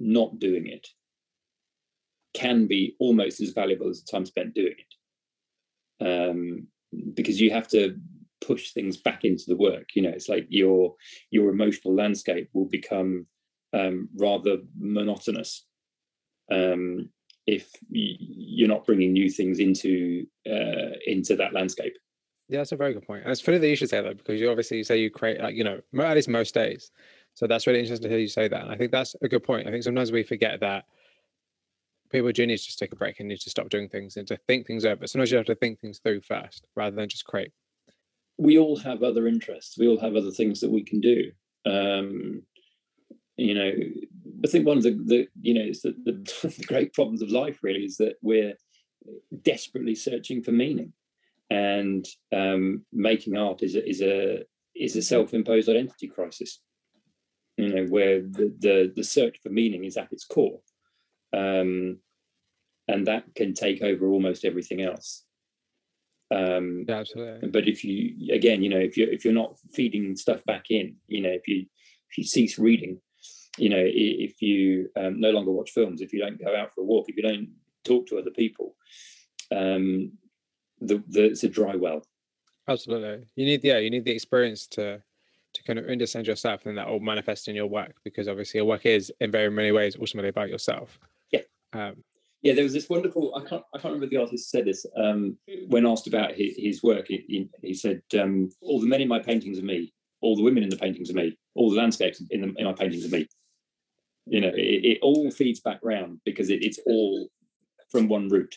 not 0.00 0.38
doing 0.38 0.66
it 0.66 0.86
can 2.34 2.66
be 2.66 2.94
almost 3.00 3.40
as 3.40 3.50
valuable 3.50 3.88
as 3.88 4.02
the 4.02 4.10
time 4.10 4.26
spent 4.26 4.54
doing 4.54 4.74
it. 6.00 6.04
Um, 6.04 6.68
because 7.14 7.40
you 7.40 7.50
have 7.50 7.68
to 7.68 7.96
push 8.40 8.72
things 8.72 8.96
back 8.96 9.24
into 9.24 9.42
the 9.48 9.56
work 9.56 9.88
you 9.96 10.00
know 10.00 10.10
it's 10.10 10.28
like 10.28 10.46
your 10.48 10.94
your 11.32 11.50
emotional 11.50 11.92
landscape 11.92 12.48
will 12.54 12.68
become 12.68 13.26
um, 13.72 14.08
rather 14.16 14.58
monotonous. 14.78 15.64
Um, 16.50 17.10
if 17.46 17.70
you're 17.90 18.68
not 18.68 18.86
bringing 18.86 19.12
new 19.12 19.30
things 19.30 19.58
into 19.58 20.26
uh, 20.46 20.96
into 21.06 21.36
that 21.36 21.52
landscape. 21.52 21.94
Yeah 22.48 22.58
that's 22.58 22.72
a 22.72 22.76
very 22.76 22.94
good 22.94 23.06
point. 23.06 23.22
And 23.22 23.32
it's 23.32 23.40
funny 23.40 23.58
that 23.58 23.68
you 23.68 23.76
should 23.76 23.90
say 23.90 24.00
that 24.00 24.18
because 24.18 24.40
you 24.40 24.50
obviously 24.50 24.82
say 24.82 24.98
you 24.98 25.10
create 25.10 25.40
like 25.40 25.54
you 25.54 25.64
know 25.64 25.80
at 26.00 26.14
least 26.16 26.28
most 26.28 26.54
days 26.54 26.90
so 27.38 27.46
that's 27.46 27.66
really 27.66 27.80
interesting 27.80 28.08
to 28.08 28.08
hear 28.08 28.18
you 28.18 28.28
say 28.28 28.48
that 28.48 28.62
and 28.62 28.70
i 28.70 28.76
think 28.76 28.90
that's 28.90 29.14
a 29.22 29.28
good 29.28 29.42
point 29.42 29.66
i 29.66 29.70
think 29.70 29.82
sometimes 29.82 30.12
we 30.12 30.22
forget 30.22 30.60
that 30.60 30.84
people 32.10 32.32
do 32.32 32.46
need 32.46 32.56
to 32.56 32.64
just 32.64 32.78
take 32.78 32.92
a 32.92 32.96
break 32.96 33.20
and 33.20 33.28
need 33.28 33.40
to 33.40 33.50
stop 33.50 33.68
doing 33.68 33.88
things 33.88 34.16
and 34.16 34.26
to 34.26 34.36
think 34.46 34.66
things 34.66 34.84
over 34.84 35.06
sometimes 35.06 35.30
you 35.30 35.36
have 35.36 35.46
to 35.46 35.54
think 35.54 35.78
things 35.80 35.98
through 35.98 36.20
first 36.20 36.66
rather 36.74 36.96
than 36.96 37.08
just 37.08 37.24
create 37.24 37.52
we 38.38 38.56
all 38.56 38.76
have 38.78 39.02
other 39.02 39.26
interests. 39.26 39.76
We 39.76 39.88
all 39.88 40.00
have 40.00 40.16
other 40.16 40.30
things 40.30 40.60
that 40.60 40.70
we 40.70 40.84
can 40.84 41.00
do. 41.00 41.32
Um, 41.66 42.42
you 43.36 43.54
know, 43.54 43.70
I 44.44 44.48
think 44.48 44.66
one 44.66 44.78
of 44.78 44.84
the, 44.84 44.90
the 44.90 45.28
you 45.40 45.54
know, 45.54 45.62
it's 45.62 45.82
the, 45.82 45.94
the, 46.04 46.12
the, 46.56 46.64
great 46.64 46.94
problems 46.94 47.20
of 47.20 47.30
life 47.30 47.58
really 47.62 47.84
is 47.84 47.96
that 47.96 48.14
we're 48.22 48.54
desperately 49.42 49.94
searching 49.94 50.42
for 50.42 50.52
meaning, 50.52 50.92
and 51.50 52.06
um, 52.34 52.84
making 52.92 53.36
art 53.36 53.62
is 53.62 53.74
a, 53.74 53.88
is 53.88 54.00
a 54.00 54.44
is 54.74 54.96
a 54.96 55.02
self-imposed 55.02 55.68
identity 55.68 56.06
crisis. 56.06 56.60
You 57.68 57.74
know, 57.74 57.86
where 57.86 58.20
the 58.20 58.54
the, 58.58 58.92
the 58.94 59.04
search 59.04 59.36
for 59.42 59.50
meaning 59.50 59.84
is 59.84 59.96
at 59.96 60.12
its 60.12 60.24
core, 60.24 60.60
um, 61.32 61.98
and 62.86 63.06
that 63.06 63.34
can 63.34 63.54
take 63.54 63.82
over 63.82 64.08
almost 64.08 64.44
everything 64.44 64.82
else. 64.82 65.24
Um, 66.34 66.84
yeah, 66.88 66.96
absolutely. 66.96 67.48
But 67.48 67.68
if 67.68 67.84
you, 67.84 68.34
again, 68.34 68.62
you 68.62 68.68
know, 68.68 68.78
if 68.78 68.96
you're 68.96 69.08
if 69.08 69.24
you're 69.24 69.34
not 69.34 69.58
feeding 69.72 70.16
stuff 70.16 70.44
back 70.44 70.66
in, 70.70 70.96
you 71.06 71.22
know, 71.22 71.30
if 71.30 71.46
you 71.48 71.66
if 72.10 72.18
you 72.18 72.24
cease 72.24 72.58
reading, 72.58 73.00
you 73.58 73.68
know, 73.68 73.82
if 73.82 74.40
you 74.42 74.88
um, 74.96 75.20
no 75.20 75.30
longer 75.30 75.50
watch 75.50 75.70
films, 75.70 76.00
if 76.00 76.12
you 76.12 76.20
don't 76.20 76.42
go 76.42 76.54
out 76.54 76.72
for 76.74 76.82
a 76.82 76.84
walk, 76.84 77.06
if 77.08 77.16
you 77.16 77.22
don't 77.22 77.48
talk 77.84 78.06
to 78.08 78.18
other 78.18 78.30
people, 78.30 78.76
um, 79.54 80.12
the, 80.80 81.02
the 81.08 81.24
it's 81.24 81.44
a 81.44 81.48
dry 81.48 81.74
well. 81.74 82.02
Absolutely, 82.68 83.26
you 83.34 83.46
need 83.46 83.64
yeah, 83.64 83.78
you 83.78 83.90
need 83.90 84.04
the 84.04 84.12
experience 84.12 84.66
to 84.68 85.02
to 85.54 85.62
kind 85.62 85.78
of 85.78 85.86
understand 85.86 86.26
yourself, 86.26 86.66
and 86.66 86.76
that 86.78 86.88
will 86.88 87.00
manifest 87.00 87.48
in 87.48 87.56
your 87.56 87.66
work 87.66 87.94
because 88.04 88.28
obviously 88.28 88.58
your 88.58 88.66
work 88.66 88.86
is 88.86 89.12
in 89.20 89.30
very 89.30 89.50
many 89.50 89.72
ways 89.72 89.96
ultimately 89.98 90.28
about 90.28 90.48
yourself. 90.48 90.98
Yeah. 91.30 91.40
Um, 91.72 92.04
yeah, 92.42 92.54
there 92.54 92.64
was 92.64 92.72
this 92.72 92.88
wonderful. 92.88 93.34
I 93.34 93.48
can't. 93.48 93.64
I 93.74 93.78
can't 93.78 93.94
remember 93.94 94.06
the 94.06 94.20
artist 94.20 94.50
said 94.50 94.64
this 94.64 94.86
um, 94.96 95.36
when 95.68 95.86
asked 95.86 96.06
about 96.06 96.34
his, 96.34 96.54
his 96.56 96.82
work. 96.82 97.08
He, 97.08 97.48
he 97.62 97.74
said, 97.74 98.02
um, 98.20 98.50
"All 98.60 98.80
the 98.80 98.86
men 98.86 99.00
in 99.00 99.08
my 99.08 99.18
paintings 99.18 99.58
are 99.58 99.64
me. 99.64 99.92
All 100.20 100.36
the 100.36 100.42
women 100.42 100.62
in 100.62 100.68
the 100.68 100.76
paintings 100.76 101.10
are 101.10 101.14
me. 101.14 101.36
All 101.54 101.70
the 101.70 101.76
landscapes 101.76 102.22
in, 102.30 102.40
the, 102.40 102.54
in 102.56 102.64
my 102.64 102.72
paintings 102.72 103.04
are 103.04 103.16
me." 103.16 103.26
You 104.26 104.40
know, 104.40 104.48
it, 104.48 104.84
it 104.84 104.98
all 105.02 105.30
feeds 105.32 105.58
back 105.58 105.80
round 105.82 106.20
because 106.24 106.50
it, 106.50 106.62
it's 106.62 106.78
all 106.86 107.28
from 107.90 108.08
one 108.08 108.28
root. 108.28 108.54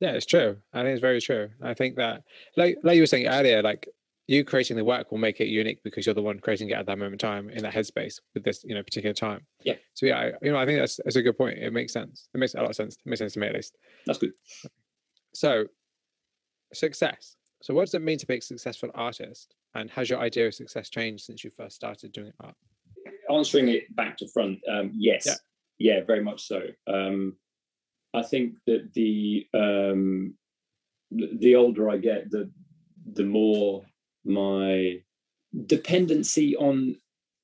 Yeah, 0.00 0.10
it's 0.10 0.26
true. 0.26 0.58
I 0.74 0.82
think 0.82 0.92
it's 0.92 1.00
very 1.00 1.20
true. 1.20 1.48
I 1.62 1.74
think 1.74 1.96
that, 1.96 2.24
like, 2.56 2.76
like 2.82 2.96
you 2.96 3.02
were 3.02 3.06
saying 3.06 3.28
earlier, 3.28 3.62
like 3.62 3.88
you 4.32 4.44
creating 4.44 4.78
the 4.78 4.84
work 4.84 5.10
will 5.10 5.18
make 5.18 5.40
it 5.40 5.48
unique 5.48 5.82
because 5.84 6.06
you're 6.06 6.14
the 6.14 6.22
one 6.22 6.38
creating 6.38 6.70
it 6.70 6.72
at 6.72 6.86
that 6.86 6.96
moment 6.96 7.14
in 7.14 7.18
time 7.18 7.50
in 7.50 7.62
that 7.62 7.74
headspace 7.74 8.18
with 8.32 8.42
this 8.42 8.64
you 8.64 8.74
know 8.74 8.82
particular 8.82 9.12
time. 9.12 9.40
Yeah. 9.62 9.74
So 9.92 10.06
yeah 10.06 10.18
I, 10.18 10.32
you 10.40 10.50
know 10.50 10.56
i 10.56 10.64
think 10.64 10.78
that's 10.78 10.98
that's 11.04 11.16
a 11.16 11.22
good 11.22 11.36
point. 11.36 11.58
It 11.58 11.72
makes 11.72 11.92
sense. 11.92 12.28
It 12.34 12.38
makes 12.38 12.54
a 12.54 12.58
lot 12.58 12.70
of 12.70 12.76
sense. 12.76 12.94
It 12.94 13.08
makes 13.08 13.18
sense 13.18 13.34
to 13.34 13.40
me 13.40 13.48
at 13.48 13.54
least. 13.54 13.76
That's 14.06 14.18
good. 14.18 14.32
So 15.34 15.66
success. 16.72 17.36
So 17.60 17.74
what 17.74 17.84
does 17.84 17.94
it 17.94 18.02
mean 18.02 18.18
to 18.18 18.26
be 18.26 18.38
a 18.38 18.40
successful 18.40 18.90
artist? 18.94 19.54
And 19.74 19.90
has 19.90 20.08
your 20.08 20.18
idea 20.18 20.46
of 20.46 20.54
success 20.54 20.88
changed 20.88 21.24
since 21.24 21.44
you 21.44 21.50
first 21.50 21.76
started 21.76 22.12
doing 22.12 22.32
art? 22.40 22.54
Answering 23.30 23.68
it 23.68 23.94
back 23.94 24.16
to 24.18 24.28
front 24.28 24.60
um, 24.70 24.92
yes. 24.94 25.26
Yeah. 25.26 25.34
yeah 25.78 26.04
very 26.04 26.24
much 26.24 26.46
so. 26.46 26.62
Um, 26.86 27.36
i 28.14 28.22
think 28.22 28.56
that 28.66 28.92
the 28.94 29.46
um, 29.54 30.34
the 31.10 31.54
older 31.54 31.88
i 31.90 31.96
get 31.96 32.30
the 32.30 32.50
the 33.14 33.24
more 33.24 33.82
my 34.24 35.02
dependency 35.66 36.56
on 36.56 36.96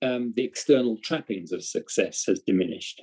um, 0.03 0.33
the 0.37 0.45
external 0.45 0.97
trappings 1.03 1.53
of 1.53 1.65
success 1.65 2.25
has 2.27 2.41
diminished. 2.41 3.03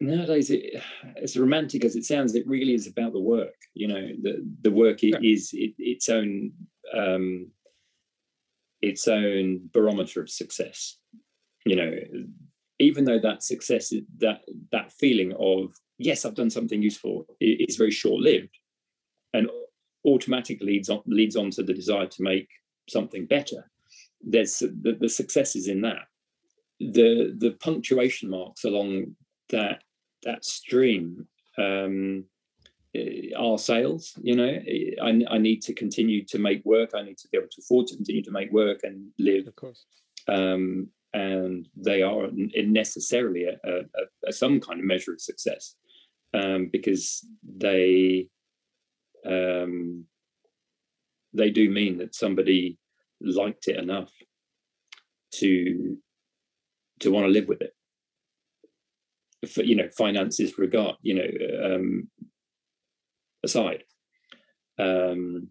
Nowadays, 0.00 0.50
it, 0.50 0.82
as 1.22 1.36
romantic 1.36 1.84
as 1.84 1.96
it 1.96 2.04
sounds, 2.04 2.34
it 2.34 2.46
really 2.46 2.74
is 2.74 2.86
about 2.86 3.12
the 3.12 3.20
work. 3.20 3.54
You 3.74 3.88
know, 3.88 4.08
the 4.22 4.46
the 4.62 4.70
work 4.70 4.98
is 5.02 5.50
it, 5.52 5.74
its 5.78 6.08
own 6.08 6.52
um, 6.94 7.50
its 8.82 9.08
own 9.08 9.70
barometer 9.72 10.20
of 10.20 10.30
success. 10.30 10.98
You 11.64 11.76
know, 11.76 11.92
even 12.78 13.04
though 13.04 13.18
that 13.18 13.42
success, 13.42 13.92
that 14.18 14.42
that 14.70 14.92
feeling 14.92 15.32
of 15.38 15.72
yes, 15.98 16.24
I've 16.24 16.34
done 16.34 16.50
something 16.50 16.82
useful, 16.82 17.26
is 17.40 17.76
very 17.76 17.90
short 17.90 18.20
lived, 18.20 18.58
and 19.32 19.48
automatically 20.04 20.66
leads 20.66 20.90
on 20.90 21.00
leads 21.06 21.36
on 21.36 21.50
to 21.52 21.62
the 21.62 21.74
desire 21.74 22.06
to 22.06 22.22
make 22.22 22.48
something 22.88 23.26
better. 23.26 23.70
There's 24.20 24.58
the, 24.58 24.96
the 24.98 25.08
successes 25.08 25.68
in 25.68 25.82
that. 25.82 26.06
The 26.80 27.34
the 27.36 27.52
punctuation 27.60 28.28
marks 28.28 28.64
along 28.64 29.16
that 29.50 29.82
that 30.24 30.44
stream 30.44 31.26
um, 31.58 32.24
eh, 32.94 33.30
are 33.36 33.58
sales. 33.58 34.12
You 34.22 34.36
know, 34.36 34.58
I, 35.02 35.20
I 35.30 35.38
need 35.38 35.62
to 35.62 35.74
continue 35.74 36.24
to 36.26 36.38
make 36.38 36.64
work. 36.64 36.90
I 36.94 37.02
need 37.02 37.18
to 37.18 37.28
be 37.30 37.38
able 37.38 37.48
to 37.50 37.62
afford 37.62 37.86
to 37.88 37.96
continue 37.96 38.22
to 38.24 38.30
make 38.30 38.52
work 38.52 38.80
and 38.82 39.08
live. 39.18 39.46
Of 39.46 39.56
course. 39.56 39.86
Um, 40.28 40.88
and 41.14 41.68
they 41.74 42.02
are 42.02 42.28
necessarily 42.32 43.44
a, 43.44 43.56
a, 43.64 44.28
a, 44.28 44.32
some 44.32 44.60
kind 44.60 44.80
of 44.80 44.84
measure 44.84 45.12
of 45.12 45.20
success 45.20 45.76
um, 46.34 46.68
because 46.70 47.26
they 47.42 48.28
um, 49.24 50.04
they 51.36 51.50
do 51.50 51.70
mean 51.70 51.98
that 51.98 52.14
somebody 52.14 52.78
liked 53.20 53.68
it 53.68 53.76
enough 53.76 54.10
to 55.34 55.96
to 57.00 57.10
want 57.10 57.26
to 57.26 57.30
live 57.30 57.48
with 57.48 57.60
it. 57.60 57.72
For, 59.50 59.62
you 59.62 59.76
know, 59.76 59.88
finances 59.96 60.58
regard, 60.58 60.96
you 61.02 61.14
know, 61.14 61.74
um, 61.74 62.08
aside. 63.44 63.84
Um, 64.78 65.48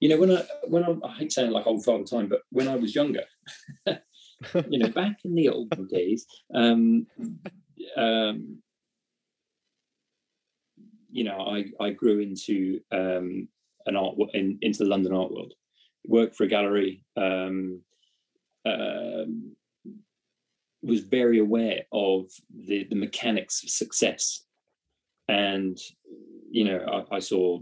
you 0.00 0.08
know, 0.08 0.18
when 0.18 0.36
I 0.36 0.44
when 0.66 0.84
I, 0.84 0.94
I 1.06 1.12
hate 1.12 1.32
saying 1.32 1.50
like 1.50 1.66
old 1.66 1.84
father 1.84 2.04
time, 2.04 2.28
but 2.28 2.40
when 2.50 2.68
I 2.68 2.76
was 2.76 2.94
younger, 2.94 3.24
you 3.86 4.78
know, 4.78 4.88
back 4.94 5.18
in 5.24 5.34
the 5.34 5.48
old 5.48 5.70
days, 5.88 6.26
um, 6.54 7.06
um, 7.96 8.62
you 11.10 11.24
know, 11.24 11.38
I 11.38 11.66
I 11.84 11.90
grew 11.90 12.20
into 12.20 12.80
um, 12.90 13.48
an 13.90 13.96
art 13.96 14.14
in, 14.34 14.58
into 14.62 14.84
the 14.84 14.90
London 14.90 15.12
art 15.12 15.30
world. 15.30 15.52
Worked 16.06 16.36
for 16.36 16.44
a 16.44 16.48
gallery. 16.48 17.04
Um, 17.16 17.82
um, 18.64 19.56
was 20.82 21.00
very 21.00 21.38
aware 21.38 21.82
of 21.92 22.26
the 22.68 22.86
the 22.88 22.96
mechanics 22.96 23.62
of 23.62 23.70
success, 23.70 24.44
and 25.28 25.78
you 26.50 26.64
know 26.64 27.04
I, 27.10 27.16
I 27.16 27.18
saw 27.18 27.60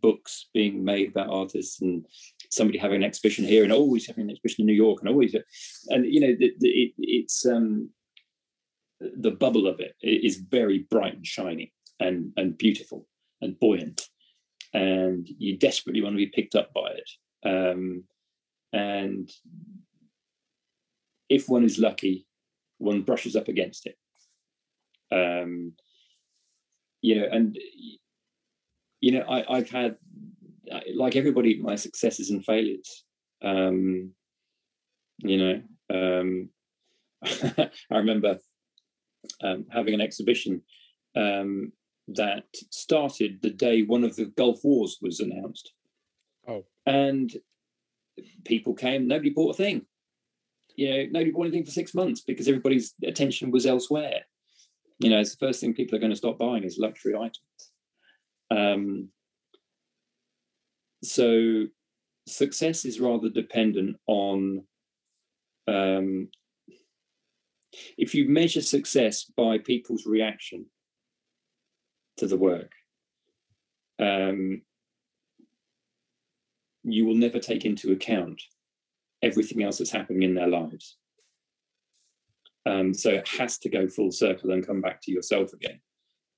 books 0.00 0.48
being 0.52 0.84
made 0.84 1.10
about 1.10 1.30
artists 1.30 1.80
and 1.80 2.04
somebody 2.50 2.78
having 2.78 3.02
an 3.02 3.04
exhibition 3.04 3.44
here 3.44 3.62
and 3.62 3.72
always 3.72 4.06
having 4.06 4.24
an 4.24 4.30
exhibition 4.30 4.62
in 4.62 4.66
New 4.66 4.72
York 4.72 5.00
and 5.00 5.08
always 5.08 5.34
and 5.88 6.06
you 6.06 6.20
know 6.20 6.34
the, 6.38 6.52
the, 6.58 6.68
it, 6.68 6.92
it's 6.98 7.46
um, 7.46 7.90
the 9.00 9.30
bubble 9.30 9.66
of 9.66 9.78
it 9.80 9.94
is 10.02 10.36
very 10.36 10.86
bright 10.90 11.14
and 11.14 11.26
shiny 11.26 11.72
and 12.00 12.32
and 12.36 12.58
beautiful 12.58 13.06
and 13.40 13.58
buoyant 13.60 14.08
and 14.74 15.26
you 15.38 15.56
desperately 15.56 16.02
want 16.02 16.14
to 16.14 16.18
be 16.18 16.26
picked 16.26 16.54
up 16.54 16.72
by 16.72 16.90
it. 16.90 17.10
Um, 17.48 18.04
and 18.72 19.30
if 21.28 21.48
one 21.48 21.64
is 21.64 21.78
lucky, 21.78 22.26
one 22.78 23.02
brushes 23.02 23.36
up 23.36 23.48
against 23.48 23.86
it. 23.86 23.96
Um, 25.12 25.72
you 27.00 27.20
know, 27.20 27.28
and 27.30 27.56
you 29.00 29.12
know, 29.12 29.24
I, 29.28 29.56
I've 29.56 29.70
had 29.70 29.96
like 30.94 31.16
everybody, 31.16 31.60
my 31.60 31.76
successes 31.76 32.30
and 32.30 32.44
failures. 32.44 33.04
Um, 33.42 34.12
you 35.18 35.38
know, 35.38 35.62
um, 36.20 36.48
I 37.24 37.70
remember 37.96 38.38
um, 39.42 39.66
having 39.70 39.94
an 39.94 40.00
exhibition 40.00 40.62
um, 41.14 41.72
that 42.08 42.44
started 42.70 43.40
the 43.42 43.50
day 43.50 43.82
one 43.82 44.04
of 44.04 44.16
the 44.16 44.26
Gulf 44.26 44.60
Wars 44.62 44.98
was 45.00 45.20
announced. 45.20 45.72
Oh. 46.48 46.64
And 46.86 47.32
people 48.44 48.74
came, 48.74 49.08
nobody 49.08 49.30
bought 49.30 49.54
a 49.54 49.56
thing. 49.56 49.82
You 50.76 50.90
know, 50.90 51.06
nobody 51.10 51.30
bought 51.30 51.46
anything 51.46 51.64
for 51.64 51.70
six 51.70 51.94
months 51.94 52.20
because 52.20 52.48
everybody's 52.48 52.94
attention 53.04 53.50
was 53.50 53.66
elsewhere. 53.66 54.20
You 54.98 55.10
know, 55.10 55.20
it's 55.20 55.34
the 55.34 55.46
first 55.46 55.60
thing 55.60 55.74
people 55.74 55.96
are 55.96 56.00
going 56.00 56.10
to 56.10 56.16
stop 56.16 56.38
buying 56.38 56.64
is 56.64 56.78
luxury 56.78 57.14
items. 57.14 57.40
Um, 58.50 59.08
so 61.02 61.66
success 62.26 62.84
is 62.84 63.00
rather 63.00 63.28
dependent 63.28 63.96
on 64.06 64.64
um, 65.68 66.28
if 67.98 68.14
you 68.14 68.28
measure 68.28 68.62
success 68.62 69.24
by 69.24 69.58
people's 69.58 70.06
reaction 70.06 70.66
to 72.18 72.26
the 72.26 72.36
work, 72.36 72.72
um, 73.98 74.62
you 76.84 77.04
will 77.04 77.14
never 77.14 77.38
take 77.38 77.64
into 77.64 77.92
account 77.92 78.42
everything 79.22 79.62
else 79.62 79.78
that's 79.78 79.90
happening 79.90 80.22
in 80.22 80.34
their 80.34 80.46
lives. 80.46 80.96
Um, 82.64 82.94
so 82.94 83.10
it 83.10 83.28
has 83.28 83.58
to 83.58 83.68
go 83.68 83.86
full 83.88 84.10
circle 84.10 84.50
and 84.50 84.66
come 84.66 84.80
back 84.80 85.00
to 85.02 85.12
yourself 85.12 85.52
again. 85.52 85.80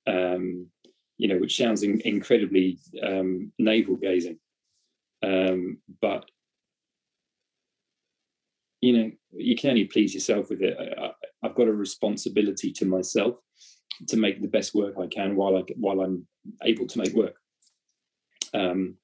Um, 0.07 0.67
you 1.17 1.27
know, 1.27 1.37
which 1.37 1.57
sounds 1.57 1.83
in, 1.83 2.01
incredibly 2.01 2.79
um, 3.03 3.51
navel 3.59 3.95
gazing, 3.95 4.39
um, 5.21 5.79
but 6.01 6.25
you 8.81 8.93
know, 8.97 9.11
you 9.33 9.55
can 9.57 9.71
only 9.71 9.85
please 9.85 10.13
yourself 10.13 10.49
with 10.49 10.61
it. 10.61 10.77
I, 10.97 11.11
have 11.43 11.55
got 11.55 11.67
a 11.67 11.73
responsibility 11.73 12.71
to 12.73 12.85
myself 12.85 13.35
to 14.07 14.17
make 14.17 14.41
the 14.41 14.47
best 14.47 14.73
work 14.73 14.95
I 14.99 15.07
can 15.07 15.35
while 15.35 15.57
I 15.57 15.63
while 15.75 16.01
I'm 16.01 16.27
able 16.63 16.87
to 16.87 16.97
make 16.99 17.13
work. 17.13 17.35
Um, 18.53 18.97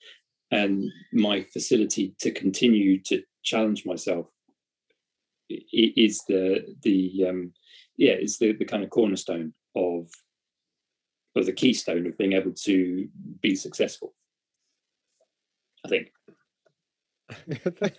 and 0.52 0.91
my 1.12 1.41
facility 1.41 2.16
to 2.20 2.32
continue 2.32 3.02
to 3.03 3.24
challenge 3.44 3.86
myself 3.86 4.28
is 5.49 6.24
the 6.28 6.76
the 6.84 7.26
um, 7.28 7.53
yeah 7.98 8.14
is 8.14 8.38
the 8.38 8.53
the 8.53 8.66
kind 8.66 8.84
of 8.84 8.90
cornerstone 8.90 9.53
of 9.76 10.07
or 11.36 11.44
the 11.44 11.53
keystone 11.53 12.07
of 12.07 12.18
being 12.18 12.34
able 12.34 12.53
to 12.53 13.07
be 13.41 13.56
successful. 13.56 14.14
I 15.86 15.90
think. 15.90 16.12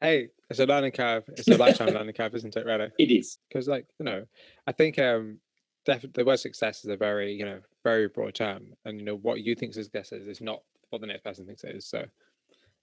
hey, 0.00 0.28
it's 0.50 0.60
a 0.60 0.66
learning 0.66 0.92
curve. 0.92 1.24
It's 1.28 1.48
a 1.48 1.56
lifetime 1.56 1.94
learning 1.94 2.14
curve, 2.14 2.34
isn't 2.34 2.56
it? 2.56 2.66
Really, 2.66 2.88
it 2.98 3.10
is. 3.10 3.38
Because, 3.48 3.68
like 3.68 3.86
you 3.98 4.04
know, 4.04 4.24
I 4.66 4.72
think 4.72 4.98
um, 4.98 5.38
definitely 5.84 6.22
the 6.22 6.26
word 6.26 6.38
success 6.38 6.84
is 6.84 6.90
a 6.90 6.96
very 6.96 7.32
you 7.32 7.44
know 7.44 7.60
very 7.84 8.08
broad 8.08 8.34
term, 8.34 8.74
and 8.84 8.98
you 8.98 9.04
know 9.04 9.16
what 9.16 9.40
you 9.40 9.54
think 9.54 9.74
success 9.74 10.12
is 10.12 10.26
is 10.26 10.40
not 10.40 10.62
what 10.90 11.00
the 11.00 11.06
next 11.06 11.24
person 11.24 11.46
thinks 11.46 11.64
it 11.64 11.76
is. 11.76 11.86
So, 11.86 12.04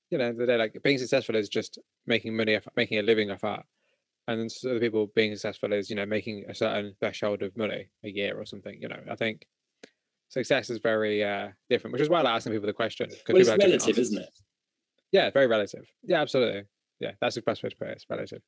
you 0.09 0.17
know, 0.17 0.34
the 0.34 0.45
day 0.45 0.57
like 0.57 0.77
being 0.84 0.97
successful 0.97 1.35
is 1.35 1.49
just 1.49 1.77
making 2.07 2.35
money, 2.35 2.59
making 2.76 2.99
a 2.99 3.03
living 3.03 3.31
off 3.31 3.43
art, 3.43 3.65
and 4.27 4.39
then 4.39 4.49
so 4.49 4.73
the 4.73 4.80
people 4.80 5.11
being 5.15 5.34
successful 5.34 5.73
is 5.73 5.89
you 5.89 5.95
know 5.95 6.05
making 6.05 6.45
a 6.49 6.55
certain 6.55 6.95
threshold 6.99 7.41
of 7.41 7.55
money 7.57 7.89
a 8.03 8.09
year 8.09 8.39
or 8.39 8.45
something. 8.45 8.77
You 8.81 8.89
know, 8.89 8.99
I 9.09 9.15
think 9.15 9.45
success 10.30 10.69
is 10.69 10.80
very 10.80 11.23
uh, 11.23 11.49
different, 11.69 11.93
which 11.93 12.01
is 12.01 12.09
why 12.09 12.19
I 12.19 12.23
like 12.23 12.35
asking 12.35 12.53
people 12.53 12.67
the 12.67 12.73
question. 12.73 13.09
Well, 13.27 13.38
it's 13.38 13.49
relative, 13.49 13.97
isn't 13.97 14.17
it? 14.17 14.30
Yeah, 15.11 15.31
very 15.31 15.47
relative. 15.47 15.85
Yeah, 16.03 16.21
absolutely 16.21 16.63
yeah, 16.99 17.11
that's 17.21 17.35
the 17.35 17.41
best 17.41 17.63
way 17.63 17.69
to 17.69 17.76
put 17.76 17.88
it. 17.88 17.93
It's 17.93 18.09
relative. 18.09 18.41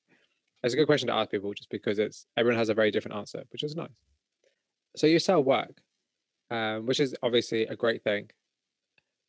It's 0.64 0.73
a 0.73 0.78
good 0.78 0.86
question 0.86 1.07
to 1.07 1.14
ask 1.14 1.32
people 1.32 1.53
just 1.53 1.69
because 1.69 1.98
it's 1.98 2.28
everyone 2.38 2.60
has 2.60 2.69
a 2.69 2.73
very 2.73 2.91
different 2.91 3.18
answer, 3.18 3.44
which 3.52 3.64
is 3.64 3.76
nice. 3.76 3.90
So 4.95 5.07
you 5.07 5.19
sell 5.19 5.43
work, 5.43 5.81
um, 6.49 6.85
which 6.85 6.99
is 6.99 7.15
obviously 7.23 7.65
a 7.68 7.76
great 7.76 8.03
thing. 8.03 8.30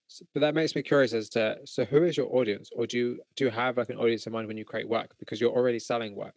So, 0.08 0.24
but 0.34 0.40
that 0.40 0.54
makes 0.54 0.74
me 0.74 0.82
curious 0.82 1.12
as 1.12 1.28
to 1.30 1.58
so 1.64 1.84
who 1.84 2.02
is 2.02 2.16
your 2.16 2.34
audience, 2.34 2.70
or 2.74 2.86
do 2.86 2.98
you 2.98 3.20
do 3.36 3.44
you 3.44 3.50
have 3.50 3.76
like 3.76 3.90
an 3.90 3.96
audience 3.96 4.26
in 4.26 4.32
mind 4.32 4.48
when 4.48 4.56
you 4.56 4.64
create 4.64 4.88
work 4.88 5.14
because 5.18 5.40
you're 5.40 5.52
already 5.52 5.78
selling 5.78 6.14
work? 6.14 6.34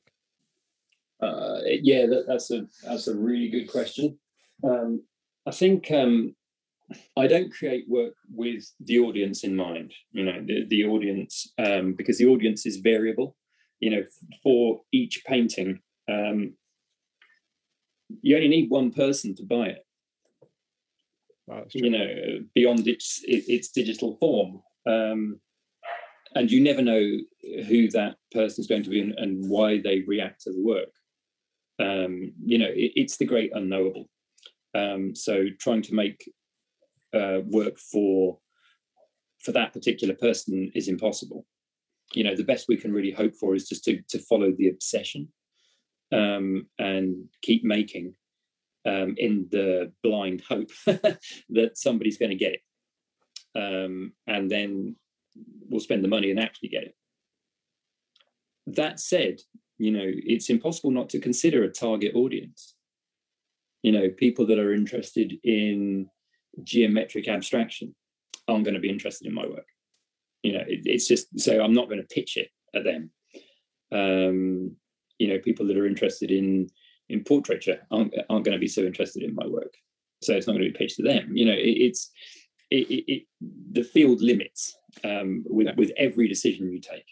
Uh, 1.22 1.60
yeah, 1.66 2.06
that, 2.06 2.26
that's 2.28 2.52
a 2.52 2.66
that's 2.84 3.08
a 3.08 3.16
really 3.16 3.50
good 3.50 3.68
question. 3.68 4.18
Um, 4.64 5.04
I 5.46 5.52
think 5.52 5.92
um, 5.92 6.36
I 7.18 7.28
don't 7.28 7.52
create 7.52 7.86
work 7.90 8.14
with 8.34 8.64
the 8.80 9.00
audience 9.00 9.44
in 9.44 9.56
mind, 9.56 9.94
you 10.12 10.24
know, 10.24 10.42
the, 10.46 10.66
the 10.68 10.86
audience, 10.86 11.52
um, 11.58 11.94
because 11.94 12.18
the 12.18 12.28
audience 12.28 12.66
is 12.66 12.78
variable. 12.78 13.36
You 13.80 13.90
know, 13.92 14.04
for 14.42 14.82
each 14.94 15.24
painting, 15.28 15.82
um, 16.10 16.54
you 18.22 18.36
only 18.36 18.48
need 18.48 18.70
one 18.70 18.92
person 18.92 19.36
to 19.36 19.44
buy 19.44 19.68
it. 19.68 19.86
Wow, 21.48 21.66
you 21.72 21.90
know, 21.90 22.40
beyond 22.56 22.88
its 22.88 23.22
its 23.24 23.70
digital 23.70 24.18
form, 24.18 24.62
um, 24.88 25.40
and 26.34 26.52
you 26.52 26.62
never 26.62 26.82
know 26.82 27.20
who 27.68 27.90
that 27.92 28.16
person 28.32 28.62
is 28.62 28.68
going 28.68 28.84
to 28.84 28.90
be 28.90 29.00
and, 29.00 29.14
and, 29.18 29.48
why 29.48 29.80
they 29.80 30.04
react 30.08 30.42
to 30.42 30.52
the 30.52 30.64
work. 30.64 30.90
Um, 31.80 32.34
you 32.44 32.58
know, 32.58 32.70
it, 32.70 32.94
it's 32.96 33.18
the 33.18 33.26
great 33.26 33.52
unknowable. 33.54 34.10
Um, 34.74 35.16
so 35.16 35.46
trying 35.60 35.84
to 35.84 35.94
make 35.94 36.28
uh, 37.14 37.42
work 37.46 37.78
for 37.78 38.40
for 39.44 39.52
that 39.52 39.74
particular 39.74 40.16
person 40.16 40.72
is 40.74 40.88
impossible. 40.88 41.46
You 42.14 42.24
know, 42.24 42.36
the 42.36 42.44
best 42.44 42.68
we 42.68 42.78
can 42.78 42.92
really 42.92 43.12
hope 43.12 43.36
for 43.36 43.54
is 43.54 43.70
just 43.70 43.84
to 43.86 44.02
to 44.10 44.18
follow 44.18 44.52
the 44.52 44.70
obsession 44.70 45.30
um, 46.12 46.68
and 46.78 47.26
keep 47.42 47.64
making 47.64 48.16
um, 48.86 49.16
in 49.18 49.48
the 49.52 49.92
blind 50.04 50.44
hope 50.48 50.70
that 50.86 51.72
somebody's 51.78 52.18
going 52.18 52.32
to 52.32 52.36
get 52.36 52.54
it, 52.54 52.62
um, 53.56 54.14
and 54.28 54.50
then 54.50 54.96
we'll 55.70 55.80
spend 55.80 56.04
the 56.04 56.10
money 56.10 56.30
and 56.30 56.40
actually 56.40 56.70
get 56.70 56.84
it. 56.84 56.96
That 58.68 59.00
said, 59.00 59.40
you 59.78 59.92
know, 59.92 60.06
it's 60.06 60.50
impossible 60.50 60.92
not 60.92 61.10
to 61.10 61.20
consider 61.20 61.64
a 61.64 61.72
target 61.72 62.16
audience. 62.16 62.76
You 63.84 63.92
know, 63.92 64.10
people 64.10 64.48
that 64.48 64.60
are 64.60 64.74
interested 64.74 65.34
in 65.44 66.08
geometric 66.64 67.28
abstraction 67.28 67.96
aren't 68.48 68.64
going 68.64 68.76
to 68.76 68.80
be 68.80 68.90
interested 68.90 69.28
in 69.28 69.34
my 69.34 69.46
work. 69.46 69.68
You 70.44 70.54
know, 70.54 70.64
it, 70.68 70.82
it's 70.86 71.08
just 71.08 71.40
so 71.40 71.62
I'm 71.62 71.74
not 71.74 71.90
going 71.90 72.02
to 72.02 72.16
pitch 72.16 72.38
it 72.38 72.50
at 72.74 72.84
them. 72.84 73.12
Um, 73.92 74.76
you 75.20 75.28
know, 75.28 75.40
people 75.40 75.66
that 75.68 75.78
are 75.78 75.88
interested 75.88 76.32
in 76.32 76.70
in 77.10 77.24
portraiture 77.24 77.80
aren't, 77.92 78.14
aren't 78.30 78.46
going 78.46 78.56
to 78.56 78.60
be 78.60 78.68
so 78.68 78.82
interested 78.82 79.22
in 79.22 79.36
my 79.36 79.46
work. 79.46 79.76
So 80.24 80.34
it's 80.34 80.48
not 80.48 80.54
going 80.54 80.66
to 80.66 80.72
be 80.72 80.78
pitched 80.78 80.98
to 80.98 81.04
them. 81.04 81.36
You 81.36 81.46
know, 81.46 81.54
it, 81.54 81.58
it's 81.58 82.12
it, 82.72 83.04
it, 83.08 83.24
the 83.72 83.84
field 83.84 84.22
limits 84.22 84.76
um, 85.04 85.44
with 85.48 85.68
with 85.78 85.92
every 85.98 86.28
decision 86.28 86.72
you 86.72 86.80
take. 86.80 87.06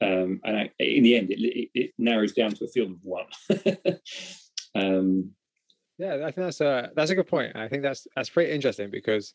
Um, 0.00 0.40
and 0.44 0.56
I, 0.56 0.70
in 0.78 1.02
the 1.02 1.16
end, 1.16 1.30
it, 1.30 1.70
it, 1.74 1.90
narrows 1.96 2.32
down 2.32 2.50
to 2.50 2.64
a 2.64 2.68
field 2.68 2.90
of 2.90 2.98
one. 3.02 3.26
um, 4.74 5.30
yeah, 5.96 6.16
I 6.16 6.32
think 6.32 6.36
that's 6.36 6.60
a 6.60 6.90
that's 6.96 7.10
a 7.10 7.14
good 7.14 7.28
point. 7.28 7.56
I 7.56 7.68
think 7.68 7.82
that's 7.82 8.06
that's 8.16 8.28
pretty 8.28 8.52
interesting 8.52 8.90
because 8.90 9.34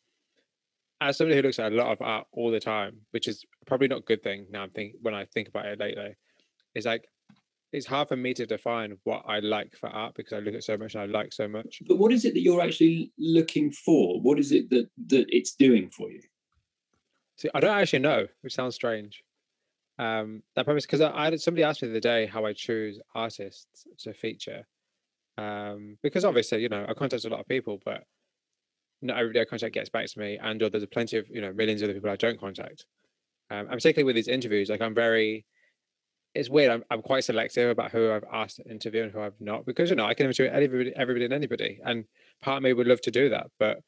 as 1.02 1.18
somebody 1.18 1.38
who 1.38 1.44
looks 1.44 1.60
at 1.60 1.72
a 1.72 1.76
lot 1.76 1.92
of 1.92 2.02
art 2.02 2.28
all 2.34 2.52
the 2.52 2.60
time, 2.60 2.98
which 3.12 3.28
is 3.28 3.46
probably 3.66 3.88
not 3.88 4.00
a 4.00 4.04
good 4.04 4.22
thing 4.22 4.46
now 4.52 4.64
I'm 4.64 4.70
think 4.72 4.96
when 5.02 5.14
I 5.14 5.26
think 5.26 5.48
about 5.48 5.66
it 5.66 5.80
lately, 5.80 6.16
is 6.76 6.86
like 6.86 7.06
it's 7.72 7.86
hard 7.86 8.08
for 8.08 8.16
me 8.16 8.34
to 8.34 8.46
define 8.46 8.98
what 9.04 9.24
I 9.28 9.40
like 9.40 9.76
for 9.80 9.90
art 9.90 10.16
because 10.16 10.34
I 10.34 10.40
look 10.40 10.56
at 10.56 10.64
so 10.64 10.78
much 10.78 10.96
and 10.96 11.04
I 11.04 11.06
like 11.06 11.34
so 11.34 11.48
much. 11.48 11.82
But 11.88 11.98
what 11.98 12.12
is 12.12 12.26
it 12.26 12.34
that 12.34 12.42
you're 12.42 12.62
actually 12.62 13.12
looking 13.18 13.72
for? 13.72 14.20
What 14.22 14.40
is 14.40 14.52
it 14.52 14.70
that 14.72 14.90
that 15.08 15.26
it's 15.30 15.54
doing 15.54 15.90
for 15.90 16.10
you? 16.10 16.22
See, 17.38 17.50
I 17.54 17.60
don't 17.60 17.78
actually 17.78 18.00
know, 18.00 18.28
which 18.42 18.54
sounds 18.54 18.76
strange. 18.76 19.24
Um, 19.98 20.44
that 20.56 20.66
probably 20.66 20.82
because 20.82 21.02
I, 21.02 21.12
I 21.12 21.36
somebody 21.36 21.64
asked 21.64 21.82
me 21.82 21.90
the 21.90 21.96
other 21.96 22.00
day 22.00 22.26
how 22.26 22.46
I 22.46 22.54
choose 22.54 23.00
artists 23.14 23.86
to 24.00 24.14
feature, 24.14 24.66
um, 25.38 25.98
because 26.02 26.26
obviously, 26.26 26.62
you 26.62 26.70
know, 26.70 26.86
I 26.88 26.94
contact 26.94 27.26
a 27.26 27.30
lot 27.30 27.42
of 27.42 27.48
people, 27.48 27.80
but 27.86 28.04
not 29.02 29.18
everybody 29.18 29.42
I 29.42 29.46
contact 29.46 29.74
gets 29.74 29.90
back 29.90 30.08
to 30.08 30.20
me, 30.20 30.38
and 30.42 30.62
or 30.62 30.70
there's 30.70 30.86
plenty 30.88 31.18
of 31.18 31.28
you 31.30 31.42
know 31.42 31.54
millions 31.54 31.82
of 31.82 31.90
other 31.90 31.94
people 31.94 32.10
I 32.10 32.16
don't 32.16 32.40
contact. 32.40 32.86
Um, 33.52 33.60
and 33.60 33.70
particularly 33.70 34.06
with 34.06 34.16
these 34.16 34.28
interviews, 34.28 34.70
like 34.70 34.82
I'm 34.82 34.94
very, 34.94 35.46
it's 36.36 36.50
weird. 36.50 36.72
I'm, 36.72 36.84
I'm 36.92 37.02
quite 37.02 37.24
selective 37.24 37.70
about 37.70 37.92
who 37.92 38.12
I've 38.12 38.26
asked 38.32 38.58
to 38.58 38.70
interview 38.70 39.04
and 39.04 39.12
who 39.12 39.22
I've 39.22 39.40
not, 39.40 39.66
because 39.66 39.90
you 39.90 39.96
know 39.96 40.06
I 40.06 40.14
can 40.14 40.28
interview 40.28 40.52
everybody, 40.52 40.94
everybody 40.96 41.26
and 41.26 41.34
anybody, 41.34 41.80
and 41.84 42.06
part 42.42 42.58
of 42.58 42.64
me 42.64 42.74
would 42.74 42.88
love 42.88 43.02
to 43.02 43.12
do 43.12 43.30
that, 43.30 43.48
but 43.60 43.80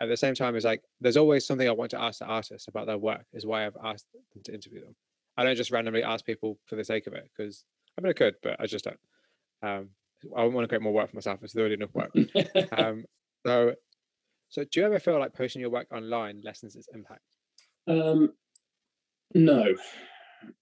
at 0.00 0.08
the 0.08 0.16
same 0.16 0.34
time, 0.34 0.56
it's 0.56 0.64
like 0.64 0.82
there's 1.00 1.18
always 1.18 1.46
something 1.46 1.68
I 1.68 1.72
want 1.72 1.90
to 1.90 2.00
ask 2.00 2.20
the 2.20 2.24
artist 2.24 2.68
about 2.68 2.86
their 2.86 2.98
work. 2.98 3.24
Is 3.32 3.44
why 3.44 3.66
I've 3.66 3.76
asked 3.84 4.06
them 4.12 4.42
to 4.44 4.54
interview 4.54 4.80
them. 4.80 4.96
I 5.36 5.44
don't 5.44 5.56
just 5.56 5.70
randomly 5.70 6.02
ask 6.02 6.24
people 6.24 6.58
for 6.66 6.76
the 6.76 6.84
sake 6.84 7.06
of 7.06 7.12
it, 7.12 7.28
because 7.36 7.64
I 7.98 8.00
mean 8.00 8.10
I 8.10 8.14
could, 8.14 8.34
but 8.42 8.56
I 8.58 8.66
just 8.66 8.84
don't. 8.84 8.98
Um, 9.62 9.90
I 10.36 10.44
want 10.44 10.64
to 10.64 10.68
create 10.68 10.82
more 10.82 10.92
work 10.92 11.10
for 11.10 11.16
myself. 11.16 11.40
It's 11.42 11.56
already 11.56 11.74
enough 11.74 11.94
work. 11.94 12.12
um, 12.72 13.04
so, 13.46 13.74
so 14.48 14.64
do 14.64 14.80
you 14.80 14.86
ever 14.86 14.98
feel 14.98 15.18
like 15.18 15.34
posting 15.34 15.60
your 15.60 15.70
work 15.70 15.86
online 15.92 16.40
lessens 16.44 16.76
its 16.76 16.88
impact? 16.94 17.22
Um, 17.86 18.32
no, 19.34 19.74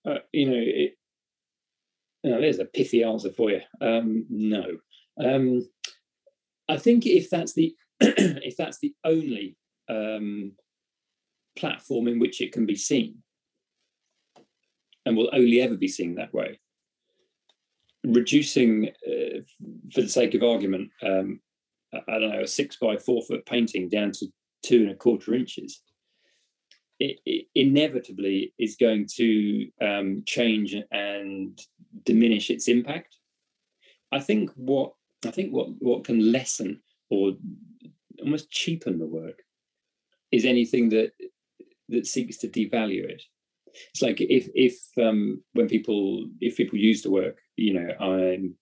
uh, 0.06 0.18
you 0.32 0.50
know, 0.50 0.56
it, 0.56 0.94
there's 2.22 2.58
a 2.58 2.64
pithy 2.64 3.04
answer 3.04 3.30
for 3.30 3.50
you. 3.50 3.60
Um, 3.80 4.26
no, 4.28 4.78
um, 5.22 5.68
I 6.68 6.76
think 6.76 7.06
if 7.06 7.30
that's 7.30 7.54
the 7.54 7.74
if 8.00 8.56
that's 8.56 8.78
the 8.78 8.94
only 9.04 9.56
um, 9.88 10.52
platform 11.56 12.08
in 12.08 12.18
which 12.18 12.40
it 12.40 12.52
can 12.52 12.66
be 12.66 12.76
seen, 12.76 13.22
and 15.06 15.16
will 15.16 15.30
only 15.32 15.60
ever 15.60 15.76
be 15.76 15.88
seen 15.88 16.14
that 16.16 16.32
way, 16.34 16.60
reducing, 18.04 18.90
uh, 19.06 19.40
for 19.92 20.02
the 20.02 20.08
sake 20.08 20.34
of 20.34 20.42
argument, 20.42 20.90
um, 21.02 21.40
I 21.94 22.18
don't 22.18 22.30
know, 22.30 22.42
a 22.42 22.46
six 22.46 22.76
by 22.76 22.96
four 22.96 23.22
foot 23.22 23.46
painting 23.46 23.88
down 23.88 24.12
to 24.12 24.26
two 24.62 24.82
and 24.82 24.90
a 24.90 24.94
quarter 24.94 25.34
inches, 25.34 25.82
it, 26.98 27.20
it 27.24 27.46
inevitably 27.54 28.54
is 28.58 28.76
going 28.76 29.06
to 29.16 29.68
um, 29.80 30.22
change 30.26 30.74
and 30.90 31.58
diminish 32.04 32.50
its 32.50 32.68
impact. 32.68 33.16
I 34.12 34.20
think 34.20 34.50
what 34.56 34.92
I 35.26 35.30
think 35.30 35.52
what 35.52 35.68
what 35.78 36.04
can 36.04 36.32
lessen 36.32 36.80
or 37.10 37.32
almost 38.20 38.50
cheapen 38.50 38.98
the 38.98 39.06
work 39.06 39.42
is 40.32 40.44
anything 40.44 40.88
that 40.90 41.12
that 41.88 42.06
seeks 42.06 42.36
to 42.38 42.48
devalue 42.48 43.04
it. 43.04 43.22
It's 43.90 44.02
like 44.02 44.20
if 44.20 44.48
if 44.54 44.76
um, 45.00 45.42
when 45.52 45.68
people 45.68 46.26
if 46.40 46.56
people 46.56 46.78
use 46.78 47.02
the 47.02 47.10
work, 47.10 47.38
you 47.56 47.74
know, 47.74 47.88
I'm 48.00 48.56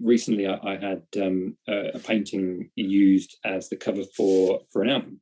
recently 0.00 0.46
I, 0.46 0.58
I 0.62 0.76
had 0.76 1.02
um, 1.20 1.56
a, 1.68 1.90
a, 1.94 1.98
painting 1.98 2.70
used 2.76 3.36
as 3.44 3.68
the 3.68 3.76
cover 3.76 4.02
for 4.16 4.60
for 4.72 4.82
an 4.82 4.90
album, 4.90 5.20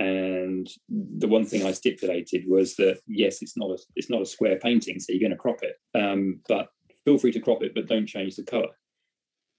and 0.00 0.66
the 0.88 1.28
one 1.28 1.44
thing 1.44 1.64
I 1.64 1.72
stipulated 1.72 2.44
was 2.48 2.74
that 2.76 3.00
yes, 3.06 3.42
it's 3.42 3.56
not 3.56 3.70
a 3.70 3.78
it's 3.94 4.08
not 4.08 4.22
a 4.22 4.26
square 4.26 4.58
painting, 4.58 4.98
so 4.98 5.12
you're 5.12 5.20
going 5.20 5.30
to 5.30 5.36
crop 5.36 5.58
it, 5.62 5.76
um, 5.94 6.40
but 6.48 6.68
feel 7.04 7.18
free 7.18 7.32
to 7.32 7.40
crop 7.40 7.62
it, 7.62 7.72
but 7.74 7.86
don't 7.86 8.06
change 8.06 8.34
the 8.34 8.42
color. 8.42 8.70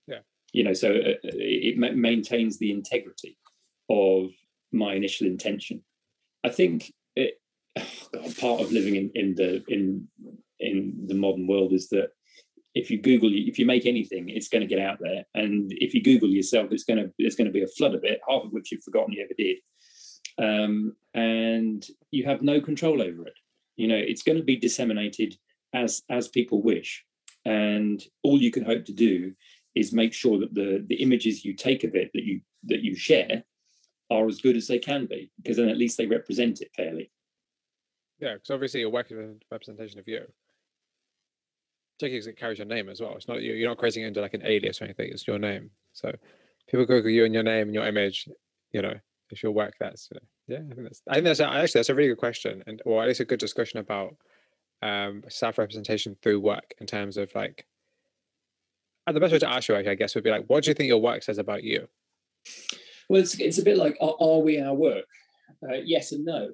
Yeah, 0.07 0.21
you 0.51 0.63
know, 0.63 0.73
so 0.73 0.89
it, 0.91 1.19
uh, 1.23 1.29
it 1.33 1.77
ma- 1.77 1.91
maintains 1.91 2.57
the 2.57 2.71
integrity 2.71 3.37
of 3.87 4.31
my 4.71 4.95
initial 4.95 5.27
intention. 5.27 5.83
I 6.43 6.49
think 6.49 6.91
it, 7.15 7.35
oh 7.77 7.85
God, 8.11 8.37
part 8.37 8.61
of 8.61 8.71
living 8.71 8.95
in, 8.95 9.11
in 9.13 9.35
the 9.35 9.63
in 9.67 10.07
in 10.59 11.05
the 11.05 11.15
modern 11.15 11.45
world 11.45 11.71
is 11.71 11.89
that 11.89 12.09
if 12.73 12.89
you 12.89 12.99
Google, 12.99 13.29
if 13.31 13.59
you 13.59 13.67
make 13.67 13.85
anything, 13.85 14.29
it's 14.29 14.47
going 14.47 14.61
to 14.61 14.75
get 14.75 14.83
out 14.83 14.97
there, 15.01 15.23
and 15.35 15.71
if 15.75 15.93
you 15.93 16.01
Google 16.01 16.29
yourself, 16.29 16.71
it's 16.71 16.83
going 16.83 16.97
to 16.97 17.11
there's 17.19 17.35
going 17.35 17.45
to 17.45 17.53
be 17.53 17.61
a 17.61 17.75
flood 17.77 17.93
of 17.93 18.03
it, 18.03 18.19
half 18.27 18.43
of 18.43 18.51
which 18.51 18.71
you've 18.71 18.83
forgotten 18.83 19.13
you 19.13 19.23
ever 19.23 19.35
did, 19.37 19.57
um, 20.37 20.95
and 21.13 21.85
you 22.11 22.25
have 22.25 22.41
no 22.41 22.61
control 22.61 23.01
over 23.01 23.25
it. 23.27 23.33
You 23.75 23.87
know, 23.87 23.97
it's 23.97 24.23
going 24.23 24.37
to 24.37 24.43
be 24.43 24.57
disseminated 24.57 25.37
as 25.73 26.03
as 26.09 26.27
people 26.27 26.61
wish, 26.61 27.03
and 27.45 28.01
all 28.23 28.41
you 28.41 28.51
can 28.51 28.65
hope 28.65 28.85
to 28.85 28.93
do 28.93 29.33
is 29.75 29.93
make 29.93 30.13
sure 30.13 30.39
that 30.39 30.53
the 30.53 30.83
the 30.87 30.95
images 30.95 31.45
you 31.45 31.53
take 31.53 31.83
of 31.83 31.95
it 31.95 32.11
that 32.13 32.23
you 32.23 32.41
that 32.65 32.83
you 32.83 32.95
share 32.95 33.43
are 34.09 34.27
as 34.27 34.41
good 34.41 34.57
as 34.57 34.67
they 34.67 34.79
can 34.79 35.05
be, 35.05 35.31
because 35.37 35.57
then 35.57 35.69
at 35.69 35.77
least 35.77 35.97
they 35.97 36.05
represent 36.05 36.61
it 36.61 36.69
fairly. 36.75 37.09
Yeah, 38.19 38.33
because 38.33 38.51
obviously 38.51 38.81
you're 38.81 38.89
working 38.89 39.17
a 39.17 39.53
representation 39.53 39.99
of 39.99 40.07
you. 40.07 40.21
Particularly 41.97 42.19
because 42.19 42.27
it 42.27 42.37
carries 42.37 42.57
your 42.57 42.67
name 42.67 42.89
as 42.89 42.99
well. 42.99 43.15
It's 43.15 43.27
not 43.27 43.41
you. 43.41 43.53
You're 43.53 43.69
not 43.69 43.77
creating 43.77 44.03
it 44.03 44.07
into 44.07 44.21
like 44.21 44.33
an 44.33 44.45
alias 44.45 44.81
or 44.81 44.85
anything. 44.85 45.09
It's 45.11 45.25
your 45.25 45.39
name. 45.39 45.71
So 45.93 46.11
people 46.67 46.85
Google 46.85 47.09
you 47.09 47.25
and 47.25 47.33
your 47.33 47.43
name 47.43 47.67
and 47.67 47.73
your 47.73 47.87
image. 47.87 48.27
You 48.71 48.81
know, 48.81 48.93
if 49.31 49.43
your 49.43 49.51
work, 49.51 49.73
that's 49.79 50.09
yeah. 50.47 50.57
I 50.57 50.73
think 50.73 50.83
that's. 50.83 51.01
I 51.09 51.13
think 51.15 51.25
that's 51.25 51.39
actually 51.39 51.79
that's 51.79 51.89
a 51.89 51.95
really 51.95 52.09
good 52.09 52.17
question, 52.17 52.63
and 52.67 52.81
or 52.85 53.01
at 53.01 53.07
least 53.07 53.19
a 53.19 53.25
good 53.25 53.39
discussion 53.39 53.79
about 53.79 54.15
um, 54.81 55.23
self 55.29 55.57
representation 55.57 56.15
through 56.21 56.39
work 56.39 56.73
in 56.79 56.87
terms 56.87 57.17
of 57.17 57.33
like. 57.35 57.65
And 59.07 59.15
the 59.15 59.19
best 59.19 59.33
way 59.33 59.39
to 59.39 59.49
ask 59.49 59.67
you, 59.67 59.75
I 59.75 59.95
guess, 59.95 60.13
would 60.13 60.23
be 60.23 60.29
like, 60.29 60.45
what 60.45 60.63
do 60.63 60.69
you 60.69 60.75
think 60.75 60.87
your 60.87 61.01
work 61.01 61.23
says 61.23 61.39
about 61.39 61.63
you? 61.63 61.87
Well, 63.09 63.19
it's, 63.19 63.33
it's 63.39 63.57
a 63.57 63.63
bit 63.63 63.77
like, 63.77 63.97
are, 63.99 64.15
are 64.21 64.39
we 64.39 64.61
our 64.61 64.75
work? 64.75 65.05
Uh, 65.67 65.77
yes 65.83 66.11
and 66.11 66.23
no. 66.23 66.49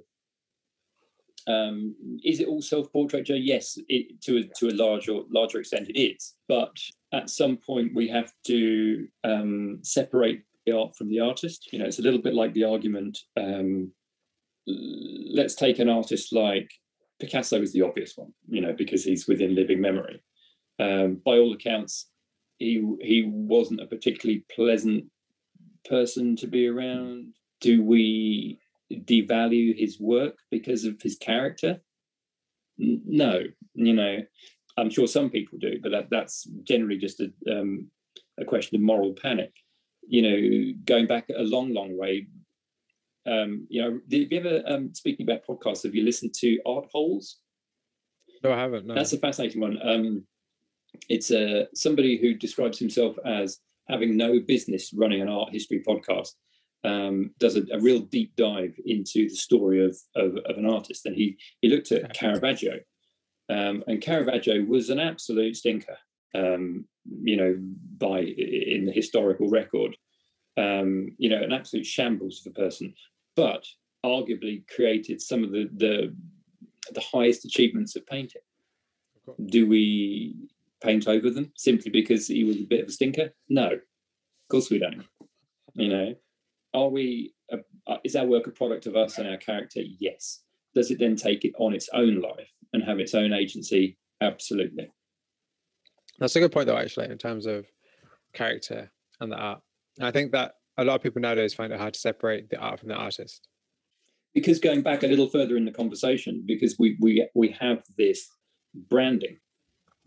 Um, 1.46 1.96
is 2.24 2.40
it 2.40 2.48
all 2.48 2.62
self-portraiture? 2.62 3.36
Yes, 3.36 3.78
it, 3.88 4.22
to 4.24 4.38
a, 4.38 4.44
to 4.60 4.70
a 4.70 4.76
larger 4.76 5.20
larger 5.30 5.60
extent, 5.60 5.90
it 5.90 6.00
is. 6.00 6.36
But 6.48 6.76
at 7.14 7.30
some 7.30 7.58
point, 7.58 7.96
we 7.96 8.08
have 8.10 8.32
to 8.48 9.08
um, 9.24 9.80
separate 9.82 10.42
the 10.68 10.78
art 10.78 10.96
from 10.96 11.10
the 11.10 11.20
artist. 11.20 11.70
You 11.72 11.80
know, 11.80 11.86
it's 11.86 12.00
a 12.00 12.04
little 12.04 12.22
bit 12.22 12.36
like 12.36 12.54
the 12.54 12.66
argument. 12.66 13.18
Um, 13.36 13.92
let's 14.68 15.56
take 15.56 15.80
an 15.80 15.90
artist 15.90 16.32
like 16.32 16.70
Picasso 17.20 17.60
is 17.60 17.74
the 17.74 17.82
obvious 17.82 18.14
one, 18.16 18.34
you 18.48 18.62
know, 18.62 18.74
because 18.78 19.04
he's 19.04 19.28
within 19.28 19.56
living 19.56 19.82
memory. 19.82 20.22
Um, 20.80 21.22
by 21.26 21.38
all 21.40 21.54
accounts, 21.54 22.10
he 22.60 22.84
he 23.02 23.28
wasn't 23.28 23.82
a 23.82 23.88
particularly 23.88 24.46
pleasant 24.56 25.06
person 25.88 26.36
to 26.38 26.48
be 26.48 26.68
around? 26.68 27.34
Do 27.62 27.84
we 27.84 28.60
devalue 28.92 29.78
his 29.78 30.00
work 30.00 30.36
because 30.52 30.86
of 30.86 31.02
his 31.02 31.18
character? 31.18 31.82
No, 32.78 33.42
you 33.74 33.94
know, 33.94 34.20
I'm 34.78 34.90
sure 34.90 35.08
some 35.08 35.30
people 35.30 35.58
do, 35.60 35.80
but 35.82 35.92
that, 35.92 36.10
that's 36.12 36.48
generally 36.64 36.98
just 36.98 37.20
a, 37.20 37.32
um, 37.52 37.90
a 38.40 38.46
question 38.46 38.76
of 38.76 38.82
moral 38.82 39.16
panic. 39.20 39.52
You 40.08 40.22
know, 40.22 40.74
going 40.86 41.08
back 41.08 41.30
a 41.30 41.44
long, 41.44 41.74
long 41.74 41.98
way. 41.98 42.28
Um, 43.26 43.68
you 43.70 43.82
know, 43.82 43.92
have 43.92 44.32
you 44.32 44.38
ever, 44.38 44.64
um, 44.66 44.94
speaking 44.94 45.30
about 45.30 45.46
podcasts, 45.46 45.84
have 45.84 45.94
you 45.94 46.06
listened 46.06 46.34
to 46.36 46.60
Art 46.66 46.88
Holes? 46.94 47.40
No, 48.42 48.54
I 48.54 48.58
haven't. 48.58 48.86
No. 48.86 48.96
That's 48.96 49.12
a 49.12 49.18
fascinating 49.18 49.60
one. 49.60 49.78
Um, 49.84 50.24
it's 51.10 51.32
uh, 51.32 51.66
somebody 51.74 52.18
who 52.18 52.36
describes 52.36 52.80
himself 52.80 53.18
as 53.26 53.60
having 53.90 54.18
no 54.18 54.40
business 54.40 54.94
running 54.94 55.22
an 55.22 55.30
art 55.30 55.52
history 55.52 55.84
podcast, 55.88 56.32
um, 56.84 57.32
does 57.40 57.56
a, 57.56 57.64
a, 57.74 57.80
real 57.80 58.00
deep 58.00 58.36
dive 58.36 58.74
into 58.86 59.28
the 59.30 59.36
story 59.36 59.84
of, 59.84 59.98
of, 60.16 60.38
of, 60.46 60.58
an 60.58 60.66
artist. 60.66 61.06
And 61.06 61.16
he, 61.16 61.38
he 61.62 61.70
looked 61.70 61.92
at 61.92 62.14
Caravaggio. 62.14 62.80
Um, 63.50 63.84
and 63.88 64.02
Caravaggio 64.02 64.64
was 64.64 64.90
an 64.90 65.00
absolute 65.00 65.56
stinker, 65.56 65.98
um, 66.36 66.86
you 67.24 67.38
know, 67.38 67.56
by 67.98 68.20
in 68.20 68.86
the 68.86 68.92
historical 68.92 69.50
record. 69.50 69.96
Um, 70.58 71.10
you 71.18 71.30
know, 71.30 71.42
an 71.42 71.54
absolute 71.54 71.86
shambles 71.86 72.44
of 72.46 72.52
a 72.52 72.60
person, 72.60 72.94
but 73.36 73.66
arguably 74.06 74.68
created 74.68 75.22
some 75.22 75.44
of 75.44 75.52
the 75.52 75.70
the, 75.76 76.16
the 76.94 77.04
highest 77.14 77.46
achievements 77.46 77.96
of 77.96 78.06
painting. 78.08 78.42
Do 79.48 79.68
we 79.68 80.36
paint 80.82 81.08
over 81.08 81.30
them 81.30 81.52
simply 81.56 81.92
because 81.92 82.28
he 82.28 82.44
was 82.44 82.58
a 82.58 82.64
bit 82.64 82.82
of 82.82 82.90
a 82.90 82.92
stinker? 82.92 83.34
No, 83.50 83.68
of 83.74 84.50
course 84.50 84.70
we 84.70 84.80
don't. 84.80 85.04
You 85.74 85.90
know, 85.90 86.16
are 86.74 86.90
we? 86.90 87.34
A, 87.52 87.58
is 88.04 88.16
our 88.16 88.26
work 88.26 88.48
a 88.48 88.52
product 88.52 88.88
of 88.88 88.96
us 88.96 89.18
and 89.18 89.28
our 89.28 89.38
character? 89.38 89.82
Yes. 90.00 90.42
Does 90.76 90.92
it 90.92 91.00
then 91.00 91.16
take 91.16 91.46
it 91.46 91.54
on 91.58 91.74
its 91.74 91.90
own 91.94 92.20
life 92.20 92.52
and 92.74 92.84
have 92.84 93.00
its 93.00 93.16
own 93.16 93.34
agency? 93.34 93.98
Absolutely. 94.22 94.90
That's 96.20 96.36
a 96.36 96.40
good 96.40 96.52
point, 96.52 96.68
though. 96.68 96.78
Actually, 96.78 97.10
in 97.10 97.18
terms 97.18 97.46
of 97.46 97.66
character 98.34 98.92
and 99.20 99.32
the 99.32 99.38
art, 99.38 99.62
I 100.02 100.12
think 100.12 100.32
that 100.32 100.56
a 100.78 100.84
lot 100.84 100.96
of 100.96 101.02
people 101.02 101.22
nowadays 101.22 101.54
find 101.54 101.72
it 101.74 101.80
hard 101.80 101.94
to 101.94 102.00
separate 102.00 102.50
the 102.50 102.58
art 102.58 102.80
from 102.80 102.90
the 102.90 102.96
artist. 102.96 103.48
Because 104.34 104.60
going 104.60 104.82
back 104.82 105.04
a 105.04 105.08
little 105.08 105.30
further 105.30 105.58
in 105.58 105.66
the 105.66 105.72
conversation, 105.72 106.44
because 106.46 106.78
we 106.78 106.98
we 107.00 107.28
we 107.34 107.50
have 107.50 107.84
this 107.98 108.28
branding 108.90 109.38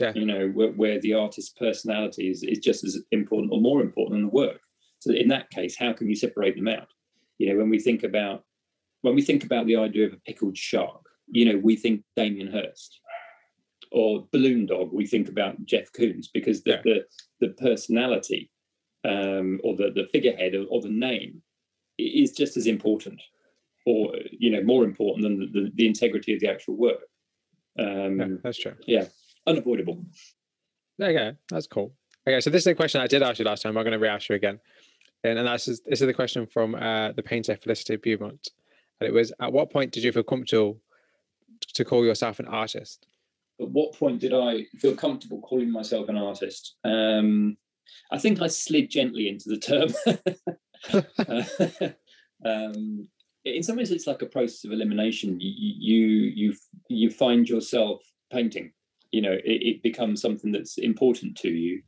yeah. 0.01 0.13
You 0.15 0.25
know, 0.25 0.49
where, 0.49 0.73
where 0.73 0.99
the 0.99 1.13
artist's 1.13 1.53
personality 1.53 2.31
is, 2.31 2.43
is 2.43 2.59
just 2.59 2.85
as 2.85 2.99
important 3.13 3.53
or 3.53 3.61
more 3.61 3.83
important 3.83 4.17
than 4.17 4.23
the 4.23 4.33
work. 4.33 4.61
So 4.99 5.13
in 5.13 5.29
that 5.29 5.51
case, 5.51 5.77
how 5.77 5.93
can 5.93 6.09
you 6.09 6.17
separate 6.17 6.57
them 6.57 6.69
out? 6.69 6.89
You 7.37 7.51
know, 7.51 7.59
when 7.59 7.69
we 7.69 7.79
think 7.79 8.03
about 8.03 8.45
when 9.03 9.15
we 9.15 9.23
think 9.23 9.45
about 9.45 9.67
the 9.67 9.77
idea 9.77 10.07
of 10.07 10.15
a 10.15 10.21
pickled 10.27 10.57
shark, 10.57 11.03
you 11.29 11.45
know, 11.45 11.59
we 11.63 11.77
think 11.77 12.03
Damien 12.17 12.51
Hirst. 12.51 12.99
Or 13.93 14.27
balloon 14.33 14.67
dog, 14.67 14.91
we 14.93 15.07
think 15.07 15.29
about 15.29 15.65
Jeff 15.65 15.93
Koons 15.93 16.27
because 16.33 16.63
the 16.63 16.71
yeah. 16.71 16.83
the, 16.85 17.05
the, 17.41 17.49
personality 17.55 18.51
um, 19.05 19.61
or 19.65 19.75
the, 19.75 19.91
the 19.93 20.07
figurehead 20.13 20.55
or, 20.55 20.65
or, 20.71 20.81
the 20.81 20.89
name 20.89 21.43
is 21.99 22.31
just 22.31 22.57
as 22.57 22.69
important 22.69 23.21
or 23.87 24.15
you 24.31 24.51
know 24.51 24.63
more 24.63 24.85
important 24.85 25.25
than 25.25 25.41
the, 25.41 25.47
the, 25.47 25.71
the 25.75 25.87
integrity 25.87 26.33
of 26.35 26.41
the 26.41 26.49
actual 26.49 26.77
work. 26.77 27.01
Um, 27.81 28.21
yeah, 28.21 28.27
that's 28.45 28.59
true. 28.59 28.75
Yeah 28.87 29.07
unavoidable. 29.47 30.05
Go. 30.99 31.33
That's 31.51 31.67
cool. 31.67 31.93
Okay, 32.29 32.41
so 32.41 32.51
this 32.51 32.63
is 32.63 32.67
a 32.67 32.75
question 32.75 33.01
I 33.01 33.07
did 33.07 33.23
ask 33.23 33.39
you 33.39 33.45
last 33.45 33.63
time. 33.63 33.77
I'm 33.77 33.85
going 33.85 33.93
to 33.93 33.99
re-ask 33.99 34.29
you 34.29 34.35
again, 34.35 34.61
and, 35.25 35.39
and 35.39 35.49
that's 35.49 35.65
this 35.65 35.81
is 35.87 36.01
the 36.01 36.13
question 36.13 36.47
from 36.47 36.75
uh, 36.75 37.13
the 37.13 37.23
painter 37.23 37.57
Felicity 37.57 37.97
Beaumont, 37.97 38.49
and 39.01 39.09
it 39.09 39.13
was: 39.13 39.33
At 39.41 39.53
what 39.53 39.71
point 39.71 39.93
did 39.93 40.05
you 40.05 40.13
feel 40.13 40.23
comfortable 40.23 40.79
to 41.73 41.85
call 41.85 42.05
yourself 42.05 42.39
an 42.39 42.47
artist? 42.47 43.07
At 43.61 43.69
what 43.69 43.95
point 43.95 44.21
did 44.21 44.33
I 44.33 44.65
feel 44.79 44.95
comfortable 44.95 45.41
calling 45.41 45.71
myself 45.71 46.09
an 46.09 46.17
artist? 46.17 46.77
Um, 46.85 47.57
I 48.13 48.19
think 48.19 48.41
I 48.41 48.47
slid 48.47 48.91
gently 48.91 49.29
into 49.29 49.49
the 49.49 49.59
term. 49.59 49.95
um, 52.45 53.09
in 53.45 53.63
some 53.63 53.77
ways, 53.77 53.91
it's 53.91 54.07
like 54.07 54.23
a 54.23 54.27
process 54.27 54.65
of 54.65 54.73
elimination. 54.73 55.41
You 55.41 55.53
you 55.79 56.07
you 56.35 56.55
you 56.89 57.11
find 57.11 57.49
yourself 57.49 58.03
painting. 58.33 58.73
You 59.11 59.23
know, 59.23 59.33
it, 59.33 59.43
it 59.45 59.83
becomes 59.83 60.21
something 60.21 60.53
that's 60.53 60.79
important 60.79 61.37
to 61.39 61.49
you, 61.49 61.83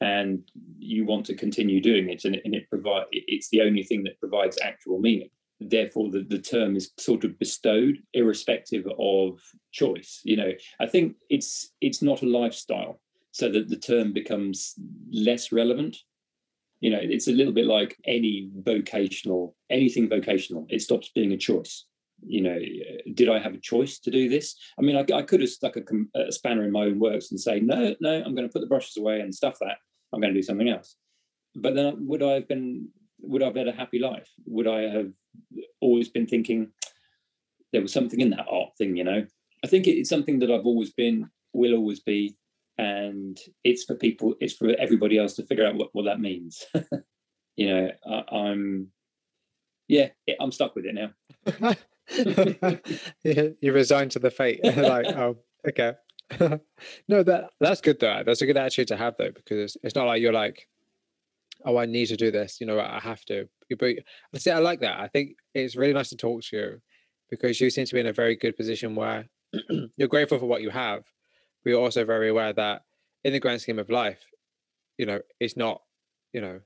and 0.00 0.42
you 0.78 1.04
want 1.04 1.26
to 1.26 1.34
continue 1.34 1.80
doing 1.80 2.08
it. 2.08 2.24
And, 2.24 2.40
and 2.44 2.54
it 2.54 2.68
provide 2.70 3.04
it's 3.10 3.48
the 3.50 3.62
only 3.62 3.82
thing 3.82 4.04
that 4.04 4.20
provides 4.20 4.58
actual 4.62 4.98
meaning 4.98 5.30
therefore 5.70 6.10
the, 6.10 6.24
the 6.28 6.38
term 6.38 6.76
is 6.76 6.90
sort 6.98 7.24
of 7.24 7.38
bestowed 7.38 7.98
irrespective 8.14 8.86
of 8.98 9.40
choice 9.72 10.20
you 10.24 10.36
know. 10.36 10.52
I 10.80 10.86
think 10.86 11.16
it's 11.30 11.72
it's 11.80 12.02
not 12.02 12.22
a 12.22 12.28
lifestyle 12.28 13.00
so 13.30 13.50
that 13.50 13.68
the 13.68 13.76
term 13.76 14.12
becomes 14.12 14.74
less 15.10 15.52
relevant. 15.52 15.96
You 16.80 16.90
know 16.90 17.00
it's 17.00 17.28
a 17.28 17.32
little 17.32 17.52
bit 17.52 17.66
like 17.66 17.96
any 18.04 18.50
vocational 18.54 19.56
anything 19.70 20.08
vocational 20.08 20.66
it 20.68 20.82
stops 20.82 21.10
being 21.14 21.32
a 21.32 21.36
choice. 21.36 21.86
You 22.24 22.42
know 22.42 22.58
did 23.14 23.28
i 23.28 23.38
have 23.38 23.54
a 23.54 23.58
choice 23.58 23.98
to 24.00 24.10
do 24.10 24.28
this? 24.28 24.56
I 24.78 24.82
mean 24.82 24.96
i, 24.96 25.04
I 25.14 25.22
could 25.22 25.40
have 25.40 25.50
stuck 25.50 25.76
a, 25.76 25.82
a 26.14 26.32
spanner 26.32 26.64
in 26.64 26.72
my 26.72 26.84
own 26.84 26.98
works 26.98 27.30
and 27.30 27.40
say 27.40 27.60
no 27.60 27.94
no 28.00 28.22
i'm 28.24 28.34
going 28.34 28.48
to 28.48 28.52
put 28.52 28.60
the 28.60 28.68
brushes 28.68 28.96
away 28.96 29.20
and 29.20 29.34
stuff 29.34 29.56
that 29.60 29.76
i'm 30.12 30.20
going 30.20 30.32
to 30.32 30.38
do 30.38 30.44
something 30.44 30.68
else. 30.68 30.96
But 31.54 31.74
then 31.74 32.06
would 32.06 32.22
i 32.22 32.32
have 32.32 32.48
been 32.48 32.88
would 33.22 33.42
i 33.42 33.46
have 33.46 33.56
led 33.56 33.68
a 33.68 33.72
happy 33.72 33.98
life 33.98 34.28
would 34.46 34.66
i 34.66 34.82
have 34.82 35.10
always 35.80 36.08
been 36.08 36.26
thinking 36.26 36.70
there 37.72 37.82
was 37.82 37.92
something 37.92 38.20
in 38.20 38.30
that 38.30 38.46
art 38.50 38.70
thing, 38.76 38.96
you 38.96 39.04
know. 39.04 39.26
I 39.64 39.66
think 39.66 39.86
it's 39.86 40.10
something 40.10 40.38
that 40.40 40.50
I've 40.50 40.66
always 40.66 40.92
been, 40.92 41.30
will 41.52 41.74
always 41.74 42.00
be, 42.00 42.36
and 42.78 43.38
it's 43.64 43.84
for 43.84 43.94
people, 43.94 44.34
it's 44.40 44.54
for 44.54 44.74
everybody 44.78 45.18
else 45.18 45.34
to 45.34 45.46
figure 45.46 45.66
out 45.66 45.76
what, 45.76 45.88
what 45.92 46.04
that 46.04 46.20
means. 46.20 46.64
you 47.56 47.68
know, 47.68 47.90
I, 48.06 48.50
am 48.50 48.88
yeah, 49.88 50.08
I'm 50.40 50.52
stuck 50.52 50.74
with 50.74 50.86
it 50.86 50.94
now. 50.94 51.74
you 53.60 53.72
resigned 53.72 54.10
to 54.12 54.18
the 54.18 54.30
fate. 54.30 54.60
like, 54.76 55.06
oh, 55.06 55.38
okay. 55.68 55.92
no, 57.08 57.22
that 57.22 57.50
that's 57.60 57.82
good 57.82 58.00
though. 58.00 58.22
That's 58.24 58.40
a 58.40 58.46
good 58.46 58.56
attitude 58.56 58.88
to 58.88 58.96
have 58.96 59.14
though, 59.18 59.32
because 59.32 59.76
it's 59.82 59.94
not 59.94 60.06
like 60.06 60.22
you're 60.22 60.32
like, 60.32 60.66
oh, 61.64 61.76
I 61.76 61.86
need 61.86 62.06
to 62.06 62.16
do 62.16 62.30
this. 62.30 62.60
You 62.60 62.66
know, 62.66 62.78
I 62.78 63.00
have 63.00 63.24
to. 63.26 63.48
But 63.78 63.94
I 64.34 64.38
see, 64.38 64.50
I 64.50 64.58
like 64.58 64.80
that. 64.80 65.00
I 65.00 65.08
think 65.08 65.36
it's 65.54 65.76
really 65.76 65.92
nice 65.92 66.10
to 66.10 66.16
talk 66.16 66.42
to 66.44 66.56
you 66.56 66.80
because 67.30 67.60
you 67.60 67.70
seem 67.70 67.86
to 67.86 67.94
be 67.94 68.00
in 68.00 68.06
a 68.06 68.12
very 68.12 68.36
good 68.36 68.56
position 68.56 68.94
where 68.94 69.26
you're 69.96 70.08
grateful 70.08 70.38
for 70.38 70.46
what 70.46 70.62
you 70.62 70.70
have, 70.70 71.02
but 71.64 71.70
you're 71.70 71.80
also 71.80 72.04
very 72.04 72.28
aware 72.28 72.52
that 72.52 72.82
in 73.24 73.32
the 73.32 73.40
grand 73.40 73.60
scheme 73.60 73.78
of 73.78 73.90
life, 73.90 74.20
you 74.98 75.06
know, 75.06 75.20
it's 75.40 75.56
not, 75.56 75.80
you 76.32 76.40
know, 76.40 76.60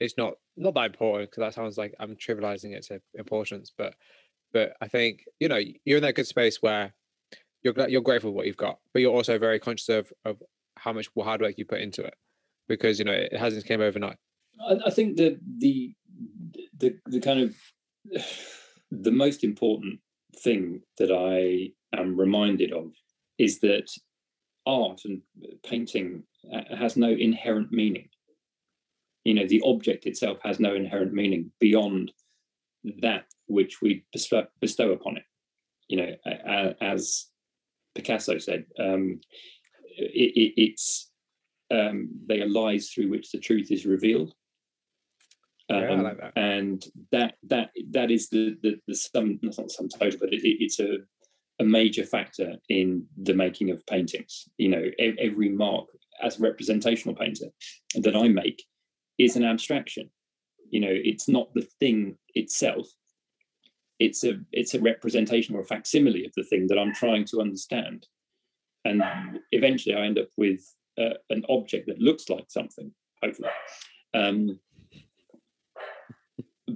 it's 0.00 0.16
not 0.18 0.34
not 0.56 0.74
that 0.74 0.86
important 0.86 1.30
because 1.30 1.40
that 1.40 1.54
sounds 1.54 1.78
like 1.78 1.94
I'm 2.00 2.16
trivializing 2.16 2.72
it 2.72 2.84
to 2.86 3.00
importance, 3.14 3.72
but 3.76 3.94
but 4.52 4.72
I 4.80 4.88
think 4.88 5.24
you 5.40 5.48
know 5.48 5.60
you're 5.84 5.98
in 5.98 6.02
that 6.02 6.14
good 6.14 6.26
space 6.26 6.60
where 6.60 6.92
you're 7.62 7.74
you're 7.88 8.02
grateful 8.02 8.30
for 8.30 8.34
what 8.34 8.46
you've 8.46 8.56
got, 8.56 8.78
but 8.92 9.00
you're 9.00 9.14
also 9.14 9.38
very 9.38 9.58
conscious 9.58 9.88
of 9.88 10.12
of 10.24 10.42
how 10.76 10.92
much 10.92 11.08
hard 11.18 11.40
work 11.40 11.54
you 11.56 11.64
put 11.64 11.80
into 11.80 12.04
it 12.04 12.14
because 12.68 12.98
you 12.98 13.04
know 13.04 13.12
it 13.12 13.36
hasn't 13.36 13.66
came 13.66 13.80
overnight. 13.80 14.16
I, 14.84 14.90
think 14.90 15.16
that 15.16 15.38
the 15.58 15.94
the 16.78 16.96
the 17.06 17.20
kind 17.20 17.40
of 17.40 17.54
the 18.90 19.12
most 19.12 19.44
important 19.44 20.00
thing 20.38 20.82
that 20.98 21.12
I 21.12 21.72
am 21.98 22.18
reminded 22.18 22.72
of 22.72 22.92
is 23.38 23.60
that 23.60 23.88
art 24.66 25.02
and 25.04 25.22
painting 25.64 26.24
uh, 26.52 26.76
has 26.76 26.96
no 26.96 27.08
inherent 27.08 27.70
meaning. 27.70 28.08
You 29.24 29.34
know, 29.34 29.46
the 29.46 29.62
object 29.64 30.06
itself 30.06 30.38
has 30.42 30.60
no 30.60 30.74
inherent 30.74 31.12
meaning 31.12 31.50
beyond 31.60 32.12
that 33.02 33.24
which 33.46 33.80
we 33.82 34.04
bestow, 34.12 34.46
bestow 34.60 34.92
upon 34.92 35.16
it. 35.16 35.24
You 35.88 35.96
know, 35.98 36.72
as 36.80 37.26
Picasso 37.94 38.38
said, 38.38 38.66
um, 38.78 39.20
it, 39.96 40.32
it, 40.36 40.52
it's 40.56 41.10
um, 41.70 42.08
they 42.28 42.40
are 42.40 42.48
lies 42.48 42.90
through 42.90 43.08
which 43.08 43.30
the 43.30 43.40
truth 43.40 43.70
is 43.70 43.86
revealed. 43.86 44.32
Um, 45.68 45.82
yeah, 45.82 45.88
I 45.88 45.94
um, 45.94 46.02
like 46.02 46.20
that. 46.20 46.32
And 46.36 46.84
that 47.12 47.34
that 47.44 47.70
that 47.90 48.10
is 48.10 48.28
the 48.28 48.56
the, 48.62 48.78
the 48.86 48.94
sum 48.94 49.38
not 49.42 49.70
sum 49.70 49.88
total, 49.88 50.20
but 50.20 50.32
it, 50.32 50.42
it's 50.44 50.80
a 50.80 50.98
a 51.58 51.64
major 51.64 52.04
factor 52.04 52.56
in 52.68 53.06
the 53.16 53.34
making 53.34 53.70
of 53.70 53.84
paintings. 53.86 54.48
You 54.58 54.68
know, 54.68 54.84
every 54.98 55.48
mark 55.48 55.86
as 56.22 56.38
a 56.38 56.42
representational 56.42 57.14
painter 57.14 57.46
that 57.94 58.16
I 58.16 58.28
make 58.28 58.62
is 59.18 59.36
an 59.36 59.44
abstraction. 59.44 60.10
You 60.70 60.80
know, 60.80 60.92
it's 60.92 61.28
not 61.28 61.52
the 61.54 61.66
thing 61.80 62.18
itself. 62.34 62.86
It's 63.98 64.24
a 64.24 64.34
it's 64.52 64.74
a 64.74 64.80
representation 64.80 65.56
or 65.56 65.60
a 65.60 65.64
facsimile 65.64 66.26
of 66.26 66.32
the 66.36 66.44
thing 66.44 66.66
that 66.68 66.78
I'm 66.78 66.94
trying 66.94 67.24
to 67.26 67.40
understand. 67.40 68.06
And 68.84 69.02
eventually 69.50 69.96
I 69.96 70.04
end 70.04 70.18
up 70.18 70.28
with 70.36 70.60
uh, 70.98 71.14
an 71.30 71.44
object 71.48 71.86
that 71.86 72.00
looks 72.00 72.28
like 72.28 72.46
something, 72.48 72.92
hopefully. 73.22 73.48
Um, 74.14 74.58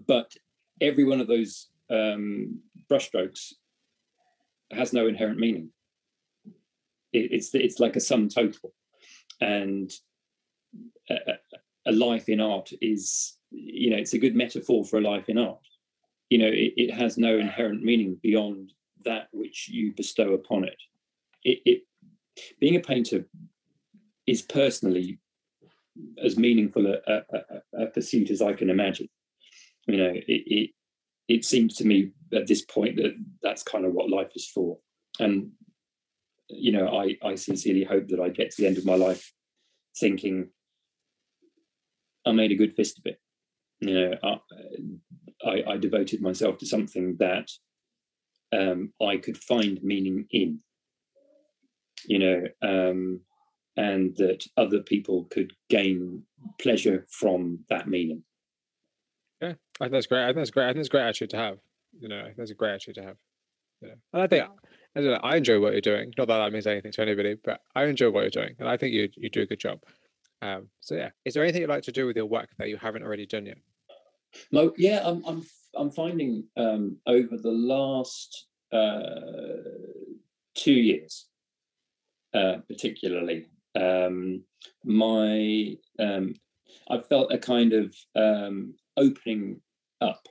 but 0.06 0.32
every 0.80 1.04
one 1.04 1.20
of 1.20 1.26
those 1.26 1.68
um, 1.90 2.60
brushstrokes 2.90 3.54
has 4.70 4.92
no 4.92 5.06
inherent 5.06 5.38
meaning. 5.38 5.70
It, 7.12 7.32
it's 7.32 7.54
it's 7.54 7.80
like 7.80 7.96
a 7.96 8.00
sum 8.00 8.28
total, 8.28 8.72
and 9.40 9.90
a, 11.08 11.16
a, 11.86 11.92
life 11.92 12.28
in 12.28 12.40
art 12.40 12.70
is 12.80 13.36
you 13.50 13.90
know 13.90 13.96
it's 13.96 14.12
a 14.12 14.18
good 14.18 14.36
metaphor 14.36 14.84
for 14.84 14.98
a 14.98 15.02
life 15.02 15.28
in 15.28 15.38
art. 15.38 15.58
You 16.28 16.38
know, 16.38 16.48
it, 16.48 16.74
it 16.76 16.94
has 16.94 17.18
no 17.18 17.36
inherent 17.36 17.82
meaning 17.82 18.16
beyond 18.22 18.72
that 19.04 19.28
which 19.32 19.68
you 19.68 19.92
bestow 19.92 20.34
upon 20.34 20.64
it. 20.64 20.80
It, 21.42 21.58
it 21.64 21.82
being 22.60 22.76
a 22.76 22.80
painter 22.80 23.26
is 24.30 24.42
personally 24.42 25.18
as 26.24 26.36
meaningful 26.36 26.86
a, 26.86 26.98
a, 27.06 27.82
a, 27.82 27.86
pursuit 27.86 28.30
as 28.30 28.40
I 28.40 28.52
can 28.52 28.70
imagine 28.70 29.08
you 29.86 29.96
know, 29.96 30.12
it, 30.14 30.24
it 30.26 30.70
it 31.28 31.44
seems 31.44 31.76
to 31.76 31.86
me 31.86 32.10
at 32.32 32.46
this 32.46 32.62
point 32.62 32.96
that 32.96 33.14
that's 33.42 33.62
kind 33.62 33.84
of 33.84 33.92
what 33.92 34.10
life 34.10 34.30
is 34.34 34.48
for. 34.48 34.78
And 35.18 35.50
you 36.48 36.72
know, 36.72 36.88
I 36.88 37.16
I 37.22 37.34
sincerely 37.34 37.84
hope 37.84 38.08
that 38.08 38.20
I 38.20 38.28
get 38.28 38.50
to 38.50 38.62
the 38.62 38.68
end 38.68 38.78
of 38.78 38.84
my 38.84 38.94
life 38.94 39.32
thinking 39.98 40.50
I 42.26 42.32
made 42.32 42.52
a 42.52 42.56
good 42.56 42.74
fist 42.74 42.98
of 42.98 43.06
it. 43.06 43.20
You 43.80 43.94
know, 43.94 44.14
I, 44.22 45.48
I, 45.48 45.72
I 45.72 45.76
devoted 45.78 46.20
myself 46.20 46.58
to 46.58 46.66
something 46.66 47.16
that 47.18 47.48
um, 48.52 48.92
I 49.02 49.16
could 49.16 49.38
find 49.38 49.82
meaning 49.82 50.26
in. 50.30 50.60
You 52.06 52.18
know, 52.18 52.44
um, 52.62 53.20
and 53.76 54.16
that 54.16 54.44
other 54.56 54.80
people 54.80 55.24
could 55.30 55.52
gain 55.68 56.22
pleasure 56.60 57.06
from 57.10 57.60
that 57.68 57.88
meaning. 57.88 58.22
Yeah, 59.40 59.54
I 59.80 59.84
think 59.84 59.92
that's 59.92 60.06
great. 60.06 60.22
I 60.22 60.26
think 60.26 60.36
that's 60.36 60.50
great. 60.50 60.64
I 60.64 60.68
think 60.68 60.78
that's 60.78 60.88
a 60.88 60.90
great 60.90 61.04
attitude 61.04 61.30
to 61.30 61.36
have. 61.36 61.58
You 61.98 62.08
know, 62.08 62.28
that's 62.36 62.50
a 62.50 62.54
great 62.54 62.74
attitude 62.74 62.96
to 62.96 63.02
have. 63.02 63.16
Yeah, 63.80 63.94
and 64.12 64.22
I 64.22 64.26
think 64.26 64.46
I, 64.94 65.00
know, 65.00 65.20
I 65.22 65.36
enjoy 65.36 65.60
what 65.60 65.72
you're 65.72 65.80
doing. 65.80 66.12
Not 66.18 66.28
that 66.28 66.38
that 66.38 66.52
means 66.52 66.66
anything 66.66 66.92
to 66.92 67.02
anybody, 67.02 67.36
but 67.42 67.60
I 67.74 67.84
enjoy 67.84 68.10
what 68.10 68.22
you're 68.22 68.30
doing, 68.44 68.54
and 68.58 68.68
I 68.68 68.76
think 68.76 68.92
you 68.92 69.08
you 69.16 69.30
do 69.30 69.42
a 69.42 69.46
good 69.46 69.60
job. 69.60 69.80
Um, 70.42 70.68
so 70.80 70.94
yeah, 70.94 71.10
is 71.24 71.34
there 71.34 71.42
anything 71.42 71.62
you'd 71.62 71.70
like 71.70 71.84
to 71.84 71.92
do 71.92 72.06
with 72.06 72.16
your 72.16 72.26
work 72.26 72.48
that 72.58 72.68
you 72.68 72.76
haven't 72.76 73.02
already 73.02 73.26
done 73.26 73.46
yet? 73.46 73.58
No, 74.52 74.72
yeah, 74.76 75.02
I'm 75.04 75.24
I'm 75.24 75.42
I'm 75.76 75.90
finding 75.90 76.44
um, 76.56 76.98
over 77.06 77.36
the 77.36 77.50
last 77.50 78.46
uh, 78.72 79.30
two 80.54 80.72
years, 80.72 81.26
uh, 82.34 82.58
particularly, 82.68 83.46
um, 83.78 84.44
my 84.84 85.74
um, 85.98 86.34
I 86.88 86.98
felt 86.98 87.32
a 87.32 87.38
kind 87.38 87.72
of 87.72 87.94
um, 88.16 88.74
opening 88.96 89.60
up 90.00 90.26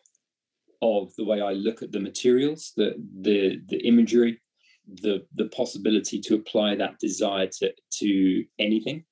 of 0.82 1.14
the 1.18 1.26
way 1.26 1.42
I 1.42 1.54
look 1.54 1.82
at 1.82 1.92
the 1.92 2.00
materials, 2.00 2.74
the 2.76 2.96
the 3.22 3.62
the 3.68 3.86
imagery, 3.88 4.42
the 4.88 5.26
the 5.36 5.48
possibility 5.50 6.20
to 6.22 6.36
apply 6.36 6.76
that 6.76 7.00
desire 7.00 7.48
to 7.60 7.74
to 8.00 8.46
anything 8.60 9.04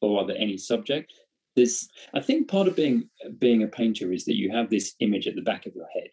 or 0.00 0.20
rather 0.20 0.34
any 0.34 0.56
subject. 0.58 1.12
There's 1.54 1.88
I 2.14 2.20
think 2.20 2.48
part 2.48 2.68
of 2.68 2.76
being 2.76 3.08
being 3.38 3.62
a 3.62 3.68
painter 3.68 4.12
is 4.12 4.24
that 4.24 4.36
you 4.36 4.50
have 4.52 4.70
this 4.70 4.94
image 5.00 5.26
at 5.26 5.34
the 5.34 5.42
back 5.42 5.66
of 5.66 5.74
your 5.74 5.88
head 5.94 6.10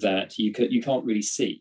that 0.00 0.38
you 0.38 0.52
can, 0.52 0.70
you 0.70 0.82
can't 0.82 1.04
really 1.04 1.22
see. 1.22 1.60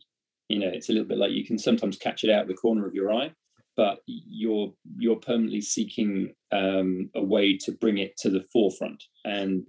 You 0.50 0.60
know, 0.60 0.68
it's 0.68 0.90
a 0.90 0.94
little 0.94 1.08
bit 1.08 1.18
like 1.18 1.32
you 1.32 1.46
can 1.46 1.58
sometimes 1.58 1.98
catch 1.98 2.24
it 2.24 2.30
out 2.30 2.44
of 2.44 2.48
the 2.48 2.54
corner 2.54 2.86
of 2.86 2.94
your 2.94 3.14
eye, 3.14 3.32
but 3.76 4.00
you're 4.06 4.74
you're 4.98 5.16
permanently 5.16 5.62
seeking 5.62 6.34
um, 6.52 7.10
a 7.16 7.24
way 7.24 7.58
to 7.58 7.72
bring 7.72 7.98
it 7.98 8.16
to 8.18 8.30
the 8.30 8.44
forefront 8.52 9.04
and 9.26 9.66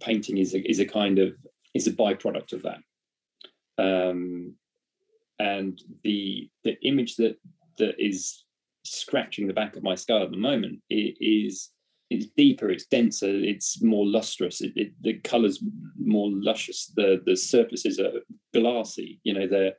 painting 0.00 0.38
is 0.38 0.54
a, 0.54 0.68
is 0.68 0.80
a 0.80 0.86
kind 0.86 1.18
of 1.18 1.34
is 1.74 1.86
a 1.86 1.92
byproduct 1.92 2.52
of 2.52 2.62
that. 2.62 2.78
Um, 3.78 4.54
and 5.38 5.80
the 6.02 6.48
the 6.62 6.76
image 6.82 7.16
that 7.16 7.36
that 7.78 7.94
is 7.98 8.44
scratching 8.84 9.46
the 9.46 9.54
back 9.54 9.76
of 9.76 9.82
my 9.82 9.94
skull 9.94 10.22
at 10.22 10.30
the 10.30 10.36
moment 10.36 10.80
is 10.90 11.70
it's 12.10 12.26
deeper, 12.36 12.70
it's 12.70 12.86
denser, 12.86 13.30
it's 13.30 13.82
more 13.82 14.06
lustrous. 14.06 14.60
It, 14.60 14.72
it, 14.76 14.92
the 15.00 15.14
colors 15.20 15.62
more 15.98 16.28
luscious. 16.30 16.92
The 16.94 17.22
the 17.24 17.36
surfaces 17.36 17.98
are 17.98 18.12
glassy. 18.52 19.20
You 19.24 19.34
know 19.34 19.46
the 19.46 19.74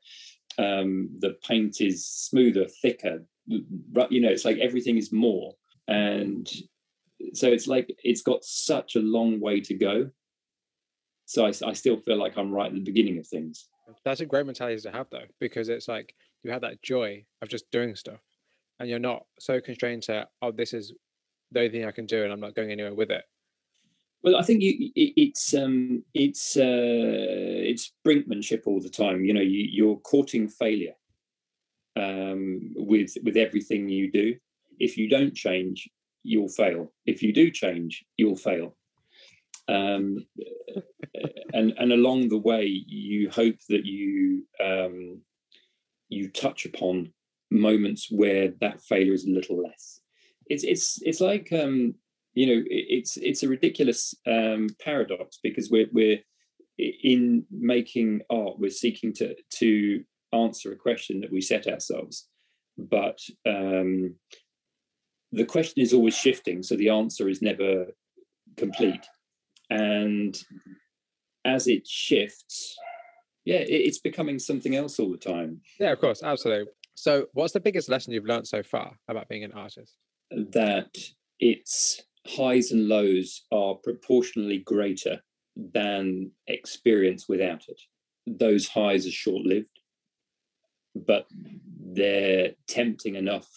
um, 0.58 1.10
the 1.20 1.38
paint 1.48 1.82
is 1.82 2.06
smoother, 2.06 2.66
thicker. 2.66 3.24
You 3.48 4.22
know, 4.22 4.30
it's 4.30 4.46
like 4.46 4.58
everything 4.58 4.98
is 4.98 5.12
more, 5.12 5.54
and 5.88 6.52
so 7.34 7.48
it's 7.48 7.68
like 7.68 7.94
it's 8.04 8.22
got 8.22 8.44
such 8.44 8.96
a 8.96 9.00
long 9.00 9.40
way 9.40 9.62
to 9.62 9.74
go. 9.74 10.10
So 11.26 11.46
I, 11.46 11.54
I 11.66 11.74
still 11.74 11.98
feel 11.98 12.18
like 12.18 12.38
I'm 12.38 12.52
right 12.52 12.68
at 12.68 12.74
the 12.74 12.82
beginning 12.82 13.18
of 13.18 13.28
things. 13.28 13.68
That's 14.04 14.22
a 14.22 14.26
great 14.26 14.46
mentality 14.46 14.82
to 14.82 14.92
have, 14.92 15.08
though, 15.12 15.28
because 15.40 15.70
it's 15.70 15.88
like 15.88 16.16
you 16.44 16.52
have 16.52 16.62
that 16.62 16.82
joy 16.82 17.26
of 17.42 17.50
just 17.50 17.70
doing 17.72 17.96
stuff, 17.96 18.22
and 18.80 18.90
you're 18.90 19.00
not 19.00 19.26
so 19.40 19.62
constrained 19.62 20.04
to 20.04 20.28
oh, 20.42 20.52
this 20.52 20.74
is 20.74 20.94
the 21.52 21.60
only 21.60 21.72
thing 21.72 21.86
I 21.86 21.92
can 21.92 22.06
do, 22.06 22.24
and 22.24 22.34
I'm 22.34 22.40
not 22.40 22.56
going 22.56 22.72
anywhere 22.72 22.94
with 22.94 23.12
it. 23.12 23.24
Well, 24.24 24.38
I 24.38 24.42
think 24.42 24.64
you, 24.64 24.92
it, 24.96 25.14
it's 25.16 25.54
um, 25.54 26.04
it's 26.16 26.58
uh, 26.58 27.55
it's 27.76 27.94
brinkmanship 28.06 28.64
all 28.66 28.82
the 28.82 28.90
time. 28.90 29.26
You 29.26 29.34
know, 29.34 29.42
you, 29.42 29.68
you're 29.72 29.98
courting 29.98 30.48
failure 30.48 30.96
um, 31.96 32.74
with 32.76 33.14
with 33.24 33.38
everything 33.38 33.90
you 33.90 34.12
do. 34.12 34.36
If 34.80 34.98
you 34.98 35.10
don't 35.10 35.36
change, 35.36 35.90
you'll 36.24 36.50
fail. 36.50 36.92
If 37.06 37.22
you 37.24 37.34
do 37.34 37.52
change, 37.52 38.04
you'll 38.18 38.36
fail. 38.36 38.76
Um, 39.68 40.26
and 41.54 41.74
and 41.78 41.92
along 41.92 42.30
the 42.30 42.44
way, 42.52 42.66
you 42.66 43.30
hope 43.30 43.60
that 43.70 43.86
you 43.86 44.46
um, 44.64 45.22
you 46.10 46.30
touch 46.30 46.66
upon 46.66 47.14
moments 47.52 48.08
where 48.10 48.50
that 48.60 48.82
failure 48.82 49.14
is 49.14 49.26
a 49.26 49.30
little 49.30 49.62
less 49.62 50.02
it's 50.48 50.64
it's 50.64 51.02
it's 51.02 51.22
like 51.22 51.52
um, 51.52 51.96
you 52.34 52.48
know 52.48 52.64
it's 52.68 53.18
it's 53.18 53.44
a 53.44 53.50
ridiculous 53.50 54.14
um, 54.28 54.68
paradox 54.80 55.40
because 55.42 55.70
we're 55.70 55.88
we're 55.92 56.20
in 56.78 57.46
making 57.52 58.22
art 58.30 58.60
we're 58.60 58.70
seeking 58.70 59.14
to 59.14 59.36
to 59.50 60.04
answer 60.34 60.72
a 60.72 60.76
question 60.76 61.22
that 61.22 61.32
we 61.32 61.42
set 61.42 61.68
ourselves. 61.68 62.28
But 62.78 63.20
um, 63.48 64.16
the 65.32 65.46
question 65.46 65.82
is 65.82 65.94
always 65.94 66.16
shifting 66.16 66.64
so 66.64 66.76
the 66.76 66.90
answer 66.90 67.30
is 67.30 67.42
never 67.42 67.88
complete. 68.58 69.06
And 69.70 70.38
as 71.46 71.68
it 71.68 71.88
shifts 71.88 72.76
yeah 73.46 73.64
it's 73.68 74.00
becoming 74.00 74.40
something 74.40 74.76
else 74.76 75.00
all 75.00 75.12
the 75.12 75.18
time. 75.18 75.62
Yeah 75.80 75.92
of 75.92 76.00
course 76.00 76.22
absolutely. 76.24 76.72
So 76.96 77.28
what's 77.34 77.54
the 77.54 77.60
biggest 77.60 77.90
lesson 77.90 78.14
you've 78.14 78.26
learned 78.26 78.48
so 78.48 78.64
far 78.64 78.98
about 79.08 79.30
being 79.30 79.44
an 79.44 79.52
artist? 79.54 79.98
That 80.32 80.98
its 81.40 82.02
highs 82.28 82.72
and 82.72 82.88
lows 82.88 83.44
are 83.52 83.76
proportionally 83.76 84.60
greater 84.60 85.22
than 85.56 86.32
experience 86.48 87.28
without 87.28 87.64
it. 87.68 87.80
Those 88.28 88.68
highs 88.68 89.08
are 89.08 89.12
short 89.12 89.46
lived, 89.46 89.80
but 90.96 91.28
they're 91.80 92.54
tempting 92.68 93.16
enough 93.16 93.48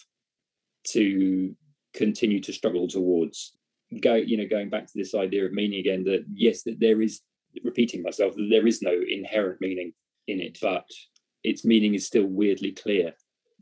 to 0.89 1.55
continue 1.93 2.39
to 2.41 2.53
struggle 2.53 2.87
towards. 2.87 3.53
Go, 4.01 4.15
you 4.15 4.37
know, 4.37 4.47
going 4.47 4.69
back 4.69 4.85
to 4.85 4.93
this 4.95 5.15
idea 5.15 5.45
of 5.45 5.51
meaning 5.51 5.79
again, 5.79 6.03
that 6.03 6.25
yes, 6.33 6.63
that 6.63 6.79
there 6.79 7.01
is 7.01 7.21
repeating 7.63 8.03
myself, 8.03 8.35
that 8.35 8.47
there 8.49 8.67
is 8.67 8.81
no 8.81 8.93
inherent 9.09 9.59
meaning 9.59 9.93
in 10.27 10.39
it, 10.39 10.59
but 10.61 10.85
its 11.43 11.65
meaning 11.65 11.95
is 11.95 12.05
still 12.05 12.27
weirdly 12.27 12.71
clear. 12.71 13.13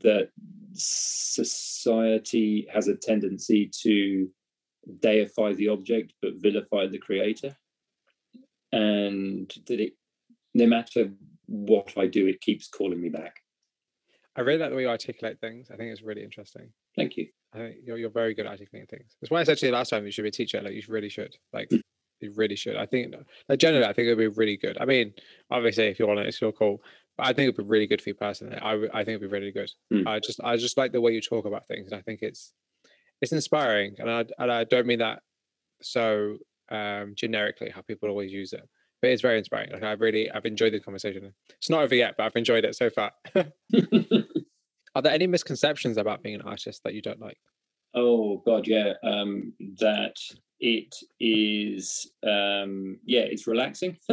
That 0.02 0.30
society 0.74 2.68
has 2.72 2.88
a 2.88 2.94
tendency 2.94 3.70
to 3.82 4.28
deify 5.00 5.52
the 5.52 5.68
object 5.68 6.14
but 6.22 6.32
vilify 6.36 6.86
the 6.86 6.98
creator 6.98 7.54
and 8.72 9.52
that 9.66 9.80
it 9.80 9.92
no 10.54 10.66
matter 10.66 11.10
what 11.46 11.92
i 11.96 12.06
do 12.06 12.26
it 12.26 12.40
keeps 12.40 12.68
calling 12.68 13.00
me 13.00 13.08
back 13.08 13.36
i 14.36 14.40
really 14.40 14.58
like 14.58 14.70
the 14.70 14.76
way 14.76 14.82
you 14.82 14.88
articulate 14.88 15.40
things 15.40 15.70
i 15.70 15.76
think 15.76 15.90
it's 15.90 16.02
really 16.02 16.22
interesting 16.22 16.70
thank 16.96 17.16
you 17.16 17.26
i 17.54 17.58
think 17.58 17.76
you're, 17.84 17.96
you're 17.96 18.10
very 18.10 18.34
good 18.34 18.46
at 18.46 18.52
articulating 18.52 18.86
things 18.86 19.16
that's 19.20 19.30
why 19.30 19.40
i 19.40 19.44
said 19.44 19.58
to 19.58 19.66
you 19.66 19.72
last 19.72 19.90
time 19.90 20.04
you 20.04 20.10
should 20.10 20.22
be 20.22 20.28
a 20.28 20.32
teacher 20.32 20.60
like 20.60 20.72
you 20.72 20.82
really 20.88 21.08
should 21.08 21.34
like 21.52 21.68
hmm. 21.70 21.76
you 22.20 22.32
really 22.36 22.56
should 22.56 22.76
i 22.76 22.84
think 22.84 23.14
like 23.48 23.58
generally 23.58 23.86
i 23.86 23.92
think 23.92 24.06
it 24.06 24.14
would 24.14 24.34
be 24.34 24.40
really 24.40 24.56
good 24.56 24.76
i 24.80 24.84
mean 24.84 25.12
obviously 25.50 25.86
if 25.86 25.98
you 25.98 26.06
want 26.06 26.18
it 26.18 26.26
it's 26.26 26.40
your 26.40 26.52
call 26.52 26.80
but 27.18 27.26
I 27.26 27.32
think 27.32 27.48
it'd 27.48 27.56
be 27.56 27.64
really 27.64 27.88
good 27.88 28.00
for 28.00 28.10
you 28.10 28.14
personally. 28.14 28.56
I, 28.56 28.74
I 28.94 29.04
think 29.04 29.16
it'd 29.16 29.22
be 29.22 29.26
really 29.26 29.50
good. 29.50 29.70
Mm. 29.92 30.06
I 30.06 30.20
just 30.20 30.40
I 30.42 30.56
just 30.56 30.78
like 30.78 30.92
the 30.92 31.00
way 31.00 31.12
you 31.12 31.20
talk 31.20 31.46
about 31.46 31.66
things, 31.66 31.90
and 31.90 31.98
I 31.98 32.02
think 32.02 32.20
it's 32.22 32.52
it's 33.20 33.32
inspiring. 33.32 33.96
And 33.98 34.08
I 34.08 34.24
and 34.38 34.52
I 34.52 34.64
don't 34.64 34.86
mean 34.86 35.00
that 35.00 35.22
so 35.82 36.38
um, 36.70 37.14
generically 37.14 37.70
how 37.70 37.80
people 37.82 38.08
always 38.08 38.32
use 38.32 38.52
it, 38.52 38.68
but 39.00 39.10
it's 39.10 39.22
very 39.22 39.38
inspiring. 39.38 39.72
Like 39.72 39.82
I 39.82 39.92
really 39.92 40.30
I've 40.30 40.46
enjoyed 40.46 40.72
the 40.72 40.80
conversation. 40.80 41.32
It's 41.56 41.70
not 41.70 41.82
over 41.82 41.94
yet, 41.94 42.14
but 42.16 42.24
I've 42.24 42.36
enjoyed 42.36 42.64
it 42.64 42.76
so 42.76 42.90
far. 42.90 43.12
Are 43.34 45.02
there 45.02 45.12
any 45.12 45.26
misconceptions 45.26 45.96
about 45.96 46.22
being 46.22 46.34
an 46.34 46.42
artist 46.42 46.82
that 46.84 46.94
you 46.94 47.02
don't 47.02 47.20
like? 47.20 47.38
Oh 47.94 48.42
God, 48.44 48.66
yeah. 48.66 48.94
Um, 49.02 49.52
that 49.80 50.16
it 50.60 50.94
is 51.20 52.10
um, 52.24 52.98
yeah, 53.04 53.20
it's 53.20 53.46
relaxing. 53.46 53.96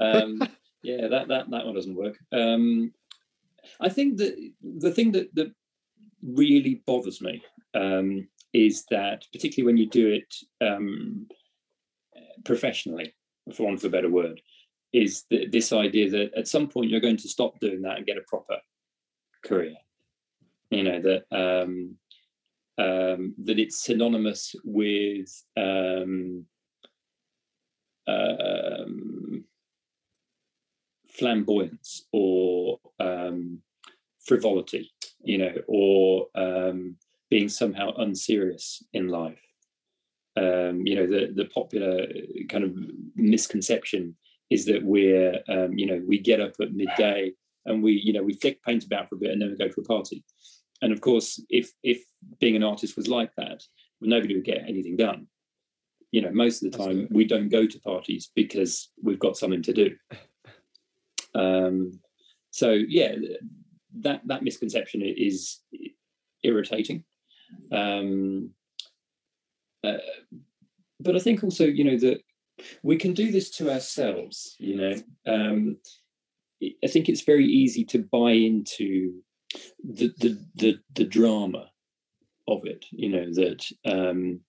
um, 0.00 0.40
yeah, 0.82 1.08
that 1.08 1.28
that 1.28 1.50
that 1.50 1.64
one 1.64 1.74
doesn't 1.74 1.96
work. 1.96 2.18
Um, 2.32 2.92
I 3.80 3.88
think 3.88 4.18
that 4.18 4.36
the 4.62 4.92
thing 4.92 5.12
that 5.12 5.34
that 5.34 5.52
really 6.22 6.82
bothers 6.86 7.20
me 7.20 7.42
um, 7.74 8.28
is 8.52 8.84
that, 8.90 9.24
particularly 9.32 9.66
when 9.72 9.76
you 9.76 9.88
do 9.88 10.08
it 10.08 10.34
um, 10.60 11.26
professionally, 12.44 13.14
for 13.54 13.66
want 13.66 13.78
of 13.78 13.84
a 13.84 13.90
better 13.90 14.10
word, 14.10 14.40
is 14.92 15.24
this 15.30 15.72
idea 15.72 16.10
that 16.10 16.34
at 16.36 16.48
some 16.48 16.68
point 16.68 16.90
you're 16.90 17.00
going 17.00 17.16
to 17.16 17.28
stop 17.28 17.58
doing 17.60 17.82
that 17.82 17.96
and 17.96 18.06
get 18.06 18.18
a 18.18 18.22
proper 18.28 18.58
career. 19.44 19.76
You 20.70 20.84
know 20.84 21.00
that 21.00 21.24
um, 21.30 21.96
um, 22.78 23.34
that 23.44 23.58
it's 23.58 23.84
synonymous 23.84 24.54
with 24.64 25.42
um, 25.56 26.46
um, 28.06 29.44
flamboyance 31.10 32.06
or 32.12 32.78
um, 32.98 33.60
frivolity, 34.24 34.90
you 35.22 35.38
know, 35.38 35.54
or 35.68 36.26
um, 36.34 36.96
being 37.30 37.48
somehow 37.48 37.92
unserious 37.96 38.82
in 38.92 39.08
life. 39.08 39.40
Um, 40.36 40.86
you 40.86 40.96
know, 40.96 41.06
the 41.06 41.32
the 41.34 41.46
popular 41.46 42.06
kind 42.48 42.64
of 42.64 42.74
misconception 43.16 44.16
is 44.50 44.66
that 44.66 44.82
we're, 44.82 45.40
um, 45.48 45.78
you 45.78 45.86
know, 45.86 46.02
we 46.06 46.18
get 46.18 46.40
up 46.40 46.52
at 46.60 46.72
midday 46.72 47.32
and 47.64 47.82
we, 47.82 47.92
you 47.92 48.12
know, 48.12 48.22
we 48.22 48.34
flick 48.34 48.62
paint 48.62 48.84
about 48.84 49.08
for 49.08 49.14
a 49.16 49.18
bit 49.18 49.30
and 49.30 49.40
then 49.40 49.50
we 49.50 49.56
go 49.56 49.68
to 49.68 49.80
a 49.80 49.84
party. 49.84 50.24
And 50.80 50.92
of 50.92 51.00
course, 51.00 51.40
if 51.48 51.70
if 51.82 52.02
being 52.40 52.56
an 52.56 52.64
artist 52.64 52.96
was 52.96 53.08
like 53.08 53.32
that, 53.36 53.62
well, 54.00 54.10
nobody 54.10 54.34
would 54.34 54.44
get 54.44 54.64
anything 54.68 54.96
done. 54.96 55.26
You 56.10 56.22
know, 56.22 56.32
most 56.32 56.62
of 56.62 56.70
the 56.70 56.78
time 56.78 56.88
Absolutely. 56.90 57.16
we 57.16 57.24
don't 57.24 57.48
go 57.48 57.66
to 57.66 57.80
parties 57.80 58.30
because 58.34 58.90
we've 59.02 59.18
got 59.18 59.36
something 59.36 59.62
to 59.62 59.72
do. 59.72 59.96
Um, 61.34 61.98
so 62.50 62.72
yeah, 62.72 63.14
that 64.00 64.20
that 64.26 64.42
misconception 64.42 65.02
is 65.02 65.60
irritating. 66.42 67.04
Um, 67.72 68.50
uh, 69.84 69.98
but 71.00 71.16
I 71.16 71.18
think 71.18 71.42
also, 71.42 71.64
you 71.64 71.84
know, 71.84 71.98
that 71.98 72.20
we 72.82 72.96
can 72.96 73.12
do 73.12 73.32
this 73.32 73.50
to 73.50 73.70
ourselves. 73.70 74.54
You 74.58 74.76
know, 74.76 74.94
um, 75.26 75.76
I 76.84 76.86
think 76.86 77.08
it's 77.08 77.22
very 77.22 77.46
easy 77.46 77.84
to 77.86 77.98
buy 77.98 78.32
into 78.32 79.14
the 79.82 80.12
the 80.18 80.38
the, 80.54 80.78
the 80.94 81.04
drama 81.04 81.70
of 82.48 82.64
it. 82.64 82.84
You 82.90 83.08
know 83.08 83.32
that 83.34 83.66
um, 83.84 84.40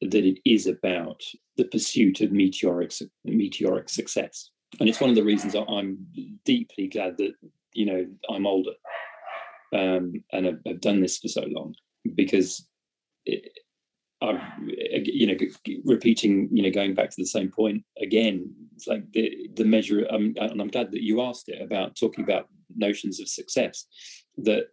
that 0.00 0.24
it 0.24 0.40
is 0.44 0.66
about 0.66 1.22
the 1.56 1.64
pursuit 1.64 2.20
of 2.20 2.32
meteoric 2.32 2.92
meteoric 3.24 3.88
success 3.88 4.50
and 4.80 4.88
it's 4.88 5.00
one 5.00 5.10
of 5.10 5.16
the 5.16 5.24
reasons 5.24 5.54
I'm 5.54 6.06
deeply 6.44 6.88
glad 6.88 7.16
that 7.18 7.32
you 7.72 7.86
know 7.86 8.06
I'm 8.28 8.46
older 8.46 8.72
um, 9.72 10.12
and 10.32 10.46
I've, 10.46 10.60
I've, 10.68 10.80
done 10.80 11.00
this 11.00 11.18
for 11.18 11.28
so 11.28 11.44
long 11.48 11.74
because 12.14 12.66
it, 13.26 13.50
I've 14.24 14.40
you 14.88 15.26
know 15.26 15.36
repeating 15.84 16.48
you 16.52 16.62
know 16.62 16.70
going 16.70 16.94
back 16.94 17.10
to 17.10 17.16
the 17.18 17.26
same 17.26 17.50
point 17.50 17.84
again. 18.00 18.52
It's 18.74 18.86
like 18.86 19.10
the 19.12 19.48
the 19.54 19.64
measure, 19.64 20.06
um, 20.10 20.34
and 20.36 20.60
I'm 20.60 20.68
glad 20.68 20.90
that 20.92 21.02
you 21.02 21.20
asked 21.20 21.48
it 21.48 21.62
about 21.62 21.96
talking 21.96 22.24
about 22.24 22.48
notions 22.76 23.20
of 23.20 23.28
success. 23.28 23.86
That 24.38 24.66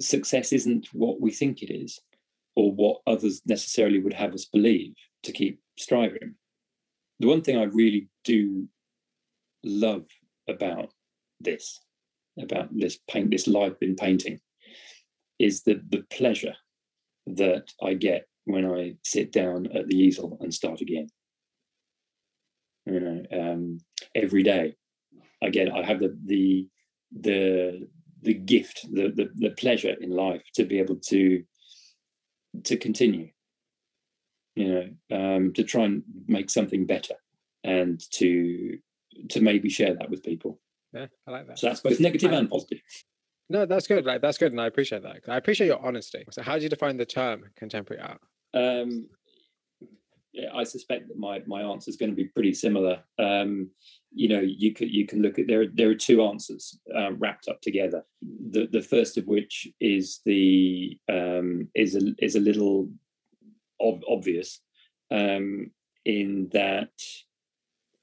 success 0.00 0.52
isn't 0.52 0.88
what 0.92 1.20
we 1.20 1.30
think 1.30 1.62
it 1.62 1.72
is, 1.72 2.00
or 2.56 2.72
what 2.72 3.00
others 3.06 3.42
necessarily 3.46 4.00
would 4.00 4.14
have 4.14 4.34
us 4.34 4.46
believe 4.46 4.94
to 5.24 5.32
keep 5.32 5.60
striving. 5.78 6.34
The 7.20 7.28
one 7.28 7.42
thing 7.42 7.56
I 7.56 7.64
really 7.64 8.08
do 8.24 8.68
love 9.64 10.06
about 10.48 10.92
this 11.40 11.80
about 12.40 12.68
this 12.76 12.98
paint, 13.10 13.30
this 13.30 13.48
life 13.48 13.76
in 13.82 13.96
painting, 13.96 14.40
is 15.38 15.62
the 15.62 15.80
the 15.90 16.04
pleasure 16.10 16.54
that 17.26 17.72
I 17.82 17.94
get 17.94 18.26
when 18.48 18.64
I 18.64 18.94
sit 19.04 19.30
down 19.30 19.66
at 19.74 19.88
the 19.88 19.96
easel 19.96 20.38
and 20.40 20.52
start 20.52 20.80
again. 20.80 21.08
You 22.86 23.00
know, 23.00 23.22
um, 23.38 23.78
every 24.14 24.42
day, 24.42 24.76
again, 25.42 25.70
I 25.70 25.84
have 25.84 26.00
the 26.00 26.16
the 26.24 26.66
the 27.12 27.88
the 28.22 28.34
gift, 28.34 28.86
the, 28.90 29.12
the 29.14 29.28
the 29.34 29.50
pleasure 29.50 29.94
in 30.00 30.10
life 30.10 30.42
to 30.54 30.64
be 30.64 30.78
able 30.78 30.96
to 31.08 31.44
to 32.64 32.76
continue. 32.78 33.28
You 34.56 34.96
know, 35.10 35.16
um, 35.16 35.52
to 35.52 35.62
try 35.62 35.84
and 35.84 36.02
make 36.26 36.48
something 36.48 36.86
better, 36.86 37.16
and 37.62 38.00
to 38.12 38.78
to 39.28 39.40
maybe 39.42 39.68
share 39.68 39.94
that 39.94 40.08
with 40.08 40.22
people. 40.22 40.58
Yeah, 40.94 41.08
I 41.26 41.30
like 41.30 41.48
that. 41.48 41.58
So 41.58 41.66
that's 41.66 41.80
both 41.80 42.00
negative 42.00 42.32
and 42.32 42.48
positive. 42.48 42.80
No, 43.50 43.66
that's 43.66 43.86
good. 43.86 44.06
Like 44.06 44.22
that's 44.22 44.38
good, 44.38 44.52
and 44.52 44.60
I 44.60 44.66
appreciate 44.66 45.02
that. 45.02 45.20
I 45.28 45.36
appreciate 45.36 45.66
your 45.66 45.84
honesty. 45.84 46.24
So, 46.30 46.42
how 46.42 46.56
do 46.56 46.62
you 46.62 46.70
define 46.70 46.96
the 46.96 47.04
term 47.04 47.44
contemporary 47.54 48.02
art? 48.02 48.22
Um, 48.54 49.08
yeah, 50.32 50.50
I 50.54 50.64
suspect 50.64 51.08
that 51.08 51.18
my 51.18 51.42
my 51.46 51.62
answer 51.62 51.90
is 51.90 51.96
going 51.96 52.10
to 52.10 52.16
be 52.16 52.26
pretty 52.26 52.52
similar. 52.52 53.02
Um, 53.18 53.70
you 54.12 54.28
know, 54.28 54.40
you 54.40 54.72
could 54.72 54.90
you 54.90 55.06
can 55.06 55.22
look 55.22 55.38
at 55.38 55.46
there. 55.46 55.66
There 55.72 55.90
are 55.90 55.94
two 55.94 56.22
answers 56.22 56.78
uh, 56.96 57.12
wrapped 57.14 57.48
up 57.48 57.60
together. 57.60 58.04
The 58.50 58.68
the 58.70 58.82
first 58.82 59.18
of 59.18 59.26
which 59.26 59.68
is 59.80 60.20
the 60.24 60.98
um, 61.08 61.68
is 61.74 61.96
a 61.96 62.14
is 62.18 62.36
a 62.36 62.40
little 62.40 62.88
ob- 63.80 64.04
obvious 64.08 64.60
um, 65.10 65.70
in 66.04 66.48
that 66.52 66.90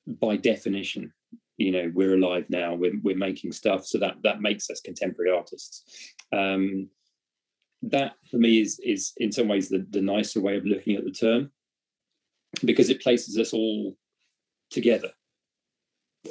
by 0.07 0.37
definition 0.37 1.11
you 1.57 1.71
know 1.71 1.91
we're 1.93 2.15
alive 2.15 2.45
now 2.49 2.73
we're, 2.75 2.99
we're 3.01 3.17
making 3.17 3.51
stuff 3.51 3.85
so 3.85 3.97
that 3.97 4.15
that 4.23 4.41
makes 4.41 4.69
us 4.69 4.81
contemporary 4.81 5.31
artists 5.31 6.13
um, 6.31 6.87
that 7.91 8.13
for 8.29 8.37
me 8.37 8.61
is 8.61 8.79
is 8.83 9.13
in 9.17 9.31
some 9.31 9.47
ways 9.47 9.69
the, 9.69 9.85
the 9.89 10.01
nicer 10.01 10.41
way 10.41 10.57
of 10.57 10.65
looking 10.65 10.95
at 10.95 11.03
the 11.03 11.11
term 11.11 11.51
because 12.63 12.89
it 12.89 13.01
places 13.01 13.37
us 13.37 13.53
all 13.53 13.95
together 14.69 15.11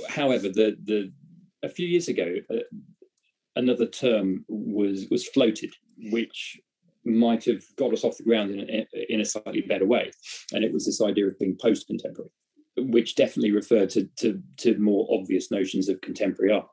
however 0.08 0.48
the 0.48 0.76
the 0.84 1.12
a 1.62 1.68
few 1.68 1.86
years 1.86 2.08
ago 2.08 2.36
uh, 2.50 2.56
another 3.56 3.86
term 3.86 4.44
was 4.48 5.06
was 5.10 5.26
floated 5.28 5.72
which 6.10 6.60
might 7.04 7.44
have 7.44 7.62
got 7.76 7.92
us 7.92 8.02
off 8.02 8.16
the 8.16 8.24
ground 8.24 8.50
in 8.50 8.60
a, 8.60 9.12
in 9.12 9.20
a 9.20 9.24
slightly 9.24 9.60
better 9.60 9.86
way 9.86 10.10
and 10.52 10.64
it 10.64 10.72
was 10.72 10.86
this 10.86 11.02
idea 11.02 11.26
of 11.26 11.38
being 11.38 11.56
post 11.60 11.86
contemporary 11.86 12.30
which 12.76 13.14
definitely 13.14 13.52
refer 13.52 13.86
to, 13.86 14.08
to, 14.16 14.42
to 14.58 14.78
more 14.78 15.06
obvious 15.10 15.50
notions 15.50 15.88
of 15.88 16.00
contemporary 16.00 16.52
art. 16.52 16.66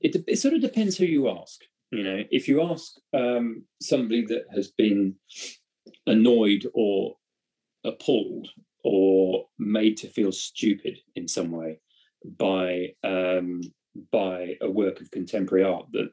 It, 0.00 0.22
it 0.26 0.38
sort 0.38 0.54
of 0.54 0.60
depends 0.60 0.96
who 0.96 1.06
you 1.06 1.28
ask. 1.28 1.60
You 1.90 2.04
know, 2.04 2.22
if 2.30 2.48
you 2.48 2.62
ask 2.62 2.92
um, 3.14 3.64
somebody 3.80 4.24
that 4.26 4.44
has 4.54 4.70
been 4.70 5.14
annoyed 6.06 6.66
or 6.74 7.16
appalled 7.84 8.48
or 8.84 9.46
made 9.58 9.96
to 9.98 10.08
feel 10.08 10.32
stupid 10.32 10.98
in 11.14 11.26
some 11.26 11.50
way 11.50 11.80
by 12.38 12.88
um, 13.04 13.60
by 14.12 14.56
a 14.60 14.70
work 14.70 15.00
of 15.00 15.10
contemporary 15.10 15.64
art 15.64 15.86
that 15.92 16.10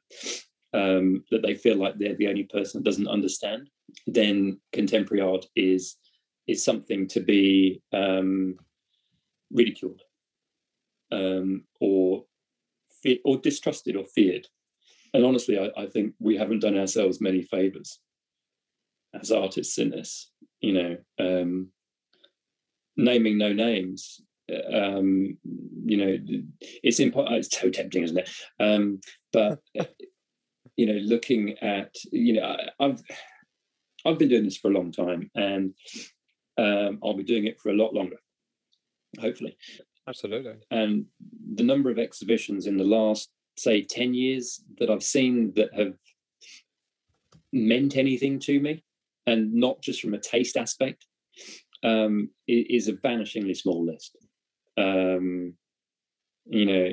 um, 0.73 1.23
that 1.31 1.41
they 1.41 1.55
feel 1.55 1.77
like 1.77 1.97
they're 1.97 2.15
the 2.15 2.27
only 2.27 2.43
person 2.43 2.81
that 2.81 2.89
doesn't 2.89 3.07
understand, 3.07 3.69
then 4.07 4.59
contemporary 4.71 5.21
art 5.21 5.45
is 5.55 5.97
is 6.47 6.63
something 6.63 7.07
to 7.07 7.19
be 7.19 7.81
um, 7.93 8.55
ridiculed 9.51 10.01
um, 11.11 11.63
or 11.79 12.25
fe- 13.03 13.21
or 13.25 13.37
distrusted 13.37 13.95
or 13.95 14.05
feared. 14.05 14.47
And 15.15 15.25
honestly, 15.25 15.57
I, 15.57 15.69
I, 15.77 15.85
think 15.87 16.13
we 16.19 16.35
haven't 16.35 16.59
done 16.59 16.77
ourselves 16.77 17.21
many 17.21 17.41
favors 17.41 17.99
as 19.19 19.31
artists 19.31 19.77
in 19.77 19.89
this. 19.89 20.31
You 20.59 20.73
know, 20.73 20.97
um, 21.19 21.69
naming 22.97 23.37
no 23.37 23.53
names. 23.53 24.21
Um, 24.49 25.37
you 25.85 25.97
know, 25.97 26.17
it's 26.83 26.99
impo- 26.99 27.31
it's 27.31 27.57
so 27.57 27.69
tempting, 27.69 28.03
isn't 28.03 28.17
it? 28.17 28.29
Um, 28.59 28.99
but 29.31 29.59
you 30.75 30.85
know, 30.85 30.99
looking 31.01 31.57
at 31.59 31.95
you 32.11 32.33
know, 32.33 32.55
I've 32.79 33.01
I've 34.05 34.19
been 34.19 34.29
doing 34.29 34.43
this 34.43 34.57
for 34.57 34.69
a 34.69 34.73
long 34.73 34.91
time, 34.91 35.31
and 35.35 35.73
um, 36.57 36.99
I'll 37.03 37.17
be 37.17 37.23
doing 37.23 37.45
it 37.45 37.59
for 37.59 37.69
a 37.69 37.75
lot 37.75 37.93
longer 37.93 38.17
hopefully. 39.19 39.57
Absolutely. 40.07 40.53
And 40.71 41.05
the 41.55 41.63
number 41.63 41.89
of 41.89 41.99
exhibitions 41.99 42.67
in 42.67 42.77
the 42.77 42.83
last, 42.83 43.29
say, 43.57 43.83
10 43.83 44.13
years 44.13 44.63
that 44.79 44.89
I've 44.89 45.03
seen 45.03 45.53
that 45.55 45.73
have 45.73 45.93
meant 47.51 47.97
anything 47.97 48.39
to 48.39 48.59
me, 48.59 48.83
and 49.27 49.53
not 49.53 49.81
just 49.81 50.01
from 50.01 50.13
a 50.13 50.19
taste 50.19 50.57
aspect, 50.57 51.05
um, 51.83 52.29
is 52.47 52.87
a 52.87 52.93
vanishingly 52.93 53.55
small 53.55 53.85
list. 53.85 54.17
Um, 54.77 55.53
you 56.45 56.65
know, 56.65 56.91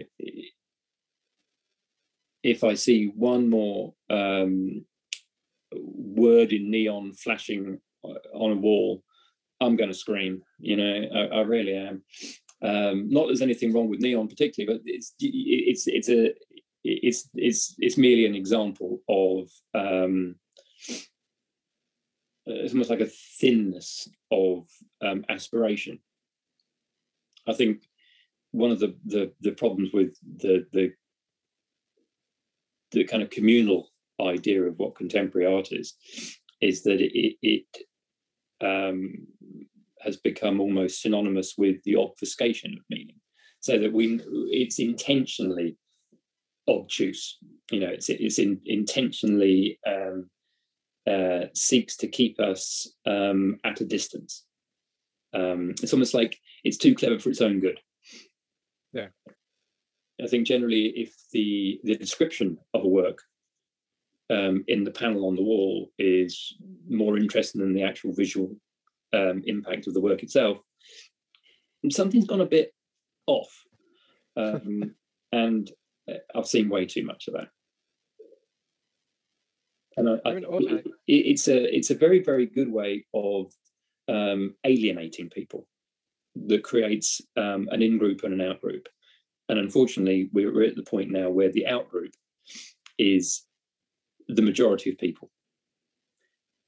if 2.42 2.64
I 2.64 2.74
see 2.74 3.12
one 3.14 3.50
more 3.50 3.94
um, 4.10 4.84
word 5.72 6.52
in 6.52 6.70
neon 6.70 7.12
flashing 7.12 7.80
on 8.02 8.52
a 8.52 8.56
wall 8.56 9.02
I'm 9.62 9.76
going 9.76 9.90
to 9.90 9.96
scream. 9.96 10.42
You 10.58 10.76
know, 10.76 11.08
I, 11.14 11.36
I 11.36 11.40
really 11.42 11.74
am. 11.74 12.02
Um, 12.62 13.08
not 13.10 13.26
there's 13.26 13.42
anything 13.42 13.72
wrong 13.72 13.88
with 13.88 14.00
neon 14.00 14.28
particularly, 14.28 14.78
but 14.78 14.82
it's 14.84 15.14
it's 15.18 15.86
it's 15.86 16.08
a 16.08 16.32
it's 16.84 17.28
it's 17.34 17.74
it's 17.78 17.96
merely 17.96 18.26
an 18.26 18.34
example 18.34 19.00
of 19.08 19.48
um, 19.74 20.36
it's 22.46 22.72
almost 22.72 22.90
like 22.90 23.00
a 23.00 23.10
thinness 23.40 24.08
of 24.30 24.66
um, 25.00 25.24
aspiration. 25.28 26.00
I 27.46 27.52
think 27.52 27.82
one 28.50 28.70
of 28.70 28.80
the, 28.80 28.96
the 29.04 29.32
the 29.40 29.52
problems 29.52 29.90
with 29.92 30.16
the 30.38 30.66
the 30.72 30.92
the 32.92 33.04
kind 33.04 33.22
of 33.22 33.30
communal 33.30 33.88
idea 34.20 34.62
of 34.62 34.78
what 34.78 34.94
contemporary 34.94 35.52
art 35.52 35.72
is 35.72 35.94
is 36.60 36.82
that 36.82 37.00
it, 37.00 37.36
it 37.42 37.66
um, 38.60 39.26
has 40.00 40.16
become 40.16 40.60
almost 40.60 41.02
synonymous 41.02 41.54
with 41.56 41.82
the 41.84 41.96
obfuscation 41.96 42.72
of 42.74 42.84
meaning, 42.90 43.20
so 43.60 43.78
that 43.78 43.92
we 43.92 44.20
it's 44.50 44.78
intentionally 44.78 45.76
obtuse. 46.68 47.38
You 47.70 47.80
know, 47.80 47.88
it's 47.88 48.08
it's 48.08 48.38
in, 48.38 48.60
intentionally 48.66 49.78
um, 49.86 50.30
uh, 51.08 51.46
seeks 51.54 51.96
to 51.98 52.08
keep 52.08 52.38
us 52.40 52.92
um, 53.06 53.58
at 53.64 53.80
a 53.80 53.84
distance. 53.84 54.44
Um, 55.34 55.70
it's 55.82 55.92
almost 55.92 56.14
like 56.14 56.38
it's 56.64 56.76
too 56.76 56.94
clever 56.94 57.18
for 57.18 57.30
its 57.30 57.40
own 57.40 57.60
good. 57.60 57.80
Yeah. 58.92 59.08
I 60.22 60.26
think 60.26 60.46
generally, 60.46 60.92
if 60.96 61.14
the 61.32 61.80
the 61.84 61.96
description 61.96 62.58
of 62.74 62.84
a 62.84 62.88
work 62.88 63.18
um, 64.30 64.64
in 64.68 64.84
the 64.84 64.90
panel 64.90 65.26
on 65.26 65.34
the 65.34 65.42
wall 65.42 65.90
is 65.98 66.54
more 66.88 67.16
interesting 67.16 67.60
than 67.60 67.74
the 67.74 67.82
actual 67.82 68.12
visual 68.12 68.54
um, 69.12 69.42
impact 69.46 69.86
of 69.86 69.94
the 69.94 70.00
work 70.00 70.22
itself, 70.22 70.58
something's 71.90 72.26
gone 72.26 72.40
a 72.40 72.46
bit 72.46 72.72
off. 73.26 73.52
Um, 74.34 74.94
and 75.32 75.70
I've 76.34 76.46
seen 76.46 76.68
way 76.68 76.86
too 76.86 77.04
much 77.04 77.28
of 77.28 77.34
that. 77.34 77.48
And 79.96 80.08
I, 80.08 80.28
I, 80.28 80.32
it, 80.36 80.84
it's 81.06 81.48
a 81.48 81.76
it's 81.76 81.90
a 81.90 81.94
very 81.94 82.22
very 82.22 82.46
good 82.46 82.72
way 82.72 83.04
of 83.12 83.52
um, 84.08 84.54
alienating 84.64 85.28
people 85.28 85.66
that 86.34 86.64
creates 86.64 87.20
um, 87.36 87.68
an 87.70 87.82
in 87.82 87.98
group 87.98 88.24
and 88.24 88.32
an 88.32 88.46
out 88.46 88.60
group. 88.60 88.88
And 89.48 89.58
unfortunately, 89.58 90.30
we're, 90.32 90.52
we're 90.52 90.68
at 90.68 90.76
the 90.76 90.82
point 90.82 91.10
now 91.10 91.28
where 91.28 91.52
the 91.52 91.66
out 91.66 91.90
group 91.90 92.12
is 92.98 93.44
the 94.28 94.40
majority 94.42 94.90
of 94.90 94.96
people 94.98 95.30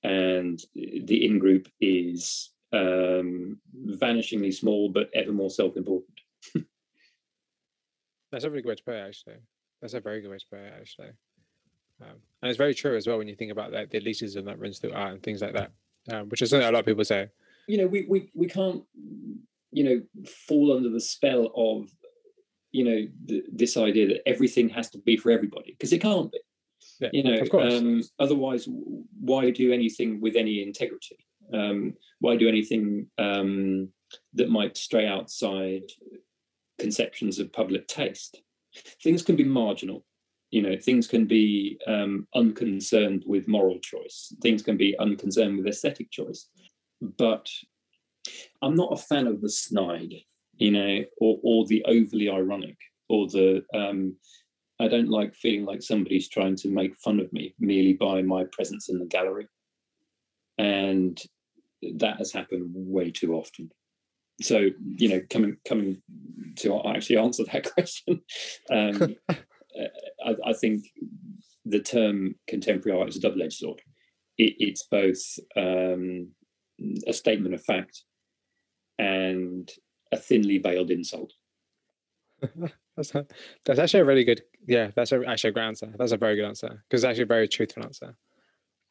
and 0.03 0.61
the 0.75 1.25
in 1.25 1.39
group 1.39 1.67
is 1.81 2.51
um, 2.73 3.59
vanishingly 3.87 4.53
small 4.53 4.91
but 4.91 5.09
ever 5.15 5.33
more 5.33 5.51
self 5.51 5.77
important. 5.77 6.21
That's 8.35 8.45
a 8.45 8.51
really 8.51 8.63
good 8.63 8.71
way 8.71 8.75
to 8.75 8.83
put 8.83 8.95
it, 8.95 9.07
actually. 9.07 9.37
That's 9.81 9.95
a 9.95 10.01
very 10.01 10.21
good 10.21 10.31
way 10.31 10.39
to 10.39 10.47
put 10.51 10.59
it, 10.59 10.73
actually. 10.77 11.11
Um, 12.03 12.17
and 12.43 12.51
it's 12.51 12.59
very 12.59 12.75
true 12.75 12.97
as 12.97 13.07
well 13.07 13.19
when 13.19 13.29
you 13.29 13.37
think 13.37 13.53
about 13.53 13.71
that, 13.71 13.93
the 13.93 14.01
elitism 14.01 14.45
that 14.47 14.59
runs 14.59 14.81
through 14.81 14.93
art 14.93 15.13
and 15.13 15.23
things 15.23 15.41
like 15.41 15.53
that, 15.53 15.71
um, 16.11 16.29
which 16.31 16.43
is 16.43 16.51
something 16.51 16.67
a 16.67 16.73
lot 16.73 16.81
of 16.81 16.87
people 16.87 17.05
say. 17.05 17.29
You 17.69 17.79
know, 17.79 17.87
we, 17.87 18.07
we, 18.09 18.31
we 18.35 18.49
can't, 18.49 18.83
you 19.71 19.85
know, 19.85 20.25
fall 20.49 20.77
under 20.77 20.89
the 20.89 21.01
spell 21.01 21.53
of, 21.55 21.89
you 22.73 22.85
know, 22.85 23.07
th- 23.29 23.45
this 23.53 23.77
idea 23.77 24.09
that 24.09 24.29
everything 24.29 24.69
has 24.71 24.91
to 24.91 24.99
be 24.99 25.17
for 25.17 25.31
everybody 25.31 25.71
because 25.71 25.93
it 25.93 26.01
can't 26.01 26.33
be. 26.33 26.41
Yeah, 26.99 27.11
you 27.13 27.23
know, 27.23 27.35
of 27.41 27.49
course. 27.51 27.73
Um, 27.73 28.03
otherwise, 28.19 28.67
why 28.67 29.51
do 29.51 29.73
anything 29.73 30.21
with 30.21 30.35
any 30.35 30.61
integrity? 30.61 31.25
Um, 31.53 31.95
why 32.19 32.35
do 32.35 32.49
anything 32.49 33.07
um, 33.17 33.91
that 34.33 34.51
might 34.51 34.77
stray 34.77 35.07
outside 35.07 35.85
conceptions 36.85 37.39
of 37.39 37.53
public 37.53 37.87
taste? 37.89 38.43
Things 39.03 39.23
can 39.23 39.37
be 39.37 39.45
marginal. 39.45 40.05
You 40.51 40.63
know, 40.63 40.77
things 40.77 41.07
can 41.09 41.25
be 41.27 41.79
um, 41.87 42.29
unconcerned 42.35 43.25
with 43.27 43.49
moral 43.49 43.79
choice. 43.81 44.35
Things 44.43 44.63
can 44.63 44.77
be 44.77 44.97
unconcerned 44.99 45.57
with 45.57 45.67
aesthetic 45.67 46.11
choice. 46.11 46.49
But 47.01 47.49
I'm 48.63 48.77
not 48.77 48.93
a 48.93 49.05
fan 49.11 49.27
of 49.27 49.41
the 49.41 49.49
snide, 49.49 50.15
you 50.57 50.71
know, 50.71 51.05
or 51.19 51.39
or 51.43 51.67
the 51.67 51.83
overly 51.87 52.29
ironic, 52.29 52.77
or 53.09 53.27
the 53.27 53.65
um, 53.75 54.17
I 54.79 54.89
don't 54.89 55.09
like 55.19 55.35
feeling 55.35 55.65
like 55.65 55.83
somebody's 55.83 56.29
trying 56.29 56.57
to 56.57 56.69
make 56.69 56.97
fun 56.97 57.21
of 57.21 57.33
me 57.33 57.55
merely 57.59 57.95
by 57.95 58.23
my 58.23 58.45
presence 58.53 58.89
in 58.89 58.99
the 58.99 59.07
gallery. 59.07 59.49
And 60.59 61.21
that 61.97 62.19
has 62.19 62.33
happened 62.33 62.71
way 62.75 63.11
too 63.11 63.35
often. 63.35 63.71
So, 64.43 64.69
you 64.97 65.09
know, 65.09 65.21
coming 65.31 65.57
coming 65.67 66.03
to 66.57 66.81
actually 66.87 67.19
answer 67.19 67.45
that 67.45 67.73
question, 67.75 68.21
um, 68.71 69.17
I, 69.29 70.35
I, 70.47 70.53
think 70.53 70.85
the 71.65 71.81
term 71.81 72.35
contemporary 72.49 72.99
art 72.99 73.09
is 73.09 73.17
a 73.17 73.21
double-edged 73.21 73.59
sword. 73.59 73.81
It, 74.39 74.55
it's 74.59 74.87
both 74.91 75.21
um, 75.57 76.31
a 77.07 77.13
statement 77.13 77.55
of 77.55 77.65
fact 77.65 78.03
and 78.99 79.71
a 80.13 80.17
thinly 80.17 80.59
veiled 80.59 80.91
insult. 80.91 81.33
that's, 82.97 83.15
a, 83.15 83.27
that's 83.65 83.79
actually 83.79 84.01
a 84.01 84.05
really 84.05 84.25
good, 84.25 84.43
yeah, 84.67 84.91
that's 84.95 85.13
a, 85.13 85.23
actually 85.27 85.51
a 85.51 85.53
great 85.53 85.65
answer. 85.65 85.93
That's 85.97 86.13
a 86.13 86.17
very 86.17 86.37
good 86.37 86.47
answer 86.47 86.85
because 86.89 87.05
it's 87.05 87.09
actually 87.09 87.25
a 87.25 87.27
very 87.27 87.49
truthful 87.49 87.85
answer. 87.85 88.17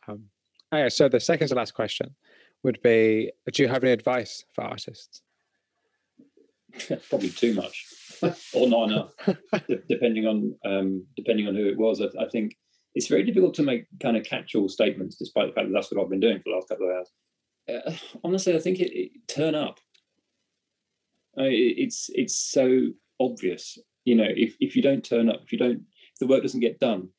Um, 0.07 0.25
okay, 0.73 0.89
so 0.89 1.07
the 1.07 1.19
second 1.19 1.49
to 1.49 1.55
last 1.55 1.73
question 1.73 2.15
would 2.63 2.81
be 2.81 3.31
Do 3.51 3.63
you 3.63 3.69
have 3.69 3.83
any 3.83 3.91
advice 3.91 4.45
for 4.53 4.63
artists? 4.63 5.21
Probably 7.09 7.29
too 7.29 7.53
much 7.53 7.85
or 8.53 8.67
not 8.67 8.89
enough, 8.89 9.11
depending 9.89 10.25
on 10.25 10.55
um, 10.65 11.05
depending 11.15 11.47
on 11.47 11.55
who 11.55 11.67
it 11.67 11.77
was. 11.77 12.01
I, 12.01 12.05
I, 12.19 12.29
think 12.29 12.55
it's 12.95 13.07
very 13.07 13.23
difficult 13.23 13.53
to 13.55 13.63
make 13.63 13.85
kind 14.01 14.17
of 14.17 14.25
catch-all 14.25 14.69
statements, 14.69 15.15
despite 15.15 15.47
the 15.47 15.53
fact 15.53 15.67
that 15.67 15.73
that's 15.73 15.91
what 15.91 16.01
I've 16.01 16.09
been 16.09 16.19
doing 16.19 16.37
for 16.37 16.43
the 16.45 16.55
last 16.55 16.69
couple 16.69 16.89
of 16.89 16.95
hours. 16.95 17.09
Uh, 17.69 18.17
honestly, 18.23 18.55
I 18.55 18.59
think 18.59 18.79
it, 18.79 18.91
it 18.93 19.11
turn 19.27 19.55
up. 19.55 19.79
Uh, 21.37 21.43
it, 21.43 21.75
it's 21.77 22.09
it's 22.13 22.35
so 22.35 22.87
obvious. 23.19 23.77
You 24.05 24.15
know, 24.15 24.27
if 24.27 24.55
if 24.59 24.75
you 24.75 24.81
don't 24.81 25.03
turn 25.03 25.29
up, 25.29 25.41
if 25.43 25.51
you 25.51 25.57
don't, 25.57 25.81
if 26.13 26.19
the 26.19 26.27
work 26.27 26.41
doesn't 26.41 26.59
get 26.59 26.79
done, 26.79 27.09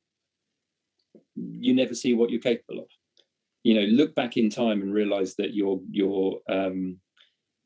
you 1.34 1.74
never 1.74 1.94
see 1.94 2.14
what 2.14 2.30
you're 2.30 2.40
capable 2.40 2.80
of. 2.80 2.88
You 3.62 3.74
know, 3.74 3.86
look 3.86 4.14
back 4.14 4.36
in 4.36 4.50
time 4.50 4.82
and 4.82 4.92
realize 4.92 5.36
that 5.36 5.54
your 5.54 5.80
your 5.90 6.40
um, 6.48 6.98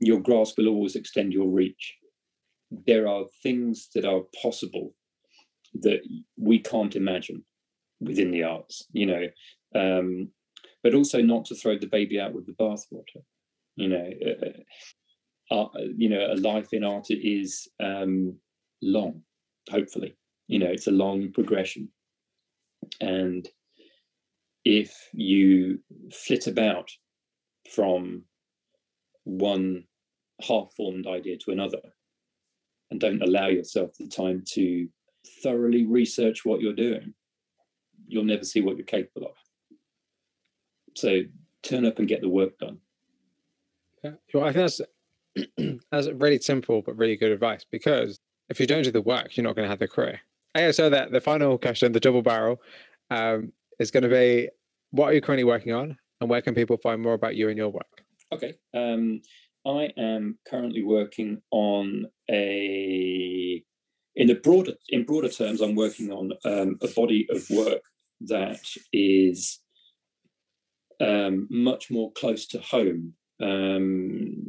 your 0.01 0.21
grasp 0.21 0.59
will 0.59 0.69
always 0.69 0.97
extend 0.97 1.33
your 1.33 1.49
reach. 1.49 1.97
There 2.87 3.09
are 3.09 3.25
things 3.43 3.89
that 3.95 4.05
are 4.05 4.23
possible 4.43 4.95
that 5.75 6.01
we 6.37 6.59
can't 6.59 6.97
imagine 6.97 7.45
within 8.01 8.31
the 8.31 8.45
arts. 8.45 8.85
You 8.93 9.07
know, 9.07 9.27
um, 9.75 10.29
but 10.83 10.95
also 10.95 11.21
not 11.21 11.45
to 11.47 11.55
throw 11.55 11.79
the 11.79 11.87
baby 11.87 12.21
out 12.21 12.35
with 12.35 12.47
the 12.47 12.53
bathwater. 12.53 13.23
You 13.77 13.89
know, 13.89 14.11
uh, 15.51 15.55
uh, 15.55 15.69
you 15.97 16.09
know, 16.09 16.33
a 16.33 16.37
life 16.37 16.73
in 16.73 16.85
art 16.85 17.07
is 17.11 17.69
um, 17.81 18.37
long. 18.83 19.23
Hopefully, 19.71 20.17
you 20.47 20.59
know, 20.59 20.67
it's 20.67 20.87
a 20.87 20.93
long 20.93 21.33
progression, 21.33 21.89
and 23.01 23.49
if 24.65 24.95
you 25.13 25.79
flit 26.13 26.47
about 26.47 26.91
from 27.75 28.25
one 29.25 29.85
half-formed 30.41 31.07
idea 31.07 31.37
to 31.37 31.51
another 31.51 31.81
and 32.91 33.01
don't 33.01 33.23
allow 33.23 33.49
yourself 33.49 33.91
the 33.99 34.07
time 34.07 34.43
to 34.47 34.89
thoroughly 35.43 35.85
research 35.85 36.45
what 36.45 36.61
you're 36.61 36.73
doing 36.73 37.13
you'll 38.07 38.25
never 38.25 38.45
see 38.45 38.61
what 38.61 38.77
you're 38.77 38.87
capable 38.87 39.27
of 39.27 39.35
so 40.95 41.23
turn 41.63 41.85
up 41.85 41.99
and 41.99 42.09
get 42.09 42.21
the 42.21 42.29
work 42.29 42.59
done. 42.59 42.79
Yeah, 44.03 44.13
well, 44.33 44.45
I 44.45 44.53
think 44.53 44.71
that's 44.71 44.81
that's 45.91 46.09
really 46.09 46.39
simple 46.39 46.83
but 46.83 46.97
really 46.97 47.17
good 47.17 47.31
advice 47.31 47.65
because 47.71 48.19
if 48.49 48.59
you 48.59 48.67
don't 48.67 48.83
do 48.83 48.91
the 48.91 49.03
work, 49.03 49.37
you're 49.37 49.45
not 49.45 49.55
going 49.55 49.67
to 49.67 49.71
have 49.71 49.79
the 49.79 49.89
career. 49.89 50.21
Okay, 50.57 50.73
so 50.73 50.89
that 50.91 51.13
the 51.13 51.21
final 51.21 51.59
question, 51.59 51.93
the 51.93 52.01
double 52.01 52.23
barrel, 52.23 52.61
um, 53.11 53.53
is 53.79 53.91
going 53.91 54.03
to 54.03 54.09
be: 54.09 54.49
What 54.91 55.07
are 55.07 55.13
you 55.13 55.21
currently 55.21 55.45
working 55.45 55.73
on, 55.73 55.97
and 56.21 56.31
where 56.31 56.41
can 56.41 56.55
people 56.55 56.77
find 56.79 57.03
more 57.03 57.15
about 57.15 57.37
you 57.37 57.49
and 57.49 57.59
your 57.59 57.69
work? 57.69 58.03
Okay, 58.33 58.55
um, 58.75 59.21
I 59.67 59.91
am 59.97 60.39
currently 60.49 60.83
working 60.83 61.43
on 61.51 62.07
a 62.31 63.63
in 64.17 64.27
the 64.27 64.35
broader 64.35 64.73
in 64.89 65.05
broader 65.05 65.29
terms. 65.29 65.61
I'm 65.61 65.75
working 65.75 66.11
on 66.11 66.33
um, 66.45 66.79
a 66.83 66.89
body 66.89 67.27
of 67.31 67.49
work 67.51 67.83
that 68.23 68.61
is 68.93 69.61
um, 71.01 71.47
much 71.51 71.91
more 71.91 72.13
close 72.13 72.47
to 72.49 72.59
home. 72.61 73.15
Um, 73.41 74.47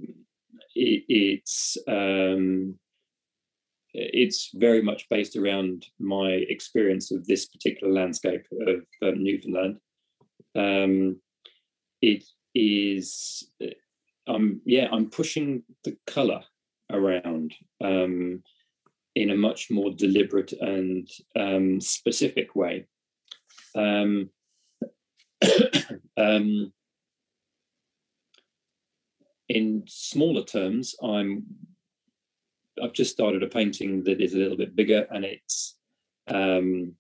it, 0.76 1.04
it's 1.08 1.78
um, 1.88 2.80
it's 3.94 4.52
very 4.54 4.82
much 4.82 5.08
based 5.10 5.36
around 5.36 5.86
my 6.00 6.30
experience 6.50 7.12
of 7.12 7.26
this 7.26 7.48
particular 7.48 7.92
landscape 7.92 8.46
of 8.68 8.82
um, 9.02 9.24
Newfoundland. 9.24 9.78
Um, 10.56 11.20
it 12.02 12.24
is, 12.56 13.50
um, 14.30 14.62
yeah, 14.66 14.88
I'm 14.92 15.10
pushing 15.10 15.64
the 15.84 15.98
colour 16.06 16.42
around 16.92 17.56
um, 17.82 18.44
in 19.16 19.32
a 19.32 19.36
much 19.36 19.70
more 19.72 19.92
deliberate 19.92 20.54
and 20.54 21.10
um, 21.36 21.82
specific 21.82 22.56
way. 22.56 22.86
Um, 23.76 24.30
um, 26.18 26.72
in 29.50 29.84
smaller 29.88 30.44
terms, 30.44 30.96
I'm 31.04 31.44
I've 32.82 32.94
just 32.94 33.12
started 33.12 33.44
a 33.44 33.48
painting 33.48 34.04
that 34.06 34.22
is 34.22 34.34
a 34.34 34.38
little 34.38 34.56
bit 34.56 34.76
bigger 34.76 35.06
and 35.12 35.26
it's 35.26 35.76
um, 36.28 36.94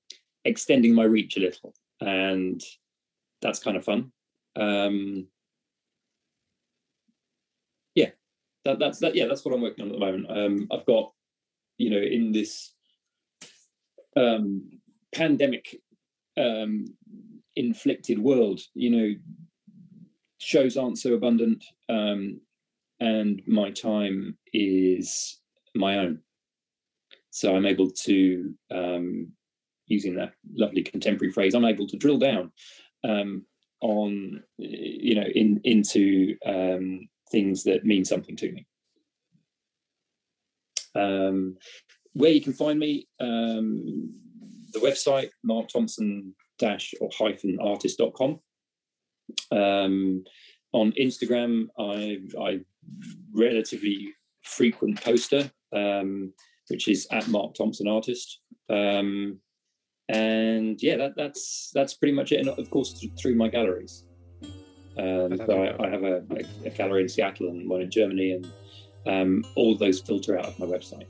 extending 0.43 0.93
my 0.93 1.03
reach 1.03 1.37
a 1.37 1.41
little, 1.41 1.73
and 2.01 2.61
that's 3.41 3.59
kind 3.59 3.77
of 3.77 3.85
fun. 3.85 4.11
Um, 4.55 5.27
yeah, 7.95 8.09
that, 8.69 8.79
that's 8.79 8.99
that. 8.99 9.15
Yeah, 9.15 9.25
that's 9.27 9.43
what 9.43 9.53
I'm 9.53 9.61
working 9.61 9.85
on 9.85 9.91
at 9.91 9.99
the 9.99 10.05
moment. 10.05 10.25
Um, 10.29 10.67
I've 10.71 10.85
got, 10.85 11.11
you 11.77 11.89
know, 11.89 12.01
in 12.01 12.31
this 12.31 12.73
um, 14.15 14.69
pandemic 15.13 15.75
um, 16.37 16.85
inflicted 17.55 18.19
world. 18.19 18.61
You 18.73 18.89
know, 18.89 19.15
shows 20.39 20.77
aren't 20.77 20.99
so 20.99 21.13
abundant, 21.13 21.63
um, 21.89 22.39
and 22.99 23.41
my 23.47 23.71
time 23.71 24.37
is 24.53 25.39
my 25.75 25.97
own. 25.97 26.19
So 27.31 27.55
I'm 27.55 27.65
able 27.65 27.91
to, 27.91 28.53
um, 28.71 29.31
using 29.87 30.15
that 30.15 30.33
lovely 30.53 30.83
contemporary 30.83 31.31
phrase, 31.31 31.53
I'm 31.53 31.65
able 31.65 31.87
to 31.87 31.97
drill 31.97 32.17
down 32.17 32.51
um, 33.03 33.45
on, 33.81 34.43
you 34.57 35.15
know, 35.15 35.27
in 35.33 35.61
into 35.63 36.35
um, 36.45 37.07
things 37.31 37.63
that 37.63 37.85
mean 37.85 38.05
something 38.05 38.35
to 38.37 38.51
me. 38.51 38.67
Um, 40.95 41.57
where 42.13 42.31
you 42.31 42.41
can 42.41 42.53
find 42.53 42.79
me, 42.79 43.07
um, 43.19 44.13
the 44.73 44.79
website, 44.79 45.29
Mark 45.43 45.69
Thompson 45.69 46.35
dash 46.57 46.93
or 46.99 47.09
hyphen 47.17 47.57
artist.com. 47.61 48.39
Um, 49.51 50.23
on 50.73 50.91
Instagram, 50.99 51.67
I, 51.79 52.19
I 52.39 52.59
relatively 53.33 54.09
frequent 54.43 55.01
poster, 55.03 55.51
um, 55.73 56.33
which 56.69 56.87
is 56.87 57.07
at 57.11 57.27
Mark 57.27 57.55
Thompson 57.55 57.87
Artist. 57.87 58.41
Um, 58.69 59.39
and 60.09 60.81
yeah, 60.81 60.97
that, 60.97 61.11
that's 61.15 61.71
that's 61.73 61.93
pretty 61.93 62.13
much 62.13 62.31
it. 62.31 62.39
And 62.39 62.49
of 62.49 62.69
course, 62.71 62.93
th- 62.99 63.13
through 63.19 63.35
my 63.35 63.47
galleries. 63.47 64.05
Um, 64.97 65.37
so 65.37 65.63
I, 65.63 65.85
I, 65.85 65.89
have 65.89 66.03
a, 66.03 66.23
a, 66.31 66.67
a, 66.67 66.69
gallery 66.71 67.03
in 67.03 67.09
Seattle 67.09 67.47
and 67.47 67.69
one 67.69 67.81
in 67.81 67.89
Germany, 67.89 68.33
and 68.33 68.51
um, 69.07 69.45
all 69.55 69.75
those 69.75 70.01
filter 70.01 70.37
out 70.37 70.45
of 70.45 70.59
my 70.59 70.65
website. 70.65 71.05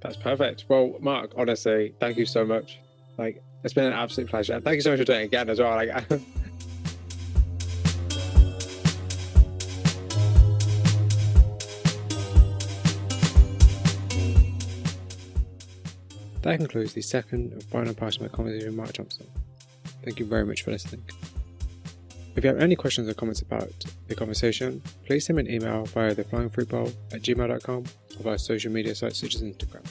That's 0.00 0.16
perfect. 0.16 0.64
Well, 0.68 0.96
Mark, 1.00 1.32
honestly, 1.36 1.94
thank 2.00 2.16
you 2.16 2.26
so 2.26 2.44
much. 2.44 2.80
Like, 3.18 3.42
it's 3.62 3.74
been 3.74 3.84
an 3.84 3.92
absolute 3.92 4.28
pleasure. 4.28 4.54
And 4.54 4.64
thank 4.64 4.76
you 4.76 4.80
so 4.80 4.90
much 4.90 4.98
for 4.98 5.04
doing 5.04 5.22
it 5.22 5.24
again 5.24 5.48
as 5.48 5.60
well. 5.60 5.74
Like, 5.74 6.08
That 16.46 16.58
concludes 16.58 16.92
the 16.92 17.02
second 17.02 17.54
and 17.54 17.62
final 17.64 17.92
part 17.92 18.14
of 18.14 18.22
my 18.22 18.28
conversation 18.28 18.68
with 18.68 18.76
Mark 18.76 18.92
Thompson. 18.92 19.26
Thank 20.04 20.20
you 20.20 20.26
very 20.26 20.46
much 20.46 20.62
for 20.62 20.70
listening. 20.70 21.02
If 22.36 22.44
you 22.44 22.48
have 22.48 22.60
any 22.60 22.76
questions 22.76 23.08
or 23.08 23.14
comments 23.14 23.40
about 23.40 23.72
the 24.08 24.14
conversation, 24.14 24.82
please 25.06 25.24
send 25.24 25.38
me 25.38 25.44
an 25.44 25.50
email 25.50 25.84
via 25.86 26.14
the 26.14 26.22
flying 26.22 26.50
fruit 26.50 26.68
bowl 26.68 26.92
at 27.10 27.22
gmail.com 27.22 27.84
or 28.18 28.22
via 28.22 28.38
social 28.38 28.70
media 28.70 28.94
sites 28.94 29.20
such 29.20 29.36
as 29.36 29.42
Instagram 29.42 29.82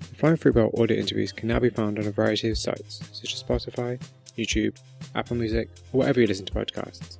The 0.00 0.16
Flying 0.16 0.38
Fruit 0.38 0.54
Bowl 0.54 0.74
audio 0.78 0.96
interviews 0.96 1.30
can 1.30 1.48
now 1.48 1.58
be 1.58 1.68
found 1.68 1.98
on 1.98 2.06
a 2.06 2.10
variety 2.10 2.48
of 2.48 2.56
sites, 2.56 3.02
such 3.12 3.34
as 3.34 3.42
Spotify, 3.42 4.02
YouTube, 4.38 4.78
Apple 5.14 5.36
Music, 5.36 5.68
or 5.92 6.00
wherever 6.00 6.22
you 6.22 6.26
listen 6.26 6.46
to 6.46 6.54
podcasts. 6.54 7.18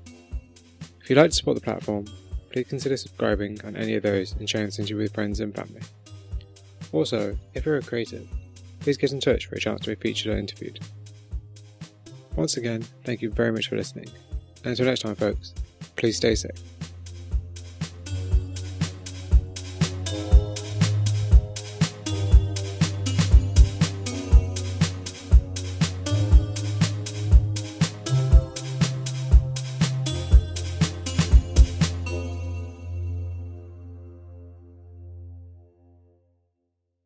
If 1.03 1.11
you'd 1.11 1.19
like 1.19 1.31
to 1.31 1.37
support 1.37 1.57
the 1.57 1.61
platform, 1.61 2.07
please 2.51 2.69
consider 2.69 2.97
subscribing 2.97 3.61
on 3.67 3.77
any 3.77 3.97
of 3.97 4.03
those 4.03 4.33
and 4.33 4.49
sharing 4.49 4.69
this 4.69 4.79
interview 4.79 4.97
with 5.03 5.13
friends 5.13 5.41
and 5.41 5.55
family. 5.55 5.83
Also, 6.93 7.37
if 7.53 7.67
you're 7.67 7.77
a 7.77 7.83
creative, 7.83 8.27
please 8.81 8.97
get 8.97 9.13
in 9.13 9.21
touch 9.21 9.45
for 9.45 9.57
a 9.57 9.61
chance 9.61 9.83
to 9.83 9.91
be 9.91 9.95
featured 9.95 10.33
or 10.33 10.39
interviewed. 10.39 10.81
Once 12.37 12.57
again, 12.57 12.83
thank 13.05 13.23
you 13.23 13.31
very 13.31 13.53
much 13.53 13.69
for 13.69 13.77
listening. 13.77 14.07
And 14.65 14.71
until 14.71 14.87
next 14.87 15.01
time, 15.01 15.15
folks, 15.15 15.53
please 15.97 16.17
stay 16.17 16.35
safe. 16.35 16.72